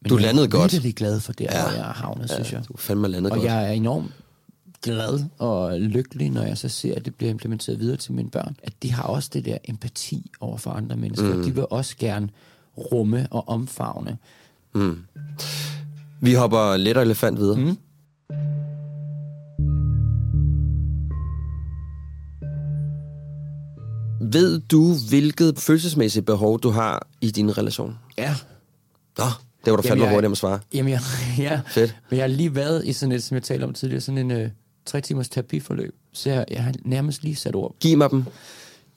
Du 0.08 0.16
landede 0.16 0.48
jeg 0.52 0.54
er 0.54 0.60
godt. 0.60 0.72
virkelig 0.72 0.94
glad 0.94 1.20
for 1.20 1.32
det, 1.32 1.44
Ja. 1.44 1.56
ja. 1.58 1.62
hvor 1.62 1.72
jeg 1.76 1.84
har 1.84 1.92
havnet, 1.92 2.30
synes 2.30 2.52
jeg. 2.52 2.62
Du 2.68 2.72
er 2.72 2.78
fandme 2.78 3.08
landet 3.08 3.32
Og 3.32 3.38
godt. 3.38 3.48
jeg 3.50 3.66
er 3.66 3.70
enormt 3.70 4.10
glad 4.82 5.24
og 5.38 5.80
lykkelig, 5.80 6.30
når 6.30 6.42
jeg 6.42 6.58
så 6.58 6.68
ser, 6.68 6.94
at 6.94 7.04
det 7.04 7.14
bliver 7.14 7.30
implementeret 7.30 7.80
videre 7.80 7.96
til 7.96 8.12
mine 8.12 8.30
børn. 8.30 8.56
At 8.62 8.72
de 8.82 8.92
har 8.92 9.02
også 9.02 9.30
det 9.32 9.44
der 9.44 9.58
empati 9.64 10.30
over 10.40 10.56
for 10.56 10.70
andre 10.70 10.96
mennesker. 10.96 11.34
Mm. 11.34 11.42
De 11.42 11.54
vil 11.54 11.66
også 11.70 11.96
gerne 11.98 12.28
rumme 12.92 13.26
og 13.30 13.48
omfavne. 13.48 14.18
Vi 16.20 16.34
hopper 16.34 16.76
let 16.76 16.96
og 16.96 17.02
elefant 17.02 17.38
videre. 17.38 17.56
Mm. 17.56 17.76
Ved 24.32 24.60
du, 24.60 24.94
hvilket 25.08 25.58
følelsesmæssigt 25.58 26.26
behov 26.26 26.60
du 26.60 26.70
har 26.70 27.06
i 27.20 27.30
din 27.30 27.58
relation? 27.58 27.98
Ja, 28.18 28.34
Nå, 29.18 29.24
det 29.64 29.70
var 29.70 29.76
du 29.76 29.82
fandme 29.82 30.10
hurtigt 30.10 30.30
at 30.30 30.38
svare. 30.38 30.60
Jamen, 30.74 30.92
jeg, 30.92 31.00
ja. 31.38 31.60
Fedt. 31.66 31.96
Men 32.10 32.16
jeg 32.16 32.22
har 32.22 32.28
lige 32.28 32.54
været 32.54 32.86
i 32.86 32.92
sådan 32.92 33.12
et, 33.12 33.22
som 33.22 33.34
jeg 33.34 33.42
talte 33.42 33.64
om 33.64 33.74
tidligere, 33.74 34.00
sådan 34.00 34.18
en 34.18 34.30
øh, 34.30 34.50
tre 34.86 35.00
timers 35.00 35.28
terapiforløb. 35.28 35.94
Så 36.12 36.30
jeg, 36.30 36.44
jeg 36.50 36.64
har 36.64 36.72
nærmest 36.84 37.22
lige 37.22 37.36
sat 37.36 37.54
ord 37.54 37.74
Giv 37.80 37.98
mig 37.98 38.10
dem. 38.10 38.24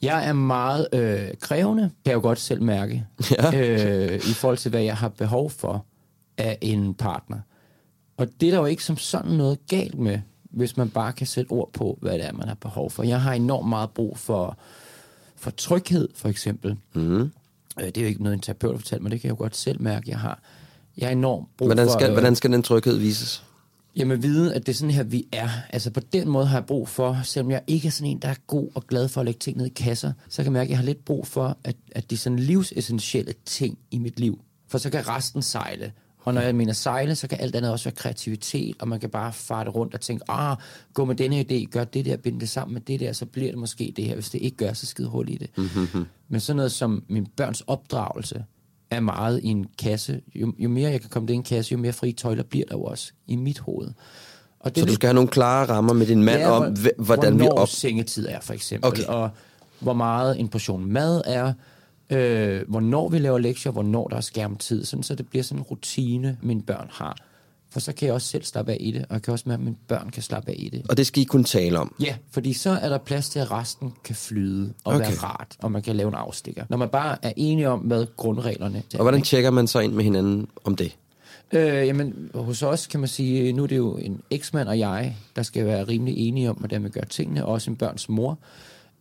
Jeg 0.02 0.28
er 0.28 0.34
meget 0.34 0.88
øh, 0.94 1.28
krævende, 1.40 1.84
kan 1.84 2.12
jeg 2.12 2.14
jo 2.14 2.22
godt 2.22 2.40
selv 2.40 2.62
mærke, 2.62 3.06
Ja. 3.32 3.60
øh, 3.60 4.16
i 4.16 4.34
forhold 4.34 4.58
til, 4.58 4.70
hvad 4.70 4.82
jeg 4.82 4.98
har 4.98 5.10
behov 5.10 5.50
for 5.50 5.86
af 6.38 6.58
en 6.62 6.94
partner. 6.94 7.38
Og 8.18 8.28
det 8.42 8.48
er 8.48 8.52
der 8.52 8.60
jo 8.60 8.66
ikke 8.66 8.84
som 8.84 8.98
sådan 8.98 9.32
noget 9.32 9.58
galt 9.68 10.00
med, 10.00 10.20
hvis 10.44 10.78
man 10.78 10.90
bare 10.90 11.14
kan 11.14 11.28
sætte 11.28 11.52
ord 11.52 11.70
på, 11.74 11.98
hvad 12.02 12.14
det 12.14 12.26
er, 12.26 12.34
man 12.34 12.48
har 12.48 12.56
behov 12.56 12.92
for. 12.92 13.04
Jeg 13.04 13.22
har 13.22 13.34
enormt 13.34 13.70
meget 13.70 13.90
brug 13.90 14.18
for, 14.18 14.58
for 15.36 15.52
tryghed, 15.52 16.08
for 16.16 16.30
eksempel. 16.30 16.78
Mm. 16.94 17.32
Det 17.78 17.98
er 17.98 18.02
jo 18.02 18.08
ikke 18.08 18.24
noget, 18.24 18.34
en 18.36 18.42
terapeut 18.42 18.80
fortæller 18.80 19.04
mig, 19.04 19.12
det 19.12 19.22
kan 19.22 19.28
jeg 19.28 19.38
jo 19.38 19.44
godt 19.44 19.56
selv 19.56 19.82
mærke, 19.82 20.10
jeg 20.10 20.20
har. 20.20 20.40
Jeg 20.98 21.08
har 21.08 21.12
enormt 21.12 21.48
brug 21.58 21.68
Hvordan 21.68 21.88
for... 21.88 21.94
skal, 21.94 22.08
øh, 22.08 22.14
hvordan 22.14 22.36
skal 22.36 22.52
den 22.52 22.64
tryghed 22.64 22.98
vises? 22.98 23.44
Jamen 24.00 24.24
vide, 24.24 24.56
at 24.56 24.66
det 24.66 24.74
er 24.74 24.76
sådan 24.76 24.94
her, 24.94 25.04
vi 25.04 25.28
er. 25.32 25.50
Altså 25.70 25.92
på 25.92 26.00
den 26.00 26.30
måde 26.30 26.46
har 26.46 26.58
jeg 26.58 26.66
brug 26.66 26.88
for, 26.88 27.20
selvom 27.24 27.52
jeg 27.52 27.62
ikke 27.68 27.88
er 27.88 27.92
sådan 27.92 28.12
en, 28.12 28.20
der 28.20 28.28
er 28.28 28.36
god 28.48 28.70
og 28.76 28.88
glad 28.88 29.08
for 29.08 29.22
at 29.22 29.26
lægge 29.26 29.40
ting 29.40 29.58
ned 29.58 29.66
i 29.66 29.70
kasser, 29.70 30.14
så 30.30 30.38
kan 30.38 30.46
jeg 30.46 30.52
mærke, 30.52 30.68
at 30.68 30.70
jeg 30.70 30.78
har 30.78 30.86
lidt 30.86 31.06
brug 31.06 31.28
for, 31.28 31.58
at, 31.64 31.76
at 31.92 32.10
de 32.10 32.18
sådan 32.18 32.40
livsessentielle 32.40 33.34
ting 33.46 33.78
i 33.92 33.98
mit 33.98 34.20
liv. 34.20 34.40
For 34.68 34.78
så 34.78 34.90
kan 34.90 35.08
resten 35.08 35.42
sejle. 35.42 35.92
Og 36.20 36.34
når 36.34 36.42
jeg 36.42 36.56
mener 36.56 36.74
sejle, 36.74 37.16
så 37.16 37.28
kan 37.28 37.40
alt 37.40 37.56
andet 37.56 37.72
også 37.72 37.86
være 37.86 37.96
kreativitet, 37.96 38.76
og 38.80 38.88
man 38.88 39.00
kan 39.00 39.10
bare 39.10 39.34
farte 39.34 39.70
rundt 39.70 39.94
og 39.94 40.02
tænke, 40.02 40.24
ah, 40.28 40.58
gå 40.94 41.06
med 41.06 41.16
denne 41.16 41.40
idé, 41.40 41.66
gør 41.66 41.84
det 41.84 42.06
der, 42.06 42.18
bind 42.18 42.40
det 42.40 42.50
sammen 42.50 42.74
med 42.74 42.82
det 42.82 43.00
der, 43.00 43.14
så 43.14 43.26
bliver 43.26 43.52
det 43.52 43.60
måske 43.60 43.94
det 43.96 44.06
her. 44.06 44.14
Hvis 44.14 44.30
det 44.30 44.42
ikke 44.42 44.58
gør, 44.58 44.74
så 44.74 44.86
skide 44.86 45.08
hul 45.08 45.30
i 45.30 45.38
det. 45.38 45.50
Mm-hmm. 45.58 46.06
Men 46.30 46.40
sådan 46.40 46.56
noget 46.56 46.72
som 46.72 47.04
min 47.10 47.28
børns 47.36 47.62
opdragelse, 47.62 48.44
er 48.92 49.00
meget 49.00 49.40
i 49.44 49.48
en 49.48 49.66
kasse. 49.80 50.22
Jo, 50.36 50.54
jo 50.60 50.70
mere 50.70 50.92
jeg 50.92 51.02
kan 51.02 51.10
komme 51.10 51.28
det 51.28 51.34
i 51.34 51.36
en 51.36 51.44
kasse, 51.44 51.72
jo 51.72 51.78
mere 51.78 51.94
frie 51.94 52.12
tøjler 52.14 52.44
bliver 52.44 52.66
der 52.70 52.76
jo 52.76 52.84
også 52.84 53.12
i 53.28 53.36
mit 53.36 53.60
hoved. 53.60 53.88
Og 54.60 54.76
det 54.76 54.82
Så 54.82 54.86
du 54.88 54.94
skal 54.94 55.08
have 55.08 55.14
nogle 55.16 55.30
klare 55.30 55.66
rammer 55.66 55.94
med 55.94 56.06
din 56.06 56.24
mand 56.24 56.44
om, 56.44 56.64
hvor- 56.64 56.90
hv- 56.90 57.04
hvordan 57.06 57.40
vi 57.40 57.48
op... 57.48 57.68
sengetid 57.68 58.28
er, 58.30 58.40
for 58.42 58.54
eksempel. 58.54 58.88
Okay. 58.88 59.04
Og 59.06 59.30
hvor 59.80 59.94
meget 59.94 60.40
en 60.40 60.48
portion 60.48 60.86
mad 60.92 61.22
er, 61.26 61.54
øh, 62.10 62.62
hvornår 62.68 63.10
vi 63.10 63.18
laver 63.20 63.38
lektier, 63.38 63.72
hvornår 63.72 64.08
der 64.08 64.18
er 64.18 64.22
skærmtid, 64.22 64.86
sådan, 64.86 65.04
så 65.04 65.16
det 65.16 65.30
bliver 65.30 65.44
sådan 65.44 65.60
en 65.60 65.64
rutine, 65.64 66.38
mine 66.42 66.62
børn 66.62 66.88
har. 66.92 67.18
For 67.72 67.80
så 67.80 67.94
kan 67.94 68.06
jeg 68.06 68.14
også 68.14 68.28
selv 68.28 68.44
slappe 68.44 68.72
af 68.72 68.78
i 68.80 68.92
det, 68.92 69.02
og 69.10 69.14
jeg 69.14 69.22
kan 69.22 69.32
også 69.32 69.44
mærke, 69.48 69.60
at 69.60 69.64
mine 69.64 69.76
børn 69.88 70.10
kan 70.10 70.24
slappe 70.24 70.52
af 70.52 70.56
i 70.58 70.70
det. 70.70 70.82
Og 70.90 70.98
det 70.98 71.08
skal 71.08 71.22
I 71.22 71.26
kunne 71.26 71.44
tale 71.44 71.80
om. 71.80 71.96
Ja, 72.02 72.16
fordi 72.32 72.54
så 72.54 72.70
er 72.70 72.90
der 72.90 72.98
plads 72.98 73.30
til, 73.30 73.40
at 73.40 73.52
resten 73.52 73.94
kan 74.04 74.16
flyde 74.16 74.74
og 74.84 74.94
Okay. 74.96 75.06
være 75.06 75.16
rart, 75.16 75.56
og 75.62 75.72
man 75.72 75.82
kan 75.82 75.96
lave 75.96 76.08
en 76.08 76.14
afstikker. 76.14 76.64
Når 76.70 76.78
man 76.78 76.90
bare 76.90 77.18
er 77.26 77.34
enige 77.38 77.70
om, 77.70 77.80
hvad 77.80 78.06
grundreglerne 78.18 78.78
er. 78.94 78.98
Og 78.98 79.04
hvordan 79.04 79.22
tjekker 79.22 79.52
man 79.52 79.68
så 79.68 79.80
ind 79.80 79.94
med 79.94 80.04
hinanden 80.04 80.48
om 80.64 80.76
det? 80.76 80.96
Øh, 81.54 81.88
jamen, 81.88 82.30
hos 82.34 82.64
os 82.64 82.88
kan 82.88 83.00
man 83.00 83.10
sige, 83.10 83.54
nu 83.54 83.64
er 83.64 83.68
det 83.68 83.78
jo 83.78 83.98
en 83.98 84.22
eksmand 84.32 84.68
og 84.70 84.80
jeg, 84.80 85.16
der 85.36 85.44
skal 85.44 85.66
være 85.66 85.84
rimelig 85.84 86.18
enige 86.18 86.50
om, 86.50 86.56
hvordan 86.56 86.84
vi 86.84 86.90
gør 86.90 87.02
tingene, 87.02 87.46
og 87.46 87.52
også 87.54 87.72
en 87.72 87.76
børns 87.78 88.10
mor. 88.10 88.40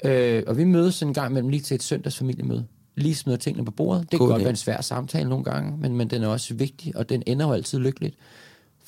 Øh, 0.05 0.43
og 0.47 0.57
vi 0.57 0.65
mødes 0.65 1.03
en 1.03 1.15
gang 1.15 1.31
imellem 1.31 1.49
lige 1.49 1.61
til 1.61 1.75
et 1.75 1.83
søndagsfamiliemøde. 1.83 2.65
Lige 2.97 3.15
smider 3.15 3.39
tingene 3.39 3.65
på 3.65 3.71
bordet. 3.71 4.03
Det 4.03 4.11
kan 4.11 4.19
God 4.19 4.29
godt 4.29 4.41
idé. 4.41 4.43
være 4.43 4.51
en 4.51 4.57
svær 4.57 4.81
samtale 4.81 5.29
nogle 5.29 5.45
gange, 5.45 5.77
men, 5.79 5.97
men 5.97 6.11
den 6.11 6.23
er 6.23 6.29
også 6.29 6.55
vigtig, 6.55 6.97
og 6.97 7.09
den 7.09 7.23
ender 7.27 7.47
jo 7.47 7.53
altid 7.53 7.79
lykkeligt. 7.79 8.17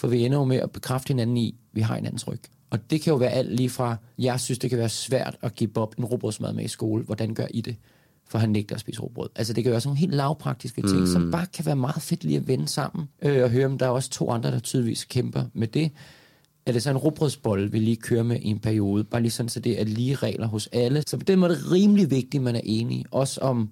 For 0.00 0.08
vi 0.08 0.24
ender 0.24 0.38
jo 0.38 0.44
med 0.44 0.56
at 0.56 0.70
bekræfte 0.70 1.08
hinanden 1.08 1.36
i, 1.36 1.48
at 1.48 1.54
vi 1.72 1.80
har 1.80 1.94
hinandens 1.94 2.28
ryg. 2.28 2.40
Og 2.70 2.90
det 2.90 3.00
kan 3.00 3.10
jo 3.10 3.16
være 3.16 3.30
alt 3.30 3.56
lige 3.56 3.70
fra, 3.70 3.96
jeg 4.18 4.40
synes, 4.40 4.58
det 4.58 4.70
kan 4.70 4.78
være 4.78 4.88
svært 4.88 5.36
at 5.42 5.54
give 5.54 5.68
Bob 5.68 5.94
en 5.98 6.04
robotsmad 6.04 6.52
med 6.52 6.64
i 6.64 6.68
skole. 6.68 7.04
Hvordan 7.04 7.34
gør 7.34 7.46
I 7.50 7.60
det? 7.60 7.76
for 8.30 8.38
han 8.38 8.50
nægter 8.50 8.74
at 8.74 8.80
spise 8.80 9.00
råbrød. 9.00 9.28
Altså 9.36 9.52
det 9.52 9.64
kan 9.64 9.70
være 9.70 9.80
sådan 9.80 9.88
nogle 9.88 9.98
helt 9.98 10.14
lavpraktiske 10.14 10.82
ting, 10.82 11.00
mm. 11.00 11.06
som 11.06 11.30
bare 11.30 11.46
kan 11.46 11.66
være 11.66 11.76
meget 11.76 12.02
fedt 12.02 12.24
lige 12.24 12.36
at 12.36 12.48
vende 12.48 12.68
sammen, 12.68 13.08
øh, 13.22 13.44
og 13.44 13.50
høre, 13.50 13.66
om 13.66 13.78
der 13.78 13.86
er 13.86 13.90
også 13.90 14.10
to 14.10 14.30
andre, 14.30 14.50
der 14.50 14.58
tydeligvis 14.58 15.04
kæmper 15.04 15.44
med 15.52 15.68
det. 15.68 15.90
Er 16.66 16.72
det 16.72 16.82
så 16.82 16.90
en 16.90 16.96
råbrødsbolle, 16.96 17.72
vi 17.72 17.78
lige 17.78 17.96
kører 17.96 18.22
med 18.22 18.40
i 18.40 18.46
en 18.46 18.58
periode, 18.58 19.04
bare 19.04 19.22
lige 19.22 19.30
sådan, 19.30 19.48
så 19.48 19.60
det 19.60 19.80
er 19.80 19.84
lige 19.84 20.14
regler 20.14 20.46
hos 20.46 20.68
alle. 20.72 21.02
Så 21.06 21.16
på 21.16 21.24
den 21.24 21.38
måde 21.38 21.52
er 21.52 21.56
det 21.56 21.70
rimelig 21.72 22.10
vigtigt, 22.10 22.34
at 22.34 22.42
man 22.42 22.56
er 22.56 22.60
enig, 22.64 23.04
også 23.10 23.40
om 23.40 23.70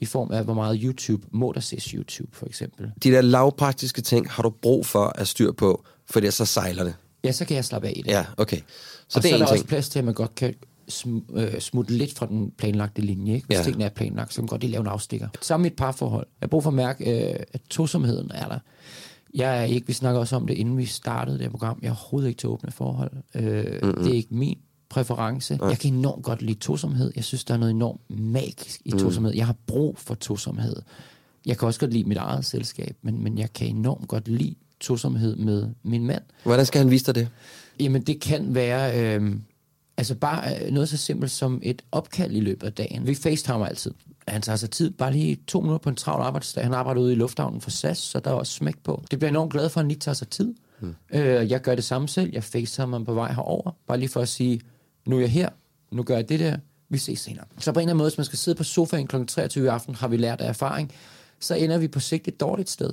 i 0.00 0.04
form 0.04 0.30
af, 0.32 0.44
hvor 0.44 0.54
meget 0.54 0.80
YouTube 0.82 1.26
må 1.30 1.52
der 1.52 1.60
ses 1.60 1.84
YouTube, 1.84 2.36
for 2.36 2.46
eksempel. 2.46 2.90
De 3.02 3.10
der 3.10 3.20
lavpraktiske 3.20 4.02
ting 4.02 4.30
har 4.30 4.42
du 4.42 4.50
brug 4.50 4.86
for 4.86 5.12
at 5.14 5.28
styr 5.28 5.52
på, 5.52 5.84
for 6.10 6.30
så 6.30 6.44
sejler 6.44 6.84
det. 6.84 6.94
Ja, 7.24 7.32
så 7.32 7.44
kan 7.44 7.56
jeg 7.56 7.64
slappe 7.64 7.88
af 7.88 7.92
i 7.96 8.02
det. 8.02 8.10
Ja, 8.10 8.24
okay. 8.36 8.60
Så 9.08 9.18
og 9.18 9.22
det 9.22 9.28
er 9.28 9.30
så 9.30 9.34
er 9.34 9.38
der 9.38 9.46
ting. 9.46 9.52
også 9.52 9.66
plads 9.66 9.88
til, 9.88 9.98
at 9.98 10.04
man 10.04 10.14
godt 10.14 10.34
kan 10.34 10.54
sm- 10.90 11.38
øh, 11.38 11.60
smutte 11.60 11.92
lidt 11.92 12.14
fra 12.14 12.26
den 12.26 12.50
planlagte 12.58 13.02
linje. 13.02 13.34
Ikke? 13.34 13.46
Hvis 13.46 13.58
ja. 13.58 13.62
tingene 13.62 13.84
er 13.84 13.88
planlagt, 13.88 14.32
så 14.32 14.36
kan 14.36 14.42
man 14.42 14.48
godt 14.48 14.60
lige 14.60 14.70
lave 14.70 14.80
en 14.80 14.86
afstikker. 14.86 15.28
Samme 15.42 15.66
i 15.66 15.70
et 15.70 15.76
parforhold. 15.76 16.26
Jeg 16.40 16.46
har 16.46 16.48
brug 16.48 16.62
for 16.62 16.70
at 16.70 16.74
mærke, 16.74 17.30
øh, 17.30 17.40
at 17.52 17.60
tosomheden 17.70 18.30
er 18.34 18.48
der. 18.48 18.58
Jeg 19.34 19.58
er 19.58 19.64
ikke, 19.64 19.86
vi 19.86 19.92
snakker 19.92 20.20
også 20.20 20.36
om 20.36 20.46
det, 20.46 20.54
inden 20.54 20.78
vi 20.78 20.86
startede 20.86 21.38
det 21.38 21.50
program. 21.50 21.78
Jeg 21.82 21.88
er 21.88 21.92
overhovedet 21.92 22.28
ikke 22.28 22.38
til 22.38 22.48
åbne 22.48 22.70
forhold. 22.70 23.10
Øh, 23.34 23.64
mm-hmm. 23.82 24.02
Det 24.02 24.10
er 24.10 24.14
ikke 24.14 24.34
min 24.34 24.58
præference. 24.88 25.58
Ja. 25.62 25.66
Jeg 25.66 25.78
kan 25.78 25.94
enormt 25.94 26.24
godt 26.24 26.42
lide 26.42 26.58
tosomhed. 26.58 27.12
Jeg 27.16 27.24
synes, 27.24 27.44
der 27.44 27.54
er 27.54 27.58
noget 27.58 27.70
enormt 27.70 28.00
magisk 28.10 28.80
i 28.84 28.92
mm. 28.92 28.98
tosomhed. 28.98 29.34
Jeg 29.34 29.46
har 29.46 29.56
brug 29.66 29.98
for 29.98 30.14
tosomhed. 30.14 30.76
Jeg 31.46 31.58
kan 31.58 31.66
også 31.66 31.80
godt 31.80 31.92
lide 31.92 32.08
mit 32.08 32.16
eget 32.16 32.44
selskab, 32.44 32.96
men, 33.02 33.22
men 33.22 33.38
jeg 33.38 33.52
kan 33.52 33.66
enormt 33.66 34.08
godt 34.08 34.28
lide 34.28 34.54
tosomhed 34.80 35.36
med 35.36 35.68
min 35.82 36.06
mand. 36.06 36.22
Hvordan 36.42 36.66
skal 36.66 36.78
han 36.78 36.90
vise 36.90 37.06
dig 37.06 37.14
det? 37.14 37.28
Jamen, 37.80 38.02
det 38.02 38.20
kan 38.20 38.54
være... 38.54 39.16
Øh, 39.16 39.36
altså 39.96 40.14
bare 40.14 40.64
øh, 40.64 40.72
noget 40.72 40.88
så 40.88 40.96
simpelt 40.96 41.30
som 41.30 41.60
et 41.62 41.82
opkald 41.92 42.32
i 42.32 42.40
løbet 42.40 42.66
af 42.66 42.72
dagen. 42.72 43.06
Vi 43.06 43.14
facetimer 43.14 43.66
altid. 43.66 43.94
Han 44.28 44.42
tager 44.42 44.56
sig 44.56 44.70
tid, 44.70 44.90
bare 44.90 45.12
lige 45.12 45.38
to 45.46 45.60
minutter 45.60 45.78
på 45.78 45.88
en 45.88 45.96
travl 45.96 46.22
arbejdsdag. 46.22 46.64
Han 46.64 46.74
arbejder 46.74 47.00
ude 47.00 47.12
i 47.12 47.16
lufthavnen 47.16 47.60
for 47.60 47.70
SAS, 47.70 47.98
så 47.98 48.20
der 48.20 48.30
er 48.30 48.34
også 48.34 48.52
smæk 48.52 48.78
på. 48.84 49.02
Det 49.10 49.18
bliver 49.18 49.30
enormt 49.30 49.52
glad 49.52 49.68
for, 49.68 49.80
at 49.80 49.84
han 49.84 49.88
lige 49.88 49.98
tager 49.98 50.14
sig 50.14 50.28
tid. 50.28 50.54
Hmm. 50.80 50.94
Øh, 51.12 51.50
jeg 51.50 51.60
gør 51.60 51.74
det 51.74 51.84
samme 51.84 52.08
selv. 52.08 52.30
Jeg 52.32 52.44
facetimer 52.44 53.04
på 53.04 53.14
vej 53.14 53.32
herover, 53.32 53.70
bare 53.86 53.98
lige 53.98 54.08
for 54.08 54.20
at 54.20 54.28
sige, 54.28 54.60
nu 55.08 55.16
er 55.16 55.20
jeg 55.20 55.30
her, 55.30 55.48
nu 55.90 56.02
gør 56.02 56.14
jeg 56.14 56.28
det 56.28 56.40
der, 56.40 56.56
vi 56.88 56.98
ses 56.98 57.20
senere. 57.20 57.44
Så 57.58 57.72
på 57.72 57.80
en 57.80 57.82
eller 57.82 57.90
anden 57.90 57.98
måde, 57.98 58.08
hvis 58.10 58.18
man 58.18 58.24
skal 58.24 58.38
sidde 58.38 58.56
på 58.56 58.64
sofaen 58.64 59.06
kl. 59.06 59.24
23 59.24 59.64
i 59.64 59.68
aften, 59.68 59.94
har 59.94 60.08
vi 60.08 60.16
lært 60.16 60.40
af 60.40 60.48
erfaring, 60.48 60.92
så 61.40 61.54
ender 61.54 61.78
vi 61.78 61.88
på 61.88 62.00
sigt 62.00 62.28
et 62.28 62.40
dårligt 62.40 62.70
sted. 62.70 62.92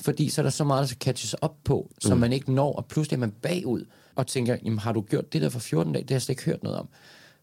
Fordi 0.00 0.28
så 0.28 0.40
er 0.40 0.42
der 0.42 0.50
så 0.50 0.64
meget, 0.64 0.80
der 0.80 0.86
skal 0.86 0.98
catches 0.98 1.34
op 1.34 1.56
på, 1.64 1.90
så 1.98 2.14
mm. 2.14 2.20
man 2.20 2.32
ikke 2.32 2.52
når, 2.52 2.72
og 2.72 2.86
pludselig 2.86 3.16
er 3.16 3.20
man 3.20 3.30
bagud 3.30 3.84
og 4.14 4.26
tænker, 4.26 4.56
jamen 4.64 4.78
har 4.78 4.92
du 4.92 5.00
gjort 5.00 5.32
det 5.32 5.42
der 5.42 5.48
for 5.48 5.58
14 5.58 5.92
dage? 5.92 6.02
Det 6.02 6.10
har 6.10 6.14
jeg 6.14 6.22
slet 6.22 6.32
ikke 6.32 6.44
hørt 6.44 6.62
noget 6.62 6.78
om. 6.78 6.88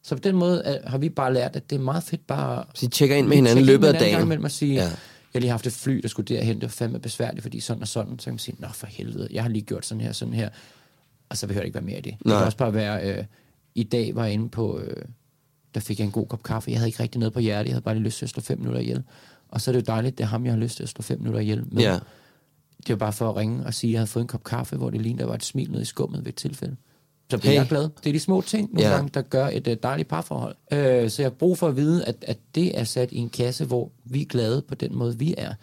Så 0.03 0.15
på 0.15 0.19
den 0.19 0.35
måde 0.35 0.61
er, 0.65 0.89
har 0.89 0.97
vi 0.97 1.09
bare 1.09 1.33
lært, 1.33 1.55
at 1.55 1.69
det 1.69 1.75
er 1.75 1.79
meget 1.79 2.03
fedt 2.03 2.27
bare... 2.27 2.63
Så 2.75 2.85
I 2.85 2.89
tjekker 2.89 3.15
ind 3.15 3.27
med 3.27 3.35
hinanden 3.35 3.65
løbet 3.65 3.87
af 3.87 3.93
dagen? 3.93 4.27
Mellem 4.27 4.45
at 4.45 4.51
sige, 4.51 4.73
ja. 4.73 4.81
jeg 4.81 4.91
har 5.33 5.39
lige 5.39 5.51
haft 5.51 5.67
et 5.67 5.73
fly, 5.73 5.99
der 6.01 6.07
skulle 6.07 6.35
derhen, 6.35 6.55
det 6.55 6.61
var 6.61 6.67
fandme 6.67 6.99
besværligt, 6.99 7.41
fordi 7.41 7.59
sådan 7.59 7.81
og 7.81 7.87
sådan. 7.87 8.19
Så 8.19 8.25
kan 8.25 8.33
man 8.33 8.39
sige, 8.39 8.55
nå 8.59 8.67
for 8.73 8.87
helvede, 8.87 9.27
jeg 9.31 9.43
har 9.43 9.49
lige 9.49 9.61
gjort 9.61 9.85
sådan 9.85 10.01
her, 10.01 10.11
sådan 10.11 10.33
her. 10.33 10.49
Og 11.29 11.37
så 11.37 11.47
behøver 11.47 11.61
det 11.61 11.67
ikke 11.67 11.75
være 11.75 11.83
mere 11.83 11.97
i 11.97 12.01
det. 12.01 12.15
Det 12.23 12.27
kan 12.27 12.35
også 12.35 12.57
bare 12.57 12.73
være, 12.73 13.17
øh, 13.17 13.23
i 13.75 13.83
dag 13.83 14.15
var 14.15 14.25
jeg 14.25 14.33
inde 14.33 14.49
på, 14.49 14.79
øh, 14.79 15.05
der 15.73 15.79
fik 15.79 15.99
jeg 15.99 16.05
en 16.05 16.11
god 16.11 16.27
kop 16.27 16.43
kaffe. 16.43 16.71
Jeg 16.71 16.79
havde 16.79 16.89
ikke 16.89 17.03
rigtig 17.03 17.19
noget 17.19 17.33
på 17.33 17.39
hjertet, 17.39 17.67
jeg 17.67 17.73
havde 17.73 17.83
bare 17.83 17.95
lige 17.95 18.03
lyst 18.03 18.17
til 18.17 18.25
at 18.25 18.29
slå 18.29 18.41
fem 18.41 18.57
minutter 18.57 18.81
ihjel. 18.81 19.03
Og 19.49 19.61
så 19.61 19.71
er 19.71 19.73
det 19.73 19.81
jo 19.81 19.93
dejligt, 19.93 20.17
det 20.17 20.23
er 20.23 20.27
ham, 20.27 20.45
jeg 20.45 20.53
har 20.53 20.59
lyst 20.59 20.75
til 20.75 20.83
at 20.83 20.89
slå 20.89 21.01
fem 21.01 21.19
minutter 21.19 21.39
ihjel 21.39 21.63
med. 21.71 21.83
Ja. 21.83 21.99
Det 22.77 22.89
var 22.89 22.95
bare 22.95 23.13
for 23.13 23.29
at 23.29 23.35
ringe 23.35 23.65
og 23.65 23.73
sige, 23.73 23.89
at 23.89 23.93
jeg 23.93 23.99
havde 23.99 24.07
fået 24.07 24.23
en 24.23 24.27
kop 24.27 24.43
kaffe, 24.43 24.75
hvor 24.75 24.89
det 24.89 25.01
lignede, 25.01 25.21
der 25.21 25.27
var 25.27 25.35
et 25.35 25.43
smil 25.43 25.71
nede 25.71 25.81
i 25.81 25.85
skummet 25.85 26.25
ved 26.25 26.27
et 26.27 26.35
tilfælde 26.35 26.75
så 27.31 27.37
bliver 27.37 27.51
hey. 27.51 27.59
jeg 27.59 27.67
glad. 27.67 27.89
Det 28.03 28.09
er 28.09 28.13
de 28.13 28.19
små 28.19 28.41
ting, 28.41 28.73
nogle 28.73 28.89
ja. 28.89 28.95
gange, 28.95 29.09
der 29.13 29.21
gør 29.21 29.47
et 29.47 29.67
uh, 29.67 29.73
dejligt 29.83 30.09
parforhold. 30.09 30.55
Uh, 30.71 30.77
så 31.09 31.15
jeg 31.17 31.25
har 31.25 31.29
brug 31.29 31.57
for 31.57 31.67
at 31.67 31.75
vide, 31.75 32.05
at, 32.05 32.15
at 32.27 32.37
det 32.55 32.79
er 32.79 32.83
sat 32.83 33.11
i 33.11 33.17
en 33.17 33.29
kasse, 33.29 33.65
hvor 33.65 33.91
vi 34.05 34.21
er 34.21 34.25
glade 34.25 34.61
på 34.61 34.75
den 34.75 34.95
måde, 34.95 35.19
vi 35.19 35.35
er. 35.37 35.53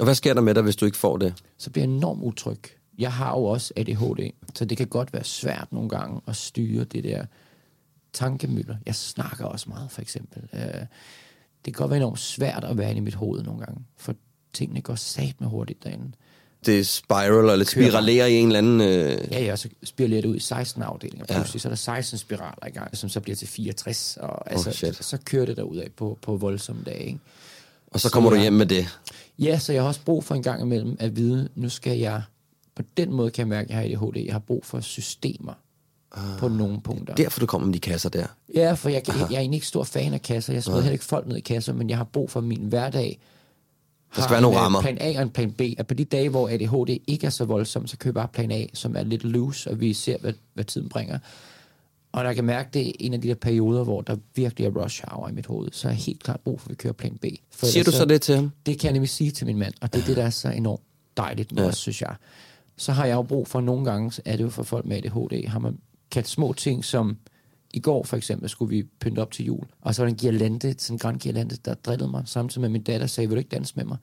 Og 0.00 0.04
hvad 0.04 0.14
sker 0.14 0.34
der 0.34 0.40
med 0.40 0.54
dig, 0.54 0.62
hvis 0.62 0.76
du 0.76 0.84
ikke 0.86 0.98
får 0.98 1.16
det? 1.16 1.34
Så 1.58 1.70
bliver 1.70 1.86
jeg 1.86 1.94
enormt 1.94 2.22
utryg. 2.22 2.60
Jeg 2.98 3.12
har 3.12 3.30
jo 3.30 3.44
også 3.44 3.72
ADHD, 3.76 4.30
så 4.54 4.64
det 4.64 4.76
kan 4.76 4.86
godt 4.86 5.12
være 5.12 5.24
svært 5.24 5.68
nogle 5.70 5.88
gange 5.88 6.20
at 6.26 6.36
styre 6.36 6.84
det 6.84 7.04
der 7.04 7.24
tankemøller. 8.12 8.76
Jeg 8.86 8.94
snakker 8.94 9.44
også 9.44 9.68
meget, 9.68 9.90
for 9.90 10.02
eksempel. 10.02 10.42
Uh, 10.52 10.58
det 11.64 11.64
kan 11.64 11.72
godt 11.72 11.90
være 11.90 11.98
enormt 11.98 12.18
svært 12.18 12.64
at 12.64 12.78
være 12.78 12.90
inde 12.90 12.98
i 12.98 13.04
mit 13.04 13.14
hoved 13.14 13.42
nogle 13.42 13.60
gange, 13.60 13.84
for 13.96 14.14
tingene 14.52 14.80
går 14.80 14.94
sat 14.94 15.40
med 15.40 15.48
hurtigt 15.48 15.84
derinde 15.84 16.12
det 16.66 16.86
spiral, 16.86 17.50
eller 17.50 17.64
spiralerer 17.64 18.26
i 18.26 18.34
en 18.34 18.46
eller 18.46 18.58
anden... 18.58 18.80
Øh... 18.80 19.18
Ja, 19.32 19.44
ja, 19.44 19.56
så 19.56 19.68
spiralerer 19.84 20.20
det 20.20 20.28
ud 20.28 20.36
i 20.36 20.40
16 20.40 20.82
afdelinger. 20.82 21.26
Pludselig 21.26 21.54
ja. 21.54 21.58
så 21.58 21.68
er 21.68 21.70
der 21.70 21.76
16 21.76 22.18
spiraler 22.18 22.66
i 22.66 22.70
gang, 22.70 22.96
som 22.96 23.08
så 23.08 23.20
bliver 23.20 23.36
til 23.36 23.48
64, 23.48 24.18
og 24.20 24.50
altså, 24.52 24.70
shit. 24.70 25.04
så 25.04 25.18
kører 25.24 25.46
det 25.46 25.56
derud 25.56 25.76
af 25.76 25.88
på, 25.96 26.18
på 26.22 26.36
voldsomme 26.36 26.82
dage. 26.82 27.04
Ikke? 27.04 27.18
Og 27.86 28.00
så 28.00 28.10
kommer 28.10 28.30
så, 28.30 28.36
du 28.36 28.40
hjem 28.40 28.52
med 28.52 28.66
det? 28.66 28.98
Ja, 29.38 29.58
så 29.58 29.72
jeg 29.72 29.82
har 29.82 29.88
også 29.88 30.00
brug 30.04 30.24
for 30.24 30.34
en 30.34 30.42
gang 30.42 30.62
imellem 30.62 30.96
at 31.00 31.16
vide, 31.16 31.48
nu 31.54 31.68
skal 31.68 31.98
jeg... 31.98 32.22
På 32.76 32.82
den 32.96 33.12
måde 33.12 33.30
kan 33.30 33.40
jeg 33.40 33.48
mærke, 33.48 33.74
at 33.74 33.90
jeg 33.90 33.98
har 33.98 34.06
ADHD. 34.06 34.24
Jeg 34.24 34.34
har 34.34 34.38
brug 34.38 34.64
for 34.64 34.80
systemer 34.80 35.52
ah, 36.12 36.38
på 36.38 36.48
nogle 36.48 36.80
punkter. 36.80 37.14
Derfor 37.14 37.40
du 37.40 37.46
kommer 37.46 37.66
med 37.66 37.74
de 37.74 37.80
kasser 37.80 38.08
der? 38.08 38.26
Ja, 38.54 38.72
for 38.72 38.88
jeg, 38.88 39.02
jeg, 39.08 39.16
jeg 39.16 39.36
er 39.36 39.40
egentlig 39.40 39.56
ikke 39.56 39.66
stor 39.66 39.84
fan 39.84 40.14
af 40.14 40.22
kasser. 40.22 40.52
Jeg 40.52 40.62
smider 40.62 40.80
heller 40.80 40.92
ikke 40.92 41.04
folk 41.04 41.26
ned 41.26 41.36
i 41.36 41.40
kasser, 41.40 41.72
men 41.72 41.90
jeg 41.90 41.96
har 41.96 42.04
brug 42.04 42.30
for 42.30 42.40
min 42.40 42.60
hverdag 42.60 43.20
der 44.16 44.22
skal 44.22 44.32
være 44.32 44.40
nogle 44.40 44.58
rammer. 44.58 44.80
plan 44.80 44.98
A 45.00 45.16
og 45.16 45.22
en 45.22 45.30
plan 45.30 45.52
B. 45.52 45.60
At 45.78 45.86
på 45.86 45.94
de 45.94 46.04
dage, 46.04 46.28
hvor 46.28 46.48
ADHD 46.48 47.02
ikke 47.06 47.26
er 47.26 47.30
så 47.30 47.44
voldsom, 47.44 47.86
så 47.86 47.96
køber 47.96 48.20
jeg 48.20 48.30
plan 48.30 48.50
A, 48.50 48.66
som 48.74 48.96
er 48.96 49.02
lidt 49.02 49.24
loose, 49.24 49.70
og 49.70 49.80
vi 49.80 49.92
ser, 49.92 50.18
hvad, 50.18 50.32
hvad 50.54 50.64
tiden 50.64 50.88
bringer. 50.88 51.18
Og 52.12 52.24
jeg 52.24 52.34
kan 52.34 52.44
mærke, 52.44 52.70
det 52.74 52.88
er 52.88 52.92
en 53.00 53.14
af 53.14 53.20
de 53.20 53.28
der 53.28 53.34
perioder, 53.34 53.84
hvor 53.84 54.00
der 54.00 54.16
virkelig 54.34 54.66
er 54.66 54.82
rush 54.82 55.04
hour 55.08 55.28
i 55.28 55.32
mit 55.32 55.46
hoved. 55.46 55.68
Så 55.72 55.88
er 55.88 55.92
jeg 55.92 55.98
helt 55.98 56.22
klart 56.22 56.40
brug 56.40 56.60
for, 56.60 56.66
at 56.66 56.70
vi 56.70 56.74
kører 56.74 56.92
plan 56.92 57.18
B. 57.22 57.24
For 57.50 57.66
Siger 57.66 57.84
du 57.84 57.90
så, 57.90 57.96
så 57.96 58.04
det 58.04 58.22
til 58.22 58.34
ham? 58.34 58.52
Det 58.66 58.78
kan 58.78 58.84
jeg 58.84 58.92
nemlig 58.92 59.08
sige 59.08 59.30
til 59.30 59.46
min 59.46 59.58
mand, 59.58 59.74
og 59.80 59.92
det 59.92 60.02
er 60.02 60.06
det, 60.06 60.16
der 60.16 60.24
er 60.24 60.30
så 60.30 60.48
enormt 60.48 60.82
dejligt 61.16 61.52
med 61.52 61.62
ja. 61.62 61.68
os, 61.68 61.76
synes 61.76 62.02
jeg. 62.02 62.14
Så 62.76 62.92
har 62.92 63.06
jeg 63.06 63.14
jo 63.14 63.22
brug 63.22 63.48
for, 63.48 63.60
nogle 63.60 63.84
gange 63.84 64.22
er 64.24 64.36
det 64.36 64.44
jo 64.44 64.50
for 64.50 64.62
folk 64.62 64.86
med 64.86 64.96
ADHD, 64.96 65.48
har 65.48 65.58
man 65.58 65.78
kaldt 66.10 66.28
små 66.28 66.52
ting 66.52 66.84
som 66.84 67.16
i 67.74 67.80
går 67.80 68.04
for 68.04 68.16
eksempel 68.16 68.48
skulle 68.48 68.76
vi 68.76 68.82
pynte 69.00 69.20
op 69.20 69.30
til 69.30 69.44
jul, 69.44 69.64
og 69.80 69.94
så 69.94 70.02
var 70.02 70.06
der 70.06 70.10
en 70.10 70.18
girlande, 70.18 70.74
sådan 70.78 70.94
en 70.94 70.98
grand 70.98 71.20
girlande, 71.20 71.56
der 71.64 71.74
drillede 71.74 72.10
mig, 72.10 72.22
samtidig 72.26 72.60
med 72.60 72.68
min 72.68 72.82
datter 72.82 73.06
sagde, 73.06 73.28
vil 73.28 73.36
du 73.36 73.38
ikke 73.38 73.56
danse 73.56 73.72
med 73.76 73.84
mig? 73.84 73.96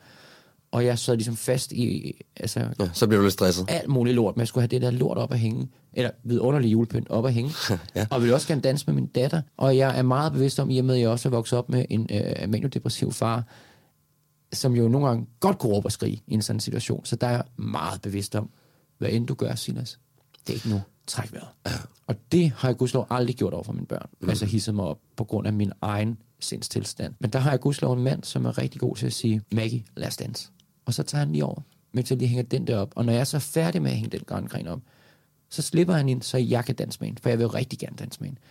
Og 0.71 0.85
jeg 0.85 0.99
sad 0.99 1.15
ligesom 1.15 1.35
fast 1.35 1.71
i, 1.71 2.15
altså... 2.35 2.59
Ja, 2.79 2.89
så 2.93 3.07
blev 3.07 3.19
du 3.19 3.23
lidt 3.23 3.33
stresset. 3.33 3.65
Alt 3.67 3.89
muligt 3.89 4.15
lort, 4.15 4.35
men 4.35 4.39
jeg 4.39 4.47
skulle 4.47 4.61
have 4.61 4.67
det 4.67 4.81
der 4.81 4.91
lort 4.91 5.17
op 5.17 5.31
at 5.31 5.39
hænge, 5.39 5.67
eller 5.93 6.11
vidunderlig 6.23 6.71
julepynt 6.71 7.09
op 7.09 7.25
at 7.25 7.33
hænge. 7.33 7.51
ja. 7.95 8.05
Og 8.09 8.21
ville 8.21 8.35
også 8.35 8.47
gerne 8.47 8.61
danse 8.61 8.85
med 8.87 8.93
min 8.93 9.05
datter. 9.05 9.41
Og 9.57 9.77
jeg 9.77 9.97
er 9.97 10.01
meget 10.01 10.33
bevidst 10.33 10.59
om, 10.59 10.69
i 10.69 10.77
og 10.77 10.85
med 10.85 10.95
at 10.95 11.01
jeg 11.01 11.09
også 11.09 11.29
er 11.29 11.31
vokset 11.31 11.59
op 11.59 11.69
med 11.69 11.85
en 11.89 12.07
øh, 12.11 12.49
maniodepressiv 12.49 13.11
far, 13.11 13.43
som 14.53 14.75
jo 14.75 14.87
nogle 14.87 15.07
gange 15.07 15.27
godt 15.39 15.59
kunne 15.59 15.73
råbe 15.73 15.87
og 15.87 15.91
skrige 15.91 16.21
i 16.27 16.33
en 16.33 16.41
sådan 16.41 16.59
situation. 16.59 17.05
Så 17.05 17.15
der 17.15 17.27
er 17.27 17.31
jeg 17.31 17.43
meget 17.57 18.01
bevidst 18.01 18.35
om, 18.35 18.49
hvad 19.01 19.09
end 19.11 19.27
du 19.27 19.33
gør, 19.33 19.55
Silas. 19.55 19.99
Det 20.47 20.53
er 20.53 20.55
ikke 20.55 20.69
nu. 20.69 20.81
Træk 21.07 21.33
vejret. 21.33 21.47
Ja. 21.65 21.71
Og 22.07 22.15
det 22.31 22.51
har 22.55 22.67
jeg 22.69 22.77
gudslov 22.77 23.07
aldrig 23.09 23.35
gjort 23.35 23.53
over 23.53 23.63
for 23.63 23.73
mine 23.73 23.85
børn. 23.85 24.09
Mm. 24.21 24.29
Altså 24.29 24.45
hisset 24.45 24.75
mig 24.75 24.85
op 24.85 24.99
på 25.15 25.23
grund 25.23 25.47
af 25.47 25.53
min 25.53 25.71
egen 25.81 26.17
sindstilstand. 26.39 27.13
Men 27.19 27.29
der 27.29 27.39
har 27.39 27.49
jeg 27.49 27.59
gudslov 27.59 27.93
en 27.93 28.03
mand, 28.03 28.23
som 28.23 28.45
er 28.45 28.57
rigtig 28.57 28.81
god 28.81 28.95
til 28.95 29.05
at 29.05 29.13
sige, 29.13 29.41
Maggie, 29.51 29.83
lad 29.97 30.07
os 30.07 30.17
danse. 30.17 30.49
Og 30.85 30.93
så 30.93 31.03
tager 31.03 31.19
han 31.19 31.31
lige 31.31 31.45
over, 31.45 31.61
mens 31.91 32.09
jeg 32.09 32.17
lige 32.17 32.27
hænger 32.27 32.43
den 32.43 32.67
der 32.67 32.77
op. 32.77 32.93
Og 32.95 33.05
når 33.05 33.13
jeg 33.13 33.19
er 33.19 33.23
så 33.23 33.39
færdig 33.39 33.81
med 33.81 33.91
at 33.91 33.97
hænge 33.97 34.09
den 34.09 34.25
grængren 34.25 34.67
op, 34.67 34.79
så 35.49 35.61
slipper 35.61 35.93
han 35.93 36.09
ind, 36.09 36.21
så 36.21 36.37
jeg 36.37 36.65
kan 36.65 36.75
danse 36.75 36.99
med 36.99 37.07
hende, 37.07 37.21
for 37.21 37.29
jeg 37.29 37.37
vil 37.37 37.43
jo 37.43 37.49
rigtig 37.49 37.79
gerne 37.79 37.95
danse 37.95 38.19
med 38.19 38.27
hende. 38.27 38.41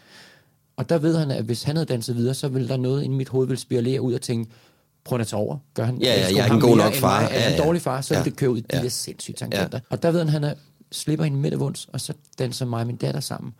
Og 0.76 0.88
der 0.88 0.98
ved 0.98 1.16
han, 1.16 1.30
at 1.30 1.44
hvis 1.44 1.62
han 1.62 1.76
havde 1.76 1.86
danset 1.86 2.16
videre, 2.16 2.34
så 2.34 2.48
ville 2.48 2.68
der 2.68 2.76
noget 2.76 3.04
i 3.04 3.08
mit 3.08 3.28
hoved 3.28 3.48
vil 3.48 3.58
spiralere 3.58 4.00
ud 4.00 4.14
og 4.14 4.20
tænke, 4.20 4.50
prøv 5.04 5.20
at 5.20 5.26
tage 5.26 5.40
over. 5.40 5.58
Gør 5.74 5.84
han, 5.84 6.02
ja, 6.02 6.20
ja, 6.20 6.36
jeg 6.36 6.48
er 6.48 6.52
en 6.52 6.60
god 6.60 6.76
nok 6.76 6.94
far. 6.94 7.20
Er 7.20 7.34
ja, 7.34 7.50
ja. 7.50 7.56
en 7.56 7.62
dårlig 7.62 7.82
far, 7.82 8.00
så 8.00 8.14
ja. 8.14 8.22
det 8.22 8.36
kører 8.36 8.50
ud 8.50 8.62
ja. 8.72 8.78
de 8.78 8.82
der 8.82 8.88
sindssyge 8.88 9.36
tangenter. 9.36 9.78
Ja. 9.78 9.78
Og 9.90 10.02
der 10.02 10.10
ved 10.10 10.18
han, 10.18 10.28
han 10.28 10.44
er 10.44 10.54
slipper 10.92 11.24
hende 11.24 11.38
midt 11.38 11.60
vunds, 11.60 11.88
og 11.92 12.00
så 12.00 12.12
danser 12.38 12.66
mig 12.66 12.80
og 12.80 12.86
min 12.86 12.96
datter 12.96 13.20
sammen. 13.20 13.52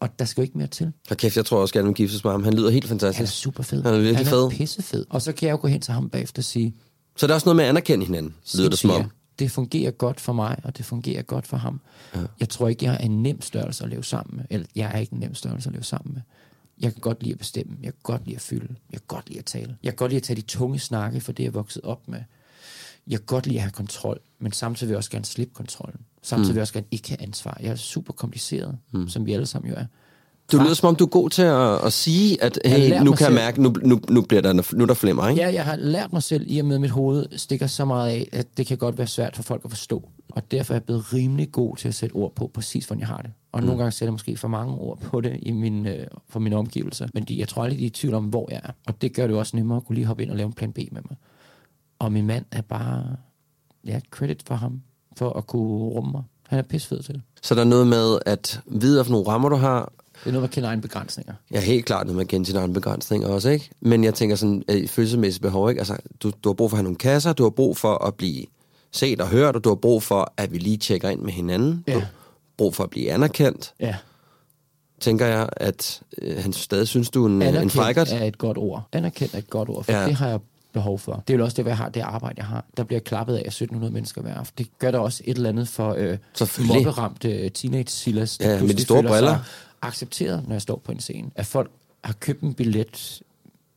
Og 0.00 0.18
der 0.18 0.24
skal 0.24 0.40
jo 0.40 0.44
ikke 0.44 0.58
mere 0.58 0.66
til. 0.66 0.92
Og 1.10 1.16
kæft, 1.16 1.36
jeg 1.36 1.46
tror 1.46 1.60
også 1.60 1.74
gerne, 1.74 1.88
at 1.88 1.94
giftes 1.94 2.24
med 2.24 2.32
ham. 2.32 2.44
Han 2.44 2.54
lyder 2.54 2.70
helt 2.70 2.88
fantastisk. 2.88 3.18
Han 3.18 3.24
er 3.24 3.28
super 3.28 3.62
fed. 3.62 3.82
Han 3.82 3.94
er 3.94 3.98
virkelig 3.98 4.16
han 4.16 4.26
er 4.26 4.30
fed. 4.30 4.50
pissefed. 4.50 5.04
Og 5.10 5.22
så 5.22 5.32
kan 5.32 5.46
jeg 5.46 5.52
jo 5.52 5.58
gå 5.60 5.68
hen 5.68 5.80
til 5.80 5.94
ham 5.94 6.10
bagefter 6.10 6.40
og 6.40 6.44
sige... 6.44 6.74
Så 7.16 7.26
der 7.26 7.32
er 7.32 7.34
også 7.34 7.46
noget 7.46 7.56
med 7.56 7.64
at 7.64 7.68
anerkende 7.68 8.06
hinanden, 8.06 8.34
lyder 8.54 8.68
det 8.68 8.78
som 8.78 8.90
om. 8.90 9.10
Det 9.38 9.50
fungerer 9.50 9.90
godt 9.90 10.20
for 10.20 10.32
mig, 10.32 10.56
og 10.64 10.78
det 10.78 10.84
fungerer 10.84 11.22
godt 11.22 11.46
for 11.46 11.56
ham. 11.56 11.80
Ja. 12.14 12.20
Jeg 12.40 12.48
tror 12.48 12.68
ikke, 12.68 12.84
jeg 12.84 12.94
er 12.94 12.98
en 12.98 13.22
nem 13.22 13.42
størrelse 13.42 13.84
at 13.84 13.90
leve 13.90 14.04
sammen 14.04 14.36
med. 14.36 14.44
Eller 14.50 14.66
jeg 14.76 14.90
er 14.94 14.98
ikke 14.98 15.12
en 15.12 15.20
nem 15.20 15.34
størrelse 15.34 15.68
at 15.68 15.72
leve 15.72 15.84
sammen 15.84 16.14
med. 16.14 16.22
Jeg 16.80 16.92
kan 16.92 17.00
godt 17.00 17.22
lide 17.22 17.32
at 17.32 17.38
bestemme. 17.38 17.76
Jeg 17.82 17.92
kan 17.92 18.00
godt 18.02 18.24
lide 18.24 18.36
at 18.36 18.42
fylde. 18.42 18.74
Jeg 18.92 19.00
kan 19.00 19.06
godt 19.06 19.28
lide 19.28 19.38
at 19.38 19.44
tale. 19.44 19.76
Jeg 19.82 19.92
kan 19.92 19.96
godt 19.96 20.10
lide 20.10 20.16
at 20.16 20.22
tage 20.22 20.36
de 20.36 20.42
tunge 20.42 20.78
snakke, 20.78 21.20
for 21.20 21.32
det 21.32 21.42
er 21.42 21.46
jeg 21.46 21.54
vokset 21.54 21.82
op 21.82 22.08
med. 22.08 22.20
Jeg 23.06 23.18
kan 23.18 23.26
godt 23.26 23.46
lide 23.46 23.58
at 23.58 23.62
have 23.62 23.72
kontrol, 23.72 24.20
men 24.38 24.52
samtidig 24.52 24.88
vil 24.88 24.92
jeg 24.92 24.98
også 24.98 25.10
gerne 25.10 25.24
slippe 25.24 25.54
kontrollen. 25.54 26.00
Samtidig 26.22 26.48
mm. 26.48 26.54
vil 26.54 26.58
jeg 26.58 26.62
også 26.62 26.72
gerne 26.72 26.86
ikke 26.90 27.08
have 27.08 27.22
ansvar. 27.22 27.58
Jeg 27.60 27.70
er 27.70 27.76
super 27.76 28.12
kompliceret, 28.12 28.78
mm. 28.92 29.08
som 29.08 29.26
vi 29.26 29.32
alle 29.32 29.46
sammen 29.46 29.70
jo 29.70 29.76
er. 29.76 29.84
Du 30.52 30.58
lyder 30.58 30.74
som 30.74 30.88
om, 30.88 30.96
du 30.96 31.04
er 31.04 31.08
god 31.08 31.30
til 31.30 31.42
at, 31.42 31.84
at 31.84 31.92
sige, 31.92 32.42
at 32.42 32.58
hey, 32.64 33.02
nu 33.02 33.12
kan 33.12 33.26
jeg 33.26 33.34
mærke, 33.34 33.62
nu, 33.62 33.74
nu, 33.82 34.00
nu, 34.08 34.22
bliver 34.22 34.40
der, 34.40 34.74
nu 34.76 34.84
der 34.84 34.94
flimmer, 34.94 35.28
ikke? 35.28 35.42
Ja, 35.42 35.52
jeg 35.52 35.64
har 35.64 35.76
lært 35.76 36.12
mig 36.12 36.22
selv, 36.22 36.44
i 36.48 36.58
og 36.58 36.66
med 36.66 36.74
at 36.74 36.80
mit 36.80 36.90
hoved 36.90 37.26
stikker 37.36 37.66
så 37.66 37.84
meget 37.84 38.10
af, 38.10 38.28
at 38.32 38.56
det 38.56 38.66
kan 38.66 38.78
godt 38.78 38.98
være 38.98 39.06
svært 39.06 39.36
for 39.36 39.42
folk 39.42 39.60
at 39.64 39.70
forstå. 39.70 40.08
Og 40.32 40.50
derfor 40.50 40.74
er 40.74 40.76
jeg 40.76 40.84
blevet 40.84 41.12
rimelig 41.12 41.52
god 41.52 41.76
til 41.76 41.88
at 41.88 41.94
sætte 41.94 42.14
ord 42.14 42.34
på 42.34 42.50
præcis, 42.54 42.86
hvordan 42.86 43.00
jeg 43.00 43.08
har 43.08 43.16
det. 43.16 43.30
Og 43.52 43.60
mm. 43.60 43.66
nogle 43.66 43.78
gange 43.78 43.92
sætter 43.92 44.06
jeg 44.06 44.12
måske 44.12 44.36
for 44.36 44.48
mange 44.48 44.74
ord 44.74 44.98
på 44.98 45.20
det 45.20 45.38
i 45.42 45.50
min, 45.50 45.86
øh, 45.86 46.06
for 46.28 46.40
mine 46.40 46.56
omgivelser. 46.56 47.08
Men 47.14 47.24
de, 47.24 47.38
jeg 47.38 47.48
tror 47.48 47.62
aldrig, 47.62 47.78
de 47.78 47.84
er 47.84 47.86
i 47.86 47.90
tvivl 47.90 48.14
om, 48.14 48.24
hvor 48.24 48.48
jeg 48.50 48.60
er. 48.64 48.70
Og 48.86 49.02
det 49.02 49.14
gør 49.14 49.26
det 49.26 49.36
også 49.36 49.56
nemmere 49.56 49.76
at 49.76 49.84
kunne 49.84 49.94
lige 49.94 50.06
hoppe 50.06 50.22
ind 50.22 50.30
og 50.30 50.36
lave 50.36 50.46
en 50.46 50.52
plan 50.52 50.72
B 50.72 50.78
med 50.78 51.02
mig. 51.08 51.16
Og 51.98 52.12
min 52.12 52.26
mand 52.26 52.44
er 52.50 52.62
bare... 52.62 53.16
Ja, 53.86 54.00
credit 54.10 54.42
for 54.46 54.54
ham, 54.54 54.82
for 55.16 55.30
at 55.30 55.46
kunne 55.46 55.72
rumme 55.72 56.12
mig. 56.12 56.22
Han 56.48 56.58
er 56.58 56.62
pissefed 56.62 57.02
til 57.02 57.14
det. 57.14 57.22
Så 57.42 57.54
der 57.54 57.60
er 57.60 57.64
noget 57.64 57.86
med 57.86 58.18
at 58.26 58.60
vide, 58.66 58.96
hvilke 58.96 59.10
nogle 59.10 59.28
rammer 59.28 59.48
du 59.48 59.56
har. 59.56 59.92
Det 60.12 60.26
er 60.26 60.32
noget, 60.32 60.42
man 60.42 60.50
kender 60.50 60.68
egne 60.68 60.82
begrænsninger. 60.82 61.34
Ja, 61.50 61.60
helt 61.60 61.86
klart 61.86 62.06
noget 62.06 62.16
med 62.16 62.24
at 62.24 62.28
kende 62.28 62.46
sine 62.46 62.58
egne 62.58 62.74
begrænsninger 62.74 63.28
også, 63.28 63.48
ikke? 63.48 63.70
Men 63.80 64.04
jeg 64.04 64.14
tænker 64.14 64.36
sådan, 64.36 64.64
øh, 64.68 64.88
følelsesmæssigt 64.88 65.42
behov, 65.42 65.68
ikke? 65.70 65.80
Altså, 65.80 65.96
du, 66.20 66.32
du 66.44 66.48
har 66.48 66.54
brug 66.54 66.70
for 66.70 66.76
at 66.76 66.78
have 66.78 66.84
nogle 66.84 66.98
kasser, 66.98 67.32
du 67.32 67.42
har 67.42 67.50
brug 67.50 67.76
for 67.76 68.04
at 68.04 68.14
blive 68.14 68.44
set 68.92 69.20
og 69.20 69.28
hørt, 69.28 69.56
og 69.56 69.64
du 69.64 69.68
har 69.68 69.74
brug 69.76 70.02
for, 70.02 70.32
at 70.36 70.52
vi 70.52 70.58
lige 70.58 70.76
tjekker 70.76 71.08
ind 71.08 71.20
med 71.20 71.32
hinanden. 71.32 71.84
Ja. 71.86 71.94
Du 71.94 71.98
har 71.98 72.08
brug 72.56 72.74
for 72.74 72.84
at 72.84 72.90
blive 72.90 73.12
anerkendt. 73.12 73.74
Ja. 73.80 73.96
Tænker 75.00 75.26
jeg, 75.26 75.48
at 75.56 76.02
øh, 76.22 76.42
han 76.42 76.52
stadig 76.52 76.88
synes, 76.88 77.10
du 77.10 77.24
er 77.24 77.28
en, 77.28 77.42
en 77.42 77.70
frækkert. 77.70 78.12
er 78.12 78.24
et 78.24 78.38
godt 78.38 78.58
ord. 78.58 78.82
Anerkendt 78.92 79.34
er 79.34 79.38
et 79.38 79.50
godt 79.50 79.68
ord, 79.68 79.84
for 79.84 79.92
Ja. 79.92 80.06
det 80.06 80.14
har 80.14 80.28
jeg 80.28 80.40
behov 80.72 80.98
for. 80.98 81.24
Det 81.28 81.34
er 81.34 81.38
jo 81.38 81.44
også 81.44 81.62
det, 81.62 81.68
jeg 81.68 81.76
har, 81.76 81.88
det 81.88 82.00
arbejde, 82.00 82.34
jeg 82.38 82.46
har. 82.46 82.64
Der 82.76 82.84
bliver 82.84 83.00
klappet 83.00 83.34
af 83.36 83.40
1700 83.40 83.92
mennesker 83.92 84.22
hver 84.22 84.34
aften. 84.34 84.64
Det 84.64 84.78
gør 84.78 84.90
der 84.90 84.98
også 84.98 85.22
et 85.26 85.36
eller 85.36 85.48
andet 85.48 85.68
for 85.68 85.94
øh, 85.98 86.18
mobberamte 86.68 87.48
teenage-silas, 87.48 88.38
der 88.38 88.50
Ja, 88.54 88.62
med 88.62 88.74
de 88.74 88.82
store 88.82 89.02
briller. 89.02 89.38
accepteret, 89.82 90.44
når 90.48 90.54
jeg 90.54 90.62
står 90.62 90.82
på 90.84 90.92
en 90.92 91.00
scene. 91.00 91.30
At 91.34 91.46
folk 91.46 91.70
har 92.04 92.12
købt 92.12 92.40
en 92.40 92.54
billet 92.54 93.22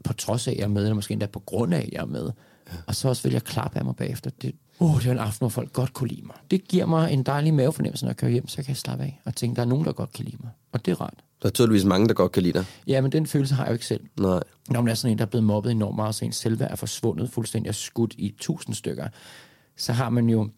på 0.03 0.13
trods 0.13 0.47
af, 0.47 0.51
at 0.51 0.57
jeg 0.57 0.63
er 0.63 0.68
med, 0.68 0.82
eller 0.82 0.95
måske 0.95 1.11
endda 1.11 1.26
på 1.26 1.39
grund 1.39 1.74
af, 1.74 1.80
at 1.80 1.89
jeg 1.91 2.01
er 2.01 2.05
med. 2.05 2.24
Ja. 2.24 2.74
Og 2.88 2.95
så 2.95 3.07
også 3.09 3.24
vil 3.24 3.32
jeg 3.32 3.43
klappe 3.43 3.80
af 3.80 3.86
mig 3.86 3.95
bagefter. 3.95 4.30
Det, 4.41 4.55
oh, 4.80 4.97
det 4.97 5.05
var 5.05 5.11
en 5.11 5.19
aften, 5.19 5.38
hvor 5.39 5.49
folk 5.49 5.73
godt 5.73 5.93
kunne 5.93 6.07
lide 6.09 6.21
mig. 6.26 6.36
Det 6.51 6.67
giver 6.67 6.86
mig 6.86 7.11
en 7.13 7.23
dejlig 7.23 7.53
mavefornemmelse, 7.53 8.05
når 8.05 8.09
jeg 8.09 8.17
kører 8.17 8.32
hjem, 8.32 8.47
så 8.47 8.55
kan 8.55 8.65
jeg 8.67 8.78
slappe 8.78 9.03
af 9.03 9.21
og 9.26 9.36
tænke, 9.36 9.55
der 9.55 9.61
er 9.61 9.65
nogen, 9.65 9.86
der 9.86 9.91
godt 9.91 10.13
kan 10.13 10.26
lide 10.26 10.38
mig. 10.39 10.49
Og 10.71 10.86
det 10.86 10.91
er 10.91 11.01
rart. 11.01 11.23
Der 11.41 11.47
er 11.47 11.51
tydeligvis 11.53 11.84
mange, 11.86 12.07
der 12.07 12.13
godt 12.13 12.32
kan 12.32 12.43
lide 12.43 12.53
dig. 12.53 12.65
Ja, 12.88 13.01
men 13.01 13.11
den 13.11 13.28
følelse 13.28 13.55
har 13.55 13.63
jeg 13.63 13.69
jo 13.69 13.73
ikke 13.73 13.86
selv. 13.86 14.03
Nej. 14.19 14.39
Når 14.69 14.82
man 14.82 14.88
er 14.91 14.95
sådan 14.95 15.11
en, 15.11 15.17
der 15.17 15.26
er 15.26 15.30
blevet 15.30 15.43
mobbet 15.43 15.71
enormt 15.71 15.95
meget, 15.95 16.15
så 16.15 16.26
ens 16.26 16.36
selvværd 16.36 16.71
er 16.71 16.76
forsvundet 16.76 17.30
fuldstændig 17.30 17.69
og 17.69 17.76
skudt 17.76 18.15
i 18.17 18.36
tusind 18.39 18.76
stykker, 18.76 19.07
så 19.78 19.93
har 19.93 20.09
man 20.09 20.30
jo, 20.30 20.49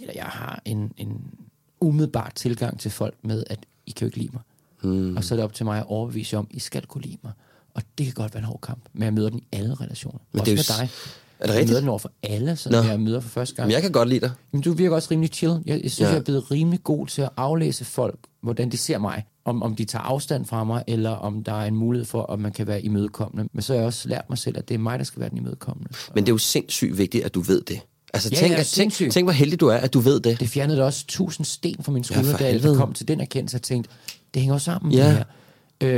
eller 0.00 0.12
jeg 0.16 0.24
har 0.24 0.62
en, 0.64 0.92
en 0.96 1.34
umiddelbar 1.80 2.32
tilgang 2.34 2.80
til 2.80 2.90
folk 2.90 3.14
med, 3.22 3.44
at 3.50 3.58
I 3.86 3.90
kan 3.90 4.04
jo 4.04 4.08
ikke 4.08 4.18
lide 4.18 4.30
mig. 4.32 4.42
Mm. 4.82 5.16
Og 5.16 5.24
så 5.24 5.34
er 5.34 5.36
det 5.36 5.44
op 5.44 5.54
til 5.54 5.64
mig 5.66 5.78
at 5.78 5.86
overbevise 5.86 6.36
om, 6.36 6.46
I 6.50 6.58
skal 6.58 6.86
kunne 6.86 7.02
lide 7.02 7.18
mig. 7.22 7.32
Og 7.74 7.82
det 7.98 8.06
kan 8.06 8.14
godt 8.14 8.34
være 8.34 8.40
en 8.40 8.44
hård 8.46 8.60
kamp, 8.60 8.82
men 8.92 9.02
jeg 9.02 9.12
møder 9.14 9.30
den 9.30 9.38
i 9.38 9.44
alle 9.52 9.74
relationer. 9.74 10.18
Men 10.32 10.40
også 10.40 10.50
det 10.54 10.68
er 10.70 10.74
med 10.80 10.88
jo 10.88 10.88
s- 10.88 10.92
dig. 11.04 11.18
Er 11.40 11.46
det 11.46 11.52
Jeg 11.52 11.58
rigtigt? 11.60 11.70
møder 11.70 11.80
den 11.80 11.88
over 11.88 11.98
for 11.98 12.12
alle, 12.22 12.56
så 12.56 12.70
Nå. 12.70 12.78
jeg 12.78 13.00
møder 13.00 13.20
for 13.20 13.28
første 13.28 13.54
gang. 13.56 13.66
Men 13.66 13.72
jeg 13.72 13.82
kan 13.82 13.92
godt 13.92 14.08
lide 14.08 14.20
dig. 14.20 14.30
Men 14.52 14.60
du 14.62 14.72
virker 14.72 14.96
også 14.96 15.08
rimelig 15.10 15.30
chill. 15.34 15.52
Jeg, 15.66 15.80
jeg 15.82 15.90
synes, 15.90 16.00
Ja. 16.00 16.04
ja. 16.04 16.10
jeg 16.10 16.18
er 16.18 16.22
blevet 16.24 16.50
rimelig 16.50 16.82
god 16.84 17.06
til 17.06 17.22
at 17.22 17.28
aflæse 17.36 17.84
folk, 17.84 18.18
hvordan 18.42 18.70
de 18.70 18.76
ser 18.76 18.98
mig. 18.98 19.24
Om, 19.44 19.62
om 19.62 19.74
de 19.76 19.84
tager 19.84 20.02
afstand 20.02 20.44
fra 20.44 20.64
mig, 20.64 20.84
eller 20.86 21.10
om 21.10 21.44
der 21.44 21.52
er 21.52 21.64
en 21.66 21.74
mulighed 21.76 22.04
for, 22.06 22.32
at 22.32 22.38
man 22.40 22.52
kan 22.52 22.66
være 22.66 22.82
imødekommende. 22.82 23.48
Men 23.52 23.62
så 23.62 23.72
har 23.72 23.78
jeg 23.78 23.86
også 23.86 24.08
lært 24.08 24.24
mig 24.28 24.38
selv, 24.38 24.58
at 24.58 24.68
det 24.68 24.74
er 24.74 24.78
mig, 24.78 24.98
der 24.98 25.04
skal 25.04 25.20
være 25.20 25.30
den 25.30 25.38
imødekommende. 25.38 25.90
Men 26.14 26.24
det 26.24 26.28
er 26.30 26.34
jo 26.34 26.38
sindssygt 26.38 26.98
vigtigt, 26.98 27.24
at 27.24 27.34
du 27.34 27.40
ved 27.40 27.60
det. 27.60 27.80
Altså, 28.14 28.28
Ja, 28.32 28.36
tænk, 28.36 28.52
ja, 28.52 28.58
at, 28.60 28.66
tænk, 28.66 28.92
tænk, 28.92 29.24
hvor 29.26 29.32
heldig 29.32 29.60
du 29.60 29.66
er, 29.68 29.76
at 29.76 29.94
du 29.94 29.98
ved 30.00 30.20
det. 30.20 30.40
Det 30.40 30.48
fjernede 30.48 30.84
også 30.84 31.04
tusind 31.06 31.44
sten 31.46 31.76
fra 31.82 31.92
min 31.92 32.04
Ja, 32.10 32.14
skulder, 32.14 32.30
for 32.30 32.38
da 32.38 32.48
jeg 32.52 32.76
kom 32.76 32.92
til 32.92 33.08
den 33.08 33.20
erkendelse 33.20 33.56
og 33.56 33.62
tænkte, 33.62 33.90
det 34.34 34.42
hænger 34.42 34.58
sammen 34.58 34.92
Ja. 34.92 35.06
det 35.08 35.12
her. 35.16 35.24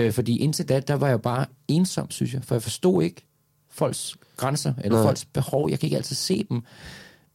Øh, 0.06 0.12
fordi 0.12 0.36
indtil 0.38 0.68
da, 0.68 0.80
der 0.80 0.94
var 0.94 1.08
jeg 1.08 1.20
bare 1.22 1.46
ensom, 1.68 2.10
synes 2.10 2.34
jeg. 2.34 2.40
For 2.44 2.54
jeg 2.54 2.62
forstod 2.62 3.02
ikke 3.02 3.22
folks 3.70 4.16
grænser, 4.40 4.72
eller 4.84 4.98
Nej. 4.98 5.06
Folks 5.06 5.24
behov. 5.24 5.70
Jeg 5.70 5.78
kan 5.78 5.86
ikke 5.86 5.96
altid 5.96 6.16
se 6.16 6.46
dem. 6.48 6.62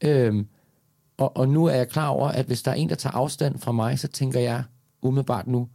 Øhm, 0.04 0.48
og, 1.18 1.38
og 1.38 1.50
nu 1.50 1.66
er 1.66 1.74
jeg 1.74 1.90
klar 1.90 2.08
over, 2.08 2.28
at 2.28 2.46
hvis 2.46 2.64
der 2.64 2.72
er 2.72 2.76
en, 2.76 2.90
der 2.90 2.96
tager 2.96 3.14
afstand 3.14 3.60
fra 3.60 3.72
mig, 3.72 4.00
så 4.00 4.08
tænker 4.08 4.40
jeg 4.40 4.64
umiddelbart 5.02 5.48
nu, 5.48 5.68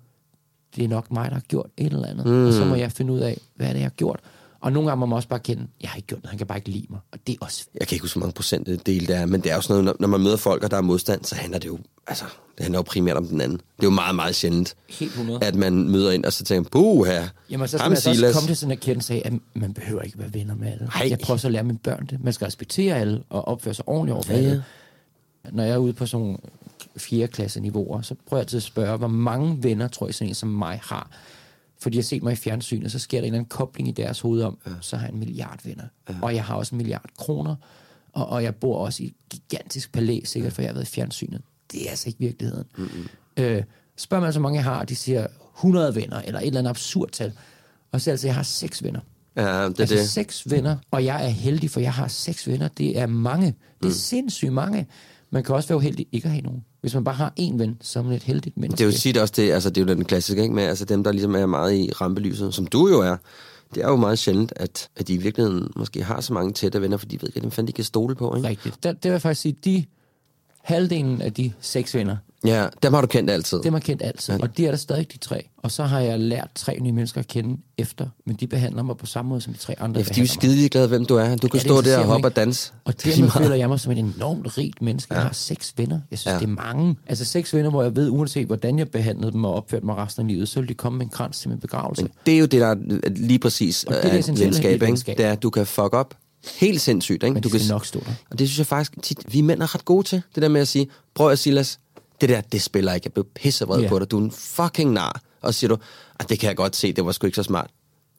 det 0.77 0.85
er 0.85 0.89
nok 0.89 1.11
mig, 1.13 1.31
der 1.31 1.35
har 1.35 1.43
gjort 1.49 1.71
et 1.77 1.93
eller 1.93 2.09
andet. 2.09 2.27
Mm. 2.27 2.47
Og 2.47 2.53
så 2.53 2.65
må 2.65 2.75
jeg 2.75 2.93
finde 2.93 3.13
ud 3.13 3.19
af, 3.19 3.39
hvad 3.55 3.67
er 3.67 3.73
det, 3.73 3.79
jeg 3.79 3.85
har 3.85 3.91
gjort. 3.91 4.21
Og 4.61 4.73
nogle 4.73 4.89
gange 4.89 5.01
må 5.01 5.07
man 5.07 5.17
også 5.17 5.29
bare 5.29 5.41
kende, 5.41 5.67
jeg 5.81 5.91
har 5.91 5.97
ikke 5.97 6.07
gjort 6.07 6.23
noget, 6.23 6.31
han 6.31 6.39
kan 6.39 6.47
bare 6.47 6.59
ikke 6.59 6.69
lide 6.69 6.87
mig. 6.91 7.01
Og 7.13 7.19
det 7.27 7.33
er 7.33 7.37
også 7.45 7.67
Jeg 7.81 7.89
kan 7.89 7.95
ikke 7.95 8.03
huske, 8.03 8.19
hvor 8.19 8.27
mange 8.27 8.35
procentdel 8.35 8.87
det 8.87 9.11
er, 9.11 9.27
men 9.27 9.41
det 9.41 9.51
er 9.51 9.55
jo 9.55 9.61
sådan 9.61 9.85
noget, 9.85 10.01
når, 10.01 10.09
man 10.09 10.21
møder 10.21 10.37
folk, 10.37 10.65
og 10.65 10.71
der 10.71 10.77
er 10.77 10.81
modstand, 10.81 11.25
så 11.25 11.35
handler 11.35 11.59
det 11.59 11.69
jo, 11.69 11.79
altså, 12.07 12.25
det 12.57 12.65
handler 12.65 12.79
jo 12.79 12.83
primært 12.83 13.17
om 13.17 13.27
den 13.27 13.41
anden. 13.41 13.57
Det 13.57 13.83
er 13.83 13.87
jo 13.87 13.91
meget, 13.91 14.15
meget 14.15 14.35
sjældent, 14.35 14.77
helt 14.89 15.11
100. 15.11 15.45
at 15.45 15.55
man 15.55 15.89
møder 15.89 16.11
ind, 16.11 16.25
og 16.25 16.33
så 16.33 16.45
tænker, 16.45 16.71
puh 16.71 17.07
her, 17.07 17.29
Jamen, 17.51 17.69
så 17.69 17.79
skal 17.79 17.83
ham 17.83 17.91
man 17.91 17.97
altså 17.97 18.11
også 18.11 18.33
komme 18.33 18.47
til 18.47 18.57
sådan 18.57 18.71
en 18.71 18.79
erkendelse 18.79 19.15
af, 19.15 19.23
at 19.25 19.33
man 19.55 19.75
behøver 19.75 20.03
ikke 20.03 20.19
være 20.19 20.35
venner 20.35 20.55
med 20.55 20.73
alle. 20.73 20.89
Ej. 20.95 21.07
Jeg 21.11 21.19
prøver 21.19 21.39
så 21.39 21.49
at 21.49 21.53
lære 21.53 21.63
mine 21.63 21.79
børn 21.79 22.07
det. 22.11 22.25
Man 22.25 22.33
skal 22.33 22.45
respektere 22.45 22.97
alle 22.97 23.23
og 23.31 23.49
opføre 23.49 23.75
sig 23.75 23.89
ordentligt 23.89 24.15
over 24.15 24.23
for 24.23 24.33
Ja, 24.33 24.39
ja, 24.39 24.45
alle. 24.45 24.65
Når 25.53 25.63
jeg 25.63 25.73
er 25.73 25.77
ude 25.79 25.93
på 25.93 26.07
sådan 26.07 26.25
nogle 26.27 26.39
fjerde 26.97 27.29
klasse 27.29 27.61
niveauer, 27.61 28.03
så 28.03 28.15
prøver 28.27 28.39
jeg 28.39 28.45
altid 28.45 28.57
at 28.57 28.63
spørge, 28.63 28.97
hvor 28.97 29.09
mange 29.09 29.63
venner 29.63 29.89
tror 29.89 30.07
jeg 30.07 30.15
sådan 30.15 30.29
en 30.29 30.35
som 30.35 30.49
mig 30.49 30.81
har. 30.83 31.11
Fordi 31.83 31.97
jeg 31.97 32.05
set 32.05 32.23
mig 32.23 32.33
i 32.33 32.37
fjernsynet, 32.37 32.93
så 32.93 32.99
sker 32.99 33.19
der 33.19 33.23
en 33.23 33.25
eller 33.25 33.39
anden 33.39 33.49
kobling 33.49 33.89
i 33.89 33.93
deres 33.93 34.21
hoved 34.21 34.43
om, 34.43 34.59
ja. 34.67 34.71
så 34.81 34.97
har 34.97 35.07
jeg 35.07 35.13
en 35.13 35.19
milliard 35.19 35.61
venner. 35.65 35.85
Ja. 36.09 36.15
Og 36.23 36.35
jeg 36.35 36.45
har 36.45 36.55
også 36.55 36.75
en 36.75 36.77
milliard 36.77 37.11
kroner. 37.19 37.57
Og, 38.13 38.27
og 38.27 38.43
jeg 38.43 38.55
bor 38.55 38.85
også 38.85 39.03
i 39.03 39.07
et 39.07 39.15
gigantisk 39.31 39.93
palæ, 39.93 40.21
sikkert, 40.25 40.53
for 40.53 40.63
jeg 40.63 40.69
har 40.69 40.75
været 40.75 40.89
i 40.89 40.91
fjernsynet. 40.91 41.43
Det 41.73 41.87
er 41.87 41.91
altså 41.91 42.09
ikke 42.09 42.19
virkeligheden. 42.19 42.67
Mm-hmm. 42.77 43.09
Øh, 43.37 43.63
spørger 43.97 44.25
man 44.25 44.33
så 44.33 44.41
mange 44.41 44.57
jeg 44.57 44.65
har, 44.65 44.85
de 44.85 44.97
siger 44.97 45.27
100 45.57 45.95
venner, 45.95 46.21
eller 46.21 46.41
et 46.41 46.47
eller 46.47 46.59
andet 46.59 46.71
absurd 46.71 47.09
tal. 47.11 47.33
Og 47.93 48.01
så 48.01 48.11
altså, 48.11 48.27
jeg 48.27 48.35
har 48.35 48.43
seks 48.43 48.83
venner. 48.83 49.01
Ja, 49.37 49.43
det 49.43 49.77
er 49.77 49.81
altså 49.81 49.95
det. 49.95 50.09
seks 50.09 50.51
venner, 50.51 50.77
og 50.91 51.05
jeg 51.05 51.25
er 51.25 51.29
heldig, 51.29 51.71
for 51.71 51.81
jeg 51.81 51.93
har 51.93 52.09
seks 52.09 52.49
venner. 52.49 52.69
Det 52.69 52.99
er 52.99 53.07
mange. 53.07 53.47
Det 53.47 53.85
er 53.85 53.87
mm. 53.87 53.91
sindssygt 53.91 54.53
mange. 54.53 54.87
Man 55.31 55.43
kan 55.43 55.55
også 55.55 55.69
være 55.69 55.77
uheldig 55.77 56.07
ikke 56.13 56.27
at 56.27 56.33
have 56.33 56.43
nogen. 56.43 56.65
Hvis 56.81 56.95
man 56.95 57.05
bare 57.05 57.15
har 57.15 57.33
én 57.41 57.59
ven, 57.59 57.77
så 57.81 57.99
er 57.99 58.03
man 58.03 58.13
et 58.13 58.23
heldigt 58.23 58.57
menneske. 58.57 58.79
Det 58.79 58.85
er 58.85 58.93
jo 58.93 58.99
sit 58.99 59.17
også 59.17 59.35
det, 59.37 59.53
altså 59.53 59.71
det 59.71 59.81
er 59.81 59.87
jo 59.87 59.95
den 59.95 60.05
klassiske, 60.05 60.43
ikke? 60.43 60.55
Med, 60.55 60.63
altså 60.63 60.85
dem, 60.85 61.05
der 61.05 61.13
ligesom 61.13 61.35
er 61.35 61.47
meget 61.47 61.75
i 61.75 61.93
rampelyset, 61.93 62.55
som 62.55 62.67
du 62.67 62.89
jo 62.89 63.01
er. 63.01 63.17
Det 63.75 63.83
er 63.83 63.89
jo 63.89 63.97
meget 63.97 64.19
sjældent, 64.19 64.53
at, 64.57 64.89
at 64.97 65.09
de 65.09 65.15
i 65.15 65.17
virkeligheden 65.17 65.71
måske 65.77 66.03
har 66.05 66.21
så 66.21 66.33
mange 66.33 66.53
tætte 66.53 66.81
venner, 66.81 66.97
fordi 66.97 67.17
de 67.17 67.23
ved 67.23 67.29
ikke, 67.29 67.41
dem 67.41 67.51
fanden 67.51 67.69
de 67.69 67.73
kan 67.73 67.85
stole 67.85 68.15
på, 68.15 68.37
ikke? 68.37 68.49
Rigtigt. 68.49 68.83
Der, 68.83 68.93
det 68.93 69.05
vil 69.05 69.11
jeg 69.11 69.23
faktisk 69.23 69.41
sige, 69.41 69.57
de 69.65 69.85
halvdelen 70.63 71.23
af 71.23 71.33
de 71.33 71.53
seks 71.61 71.95
venner, 71.95 72.17
Ja, 72.45 72.67
dem 72.83 72.93
har 72.95 73.01
du 73.01 73.07
kendt 73.07 73.31
altid. 73.31 73.63
dem 73.63 73.73
har 73.73 73.81
kendt 73.81 74.03
altid. 74.03 74.43
Og 74.43 74.57
de 74.57 74.67
er 74.67 74.71
der 74.71 74.79
stadig 74.79 75.13
de 75.13 75.19
tre. 75.19 75.47
Og 75.59 75.71
så 75.71 75.85
har 75.85 76.01
jeg 76.01 76.21
lært 76.21 76.51
tre 76.55 76.79
nye 76.81 76.93
mennesker 76.93 77.21
at 77.21 77.29
kende 77.29 77.57
efter, 77.79 78.07
men 78.27 78.37
de 78.37 78.47
behandler 78.47 78.83
mig 78.83 78.97
på 78.97 79.07
samme 79.07 79.29
måde 79.29 79.41
som 79.41 79.53
de 79.53 79.59
tre 79.59 79.81
andre 79.81 80.01
Ja, 80.01 80.05
de 80.05 80.21
er 80.21 80.25
jo 80.25 80.29
skide 80.29 80.69
glade, 80.69 80.89
hvem 80.89 81.05
du 81.05 81.17
er. 81.17 81.37
Du 81.37 81.49
kan 81.49 81.59
Ja, 81.61 81.65
stå 81.65 81.81
der 81.81 81.99
og 81.99 82.05
hoppe 82.05 82.29
og 82.29 82.37
danse. 82.37 82.73
Og 82.85 82.95
er 83.05 83.11
dermed 83.11 83.31
føler 83.31 83.55
jeg 83.55 83.69
mig 83.69 83.81
som 83.81 83.93
et 83.93 83.99
enormt 83.99 84.59
rigt 84.59 84.83
menneske. 84.83 85.15
Jeg 85.15 85.23
har 85.23 85.33
seks 85.33 85.75
venner. 85.77 86.01
Jeg 86.11 86.19
synes, 86.19 86.27
Ja. 86.27 86.35
ja. 86.35 86.39
det 86.39 86.45
er 86.47 86.63
mange. 86.65 86.97
Altså 87.07 87.25
seks 87.25 87.55
venner, 87.55 87.71
hvor 87.71 87.83
jeg 87.83 87.97
ved, 87.97 88.09
uanset 88.11 88.47
hvordan 88.47 88.79
jeg 88.79 88.89
behandlede 88.91 89.33
dem 89.33 89.45
og 89.45 89.55
opførte 89.55 89.87
mig 89.87 89.97
resten 89.97 90.23
af 90.23 90.29
livet, 90.29 90.49
så 90.49 90.61
vil 90.61 90.69
de 90.69 90.75
komme 90.75 90.99
med 90.99 91.07
en 91.07 91.11
krans 91.11 91.39
til 91.41 91.49
min 91.51 91.59
begravelse. 91.61 92.03
Men 92.03 92.13
det 92.27 92.35
er 92.35 92.39
jo 92.39 92.47
det, 92.47 92.61
der 92.61 92.67
er 92.67 93.09
lige 93.11 93.39
præcis 93.39 93.85
Og 93.85 93.91
det 93.95 93.99
er 93.99 94.23
det 94.23 94.29
er 94.31 94.45
et 94.45 94.81
venskab, 94.81 94.83
ikke? 94.83 95.19
Det 95.19 95.25
er, 95.27 95.33
at 95.33 95.43
du 95.43 95.51
kan 95.51 95.67
fuck 95.67 95.93
op 95.95 96.15
helt 96.61 96.81
sindssygt, 96.81 97.23
ikke? 97.23 97.35
Men 97.35 97.43
du 97.43 97.49
kan, 97.49 97.61
nok 97.69 97.87
stå 97.87 98.01
der. 98.07 98.13
Og 98.31 98.39
det 98.39 98.49
synes 98.49 98.59
jeg 98.59 98.67
faktisk 98.67 98.93
tit, 99.03 99.19
vi 99.33 99.41
mænd 99.41 99.63
er 99.63 99.75
ret 99.75 99.85
gode 99.85 100.07
til. 100.07 100.23
Det 100.35 100.43
der 100.43 100.49
med 100.49 100.61
at 100.61 100.69
sige, 100.69 100.89
prøv 101.15 101.31
at 101.31 101.39
Silas, 101.39 101.79
det 102.21 102.29
der, 102.29 102.41
det 102.41 102.63
spiller 102.63 102.93
ikke. 102.95 103.05
Jeg 103.07 103.13
blev 103.13 103.25
pissevred 103.35 103.81
Ja. 103.83 103.89
på 103.89 103.99
dig. 103.99 104.11
Du 104.11 104.19
er 104.19 104.23
en 104.25 104.31
fucking 104.31 104.93
nar. 104.93 105.23
Og 105.41 105.55
så 105.55 105.61
siger 105.61 105.69
du, 105.69 105.77
at 106.21 106.29
det 106.29 106.39
kan 106.39 106.49
jeg 106.49 106.57
godt 106.57 106.77
se, 106.77 106.93
det 106.93 107.05
var 107.05 107.13
sgu 107.13 107.27
ikke 107.27 107.37
så 107.37 107.43
smart. 107.43 107.71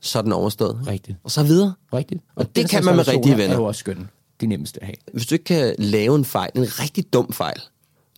Så 0.01 0.17
er 0.17 0.21
den 0.23 0.31
overstået. 0.31 0.83
Rigtigt. 0.87 1.17
Og 1.23 1.31
så 1.31 1.43
videre. 1.43 1.73
Rigtigt. 1.93 2.21
Og 2.35 2.45
det 2.45 2.55
den 2.55 2.67
kan 2.67 2.85
man 2.85 2.95
med 2.95 3.07
rigtige 3.07 3.37
venner. 3.37 3.55
er 3.55 3.59
jo 3.59 3.65
også 3.65 3.79
skønne. 3.79 4.07
De 4.41 4.47
nemmeste 4.47 4.79
at 4.81 4.85
have. 4.85 4.95
Hvis 5.13 5.25
du 5.25 5.35
ikke 5.35 5.45
kan 5.45 5.75
lave 5.79 6.15
en 6.15 6.25
fejl, 6.25 6.51
en 6.55 6.79
rigtig 6.79 7.13
dum 7.13 7.33
fejl, 7.33 7.61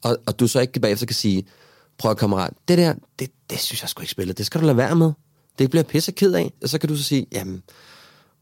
og, 0.04 0.18
og 0.26 0.40
du 0.40 0.48
så 0.48 0.60
ikke 0.60 0.80
bagefter 0.80 1.06
kan 1.06 1.16
sige, 1.16 1.46
prøv 1.98 2.12
at 2.12 2.18
kammerat, 2.18 2.54
det 2.68 2.78
der, 2.78 2.94
det, 3.20 3.30
det 3.50 3.60
synes 3.60 3.82
jeg 3.82 3.90
sgu 3.90 4.02
ikke 4.02 4.12
spillet. 4.12 4.38
Det 4.38 4.46
skal 4.46 4.62
du 4.62 4.66
lade 4.66 4.78
være 4.78 4.96
med. 4.96 5.12
Det 5.60 5.70
bliver 5.70 5.84
pisse 5.84 6.12
ked 6.12 6.34
af. 6.34 6.54
Og 6.64 6.70
så 6.70 6.78
kan 6.78 6.90
du 6.90 6.98
så 6.98 7.04
sige, 7.04 7.28
jamen, 7.32 7.64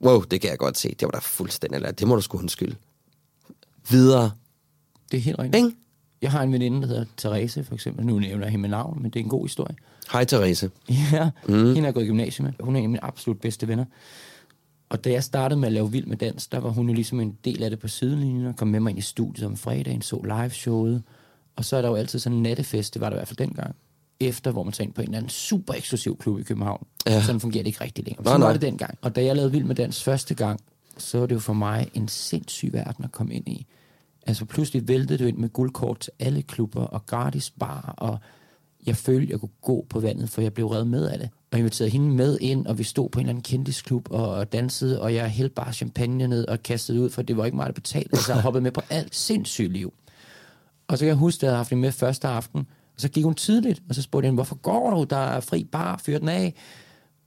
wow, 0.02 0.22
det 0.22 0.42
kan 0.42 0.50
jeg 0.50 0.58
godt 0.58 0.78
se. 0.78 0.90
Det 0.90 1.02
var 1.02 1.12
da 1.12 1.20
fuldstændig, 1.22 1.76
eller 1.76 1.92
det 1.92 2.08
må 2.08 2.16
du 2.16 2.22
sgu 2.22 2.38
undskylde. 2.38 2.76
Videre. 3.90 4.32
Det 5.12 5.18
er 5.18 5.22
helt 5.22 5.40
rigtigt. 5.40 5.56
Ikke? 5.66 5.78
Jeg 6.22 6.32
har 6.32 6.44
en 6.44 6.52
veninde, 6.52 6.82
der 6.82 6.88
hedder 6.88 7.06
Therese, 7.18 7.64
for 7.64 7.74
eksempel. 7.74 8.06
Nu 8.06 8.20
nævner 8.20 8.46
jeg 8.46 8.52
hende 8.52 8.62
med 8.62 8.70
navn, 8.70 9.02
men 9.02 9.12
det 9.12 9.20
er 9.20 9.24
en 9.24 9.30
god 9.30 9.46
historie. 9.46 9.76
Hej 10.12 10.26
Therese. 10.26 10.70
Ja, 10.90 11.30
mm. 11.48 11.54
hende 11.54 11.76
har 11.76 11.88
jeg 11.88 11.94
gået 11.94 12.04
i 12.04 12.08
gymnasiet 12.08 12.46
med. 12.46 12.54
Hun 12.60 12.76
er 12.76 12.80
en 12.80 12.86
af 12.86 12.90
mine 12.90 13.04
absolut 13.04 13.42
bedste 13.42 13.68
venner. 13.68 13.86
Og 14.90 15.04
da 15.04 15.12
jeg 15.12 15.24
startede 15.24 15.60
med 15.60 15.68
at 15.68 15.74
lave 15.74 15.92
Vild 15.92 16.06
med 16.06 16.18
Dans, 16.18 16.48
der 16.48 16.60
var 16.60 16.70
hun 16.70 16.88
jo 16.88 16.94
ligesom 16.94 17.20
en 17.20 17.38
del 17.46 17.64
af 17.64 17.70
det 17.70 17.80
på 17.80 17.88
sidelinjen, 17.88 18.46
og 18.46 18.56
kom 18.56 18.68
med 18.68 18.80
mig 18.80 18.90
ind 18.90 19.00
i 19.00 19.02
studiet 19.02 19.48
om 19.48 19.58
fredagen, 19.58 20.02
så 20.02 20.22
live-showet. 20.24 21.04
Og 21.56 21.66
så 21.66 21.78
er 21.78 21.82
der 21.82 21.90
jo 21.90 21.96
altid 21.96 22.20
sådan 22.20 22.38
en 22.38 22.44
nattefest, 22.44 22.94
det 22.94 23.02
var 23.02 23.10
der 23.10 23.16
i 23.16 23.20
hvert 23.20 23.28
fald 23.28 23.38
dengang, 23.38 23.76
efter, 24.20 24.52
hvor 24.52 24.64
man 24.64 24.74
tager 24.74 24.86
ind 24.86 24.94
på 24.94 25.02
en 25.02 25.08
eller 25.08 25.18
anden 25.18 25.30
super 25.30 25.74
eksklusiv 25.74 26.18
klub 26.18 26.40
i 26.40 26.44
København. 26.44 26.88
Ja. 27.08 27.22
Sådan 27.22 27.40
fungerer 27.40 27.64
det 27.64 27.68
ikke 27.68 27.84
rigtig 27.84 28.06
længere. 28.06 28.26
Så 28.26 28.32
var 28.32 28.38
nej. 28.38 28.52
det 28.52 28.62
dengang. 28.62 28.98
Og 29.02 29.16
da 29.16 29.24
jeg 29.24 29.36
lavede 29.36 29.52
Vild 29.52 29.64
med 29.64 29.76
Dans 29.76 30.04
første 30.04 30.34
gang, 30.34 30.60
så 30.98 31.20
var 31.20 31.26
det 31.26 31.36
jo 31.36 31.40
for 31.40 31.54
mig 31.54 31.90
en 31.94 32.08
sindssyg 32.08 32.74
verden 32.74 33.06
at 33.06 33.12
komme 33.12 33.34
ind 33.34 33.48
i. 33.48 33.66
Altså 34.28 34.46
pludselig 34.46 34.88
væltede 34.88 35.24
det 35.24 35.28
ind 35.28 35.38
med 35.38 35.50
guldkort 35.50 36.00
til 36.00 36.12
alle 36.20 36.42
klubber 36.42 36.84
og 36.84 37.06
gratis 37.06 37.52
bar, 37.52 37.94
og 37.98 38.20
jeg 38.86 38.96
følte, 38.96 39.32
jeg 39.32 39.40
kunne 39.40 39.50
gå 39.62 39.86
på 39.90 40.00
vandet, 40.00 40.30
for 40.30 40.42
jeg 40.42 40.54
blev 40.54 40.68
reddet 40.68 40.88
med 40.88 41.08
af 41.08 41.20
det. 41.20 41.30
Og 41.34 41.58
jeg 41.58 41.60
inviterede 41.60 41.92
hende 41.92 42.10
med 42.10 42.38
ind, 42.42 42.68
og 42.68 42.78
vi 42.78 42.84
stod 42.84 43.10
på 43.10 43.20
en 43.20 43.26
eller 43.26 43.30
anden 43.30 43.44
kendisklub 43.44 44.12
og, 44.12 44.30
og 44.30 44.52
dansede, 44.52 45.02
og 45.02 45.14
jeg 45.16 45.30
hældte 45.30 45.54
bare 45.56 45.74
champagne 45.74 46.28
ned 46.28 46.48
og 46.48 46.64
kastede 46.64 47.02
ud, 47.02 47.10
for 47.10 47.22
det 47.22 47.38
var 47.38 47.46
ikke 47.46 47.58
mig, 47.58 47.66
der 47.66 47.74
betalte. 47.74 48.10
Altså 48.14 48.34
jeg 48.34 48.42
hoppede 48.42 48.64
med 48.64 48.72
på 48.72 48.82
alt 48.90 49.16
sindssygt 49.16 49.72
liv. 49.72 49.94
Og 50.88 50.98
så 50.98 51.02
kan 51.02 51.08
jeg 51.08 51.16
huske, 51.16 51.40
at 51.40 51.44
jeg 51.44 51.50
havde 51.50 51.58
haft 51.58 51.70
hende 51.70 51.82
med 51.82 51.92
første 51.92 52.28
aften, 52.28 52.60
og 52.96 53.02
så 53.02 53.10
gik 53.10 53.24
hun 53.24 53.36
tidligt, 53.36 53.82
og 53.90 53.96
så 53.96 54.02
spurgte 54.02 54.26
jeg 54.26 54.30
hende, 54.30 54.38
hvorfor 54.38 54.56
går 54.56 54.90
du? 54.90 55.04
Der 55.04 55.18
er 55.18 55.40
fri 55.40 55.64
bar, 55.64 55.98
fyr 55.98 56.20
den 56.20 56.30
af. 56.30 56.54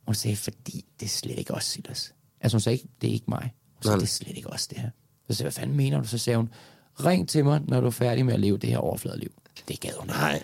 Og 0.00 0.06
hun 0.06 0.14
sagde, 0.14 0.36
fordi 0.36 0.84
det 1.00 1.06
er 1.06 1.10
slet 1.10 1.38
ikke 1.38 1.54
os, 1.54 1.64
Silas. 1.64 2.14
Altså 2.40 2.56
hun 2.56 2.60
sagde 2.60 2.76
ikke, 2.76 2.88
det 3.00 3.08
er 3.08 3.12
ikke 3.12 3.26
mig. 3.28 3.54
Hun 3.74 3.82
sagde, 3.82 3.96
det 3.96 4.02
er 4.02 4.06
slet 4.06 4.36
ikke 4.36 4.50
os, 4.50 4.66
det 4.66 4.78
her. 4.78 4.90
Så 5.26 5.34
sagde 5.34 5.42
jeg, 5.42 5.44
hvad 5.44 5.52
fanden 5.52 5.76
mener 5.76 6.00
du? 6.00 6.08
Så 6.08 6.18
sagde 6.18 6.36
hun, 6.36 6.48
ring 7.04 7.28
til 7.28 7.44
mig, 7.44 7.60
når 7.68 7.80
du 7.80 7.86
er 7.86 7.90
færdig 7.90 8.26
med 8.26 8.34
at 8.34 8.40
leve 8.40 8.58
det 8.58 8.70
her 8.70 8.78
overfladeliv. 8.78 9.30
Det 9.68 9.80
gad 9.80 9.90
hun. 9.98 10.08
Nej. 10.08 10.42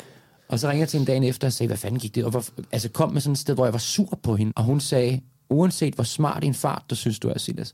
Og 0.48 0.58
så 0.58 0.68
ringede 0.68 0.80
jeg 0.80 0.88
til 0.88 0.98
hende 0.98 1.12
dagen 1.12 1.24
efter 1.24 1.46
og 1.48 1.52
sagde, 1.52 1.68
hvad 1.68 1.76
fanden 1.76 2.00
gik 2.00 2.14
det? 2.14 2.24
Og 2.24 2.30
hvor, 2.30 2.44
altså 2.72 2.88
kom 2.88 3.12
med 3.12 3.20
sådan 3.20 3.32
et 3.32 3.38
sted, 3.38 3.54
hvor 3.54 3.64
jeg 3.66 3.72
var 3.72 3.78
sur 3.78 4.18
på 4.22 4.36
hende. 4.36 4.52
Og 4.56 4.64
hun 4.64 4.80
sagde, 4.80 5.20
uanset 5.50 5.94
hvor 5.94 6.04
smart 6.04 6.44
en 6.44 6.54
fart, 6.54 6.82
du 6.90 6.94
synes, 6.94 7.18
du 7.18 7.28
er, 7.28 7.38
Silas, 7.38 7.72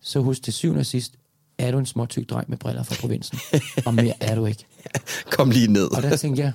så 0.00 0.20
husk 0.20 0.42
til 0.42 0.52
syvende 0.52 0.80
og 0.80 0.86
sidst, 0.86 1.12
er 1.58 1.70
du 1.70 1.78
en 1.78 1.86
småtyk 1.86 2.30
dreng 2.30 2.50
med 2.50 2.58
briller 2.58 2.82
fra 2.82 2.94
provinsen. 3.00 3.38
og 3.86 3.94
mere 3.94 4.12
er 4.20 4.34
du 4.34 4.46
ikke. 4.46 4.64
Kom 5.36 5.50
lige 5.50 5.72
ned. 5.72 5.96
Og 5.96 6.02
der 6.02 6.16
tænkte 6.16 6.42
jeg, 6.42 6.52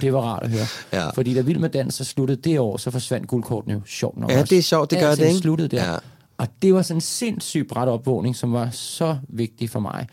det 0.00 0.12
var 0.12 0.20
rart 0.20 0.42
at 0.42 0.50
høre. 0.50 0.66
Ja. 0.92 1.10
Fordi 1.10 1.34
da 1.34 1.40
Vild 1.40 1.58
med 1.58 1.68
Dans 1.68 1.94
så 1.94 2.04
sluttede 2.04 2.42
det 2.50 2.58
år, 2.58 2.76
så 2.76 2.90
forsvandt 2.90 3.28
guldkortene 3.28 3.74
jo 3.74 3.80
sjovt 3.86 4.16
nok 4.18 4.30
Ja, 4.30 4.40
også. 4.40 4.50
det 4.50 4.58
er 4.58 4.62
sjovt, 4.62 4.90
det 4.90 4.98
gør 4.98 5.10
Alting 5.10 5.24
det, 5.26 5.30
ikke? 5.34 5.42
sluttede 5.42 5.68
der. 5.76 5.92
Ja. 5.92 5.98
Og 6.38 6.48
det 6.62 6.74
var 6.74 6.82
sådan 6.82 6.96
en 6.96 7.00
sindssygt 7.00 7.68
bræt 7.68 7.88
opvågning, 7.88 8.36
som 8.36 8.52
var 8.52 8.70
så 8.70 9.18
vigtig 9.28 9.70
for 9.70 9.80
mig. 9.80 10.06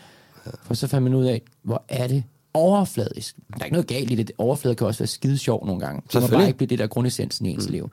For 0.64 0.74
så 0.74 0.88
fandt 0.88 1.04
man 1.04 1.14
ud 1.14 1.26
af, 1.26 1.42
hvor 1.64 1.84
er 1.88 2.08
det 2.08 2.24
overfladisk. 2.54 3.36
Der 3.36 3.60
er 3.60 3.66
ikke 3.66 3.74
noget 3.74 3.88
galt 3.88 4.12
i 4.12 4.16
det. 4.16 4.32
Overflade 4.38 4.76
kan 4.76 4.88
også 4.88 5.00
være 5.00 5.08
skide 5.08 5.38
sjov 5.38 5.66
nogle 5.66 5.82
gange. 5.82 6.02
Det 6.14 6.22
må 6.22 6.28
bare 6.28 6.48
ikke 6.48 6.58
blive 6.58 6.68
det 6.68 6.80
der 6.80 6.88
grundessensen 6.88 7.46
i 7.46 7.50
ens 7.50 7.68
mm. 7.68 7.72
liv. 7.72 7.90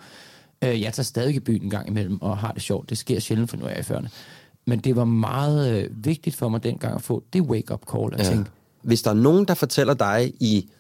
Øh, 0.63 0.83
jeg 0.83 0.93
tager 0.93 1.05
stadig 1.05 1.35
i 1.35 1.41
byen 1.41 1.63
en 1.63 1.71
gang 1.71 1.89
imellem 1.89 2.23
og 2.23 2.39
har 2.39 2.53
det 2.53 2.63
sjovt. 2.63 2.91
Det 2.91 2.99
sker 2.99 3.21
sjældent, 3.21 3.51
for 3.51 3.57
nu 3.57 3.65
er 3.65 3.69
jeg 3.69 3.79
i 3.79 3.83
40'erne. 3.83 4.09
Men 4.67 4.79
det 4.79 4.97
var 4.97 5.05
meget 5.05 5.73
øh, 5.73 6.05
vigtigt 6.05 6.37
for 6.37 6.49
mig 6.49 6.63
dengang 6.63 6.95
at 6.95 7.03
få 7.03 7.23
det 7.33 7.43
wake-up 7.43 7.83
call. 7.93 8.15
At 8.15 8.19
ja. 8.19 8.25
Ja. 8.25 8.31
tænke, 8.31 8.51
Hvis 8.83 9.03
der 9.03 9.11
er 9.11 9.15
nogen, 9.15 9.45
der 9.45 9.55
fortæller 9.55 9.95
dig 9.95 10.33
i 10.41 10.71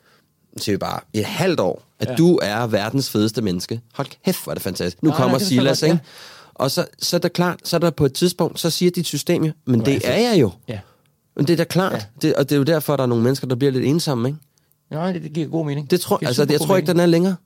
siger 0.56 0.76
vi 0.76 0.78
bare, 0.78 1.00
et 1.12 1.24
halvt 1.24 1.60
år, 1.60 1.82
at 1.98 2.08
ja. 2.08 2.14
du 2.14 2.38
er 2.42 2.66
verdens 2.66 3.10
fedeste 3.10 3.42
menneske. 3.42 3.80
Hold 3.94 4.08
kæft, 4.24 4.44
hvor 4.44 4.52
er 4.52 4.54
det 4.54 4.62
fantastisk. 4.62 5.02
Nu 5.02 5.08
Nej, 5.10 5.16
kommer 5.16 5.38
nej, 5.38 5.44
Silas, 5.44 5.82
ikke? 5.82 5.98
Og 6.54 6.70
så, 6.70 6.86
så 6.98 7.16
er 7.16 7.20
det 7.20 7.32
klart, 7.32 7.60
så 7.64 7.76
er 7.76 7.80
der 7.80 7.90
på 7.90 8.04
et 8.04 8.12
tidspunkt, 8.12 8.60
så 8.60 8.70
siger 8.70 8.90
dit 8.90 9.06
system 9.06 9.44
jo, 9.44 9.52
men 9.64 9.80
er 9.80 9.84
det 9.84 10.00
er 10.04 10.16
jeg 10.16 10.40
jo. 10.40 10.50
ja. 10.68 10.78
Men 11.38 11.46
det 11.46 11.52
er 11.52 11.56
da 11.56 11.64
klart. 11.64 11.92
Ja. 11.92 12.00
Det, 12.28 12.34
og 12.34 12.48
det 12.48 12.54
er 12.54 12.58
jo 12.58 12.62
derfor, 12.64 12.92
at 12.92 12.98
der 12.98 13.02
er 13.02 13.06
nogle 13.08 13.24
mennesker, 13.24 13.46
der 13.46 13.54
bliver 13.56 13.72
lidt 13.72 13.84
ensomme, 13.84 14.28
ikke? 14.28 14.38
Nej, 14.90 15.12
det, 15.12 15.22
det 15.22 15.32
giver 15.32 15.48
god 15.48 15.66
mening. 15.66 15.90
Det 15.90 16.00
tror, 16.00 16.18
giver 16.18 16.28
altså, 16.28 16.46
jeg 16.50 16.60
tror 16.60 16.76
ikke, 16.76 16.86
mening. 16.86 16.88
den 16.88 17.00
er 17.00 17.06
længere. 17.06 17.36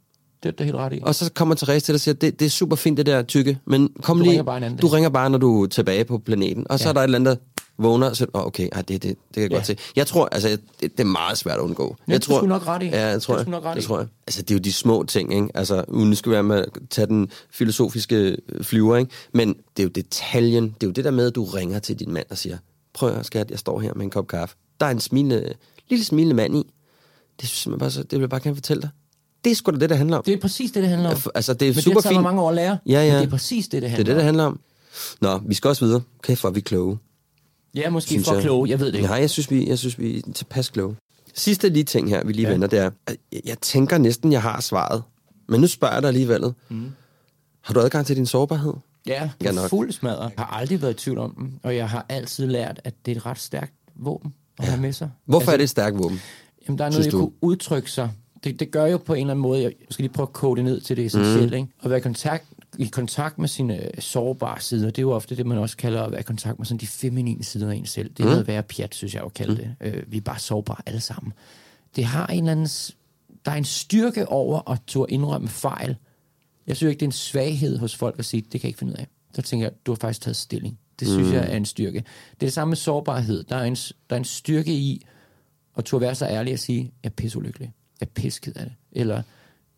Det 0.43 0.49
er 0.49 0.53
du 0.53 0.63
helt 0.65 0.77
ret 0.77 0.93
i. 0.93 1.01
Og 1.03 1.15
så 1.15 1.31
kommer 1.35 1.55
Therese 1.55 1.81
til 1.87 1.93
dig 1.93 1.97
og 1.97 2.01
siger, 2.01 2.15
det, 2.15 2.41
det 2.41 2.47
er 2.47 2.51
super 2.51 2.77
fint, 2.77 2.97
det 2.99 3.07
der 3.07 3.23
tykke, 3.23 3.59
men 3.67 3.89
kom 4.03 4.17
Du 4.17 4.23
lige, 4.23 4.31
ringer 4.31 4.43
bare 4.45 4.57
en 4.57 4.63
anden 4.63 4.79
du 4.79 4.87
dag." 4.87 4.95
ringer 4.95 5.11
bare, 5.11 5.31
når 5.31 5.39
du 5.39 5.63
er 5.63 5.67
tilbage 5.67 6.05
på 6.05 6.19
planeten. 6.19 6.67
Og 6.71 6.79
så 6.79 6.85
Ja. 6.85 6.89
er 6.89 6.93
der 6.93 7.01
et 7.01 7.05
eller 7.05 7.19
andet, 7.19 7.39
der 7.39 7.83
vågner, 7.83 8.11
og 8.11 8.17
så 8.17 8.27
oh, 8.35 8.47
okay, 8.47 8.69
ej, 8.73 8.83
det, 8.83 9.03
det, 9.03 9.03
det 9.03 9.17
kan 9.35 9.43
jeg 9.43 9.51
Ja. 9.51 9.57
godt 9.57 9.67
se. 9.67 9.77
Jeg 9.97 10.07
tror, 10.07 10.29
altså, 10.33 10.49
det, 10.49 10.59
det 10.81 11.01
er 11.01 11.05
meget 11.05 11.39
svært 11.39 11.55
at 11.59 11.61
undgå. 11.63 11.97
Ja, 12.09 12.13
jeg 12.13 12.15
det 12.21 12.23
tror, 12.23 12.37
skulle 12.39 12.49
nok 12.49 12.67
ret 12.67 12.83
i. 12.83 12.87
Ja, 12.87 13.07
jeg 13.07 13.23
tror, 13.23 13.37
Det 13.39 13.49
nok 13.49 13.65
ret 13.65 13.77
det 13.77 13.85
tror 13.85 13.99
jeg. 13.99 14.09
Altså, 14.27 14.43
det 14.43 14.51
er 14.51 14.55
jo 14.55 14.59
de 14.61 14.73
små 14.73 15.03
ting, 15.05 15.35
ikke? 15.35 15.49
Altså, 15.55 15.85
uden 15.89 16.15
skal 16.15 16.33
være 16.33 16.43
med 16.43 16.57
at 16.59 16.69
tage 16.91 17.07
den 17.07 17.29
filosofiske 17.51 18.37
flyver, 18.63 18.97
ikke? 18.97 19.11
Men 19.35 19.49
det 19.49 19.79
er 19.79 19.83
jo 19.83 19.89
detaljen, 19.89 20.65
det 20.65 20.83
er 20.83 20.87
jo 20.87 20.93
det 20.93 21.05
der 21.05 21.11
med, 21.11 21.27
at 21.27 21.35
du 21.35 21.45
ringer 21.45 21.79
til 21.79 21.99
din 21.99 22.13
mand 22.13 22.27
og 22.31 22.39
siger, 22.39 22.59
prøv 22.95 23.15
at 23.17 23.27
skat, 23.27 23.51
jeg 23.51 23.59
står 23.59 23.81
her 23.81 23.95
med 23.95 24.05
en 24.05 24.11
kop 24.11 24.27
kaffe. 24.27 24.57
Der 24.81 24.87
er 24.87 24.91
en 24.91 25.01
smilende, 25.01 25.55
lille 25.91 26.05
smilende 26.05 26.35
mand 26.35 26.57
i. 26.57 26.73
Det 27.41 27.49
synes 27.49 27.67
jeg 27.73 27.79
bare, 27.79 27.91
så, 27.91 28.03
det 28.03 28.13
vil 28.13 28.21
jeg 28.21 28.31
bare 28.31 28.41
gerne 28.41 28.57
fortælle 28.57 28.81
dig. 28.83 28.91
Det 29.45 29.51
er 29.51 29.55
sgu 29.57 29.71
da 29.71 29.77
det, 29.77 29.91
der 29.91 29.97
handler 29.97 30.17
om. 30.17 30.23
Det 30.25 30.35
er 30.35 30.41
præcis 30.41 30.71
det, 30.73 30.83
det 30.83 30.91
handler 30.91 31.11
om. 31.11 31.17
Altså, 31.35 31.55
det 31.55 31.69
er 31.69 31.73
Men 31.75 31.83
super 31.83 32.01
det 32.01 32.05
mig 32.05 32.13
fint. 32.15 32.23
mange 32.23 32.43
år 32.43 32.49
at 32.49 32.55
lære. 32.55 32.79
Ja, 32.87 32.93
ja. 33.05 33.13
Men 33.13 33.21
det 33.21 33.27
er 33.27 33.31
præcis 33.31 33.69
det, 33.69 33.83
det 33.83 33.83
Det 33.83 33.87
er 33.87 33.97
handler 33.97 34.05
det, 34.05 34.17
det 34.17 34.21
om. 34.21 34.25
handler 34.25 34.45
om. 34.45 34.61
Nå, 35.21 35.49
vi 35.49 35.55
skal 35.55 35.69
også 35.69 35.85
videre. 35.85 36.01
Kæft, 36.23 36.41
hvor 36.41 36.51
er 36.51 36.55
vi 36.55 36.61
kloge. 36.61 36.99
Ja, 37.75 37.91
måske 37.91 38.09
synes 38.09 38.27
for 38.29 38.35
jeg. 38.35 38.43
kloge, 38.43 38.69
jeg 38.71 38.81
ved 38.81 38.87
det 38.87 38.95
ikke. 38.95 39.07
Nej, 39.09 39.17
jeg 39.17 39.31
synes, 39.31 39.51
vi, 39.51 39.69
jeg 39.69 39.79
synes, 39.79 39.99
vi 39.99 40.19
er 40.19 40.23
tilpas 40.35 40.69
kloge. 40.69 40.97
Sidste 41.35 41.69
lige 41.69 41.85
ting 41.85 42.09
her, 42.09 42.25
vi 42.25 42.33
lige 42.33 42.47
ja. 42.47 42.53
vender, 42.53 42.69
det 42.69 42.79
er, 42.79 42.91
at 43.07 43.17
jeg, 43.33 43.41
jeg 43.45 43.59
tænker 43.61 43.99
næsten, 43.99 44.33
jeg 44.33 44.43
har 44.43 44.61
svaret. 44.61 45.03
Men 45.49 45.61
nu 45.61 45.67
spørger 45.67 45.95
jeg 45.95 46.03
dig 46.03 46.09
alligevel. 46.09 46.55
Mm. 46.69 46.91
Har 47.61 47.75
du 47.75 47.81
adgang 47.81 48.07
til 48.07 48.17
din 48.17 48.27
sårbarhed? 48.27 48.73
Ja, 49.07 49.31
Ja, 49.45 49.53
nok. 49.53 49.71
fuld 49.71 49.93
smadret. 49.93 50.33
Jeg 50.37 50.45
har 50.45 50.57
aldrig 50.59 50.83
været 50.83 50.93
i 50.93 50.97
tvivl 50.97 51.19
om 51.19 51.35
den, 51.35 51.61
og 51.63 51.77
jeg 51.77 51.89
har 51.89 52.07
altid 52.09 52.47
lært, 52.47 52.81
at 52.85 52.95
det 53.07 53.13
er 53.13 53.17
et 53.17 53.27
ret 53.27 53.39
stærkt 53.39 53.73
våben 53.95 54.35
at 54.59 54.65
have 54.65 54.81
med 54.81 54.93
sig. 54.93 55.11
Hvorfor 55.25 55.41
altså, 55.41 55.53
er 55.53 55.57
det 55.57 55.65
et 55.65 55.71
stærkt 55.71 55.99
våben? 55.99 56.21
Jamen, 56.69 56.79
der 56.79 56.85
er 56.85 56.91
noget, 56.91 57.05
jeg 57.05 57.13
du? 57.13 57.19
kunne 57.19 57.33
udtrykke 57.41 57.91
sig. 57.91 58.11
Det, 58.45 58.61
det 58.61 58.71
gør 58.71 58.87
jo 58.87 58.97
på 58.99 59.15
en 59.15 59.21
eller 59.21 59.31
anden 59.31 59.43
måde, 59.43 59.63
jeg 59.63 59.73
skal 59.91 60.03
lige 60.03 60.13
prøve 60.13 60.27
at 60.27 60.33
kode 60.33 60.57
det 60.57 60.65
ned 60.65 60.81
til 60.81 60.97
det 60.97 61.07
essentielle, 61.07 61.47
mm. 61.47 61.55
ikke? 61.55 61.69
At 61.83 61.91
være 61.91 61.99
i 61.99 62.03
kontakt, 62.03 62.45
i 62.79 62.85
kontakt 62.87 63.39
med 63.39 63.49
sine 63.49 63.85
øh, 63.85 63.91
sårbare 63.99 64.61
sider, 64.61 64.87
det 64.87 64.99
er 64.99 65.03
jo 65.03 65.13
ofte 65.13 65.37
det, 65.37 65.47
man 65.47 65.59
også 65.59 65.77
kalder 65.77 66.03
at 66.03 66.11
være 66.11 66.21
i 66.21 66.25
kontakt 66.25 66.59
med 66.59 66.67
sådan 66.67 66.79
de 66.79 66.87
feminine 66.87 67.45
sider 67.45 67.71
af 67.71 67.75
en 67.75 67.87
selv. 67.87 68.09
Det 68.11 68.21
er 68.21 68.25
mm. 68.25 68.31
noget 68.31 68.47
værre 68.47 68.63
pjat, 68.63 68.95
synes 68.95 69.15
jeg 69.15 69.21
jo 69.21 69.27
at 69.27 69.35
kalde 69.35 69.57
det. 69.57 69.75
Øh, 69.81 70.03
vi 70.07 70.17
er 70.17 70.21
bare 70.21 70.39
sårbare 70.39 70.79
alle 70.87 71.01
sammen. 71.01 71.33
Det 71.97 72.05
har 72.05 72.27
en 72.27 72.39
eller 72.39 72.53
anden... 72.53 72.69
Der 73.45 73.53
er 73.53 73.57
en 73.57 73.65
styrke 73.65 74.29
over 74.29 74.71
at 74.71 74.79
turde 74.87 75.13
indrømme 75.13 75.49
fejl. 75.49 75.97
Jeg 76.67 76.77
synes 76.77 76.91
ikke, 76.91 77.01
det 77.01 77.07
er 77.07 77.09
en 77.09 77.13
svaghed 77.13 77.79
hos 77.79 77.97
folk 77.97 78.19
at 78.19 78.25
sige, 78.25 78.41
det 78.41 78.51
kan 78.51 78.61
jeg 78.63 78.69
ikke 78.69 78.79
finde 78.79 78.93
ud 78.93 78.99
af. 78.99 79.07
Så 79.35 79.43
tænker 79.43 79.67
jeg, 79.67 79.73
du 79.87 79.91
har 79.93 79.97
faktisk 79.97 80.21
taget 80.21 80.37
stilling. 80.37 80.79
Det 81.01 81.09
synes 81.09 81.29
mm. 81.29 81.35
jeg 81.35 81.53
er 81.53 81.57
en 81.57 81.65
styrke. 81.65 81.99
Det 81.99 82.43
er 82.43 82.47
det 82.47 82.53
samme 82.53 82.71
med 82.71 82.77
sårbarhed. 82.77 83.45
Der 83.45 83.57
er 83.57 83.65
en, 83.65 83.75
der 83.75 84.17
er 84.17 84.17
en 84.17 84.25
styrke 84.25 84.73
i 84.73 85.07
at 85.77 85.85
turde 85.85 86.01
være 86.03 86.15
så 86.15 86.27
ærlig 86.27 86.53
og 86.53 86.59
sige, 86.59 86.93
jeg 87.03 87.11
er 87.11 87.15
pisseulykkelig. 87.15 87.73
Jeg 88.01 88.07
er 88.07 88.11
pisseked 88.15 88.57
af 88.57 88.65
det. 88.65 88.73
Eller 88.93 89.23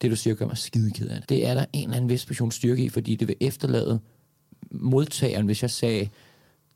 det, 0.03 0.11
du 0.11 0.17
siger, 0.17 0.35
gør 0.35 0.47
mig 0.47 0.59
skideked 0.59 1.09
af 1.09 1.21
det. 1.21 1.29
Det 1.29 1.47
er 1.47 1.55
der 1.55 1.65
en 1.73 1.85
eller 1.85 1.97
anden 1.97 2.11
vis 2.11 2.27
portion 2.27 2.51
styrke 2.51 2.85
i, 2.85 2.89
fordi 2.89 3.17
det 3.17 3.29
vil 3.29 3.37
efterlade 3.41 4.01
modtageren, 4.71 5.47
hvis 5.47 5.63
jeg 5.63 5.71
sagde, 5.71 6.09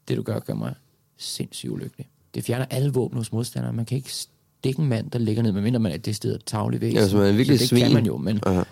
det 0.09 0.16
du 0.16 0.22
gør, 0.22 0.38
gør 0.38 0.54
mig 0.54 0.74
sindssygt 1.16 1.72
ulykkelig. 1.72 2.09
Det 2.34 2.44
fjerner 2.44 2.66
alle 2.70 2.92
våben 2.92 3.18
hos 3.18 3.32
modstandere. 3.32 3.72
Man 3.72 3.84
kan 3.84 3.96
ikke 3.96 4.12
stikke 4.12 4.82
en 4.82 4.88
mand, 4.88 5.11
der 5.11 5.18
ligger 5.18 5.42
ned, 5.42 5.52
medmindre 5.52 5.80
man 5.80 5.92
er 5.92 5.96
det 5.96 6.16
sted 6.16 6.38
tavlig 6.46 6.80
væsen. 6.80 6.96
Ja, 6.96 7.02
hvis 7.02 7.14
man 7.14 7.26
er 7.26 7.32
virkelig 7.32 7.59
Så 7.59 7.62
det 7.62 7.68
svin. 7.68 7.82
kan 7.82 7.92
man 7.92 8.06
jo, 8.06 8.16
men 8.16 8.40
Aha. 8.46 8.62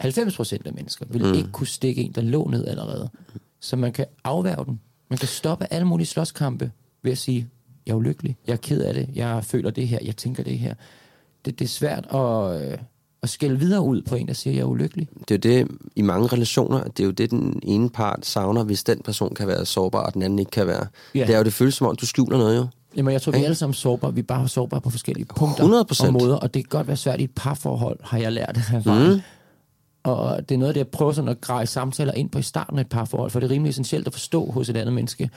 90 0.00 0.36
procent 0.36 0.66
af 0.66 0.72
mennesker 0.72 1.06
vil 1.08 1.24
mm. 1.24 1.34
ikke 1.34 1.50
kunne 1.50 1.66
stikke 1.66 2.02
en, 2.02 2.12
der 2.12 2.20
lå 2.20 2.48
ned 2.50 2.66
allerede. 2.66 3.10
Så 3.60 3.76
man 3.76 3.92
kan 3.92 4.06
afværge 4.24 4.64
den. 4.64 4.80
Man 5.10 5.18
kan 5.18 5.28
stoppe 5.28 5.66
alle 5.70 5.86
mulige 5.86 6.06
slåskampe 6.06 6.70
ved 7.02 7.12
at 7.12 7.18
sige, 7.18 7.48
jeg 7.86 7.92
er 7.92 7.96
ulykkelig, 7.96 8.36
jeg 8.46 8.52
er 8.52 8.56
ked 8.56 8.80
af 8.80 8.94
det, 8.94 9.08
jeg 9.14 9.44
føler 9.44 9.70
det 9.70 9.88
her, 9.88 9.98
jeg 10.02 10.16
tænker 10.16 10.42
det 10.42 10.58
her. 10.58 10.74
Det, 11.44 11.58
det 11.58 11.64
er 11.64 11.68
svært 11.68 12.06
at, 12.14 12.62
øh, 12.62 12.78
at 13.22 13.28
skælde 13.28 13.58
videre 13.58 13.82
ud 13.82 14.02
på 14.02 14.14
en, 14.14 14.28
der 14.28 14.34
siger, 14.34 14.54
jeg 14.54 14.60
er 14.60 14.66
ulykkelig. 14.66 15.08
Det 15.28 15.46
er 15.46 15.50
jo 15.50 15.56
det, 15.56 15.68
i 15.96 16.02
mange 16.02 16.26
relationer, 16.26 16.82
det 16.84 17.00
er 17.00 17.04
jo 17.04 17.10
det, 17.10 17.30
den 17.30 17.60
ene 17.62 17.90
part 17.90 18.26
savner, 18.26 18.64
hvis 18.64 18.84
den 18.84 19.02
person 19.04 19.34
kan 19.34 19.48
være 19.48 19.66
sårbar, 19.66 20.06
og 20.06 20.14
den 20.14 20.22
anden 20.22 20.38
ikke 20.38 20.50
kan 20.50 20.66
være. 20.66 20.86
Ja. 21.14 21.26
Det 21.26 21.34
er 21.34 21.38
jo 21.38 21.44
det 21.44 21.52
føles 21.52 21.74
som 21.74 21.86
om, 21.86 21.96
du 21.96 22.06
skjuler 22.06 22.38
noget 22.38 22.56
jo. 22.56 22.66
Jamen, 22.96 23.12
jeg 23.12 23.22
tror, 23.22 23.32
vi 23.32 23.38
er 23.38 23.44
alle 23.44 23.54
sammen 23.54 23.74
sårbare. 23.74 24.14
Vi 24.14 24.20
er 24.20 24.24
bare 24.24 24.48
sårbare 24.48 24.80
på 24.80 24.90
forskellige 24.90 25.24
punkter 25.24 25.64
100%. 25.64 26.06
og 26.06 26.12
måder, 26.12 26.36
og 26.36 26.54
det 26.54 26.64
kan 26.64 26.78
godt 26.78 26.86
være 26.86 26.96
svært 26.96 27.20
i 27.20 27.24
et 27.24 27.30
parforhold, 27.36 27.98
har 28.02 28.18
jeg 28.18 28.32
lært. 28.32 28.58
Mm. 28.86 29.20
Og 30.02 30.48
det 30.48 30.54
er 30.54 30.58
noget 30.58 30.68
af 30.68 30.74
det, 30.74 30.78
jeg 30.78 30.88
prøver 30.88 31.12
sådan 31.12 31.28
at 31.28 31.40
greje 31.40 31.66
samtaler 31.66 32.12
ind 32.12 32.30
på 32.30 32.38
i 32.38 32.42
starten 32.42 32.78
af 32.78 32.80
et 32.80 32.88
parforhold, 32.88 33.30
for 33.30 33.40
det 33.40 33.46
er 33.46 33.50
rimelig 33.50 33.70
essentielt 33.70 34.06
at 34.06 34.12
forstå 34.12 34.50
hos 34.50 34.68
et 34.68 34.76
andet 34.76 34.94
menneske, 34.94 35.30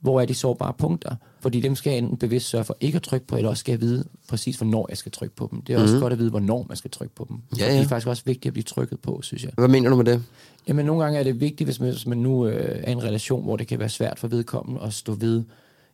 hvor 0.00 0.20
er 0.20 0.24
de 0.24 0.34
sårbare 0.34 0.72
punkter. 0.78 1.16
Fordi 1.40 1.60
dem 1.60 1.74
skal 1.74 1.90
jeg 1.90 1.98
enten 1.98 2.16
bevidst 2.16 2.48
sørge 2.48 2.64
for 2.64 2.76
ikke 2.80 2.96
at 2.96 3.02
trykke 3.02 3.26
på, 3.26 3.36
eller 3.36 3.48
også 3.48 3.60
skal 3.60 3.72
jeg 3.72 3.80
vide 3.80 4.04
præcis, 4.28 4.56
hvornår 4.56 4.86
jeg 4.88 4.96
skal 4.96 5.12
trykke 5.12 5.36
på 5.36 5.48
dem. 5.50 5.62
Det 5.62 5.74
er 5.74 5.82
også 5.82 5.98
godt 5.98 6.12
at 6.12 6.18
vide, 6.18 6.30
hvornår 6.30 6.66
man 6.68 6.76
skal 6.76 6.90
trykke 6.90 7.14
på 7.14 7.26
dem. 7.28 7.36
Ja, 7.36 7.56
Så 7.56 7.70
Det 7.70 7.76
ja. 7.76 7.82
er 7.82 7.88
faktisk 7.88 8.08
også 8.08 8.22
vigtigt 8.26 8.46
at 8.46 8.52
blive 8.52 8.62
trykket 8.64 9.00
på, 9.00 9.20
synes 9.22 9.44
jeg. 9.44 9.52
Hvad 9.58 9.68
mener 9.68 9.90
du 9.90 9.96
med 9.96 10.04
det? 10.04 10.22
Jamen, 10.68 10.86
nogle 10.86 11.02
gange 11.02 11.18
er 11.18 11.22
det 11.22 11.40
vigtigt, 11.40 11.66
hvis 11.66 11.80
man, 11.80 11.90
hvis 11.90 12.06
man 12.06 12.18
nu 12.18 12.46
øh, 12.46 12.80
er 12.84 12.88
i 12.88 12.92
en 12.92 13.02
relation, 13.02 13.44
hvor 13.44 13.56
det 13.56 13.66
kan 13.66 13.78
være 13.78 13.88
svært 13.88 14.18
for 14.18 14.28
vedkommende 14.28 14.82
at 14.82 14.92
stå 14.92 15.12
ved 15.12 15.44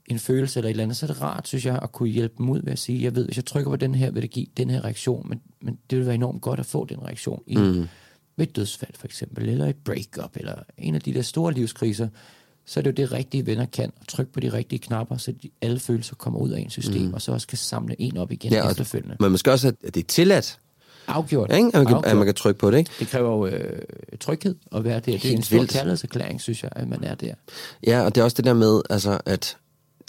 en 0.06 0.18
følelse 0.18 0.58
eller 0.60 0.68
et 0.68 0.70
eller 0.70 0.84
andet, 0.84 0.96
så 0.96 1.06
er 1.06 1.10
det 1.10 1.22
rart, 1.22 1.48
synes 1.48 1.66
jeg, 1.66 1.78
at 1.82 1.92
kunne 1.92 2.08
hjælpe 2.08 2.34
dem 2.38 2.50
ud 2.50 2.62
ved 2.62 2.72
at 2.72 2.78
sige, 2.78 3.02
jeg 3.02 3.14
ved, 3.14 3.24
hvis 3.24 3.36
jeg 3.36 3.44
trykker 3.44 3.70
på 3.70 3.76
den 3.76 3.94
her, 3.94 4.10
vil 4.10 4.22
det 4.22 4.30
give 4.30 4.46
den 4.56 4.70
her 4.70 4.84
reaktion, 4.84 5.28
men, 5.28 5.40
men 5.60 5.78
det 5.90 5.98
vil 5.98 6.06
være 6.06 6.14
enormt 6.14 6.42
godt 6.42 6.60
at 6.60 6.66
få 6.66 6.84
den 6.84 7.02
reaktion 7.02 7.42
i, 7.46 7.56
mm. 7.56 7.88
Ved 8.36 8.46
et 8.46 8.56
dødsfald 8.56 8.94
for 8.94 9.06
eksempel, 9.06 9.48
eller 9.48 9.66
et 9.66 9.76
breakup, 9.84 10.36
eller 10.36 10.54
en 10.78 10.94
af 10.94 11.00
de 11.00 11.14
der 11.14 11.22
store 11.22 11.52
livskriser, 11.52 12.08
så 12.66 12.80
er 12.80 12.82
det 12.82 12.90
jo 12.90 13.04
det 13.04 13.12
rigtige 13.12 13.46
venner 13.46 13.66
kan, 13.66 13.92
at 14.00 14.08
trykke 14.08 14.32
på 14.32 14.40
de 14.40 14.52
rigtige 14.52 14.78
knapper, 14.78 15.16
så 15.16 15.32
de, 15.42 15.50
alle 15.62 15.80
følelser 15.80 16.14
kommer 16.14 16.40
ud 16.40 16.50
af 16.50 16.60
en 16.60 16.70
system, 16.70 17.02
mm. 17.02 17.14
og 17.14 17.22
så 17.22 17.32
også 17.32 17.46
kan 17.46 17.58
samle 17.58 17.96
en 17.98 18.16
op 18.16 18.32
igen 18.32 18.52
ja, 18.52 18.70
efterfølgende. 18.70 19.16
Men 19.20 19.30
måske 19.30 19.52
også, 19.52 19.68
at 19.68 19.94
det 19.94 19.96
er 19.96 20.06
tilladt, 20.08 20.58
Afgjort. 21.06 21.50
ikke? 21.52 21.66
At, 21.66 21.74
man 21.74 21.86
kan, 21.86 21.94
Afgjort. 21.94 22.06
at 22.06 22.16
man 22.16 22.26
kan 22.26 22.34
trykke 22.34 22.58
på 22.58 22.70
det, 22.70 22.78
ikke? 22.78 22.90
Det 22.98 23.08
kræver 23.08 23.30
jo 23.30 23.46
øh, 23.46 23.82
tryghed 24.20 24.54
at 24.74 24.84
være 24.84 24.94
der. 24.94 25.00
Det 25.00 25.14
er 25.14 25.18
Helt 25.18 25.36
en 25.36 25.42
stor 25.42 25.64
kærlighedserklæring, 25.64 26.40
synes 26.40 26.62
jeg, 26.62 26.70
at 26.76 26.88
man 26.88 27.04
er 27.04 27.14
der. 27.14 27.34
Ja, 27.86 28.00
og 28.00 28.14
det 28.14 28.20
er 28.20 28.24
også 28.24 28.34
det 28.34 28.44
der 28.44 28.54
med, 28.54 28.80
altså, 28.90 29.18
at 29.26 29.56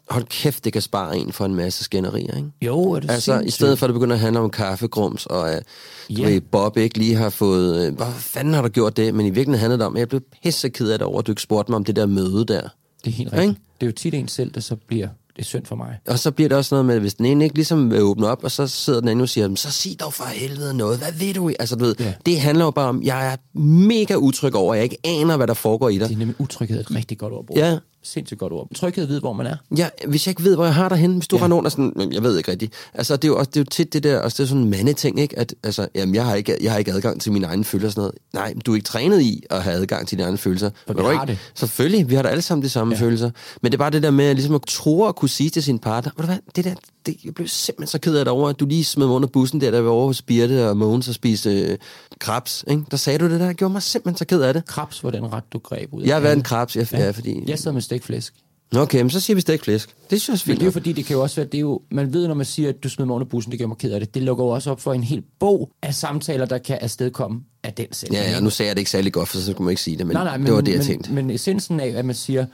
hold 0.10 0.24
kæft, 0.24 0.66
det 0.66 0.74
kan 0.74 0.82
spare 0.82 1.18
en 1.18 1.32
for 1.32 1.46
en 1.46 1.56
masse 1.56 1.84
skænderier, 1.84 2.36
ikke? 2.38 2.50
Jo, 2.62 2.92
er 2.92 3.00
det 3.00 3.12
Altså, 3.12 3.40
i 3.40 3.50
stedet 3.50 3.80
for, 3.80 3.86
at 3.86 3.88
det 3.90 3.94
begynder 3.94 4.16
at 4.16 4.20
handle 4.20 4.40
om 4.40 4.50
kaffegrums, 4.50 5.26
og 5.26 5.52
at 5.52 5.64
Ja. 6.10 6.30
ja. 6.30 6.40
Bob 6.52 6.78
ikke 6.78 6.98
lige 6.98 7.16
har 7.16 7.30
fået... 7.30 7.88
øh, 7.88 7.96
Hvad 7.96 8.08
fanden 8.18 8.54
har 8.54 8.62
du 8.62 8.68
gjort 8.68 8.98
det? 8.98 9.16
Men 9.16 9.26
i 9.26 9.30
virkeligheden 9.30 9.60
handler 9.60 9.78
det 9.78 9.86
om, 9.86 9.96
at 9.96 10.00
jeg 10.00 10.10
blev 10.10 10.22
pisse 10.44 10.70
ked 10.70 10.90
af 10.90 11.00
det 11.00 11.08
over, 11.08 11.20
at 11.20 11.28
du 11.28 11.32
ikke 11.32 11.42
spurgte 11.42 11.72
mig 11.72 11.76
om 11.76 11.84
det 11.84 11.96
der 11.96 12.06
møde 12.06 12.46
der. 12.46 12.62
Det 13.06 13.08
er 13.08 13.12
helt 13.12 13.20
Ikke? 13.20 13.38
rigtigt. 13.38 13.60
Det 13.82 13.86
er 13.86 13.88
jo 13.88 13.94
tit 13.94 14.14
en 14.14 14.28
selv, 14.28 14.52
der 14.52 14.60
så 14.62 14.76
bliver 14.76 15.08
det 15.36 15.42
er 15.42 15.46
synd 15.46 15.66
for 15.66 15.76
mig. 15.76 16.00
Og 16.08 16.20
så 16.20 16.32
bliver 16.32 16.50
det 16.50 16.58
også 16.58 16.76
noget 16.76 16.86
med, 16.86 16.96
at 16.96 17.02
hvis 17.02 17.14
den 17.14 17.26
ene 17.26 17.44
ikke 17.44 17.56
ligesom 17.56 17.92
vil 17.92 18.02
åbne 18.02 18.28
op, 18.28 18.44
og 18.44 18.52
så 18.52 18.68
sidder 18.68 19.00
den 19.00 19.10
anden 19.10 19.24
og 19.24 19.30
siger, 19.30 19.48
"Men 19.48 19.58
så 19.58 19.72
sig 19.72 20.00
dog 20.00 20.14
for 20.14 20.24
helvede 20.24 20.74
noget, 20.74 20.98
hvad 20.98 21.12
ved 21.20 21.34
du? 21.34 21.52
Altså, 21.60 21.76
du 21.76 21.86
ved, 21.86 21.96
Ja. 22.00 22.14
det 22.26 22.40
handler 22.40 22.66
jo 22.66 22.72
bare 22.72 22.90
om, 22.90 23.04
jeg 23.04 23.34
er 23.34 23.60
mega 23.60 24.16
utryg 24.16 24.56
over, 24.56 24.74
at 24.74 24.78
jeg 24.78 24.84
ikke 24.84 24.98
aner, 25.04 25.38
hvad 25.38 25.48
der 25.48 25.54
foregår 25.54 25.90
i 25.90 25.98
dig. 25.98 26.08
Det 26.10 26.16
er 26.16 26.20
nemlig 26.20 26.36
utryghed 26.42 26.80
et 26.80 26.96
rigtig 26.96 27.18
godt 27.18 27.34
ord. 27.34 27.46
Ja, 27.56 27.78
sindssygt 28.04 28.40
godt 28.40 28.54
ord. 28.54 28.68
Tryghed 28.76 29.04
at 29.04 29.10
vide, 29.10 29.20
hvor 29.20 29.34
man 29.34 29.46
er. 29.48 29.56
Ja, 29.78 29.90
hvis 30.08 30.28
jeg 30.28 30.32
ikke 30.32 30.44
ved, 30.44 30.56
hvor 30.56 30.66
jeg 30.66 30.74
har 30.76 30.90
dig 30.90 30.98
henne, 30.98 31.16
hvis 31.16 31.28
du 31.28 31.38
Ja. 31.38 31.44
render 31.44 31.58
under 31.58 31.70
sådan, 31.70 31.94
"Men 31.96 32.14
jeg 32.14 32.24
ved 32.24 32.38
ikke 32.38 32.52
rigtigt. 32.52 32.74
Altså, 32.94 33.16
det 33.16 33.24
er 33.24 33.28
jo, 33.28 33.38
også, 33.38 33.50
det 33.54 33.58
er 33.58 33.62
jo 33.62 33.66
tit 33.72 33.94
det 33.94 34.04
der, 34.04 34.20
også 34.20 34.36
det 34.38 34.44
er 34.44 34.48
sådan 34.48 34.64
en 34.64 34.70
mandeting, 34.70 35.20
ikke? 35.20 35.40
At, 35.40 35.56
altså, 35.64 35.88
jamen, 35.96 36.16
jeg 36.16 36.26
har, 36.26 36.36
ikke, 36.36 36.58
jeg 36.62 36.72
har 36.72 36.80
ikke 36.80 36.92
adgang 36.92 37.22
til 37.22 37.32
mine 37.32 37.48
egne 37.48 37.64
følelser 37.64 37.88
og 37.88 37.92
sådan 37.92 38.02
noget. 38.34 38.54
Nej, 38.56 38.62
du 38.66 38.72
er 38.72 38.76
ikke 38.76 38.86
trænet 38.86 39.22
i 39.22 39.44
at 39.50 39.64
have 39.64 39.76
adgang 39.76 40.08
til 40.08 40.18
dine 40.18 40.26
egne 40.26 40.38
følelser. 40.38 40.70
For 40.88 40.94
Ved 40.94 41.02
vi 41.04 41.16
har 41.16 41.22
ikke? 41.24 41.32
det. 41.32 41.40
Selvfølgelig, 41.56 42.10
vi 42.10 42.16
har 42.16 42.22
da 42.22 42.30
alle 42.30 42.42
sammen 42.42 42.64
de 42.64 42.70
samme 42.70 42.96
Ja. 42.96 43.02
følelser. 43.02 43.32
Men 43.62 43.72
det 43.72 43.78
er 43.78 43.80
bare 43.80 43.92
det 43.92 44.04
der 44.04 44.12
med, 44.12 44.34
ligesom 44.36 44.56
at 44.56 44.62
tro 44.68 45.04
at 45.08 45.16
kunne 45.16 45.30
sige 45.30 45.50
til 45.50 45.64
sin 45.64 45.80
partner, 45.80 46.12
ved 46.18 46.24
du 46.24 46.28
hvad, 46.28 46.38
det 46.56 46.66
der, 46.66 46.74
det, 47.06 47.18
jeg 47.26 47.34
blev 47.34 47.48
simpelthen 47.48 47.88
så 47.88 48.00
ked 48.00 48.16
af 48.16 48.26
det 48.26 48.32
over, 48.32 48.50
at 48.50 48.60
du 48.60 48.66
lige 48.66 48.84
smed 48.84 49.06
mig 49.08 49.16
under 49.16 49.28
bussen 49.28 49.62
der, 49.62 49.72
der 49.72 49.82
var 49.82 49.92
over 49.92 50.06
hos 50.06 50.22
Birte 50.22 50.70
og 50.70 50.78
Mogens 50.78 51.08
og 51.08 51.14
spiste 51.14 51.62
øh, 51.62 51.78
krabs, 52.20 52.66
ikke? 52.68 52.84
Der 52.92 52.98
sagde 52.98 53.20
du 53.20 53.30
det 53.30 53.40
der, 53.40 53.46
jeg 53.46 53.56
gjorde 53.56 53.72
mig 53.72 53.82
simpelthen 53.82 54.18
så 54.18 54.26
ked 54.26 54.42
af 54.42 54.54
det. 54.54 54.66
Krabs 54.66 55.04
var 55.04 55.12
den 55.12 55.34
ret, 55.34 55.44
du 55.54 55.60
greb 55.60 55.94
ud 55.94 56.02
af 56.02 56.08
Jeg 56.08 56.16
har 56.16 56.22
været 56.22 56.36
en 56.36 56.44
krabs, 56.44 56.76
ja, 56.76 56.86
ja. 56.92 57.10
fordi... 57.10 57.44
Jeg 57.48 57.60
sad 57.60 57.72
med 57.72 57.82
stikflæsk. 57.82 58.34
Okay, 58.76 59.02
men 59.02 59.10
så 59.10 59.20
siger 59.20 59.36
vi 59.36 59.42
stegt 59.42 59.64
flæsk. 59.64 59.90
Det 60.10 60.22
synes 60.22 60.28
jeg 60.28 60.34
også 60.34 60.44
Men 60.48 60.52
fint. 60.52 60.60
det 60.60 60.64
er 60.64 60.68
jo 60.68 60.72
fordi, 60.72 60.94
det 60.94 61.06
kan 61.06 61.16
jo 61.16 61.22
også 61.22 61.36
være, 61.36 61.46
det 61.46 61.58
er 61.58 61.62
jo, 61.62 61.82
man 61.92 62.14
ved, 62.14 62.28
når 62.28 62.36
man 62.36 62.46
siger, 62.46 62.70
at 62.70 62.84
du 62.84 62.90
smed 62.90 63.06
mig 63.06 63.16
under 63.16 63.28
bussen, 63.28 63.52
det 63.52 63.60
gør 63.60 63.68
mig 63.68 63.78
ked 63.78 63.92
af 63.92 64.00
det. 64.00 64.14
Det 64.14 64.22
lukker 64.22 64.44
jo 64.44 64.50
også 64.50 64.72
op 64.72 64.82
for 64.82 64.94
en 64.94 65.04
hel 65.04 65.24
bog 65.40 65.72
af 65.82 65.94
samtaler, 65.96 66.46
der 66.46 66.58
kan 66.58 66.78
afstedkomme 66.82 67.42
af 67.64 67.74
den 67.74 67.88
sætning. 67.92 68.24
Ja, 68.24 68.32
ja, 68.32 68.40
nu 68.40 68.50
sagde 68.50 68.68
jeg 68.68 68.76
det 68.76 68.82
ikke 68.82 68.92
særlig 68.92 69.14
godt, 69.14 69.30
for 69.30 69.38
så 69.38 69.54
kunne 69.54 69.64
man 69.66 69.72
ikke 69.72 69.82
sige 69.82 69.98
det, 69.98 70.08
men, 70.08 70.16
nej, 70.16 70.24
nej, 70.24 70.38
men, 70.38 70.46
det 70.46 70.56
var 70.56 70.62
det, 70.62 70.72
jeg 70.72 70.78
men, 70.78 70.88
tænkte. 70.88 71.12
Men 71.12 71.30
essensen 71.30 71.80
af, 71.80 71.94
at 71.96 72.06
man 72.06 72.16
siger, 72.16 72.46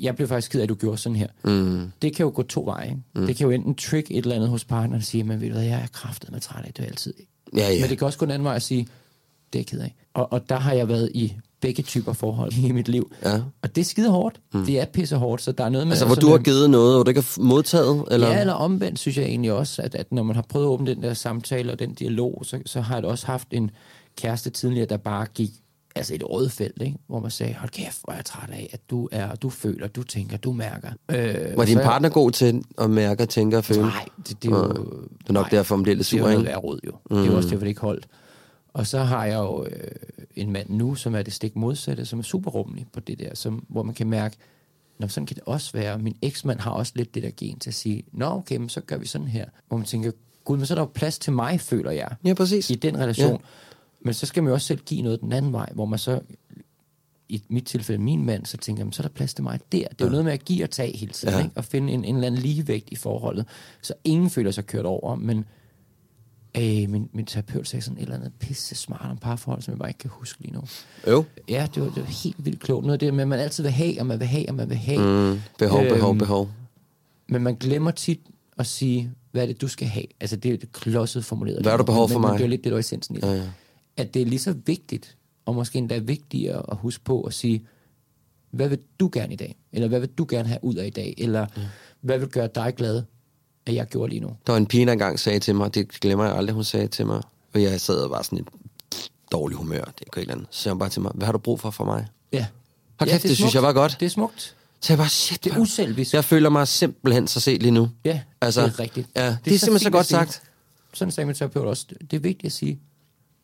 jeg 0.00 0.16
blev 0.16 0.28
faktisk 0.28 0.50
ked 0.52 0.60
af, 0.60 0.62
at 0.62 0.68
du 0.68 0.74
gjorde 0.74 0.98
sådan 0.98 1.16
her. 1.16 1.26
Mm. 1.44 1.92
Det 2.02 2.16
kan 2.16 2.24
jo 2.24 2.32
gå 2.34 2.42
to 2.42 2.62
veje. 2.66 2.86
Ikke? 2.88 3.00
Mm. 3.14 3.26
Det 3.26 3.36
kan 3.36 3.44
jo 3.46 3.50
enten 3.50 3.74
trick 3.74 4.10
et 4.10 4.16
eller 4.16 4.34
andet 4.34 4.48
hos 4.48 4.64
partneren 4.64 4.94
og 5.00 5.02
sige, 5.02 5.24
men 5.24 5.40
ved 5.40 5.48
du 5.48 5.52
hvad, 5.54 5.64
jeg 5.64 5.80
er 5.82 5.86
kraftet 5.92 6.32
med 6.32 6.40
træt 6.40 6.64
af 6.64 6.72
det 6.74 6.84
altid. 6.84 7.14
Ja, 7.56 7.68
ja. 7.72 7.80
Men 7.80 7.90
det 7.90 7.98
kan 7.98 8.06
også 8.06 8.18
gå 8.18 8.26
den 8.26 8.32
anden 8.32 8.44
vej 8.44 8.54
og 8.54 8.62
sige, 8.62 8.88
det 9.52 9.58
er 9.58 9.60
jeg 9.60 9.66
ked 9.66 9.80
af. 9.80 9.94
Og, 10.14 10.32
og 10.32 10.48
der 10.48 10.56
har 10.56 10.72
jeg 10.72 10.88
været 10.88 11.10
i 11.14 11.34
begge 11.60 11.82
typer 11.82 12.12
forhold 12.12 12.52
i 12.52 12.72
mit 12.72 12.88
liv. 12.88 13.12
Ja. 13.24 13.40
Og 13.62 13.74
det 13.76 13.80
er 13.80 13.84
skide 13.84 14.10
hårdt. 14.10 14.40
Mm. 14.54 14.64
Det 14.66 14.80
er 14.80 14.84
pisse 14.84 15.16
hårdt, 15.16 15.42
så 15.42 15.52
der 15.52 15.64
er 15.64 15.68
noget 15.68 15.86
med... 15.86 15.92
Altså, 15.92 16.06
hvor 16.06 16.14
du 16.14 16.28
har 16.28 16.36
en- 16.38 16.42
givet 16.44 16.70
noget, 16.70 16.98
og 16.98 17.06
du 17.06 17.08
ikke 17.10 17.20
har 17.20 17.42
modtaget? 17.42 18.04
Eller? 18.10 18.28
Ja, 18.28 18.40
eller 18.40 18.52
omvendt 18.52 18.98
synes 18.98 19.16
jeg 19.18 19.24
egentlig 19.26 19.52
også, 19.52 19.82
at, 19.82 19.94
at 19.94 20.12
når 20.12 20.22
man 20.22 20.34
har 20.36 20.42
prøvet 20.48 20.66
at 20.66 20.68
åbne 20.68 20.94
den 20.94 21.02
der 21.02 21.14
samtale 21.14 21.72
og 21.72 21.78
den 21.78 21.94
dialog, 21.94 22.42
så, 22.46 22.58
så 22.66 22.80
har 22.80 22.94
jeg 22.96 23.04
også 23.04 23.26
haft 23.26 23.48
en 23.50 23.70
kæreste 24.16 24.50
tidligere, 24.50 24.86
der 24.86 24.96
bare 24.96 25.26
gik 25.34 25.50
altså 25.94 26.14
et 26.14 26.30
rådfelt, 26.30 26.82
ikke? 26.82 26.98
hvor 27.06 27.20
man 27.20 27.30
sagde, 27.30 27.54
hold 27.54 27.70
kæft, 27.70 28.00
hvor 28.04 28.12
er 28.12 28.16
jeg 28.16 28.24
træt 28.24 28.50
af, 28.50 28.68
at 28.72 28.90
du 28.90 29.08
er, 29.12 29.34
du 29.34 29.50
føler, 29.50 29.86
du 29.88 30.02
tænker, 30.02 30.36
du 30.36 30.52
mærker. 30.52 30.90
Øh, 31.10 31.56
Var 31.56 31.64
din 31.64 31.76
partner 31.78 32.08
god 32.08 32.30
til 32.30 32.62
at 32.78 32.90
mærke, 32.90 33.26
tænke 33.26 33.56
og 33.56 33.64
føle? 33.64 33.80
Nej, 33.82 34.08
det, 34.28 34.42
det 34.42 34.52
er 34.52 34.56
jo... 34.56 34.68
Det 35.18 35.28
er 35.28 35.32
nok 35.32 35.50
derfor, 35.50 35.76
man 35.76 35.82
bliver 35.82 35.96
lidt 35.96 36.10
det 36.10 36.16
er 36.16 36.18
jo 36.18 36.24
sur, 36.32 36.42
noget 36.42 36.64
råd, 36.64 36.80
jo. 36.86 36.92
Mm. 37.10 37.16
Det 37.16 37.26
er 37.26 37.30
jo 37.30 37.36
også 37.36 37.48
derfor, 37.48 37.60
det 37.60 37.68
ikke 37.68 37.80
holdt. 37.80 38.08
Og 38.72 38.86
så 38.86 38.98
har 38.98 39.24
jeg 39.24 39.36
jo 39.38 39.64
øh, 39.64 39.70
en 40.36 40.52
mand 40.52 40.70
nu, 40.70 40.94
som 40.94 41.14
er 41.14 41.22
det 41.22 41.32
stik 41.32 41.56
modsatte, 41.56 42.04
som 42.04 42.18
er 42.18 42.22
super 42.22 42.50
rummelig 42.50 42.86
på 42.92 43.00
det 43.00 43.18
der, 43.18 43.34
som, 43.34 43.64
hvor 43.68 43.82
man 43.82 43.94
kan 43.94 44.06
mærke, 44.06 44.36
Nå, 44.98 45.08
sådan 45.08 45.26
kan 45.26 45.34
det 45.36 45.44
også 45.46 45.72
være. 45.72 45.98
Min 45.98 46.16
eksmand 46.22 46.60
har 46.60 46.70
også 46.70 46.92
lidt 46.96 47.14
det 47.14 47.22
der 47.22 47.30
gen 47.36 47.58
til 47.58 47.70
at 47.70 47.74
sige, 47.74 48.02
Nå, 48.12 48.26
okay, 48.26 48.56
men 48.56 48.68
så 48.68 48.80
gør 48.80 48.96
vi 48.96 49.06
sådan 49.06 49.26
her. 49.26 49.44
Hvor 49.68 49.76
man 49.76 49.86
tænker, 49.86 50.10
gud, 50.44 50.56
men 50.56 50.66
så 50.66 50.74
er 50.74 50.76
der 50.76 50.82
jo 50.82 50.90
plads 50.94 51.18
til 51.18 51.32
mig, 51.32 51.60
føler 51.60 51.90
jeg, 51.90 52.08
Ja, 52.24 52.34
præcis. 52.34 52.70
i 52.70 52.74
den 52.74 52.98
relation. 52.98 53.30
Ja. 53.30 53.36
Men 54.04 54.14
så 54.14 54.26
skal 54.26 54.42
man 54.42 54.48
jo 54.50 54.54
også 54.54 54.66
selv 54.66 54.80
give 54.86 55.02
noget 55.02 55.20
den 55.20 55.32
anden 55.32 55.52
vej, 55.52 55.68
hvor 55.74 55.86
man 55.86 55.98
så, 55.98 56.20
i 57.28 57.42
mit 57.48 57.64
tilfælde, 57.64 58.02
min 58.02 58.24
mand, 58.26 58.46
så 58.46 58.56
tænker 58.56 58.84
jeg, 58.84 58.94
så 58.94 59.02
er 59.02 59.06
der 59.06 59.14
plads 59.14 59.34
til 59.34 59.44
mig 59.44 59.60
der. 59.72 59.88
Det 59.88 60.00
er 60.00 60.04
jo 60.04 60.10
noget 60.10 60.24
med 60.24 60.32
at 60.32 60.44
give 60.44 60.64
og 60.64 60.70
tage 60.70 60.96
hele 60.96 61.12
tiden, 61.12 61.34
Ja. 61.34 61.40
ikke? 61.44 61.56
og 61.56 61.64
finde 61.64 61.92
en, 61.92 62.04
en 62.04 62.14
eller 62.14 62.26
anden 62.26 62.40
ligevægt 62.40 62.88
i 62.90 62.96
forholdet. 62.96 63.46
Så 63.82 63.94
ingen 64.04 64.30
føler 64.30 64.50
sig 64.50 64.66
kørt 64.66 64.84
over, 64.86 65.14
men 65.14 65.44
øh, 66.56 66.90
min, 66.90 67.08
min 67.12 67.26
terapeut 67.26 67.68
sagde 67.68 67.82
sådan 67.84 67.96
et 67.98 68.02
eller 68.02 68.16
andet 68.16 68.32
pisse 68.40 68.74
smart 68.74 69.10
om 69.10 69.16
parforhold, 69.18 69.62
som 69.62 69.72
jeg 69.72 69.78
bare 69.78 69.88
ikke 69.90 69.98
kan 69.98 70.10
huske 70.14 70.40
lige 70.42 70.54
nu. 70.54 70.60
Jo. 71.08 71.24
Ja, 71.48 71.68
det 71.74 71.82
var, 71.82 71.88
det 71.88 71.96
var 72.02 72.22
helt 72.24 72.44
vildt 72.44 72.60
klogt. 72.60 72.86
Noget 72.86 72.92
af 72.92 72.98
det 72.98 73.14
med, 73.14 73.22
at 73.22 73.28
man 73.28 73.38
altid 73.38 73.62
vil 73.62 73.72
have, 73.72 74.00
og 74.00 74.06
man 74.06 74.18
vil 74.20 74.26
have, 74.28 74.48
og 74.48 74.54
man 74.54 74.68
vil 74.68 74.76
have. 74.76 75.32
Mm, 75.32 75.40
behov, 75.58 75.84
behov, 75.84 76.10
Øhm, 76.10 76.18
behov. 76.18 76.50
Men 77.28 77.42
man 77.42 77.54
glemmer 77.56 77.90
tit 77.90 78.20
at 78.58 78.66
sige, 78.66 79.10
hvad 79.32 79.42
er 79.42 79.46
det, 79.46 79.60
du 79.60 79.68
skal 79.68 79.88
have? 79.88 80.04
Altså, 80.20 80.36
det 80.36 80.52
er 80.52 80.56
det 80.56 80.72
klodset 80.72 81.24
formuleret. 81.24 81.62
Hvad 81.62 81.72
har 81.72 81.76
du 81.78 81.84
behov 81.84 82.08
for 82.08 82.18
men, 82.18 82.20
mig? 82.20 82.30
Men 82.30 82.38
det 82.38 82.44
er 82.44 82.48
lidt 82.48 82.64
det, 82.64 82.70
der 82.70 82.76
er 82.76 82.80
essensen 82.80 83.16
i 83.16 83.20
det. 83.20 83.26
Ja, 83.26 83.32
ja. 83.34 83.48
At 83.98 84.14
det 84.14 84.22
er 84.22 84.26
lige 84.26 84.38
så 84.38 84.54
vigtigt, 84.66 85.16
og 85.46 85.54
måske 85.54 85.78
endda 85.78 85.98
vigtigere 85.98 86.62
at 86.70 86.76
huske 86.76 87.04
på 87.04 87.22
at 87.22 87.34
sige, 87.34 87.66
hvad 88.50 88.68
vil 88.68 88.78
du 89.00 89.10
gerne 89.12 89.32
i 89.32 89.36
dag? 89.36 89.56
Eller 89.72 89.88
hvad 89.88 90.00
vil 90.00 90.08
du 90.08 90.26
gerne 90.28 90.48
have 90.48 90.64
ud 90.64 90.74
af 90.74 90.86
i 90.86 90.90
dag? 90.90 91.14
Eller 91.18 91.46
hvad 92.00 92.18
vil 92.18 92.28
gøre 92.28 92.48
dig 92.54 92.74
glad, 92.76 93.02
at 93.66 93.74
jeg 93.74 93.86
gjorde 93.86 94.10
lige 94.10 94.20
nu? 94.20 94.36
Der 94.46 94.52
var 94.52 94.56
en 94.56 94.66
pige, 94.66 94.86
der 94.86 94.92
engang 94.92 95.20
sagde 95.20 95.38
til 95.38 95.54
mig, 95.54 95.74
det 95.74 95.88
glemmer 95.88 96.24
jeg 96.24 96.34
aldrig, 96.36 96.54
hun 96.54 96.64
sagde 96.64 96.86
til 96.88 97.06
mig, 97.06 97.22
og 97.54 97.62
jeg 97.62 97.80
sad 97.80 97.96
og 97.96 98.10
var 98.10 98.22
sådan 98.22 98.38
et 98.38 98.48
dårlig 99.32 99.56
humør, 99.56 99.84
det 99.84 100.04
er 100.14 100.18
ikke 100.20 100.32
andet. 100.32 100.46
Så 100.50 100.62
sagde 100.62 100.72
hun 100.72 100.78
bare 100.78 100.88
til 100.88 101.02
mig, 101.02 101.12
hvad 101.14 101.26
har 101.26 101.32
du 101.32 101.38
brug 101.38 101.60
for 101.60 101.70
for 101.70 101.84
mig? 101.84 102.06
Ja. 102.32 102.46
Hold 102.98 103.10
ja, 103.10 103.14
kæft, 103.14 103.22
det, 103.22 103.30
er 103.30 103.34
synes 103.34 103.54
jeg 103.54 103.62
var 103.62 103.72
godt. 103.72 103.96
Det 104.00 104.06
er 104.06 104.10
smukt. 104.10 104.54
Så 104.80 104.92
jeg 104.92 104.98
bare, 104.98 105.08
shit, 105.08 105.44
Det 105.44 105.52
er 105.52 105.58
uselvisk. 105.58 106.14
Jeg 106.14 106.24
føler 106.24 106.50
mig 106.50 106.68
simpelthen 106.68 107.28
så 107.28 107.40
set 107.40 107.62
lige 107.62 107.72
nu. 107.72 107.90
Ja, 108.04 108.20
Altså, 108.40 108.62
det 108.62 108.72
er 108.72 108.80
rigtigt. 108.80 109.08
Ja, 109.16 109.26
det, 109.26 109.38
det 109.44 109.54
er, 109.54 109.58
simpelthen 109.58 109.78
så 109.78 109.84
fint 109.84 109.92
godt 109.92 110.06
sagt. 110.06 110.42
Sådan 110.94 111.12
sagde 111.12 111.26
min 111.26 111.34
terapeut 111.34 111.66
også. 111.66 111.86
Det 112.10 112.16
er 112.16 112.20
vigtigt 112.20 112.46
at 112.46 112.52
sige, 112.52 112.80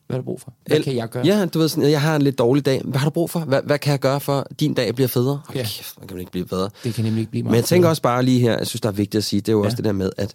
hvad 0.07 0.15
har 0.15 0.21
du 0.21 0.25
brug 0.25 0.41
for? 0.41 0.53
Hvad 0.65 0.77
El- 0.77 0.83
kan 0.83 0.95
jeg 0.95 1.09
gøre? 1.09 1.25
Ja, 1.25 1.45
du 1.45 1.59
ved 1.59 1.69
sådan, 1.69 1.91
jeg 1.91 2.01
har 2.01 2.15
en 2.15 2.21
lidt 2.21 2.39
dårlig 2.39 2.65
dag. 2.65 2.81
Hvad 2.85 2.99
har 2.99 3.05
du 3.09 3.13
brug 3.13 3.29
for? 3.29 3.39
Hvad, 3.39 3.61
hvad 3.63 3.79
kan 3.79 3.91
jeg 3.91 3.99
gøre 3.99 4.19
for, 4.19 4.39
at 4.51 4.59
din 4.59 4.73
dag 4.73 4.95
bliver 4.95 5.07
federe? 5.07 5.41
Ja. 5.55 5.59
Okay, 5.59 5.69
kæft, 5.69 5.99
man 5.99 6.07
kan 6.07 6.19
ikke 6.19 6.31
blive 6.31 6.45
bedre. 6.45 6.69
Det 6.83 6.93
kan 6.93 7.03
nemlig 7.05 7.19
ikke 7.21 7.31
blive 7.31 7.43
meget 7.43 7.51
Men 7.51 7.55
jeg 7.55 7.65
tænker 7.65 7.81
bedre. 7.83 7.91
også 7.91 8.01
bare 8.01 8.23
lige 8.23 8.39
her, 8.39 8.57
jeg 8.57 8.67
synes, 8.67 8.81
der 8.81 8.89
er 8.89 8.93
vigtigt 8.93 9.15
at 9.19 9.23
sige, 9.23 9.39
det 9.41 9.47
er 9.49 9.53
jo 9.53 9.59
Ja. 9.61 9.65
også 9.65 9.75
det 9.77 9.85
der 9.85 9.91
med, 9.91 10.11
at 10.17 10.33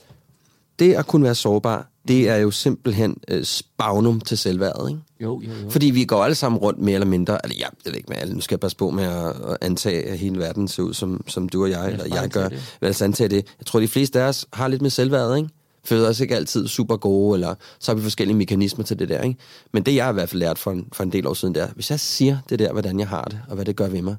det 0.78 0.94
at 0.94 1.06
kunne 1.06 1.24
være 1.24 1.34
sårbar, 1.34 1.90
det 2.08 2.28
er 2.28 2.36
jo 2.36 2.50
simpelthen 2.50 3.16
øh, 3.28 3.44
spagnum 3.44 4.20
til 4.20 4.38
selvværdet, 4.38 4.88
ikke? 4.88 5.00
Jo, 5.20 5.40
jo, 5.40 5.50
jo. 5.64 5.70
Fordi 5.70 5.86
vi 5.90 6.04
går 6.04 6.24
alle 6.24 6.34
sammen 6.34 6.58
rundt 6.58 6.78
mere 6.78 6.94
eller 6.94 7.06
mindre, 7.06 7.38
eller 7.44 7.56
jeg 7.58 7.68
ved 7.84 7.94
ikke 7.94 8.06
med 8.08 8.16
alle, 8.16 8.34
nu 8.34 8.40
skal 8.40 8.54
jeg 8.54 8.60
passe 8.60 8.76
på 8.76 8.90
med 8.90 9.04
at, 9.04 9.26
at 9.26 9.56
antage, 9.60 10.08
at 10.08 10.18
hele 10.18 10.38
verden 10.38 10.68
ser 10.68 10.82
ud, 10.82 10.94
som, 10.94 11.24
som 11.26 11.48
du 11.48 11.62
og 11.62 11.70
jeg, 11.70 11.80
os 11.80 11.92
eller 11.92 12.20
jeg 12.20 12.28
gør. 12.30 12.48
Lad 12.82 12.90
os 12.90 13.02
antage 13.02 13.28
det. 13.28 13.46
Jeg 13.58 13.66
tror, 13.66 13.80
de 13.80 13.88
fleste 13.88 14.20
af 14.20 14.28
os 14.28 14.46
har 14.52 14.68
lidt 14.68 14.82
med 14.82 14.90
selvværdet, 14.90 15.36
ikke? 15.36 15.48
Føler 15.84 16.08
os 16.08 16.20
ikke 16.20 16.36
altid 16.36 16.68
super 16.68 16.96
gode, 16.96 17.34
eller 17.36 17.54
så 17.78 17.92
har 17.92 17.96
vi 17.96 18.02
forskellige 18.02 18.36
mekanismer 18.36 18.84
til 18.84 18.98
det 18.98 19.08
der, 19.08 19.22
ikke? 19.22 19.38
Men 19.72 19.82
det, 19.82 19.94
jeg 19.94 20.04
har 20.04 20.10
i 20.10 20.14
hvert 20.14 20.28
fald 20.28 20.40
lært 20.40 20.58
for 20.58 20.70
en, 20.70 20.88
for 20.92 21.02
en 21.02 21.12
del 21.12 21.26
år 21.26 21.34
siden, 21.34 21.54
det 21.54 21.62
er, 21.62 21.68
hvis 21.68 21.90
jeg 21.90 22.00
siger 22.00 22.38
det 22.48 22.58
der, 22.58 22.72
hvordan 22.72 22.98
jeg 23.00 23.08
har 23.08 23.24
det, 23.24 23.40
og 23.48 23.54
hvad 23.54 23.64
det 23.64 23.76
gør 23.76 23.88
ved 23.88 24.02
mig, 24.02 24.16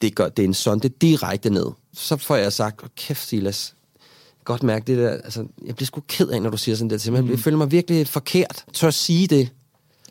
det, 0.00 0.14
gør, 0.14 0.28
det 0.28 0.42
er 0.42 0.46
en 0.48 0.54
sonde 0.54 0.88
direkte 0.88 1.50
ned. 1.50 1.66
Så 1.94 2.16
får 2.16 2.36
jeg 2.36 2.52
sagt, 2.52 2.82
oh, 2.82 2.88
kæft 2.96 3.28
Silas, 3.28 3.74
godt 4.44 4.62
mærke 4.62 4.86
det 4.86 4.98
der, 4.98 5.10
altså, 5.10 5.46
jeg 5.66 5.76
bliver 5.76 5.86
sgu 5.86 6.02
ked 6.08 6.28
af, 6.28 6.42
når 6.42 6.50
du 6.50 6.56
siger 6.56 6.76
sådan 6.76 6.90
der 6.90 6.98
til 6.98 7.12
mig. 7.12 7.30
Jeg 7.30 7.38
føler 7.38 7.58
mig 7.58 7.70
virkelig 7.70 8.06
forkert. 8.08 8.64
Tør 8.72 8.88
at 8.88 8.94
sige 8.94 9.26
det. 9.26 9.48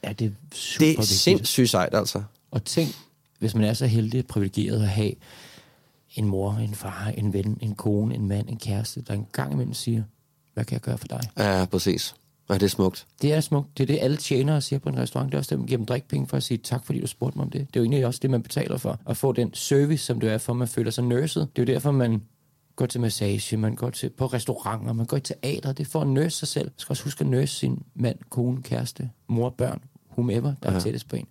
Ja, 0.04 0.14
det 0.14 0.26
er 0.26 0.32
super 0.54 0.86
Det 0.86 0.94
er 0.94 0.98
vigtigt. 0.98 1.20
sindssygt 1.20 1.70
sejt, 1.70 1.96
altså. 1.96 2.24
Og 2.52 2.64
tænk, 2.64 2.96
hvis 3.40 3.56
man 3.56 3.64
er 3.64 3.74
så 3.74 3.86
heldig 3.86 4.20
og 4.20 4.26
privilegeret 4.26 4.82
at 4.82 4.88
have 4.88 5.12
en 6.16 6.26
mor, 6.26 6.54
en 6.54 6.76
far, 6.76 7.14
en 7.18 7.34
ven, 7.34 7.58
en 7.62 7.76
kone, 7.76 8.16
en 8.16 8.28
mand, 8.28 8.50
en 8.50 8.58
kæreste, 8.58 9.02
der 9.08 9.14
en 9.14 9.28
gang 9.32 9.54
imellem 9.54 9.74
siger, 9.74 10.04
hvad 10.58 10.66
kan 10.66 10.74
jeg 10.74 10.82
gøre 10.82 10.98
for 10.98 11.08
dig? 11.08 11.22
Ja, 11.38 11.66
præcis. 11.66 12.16
Ja, 12.50 12.54
det 12.54 12.64
er 12.64 12.68
smukt. 12.68 13.08
Det 13.22 13.34
er 13.34 13.42
smukt. 13.42 13.78
Det 13.78 13.84
er 13.84 13.88
det, 13.88 14.00
alle 14.02 14.18
tjenere 14.18 14.62
siger 14.62 14.80
på 14.80 14.90
en 14.90 14.98
restaurant. 14.98 15.32
Det 15.32 15.34
er 15.34 15.38
også 15.38 15.50
det, 15.50 15.60
man 15.60 15.68
giver 15.68 15.78
dem 15.78 15.86
drikpenge 15.86 16.28
for 16.28 16.38
at 16.38 16.44
sige 16.44 16.58
tak, 16.58 16.86
fordi 16.86 17.02
du 17.02 17.08
spurgte 17.08 17.38
mig 17.38 17.46
om 17.46 17.50
det. 17.50 17.62
Det 17.68 17.76
er 17.76 17.80
jo 17.80 17.84
egentlig 17.84 18.06
også 18.06 18.20
det, 18.22 18.30
man 18.30 18.44
betaler 18.44 18.78
for. 18.78 19.00
At 19.08 19.18
få 19.18 19.32
den 19.32 19.54
service, 19.54 20.06
som 20.06 20.20
det 20.20 20.32
er 20.32 20.38
for, 20.38 20.54
man 20.54 20.68
føler 20.68 20.92
sig 20.92 21.04
nurset. 21.04 21.48
Det 21.56 21.62
er 21.62 21.66
jo 21.66 21.74
derfor, 21.74 21.92
man 21.92 22.22
går 22.76 22.86
til 22.86 23.02
massage, 23.02 23.58
man 23.58 23.76
går 23.76 23.90
til 23.90 24.10
på 24.10 24.26
restauranter, 24.26 24.94
man 24.94 25.06
går 25.06 25.18
i 25.18 25.20
teater. 25.20 25.74
Det 25.74 25.88
er 25.88 25.90
for 25.90 26.02
at 26.02 26.08
nurse 26.08 26.38
sig 26.38 26.48
selv. 26.48 26.66
Man 26.66 26.74
skal 26.78 26.94
også 26.94 27.04
huske 27.04 27.22
at 27.22 27.28
nurse 27.28 27.56
sin 27.56 27.84
mand, 27.96 28.18
kone, 28.30 28.62
kæreste, 28.64 29.10
mor, 29.28 29.50
børn, 29.50 29.82
whomever, 30.12 30.54
der 30.64 30.72
er 30.72 30.80
tættest 30.80 31.10
på 31.10 31.16
en. 31.16 31.28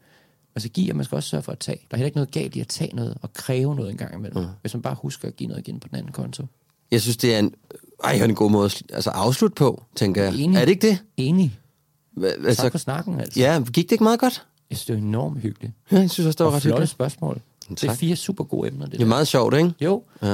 Og 0.54 0.60
så 0.60 0.68
give, 0.68 0.92
og 0.92 0.96
man 0.96 1.04
skal 1.04 1.16
også 1.16 1.28
sørge 1.28 1.42
for 1.42 1.52
at 1.52 1.58
tage. 1.58 1.78
Der 1.90 1.94
er 1.94 1.96
heller 1.96 2.06
ikke 2.06 2.16
noget 2.16 2.30
galt 2.30 2.56
i 2.56 2.60
at 2.60 2.68
tage 2.68 2.96
noget 2.96 3.18
og 3.22 3.32
kræve 3.32 3.74
noget 3.74 3.90
en 3.90 3.96
gang 3.96 4.14
imellem. 4.14 4.42
Mm. 4.42 4.48
Hvis 4.60 4.74
man 4.74 4.82
bare 4.82 4.94
husker 4.94 5.28
at 5.28 5.36
give 5.36 5.48
noget 5.48 5.68
igen 5.68 5.80
på 5.80 5.88
den 5.88 5.96
anden 5.96 6.12
konto. 6.12 6.46
Jeg 6.90 7.02
synes, 7.02 7.16
det 7.16 7.34
er 7.34 7.38
en, 7.38 7.54
ej, 8.04 8.12
en 8.12 8.34
god 8.34 8.50
måde 8.50 8.64
at 8.64 8.82
altså, 8.92 9.10
afslutte 9.10 9.54
på, 9.54 9.82
tænker 9.96 10.22
jeg. 10.24 10.34
Enig. 10.34 10.56
Er 10.56 10.60
det 10.64 10.68
ikke 10.72 10.86
det? 10.88 10.98
Enig. 11.16 11.58
Hva- 12.18 12.26
Tak 12.30 12.56
for 12.56 12.62
Altså, 12.62 12.78
snakken, 12.78 13.20
altså. 13.20 13.40
ja, 13.40 13.62
gik 13.72 13.84
det 13.84 13.92
ikke 13.92 14.04
meget 14.04 14.20
godt? 14.20 14.44
Jeg 14.70 14.78
synes, 14.78 14.86
det 14.86 14.92
er 14.94 14.98
enormt 14.98 15.40
hyggeligt. 15.40 15.72
Ja, 15.92 15.98
jeg 15.98 16.10
synes 16.10 16.26
også, 16.26 16.36
det 16.36 16.44
var 16.44 16.50
Og 16.50 16.56
ret 16.56 16.62
hyggeligt. 16.62 16.90
spørgsmål. 16.90 17.40
Det 17.70 17.84
er 17.84 17.88
Tak. 17.88 17.96
fire 17.98 18.16
super 18.16 18.44
gode 18.44 18.68
emner, 18.68 18.84
det, 18.86 18.92
Det 18.92 19.02
er 19.02 19.06
meget 19.06 19.28
sjovt, 19.28 19.54
ikke? 19.54 19.72
Jo, 19.80 20.02
Ja. 20.22 20.28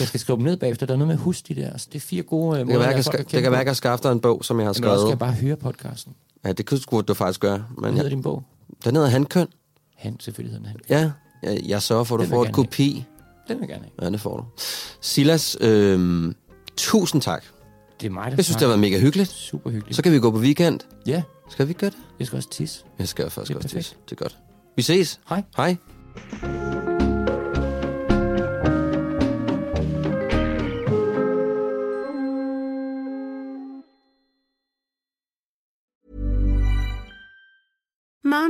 jeg 0.00 0.08
skal 0.08 0.20
skrive 0.20 0.36
dem 0.36 0.44
ned 0.44 0.56
bagefter. 0.56 0.86
Der 0.86 0.92
er 0.94 0.98
noget 0.98 1.08
med 1.08 1.14
at 1.14 1.20
huske 1.20 1.54
de 1.54 1.60
der. 1.60 1.70
Altså, 1.70 1.88
det 1.92 1.96
er 1.98 2.00
fire 2.06 2.22
gode 2.22 2.56
Det 2.58 2.62
øh, 2.62 2.66
kan 2.68 2.78
være, 2.78 2.88
at 2.94 2.96
jeg 2.96 3.04
kan 3.14 3.24
det 3.24 3.42
kan 3.42 3.42
være, 3.42 3.56
jeg 3.58 3.66
kan 3.66 3.74
skaffe 3.74 4.02
dig 4.02 4.12
en 4.12 4.20
bog, 4.20 4.44
som 4.44 4.58
jeg 4.60 4.64
har 4.64 4.64
Men 4.64 4.68
også 4.68 4.78
skal 4.82 4.88
skrevet. 4.98 5.10
jeg 5.10 5.18
bare 5.18 5.32
høre 5.32 5.56
podcasten. 5.56 6.14
Ja, 6.44 6.52
det 6.52 6.66
kunne 6.66 6.80
skulle 6.80 7.02
du 7.06 7.14
faktisk 7.14 7.40
gøre. 7.40 7.64
Hvad 7.78 7.90
Men 7.90 7.96
hedder 7.96 8.10
ja, 8.10 8.14
din 8.14 8.22
bog? 8.22 8.42
den 8.84 8.96
hedder 8.96 9.08
Handkøn. 9.10 9.46
Han, 9.96 10.16
selvfølgelig 10.20 10.58
hedder 10.58 10.72
den 10.72 10.80
Ja, 10.90 10.98
han. 10.98 11.10
jeg, 11.42 11.62
jeg 11.68 11.82
sørger 11.82 12.04
for, 12.04 12.14
at 12.14 12.18
du 12.18 12.22
Den 12.22 12.30
får 12.30 12.44
jeg 12.44 12.48
et 12.48 12.54
kopi. 12.54 13.04
Den 13.48 13.56
vil 13.60 13.60
jeg 13.60 13.68
gerne 13.68 13.84
have. 13.98 14.06
Ja, 14.06 14.10
det 14.12 14.20
får 14.20 14.36
du. 14.36 14.44
Silas, 15.00 15.56
øh, 15.60 16.32
tusind 16.76 17.22
tak. 17.22 17.44
Det 18.00 18.06
er 18.06 18.10
mig, 18.10 18.30
der 18.30 18.36
Jeg 18.36 18.44
synes, 18.44 18.54
det 18.56 18.62
har 18.62 18.68
været 18.68 18.80
mega 18.80 18.98
hyggeligt. 19.00 19.30
Super 19.30 19.70
hyggeligt. 19.70 19.96
Så 19.96 20.02
kan 20.02 20.12
vi 20.12 20.18
gå 20.18 20.30
på 20.30 20.38
weekend. 20.38 20.80
Ja, 21.06 21.22
Skal 21.50 21.68
vi 21.68 21.72
gøre 21.72 21.90
det? 21.90 21.98
jeg 22.18 22.26
skal 22.26 22.36
også 22.36 22.50
tisse. 22.50 22.84
Jeg 22.98 23.08
skal 23.08 23.30
faktisk 23.30 23.48
Det 23.48 23.54
er 23.54 23.58
også 23.58 23.68
perfekt. 23.68 23.84
tisse. 23.84 23.96
Det 24.04 24.12
er 24.12 24.16
godt. 24.16 24.36
Vi 24.76 24.82
ses. 24.82 25.20
Hej. 25.28 25.42
Hej. 25.56 25.76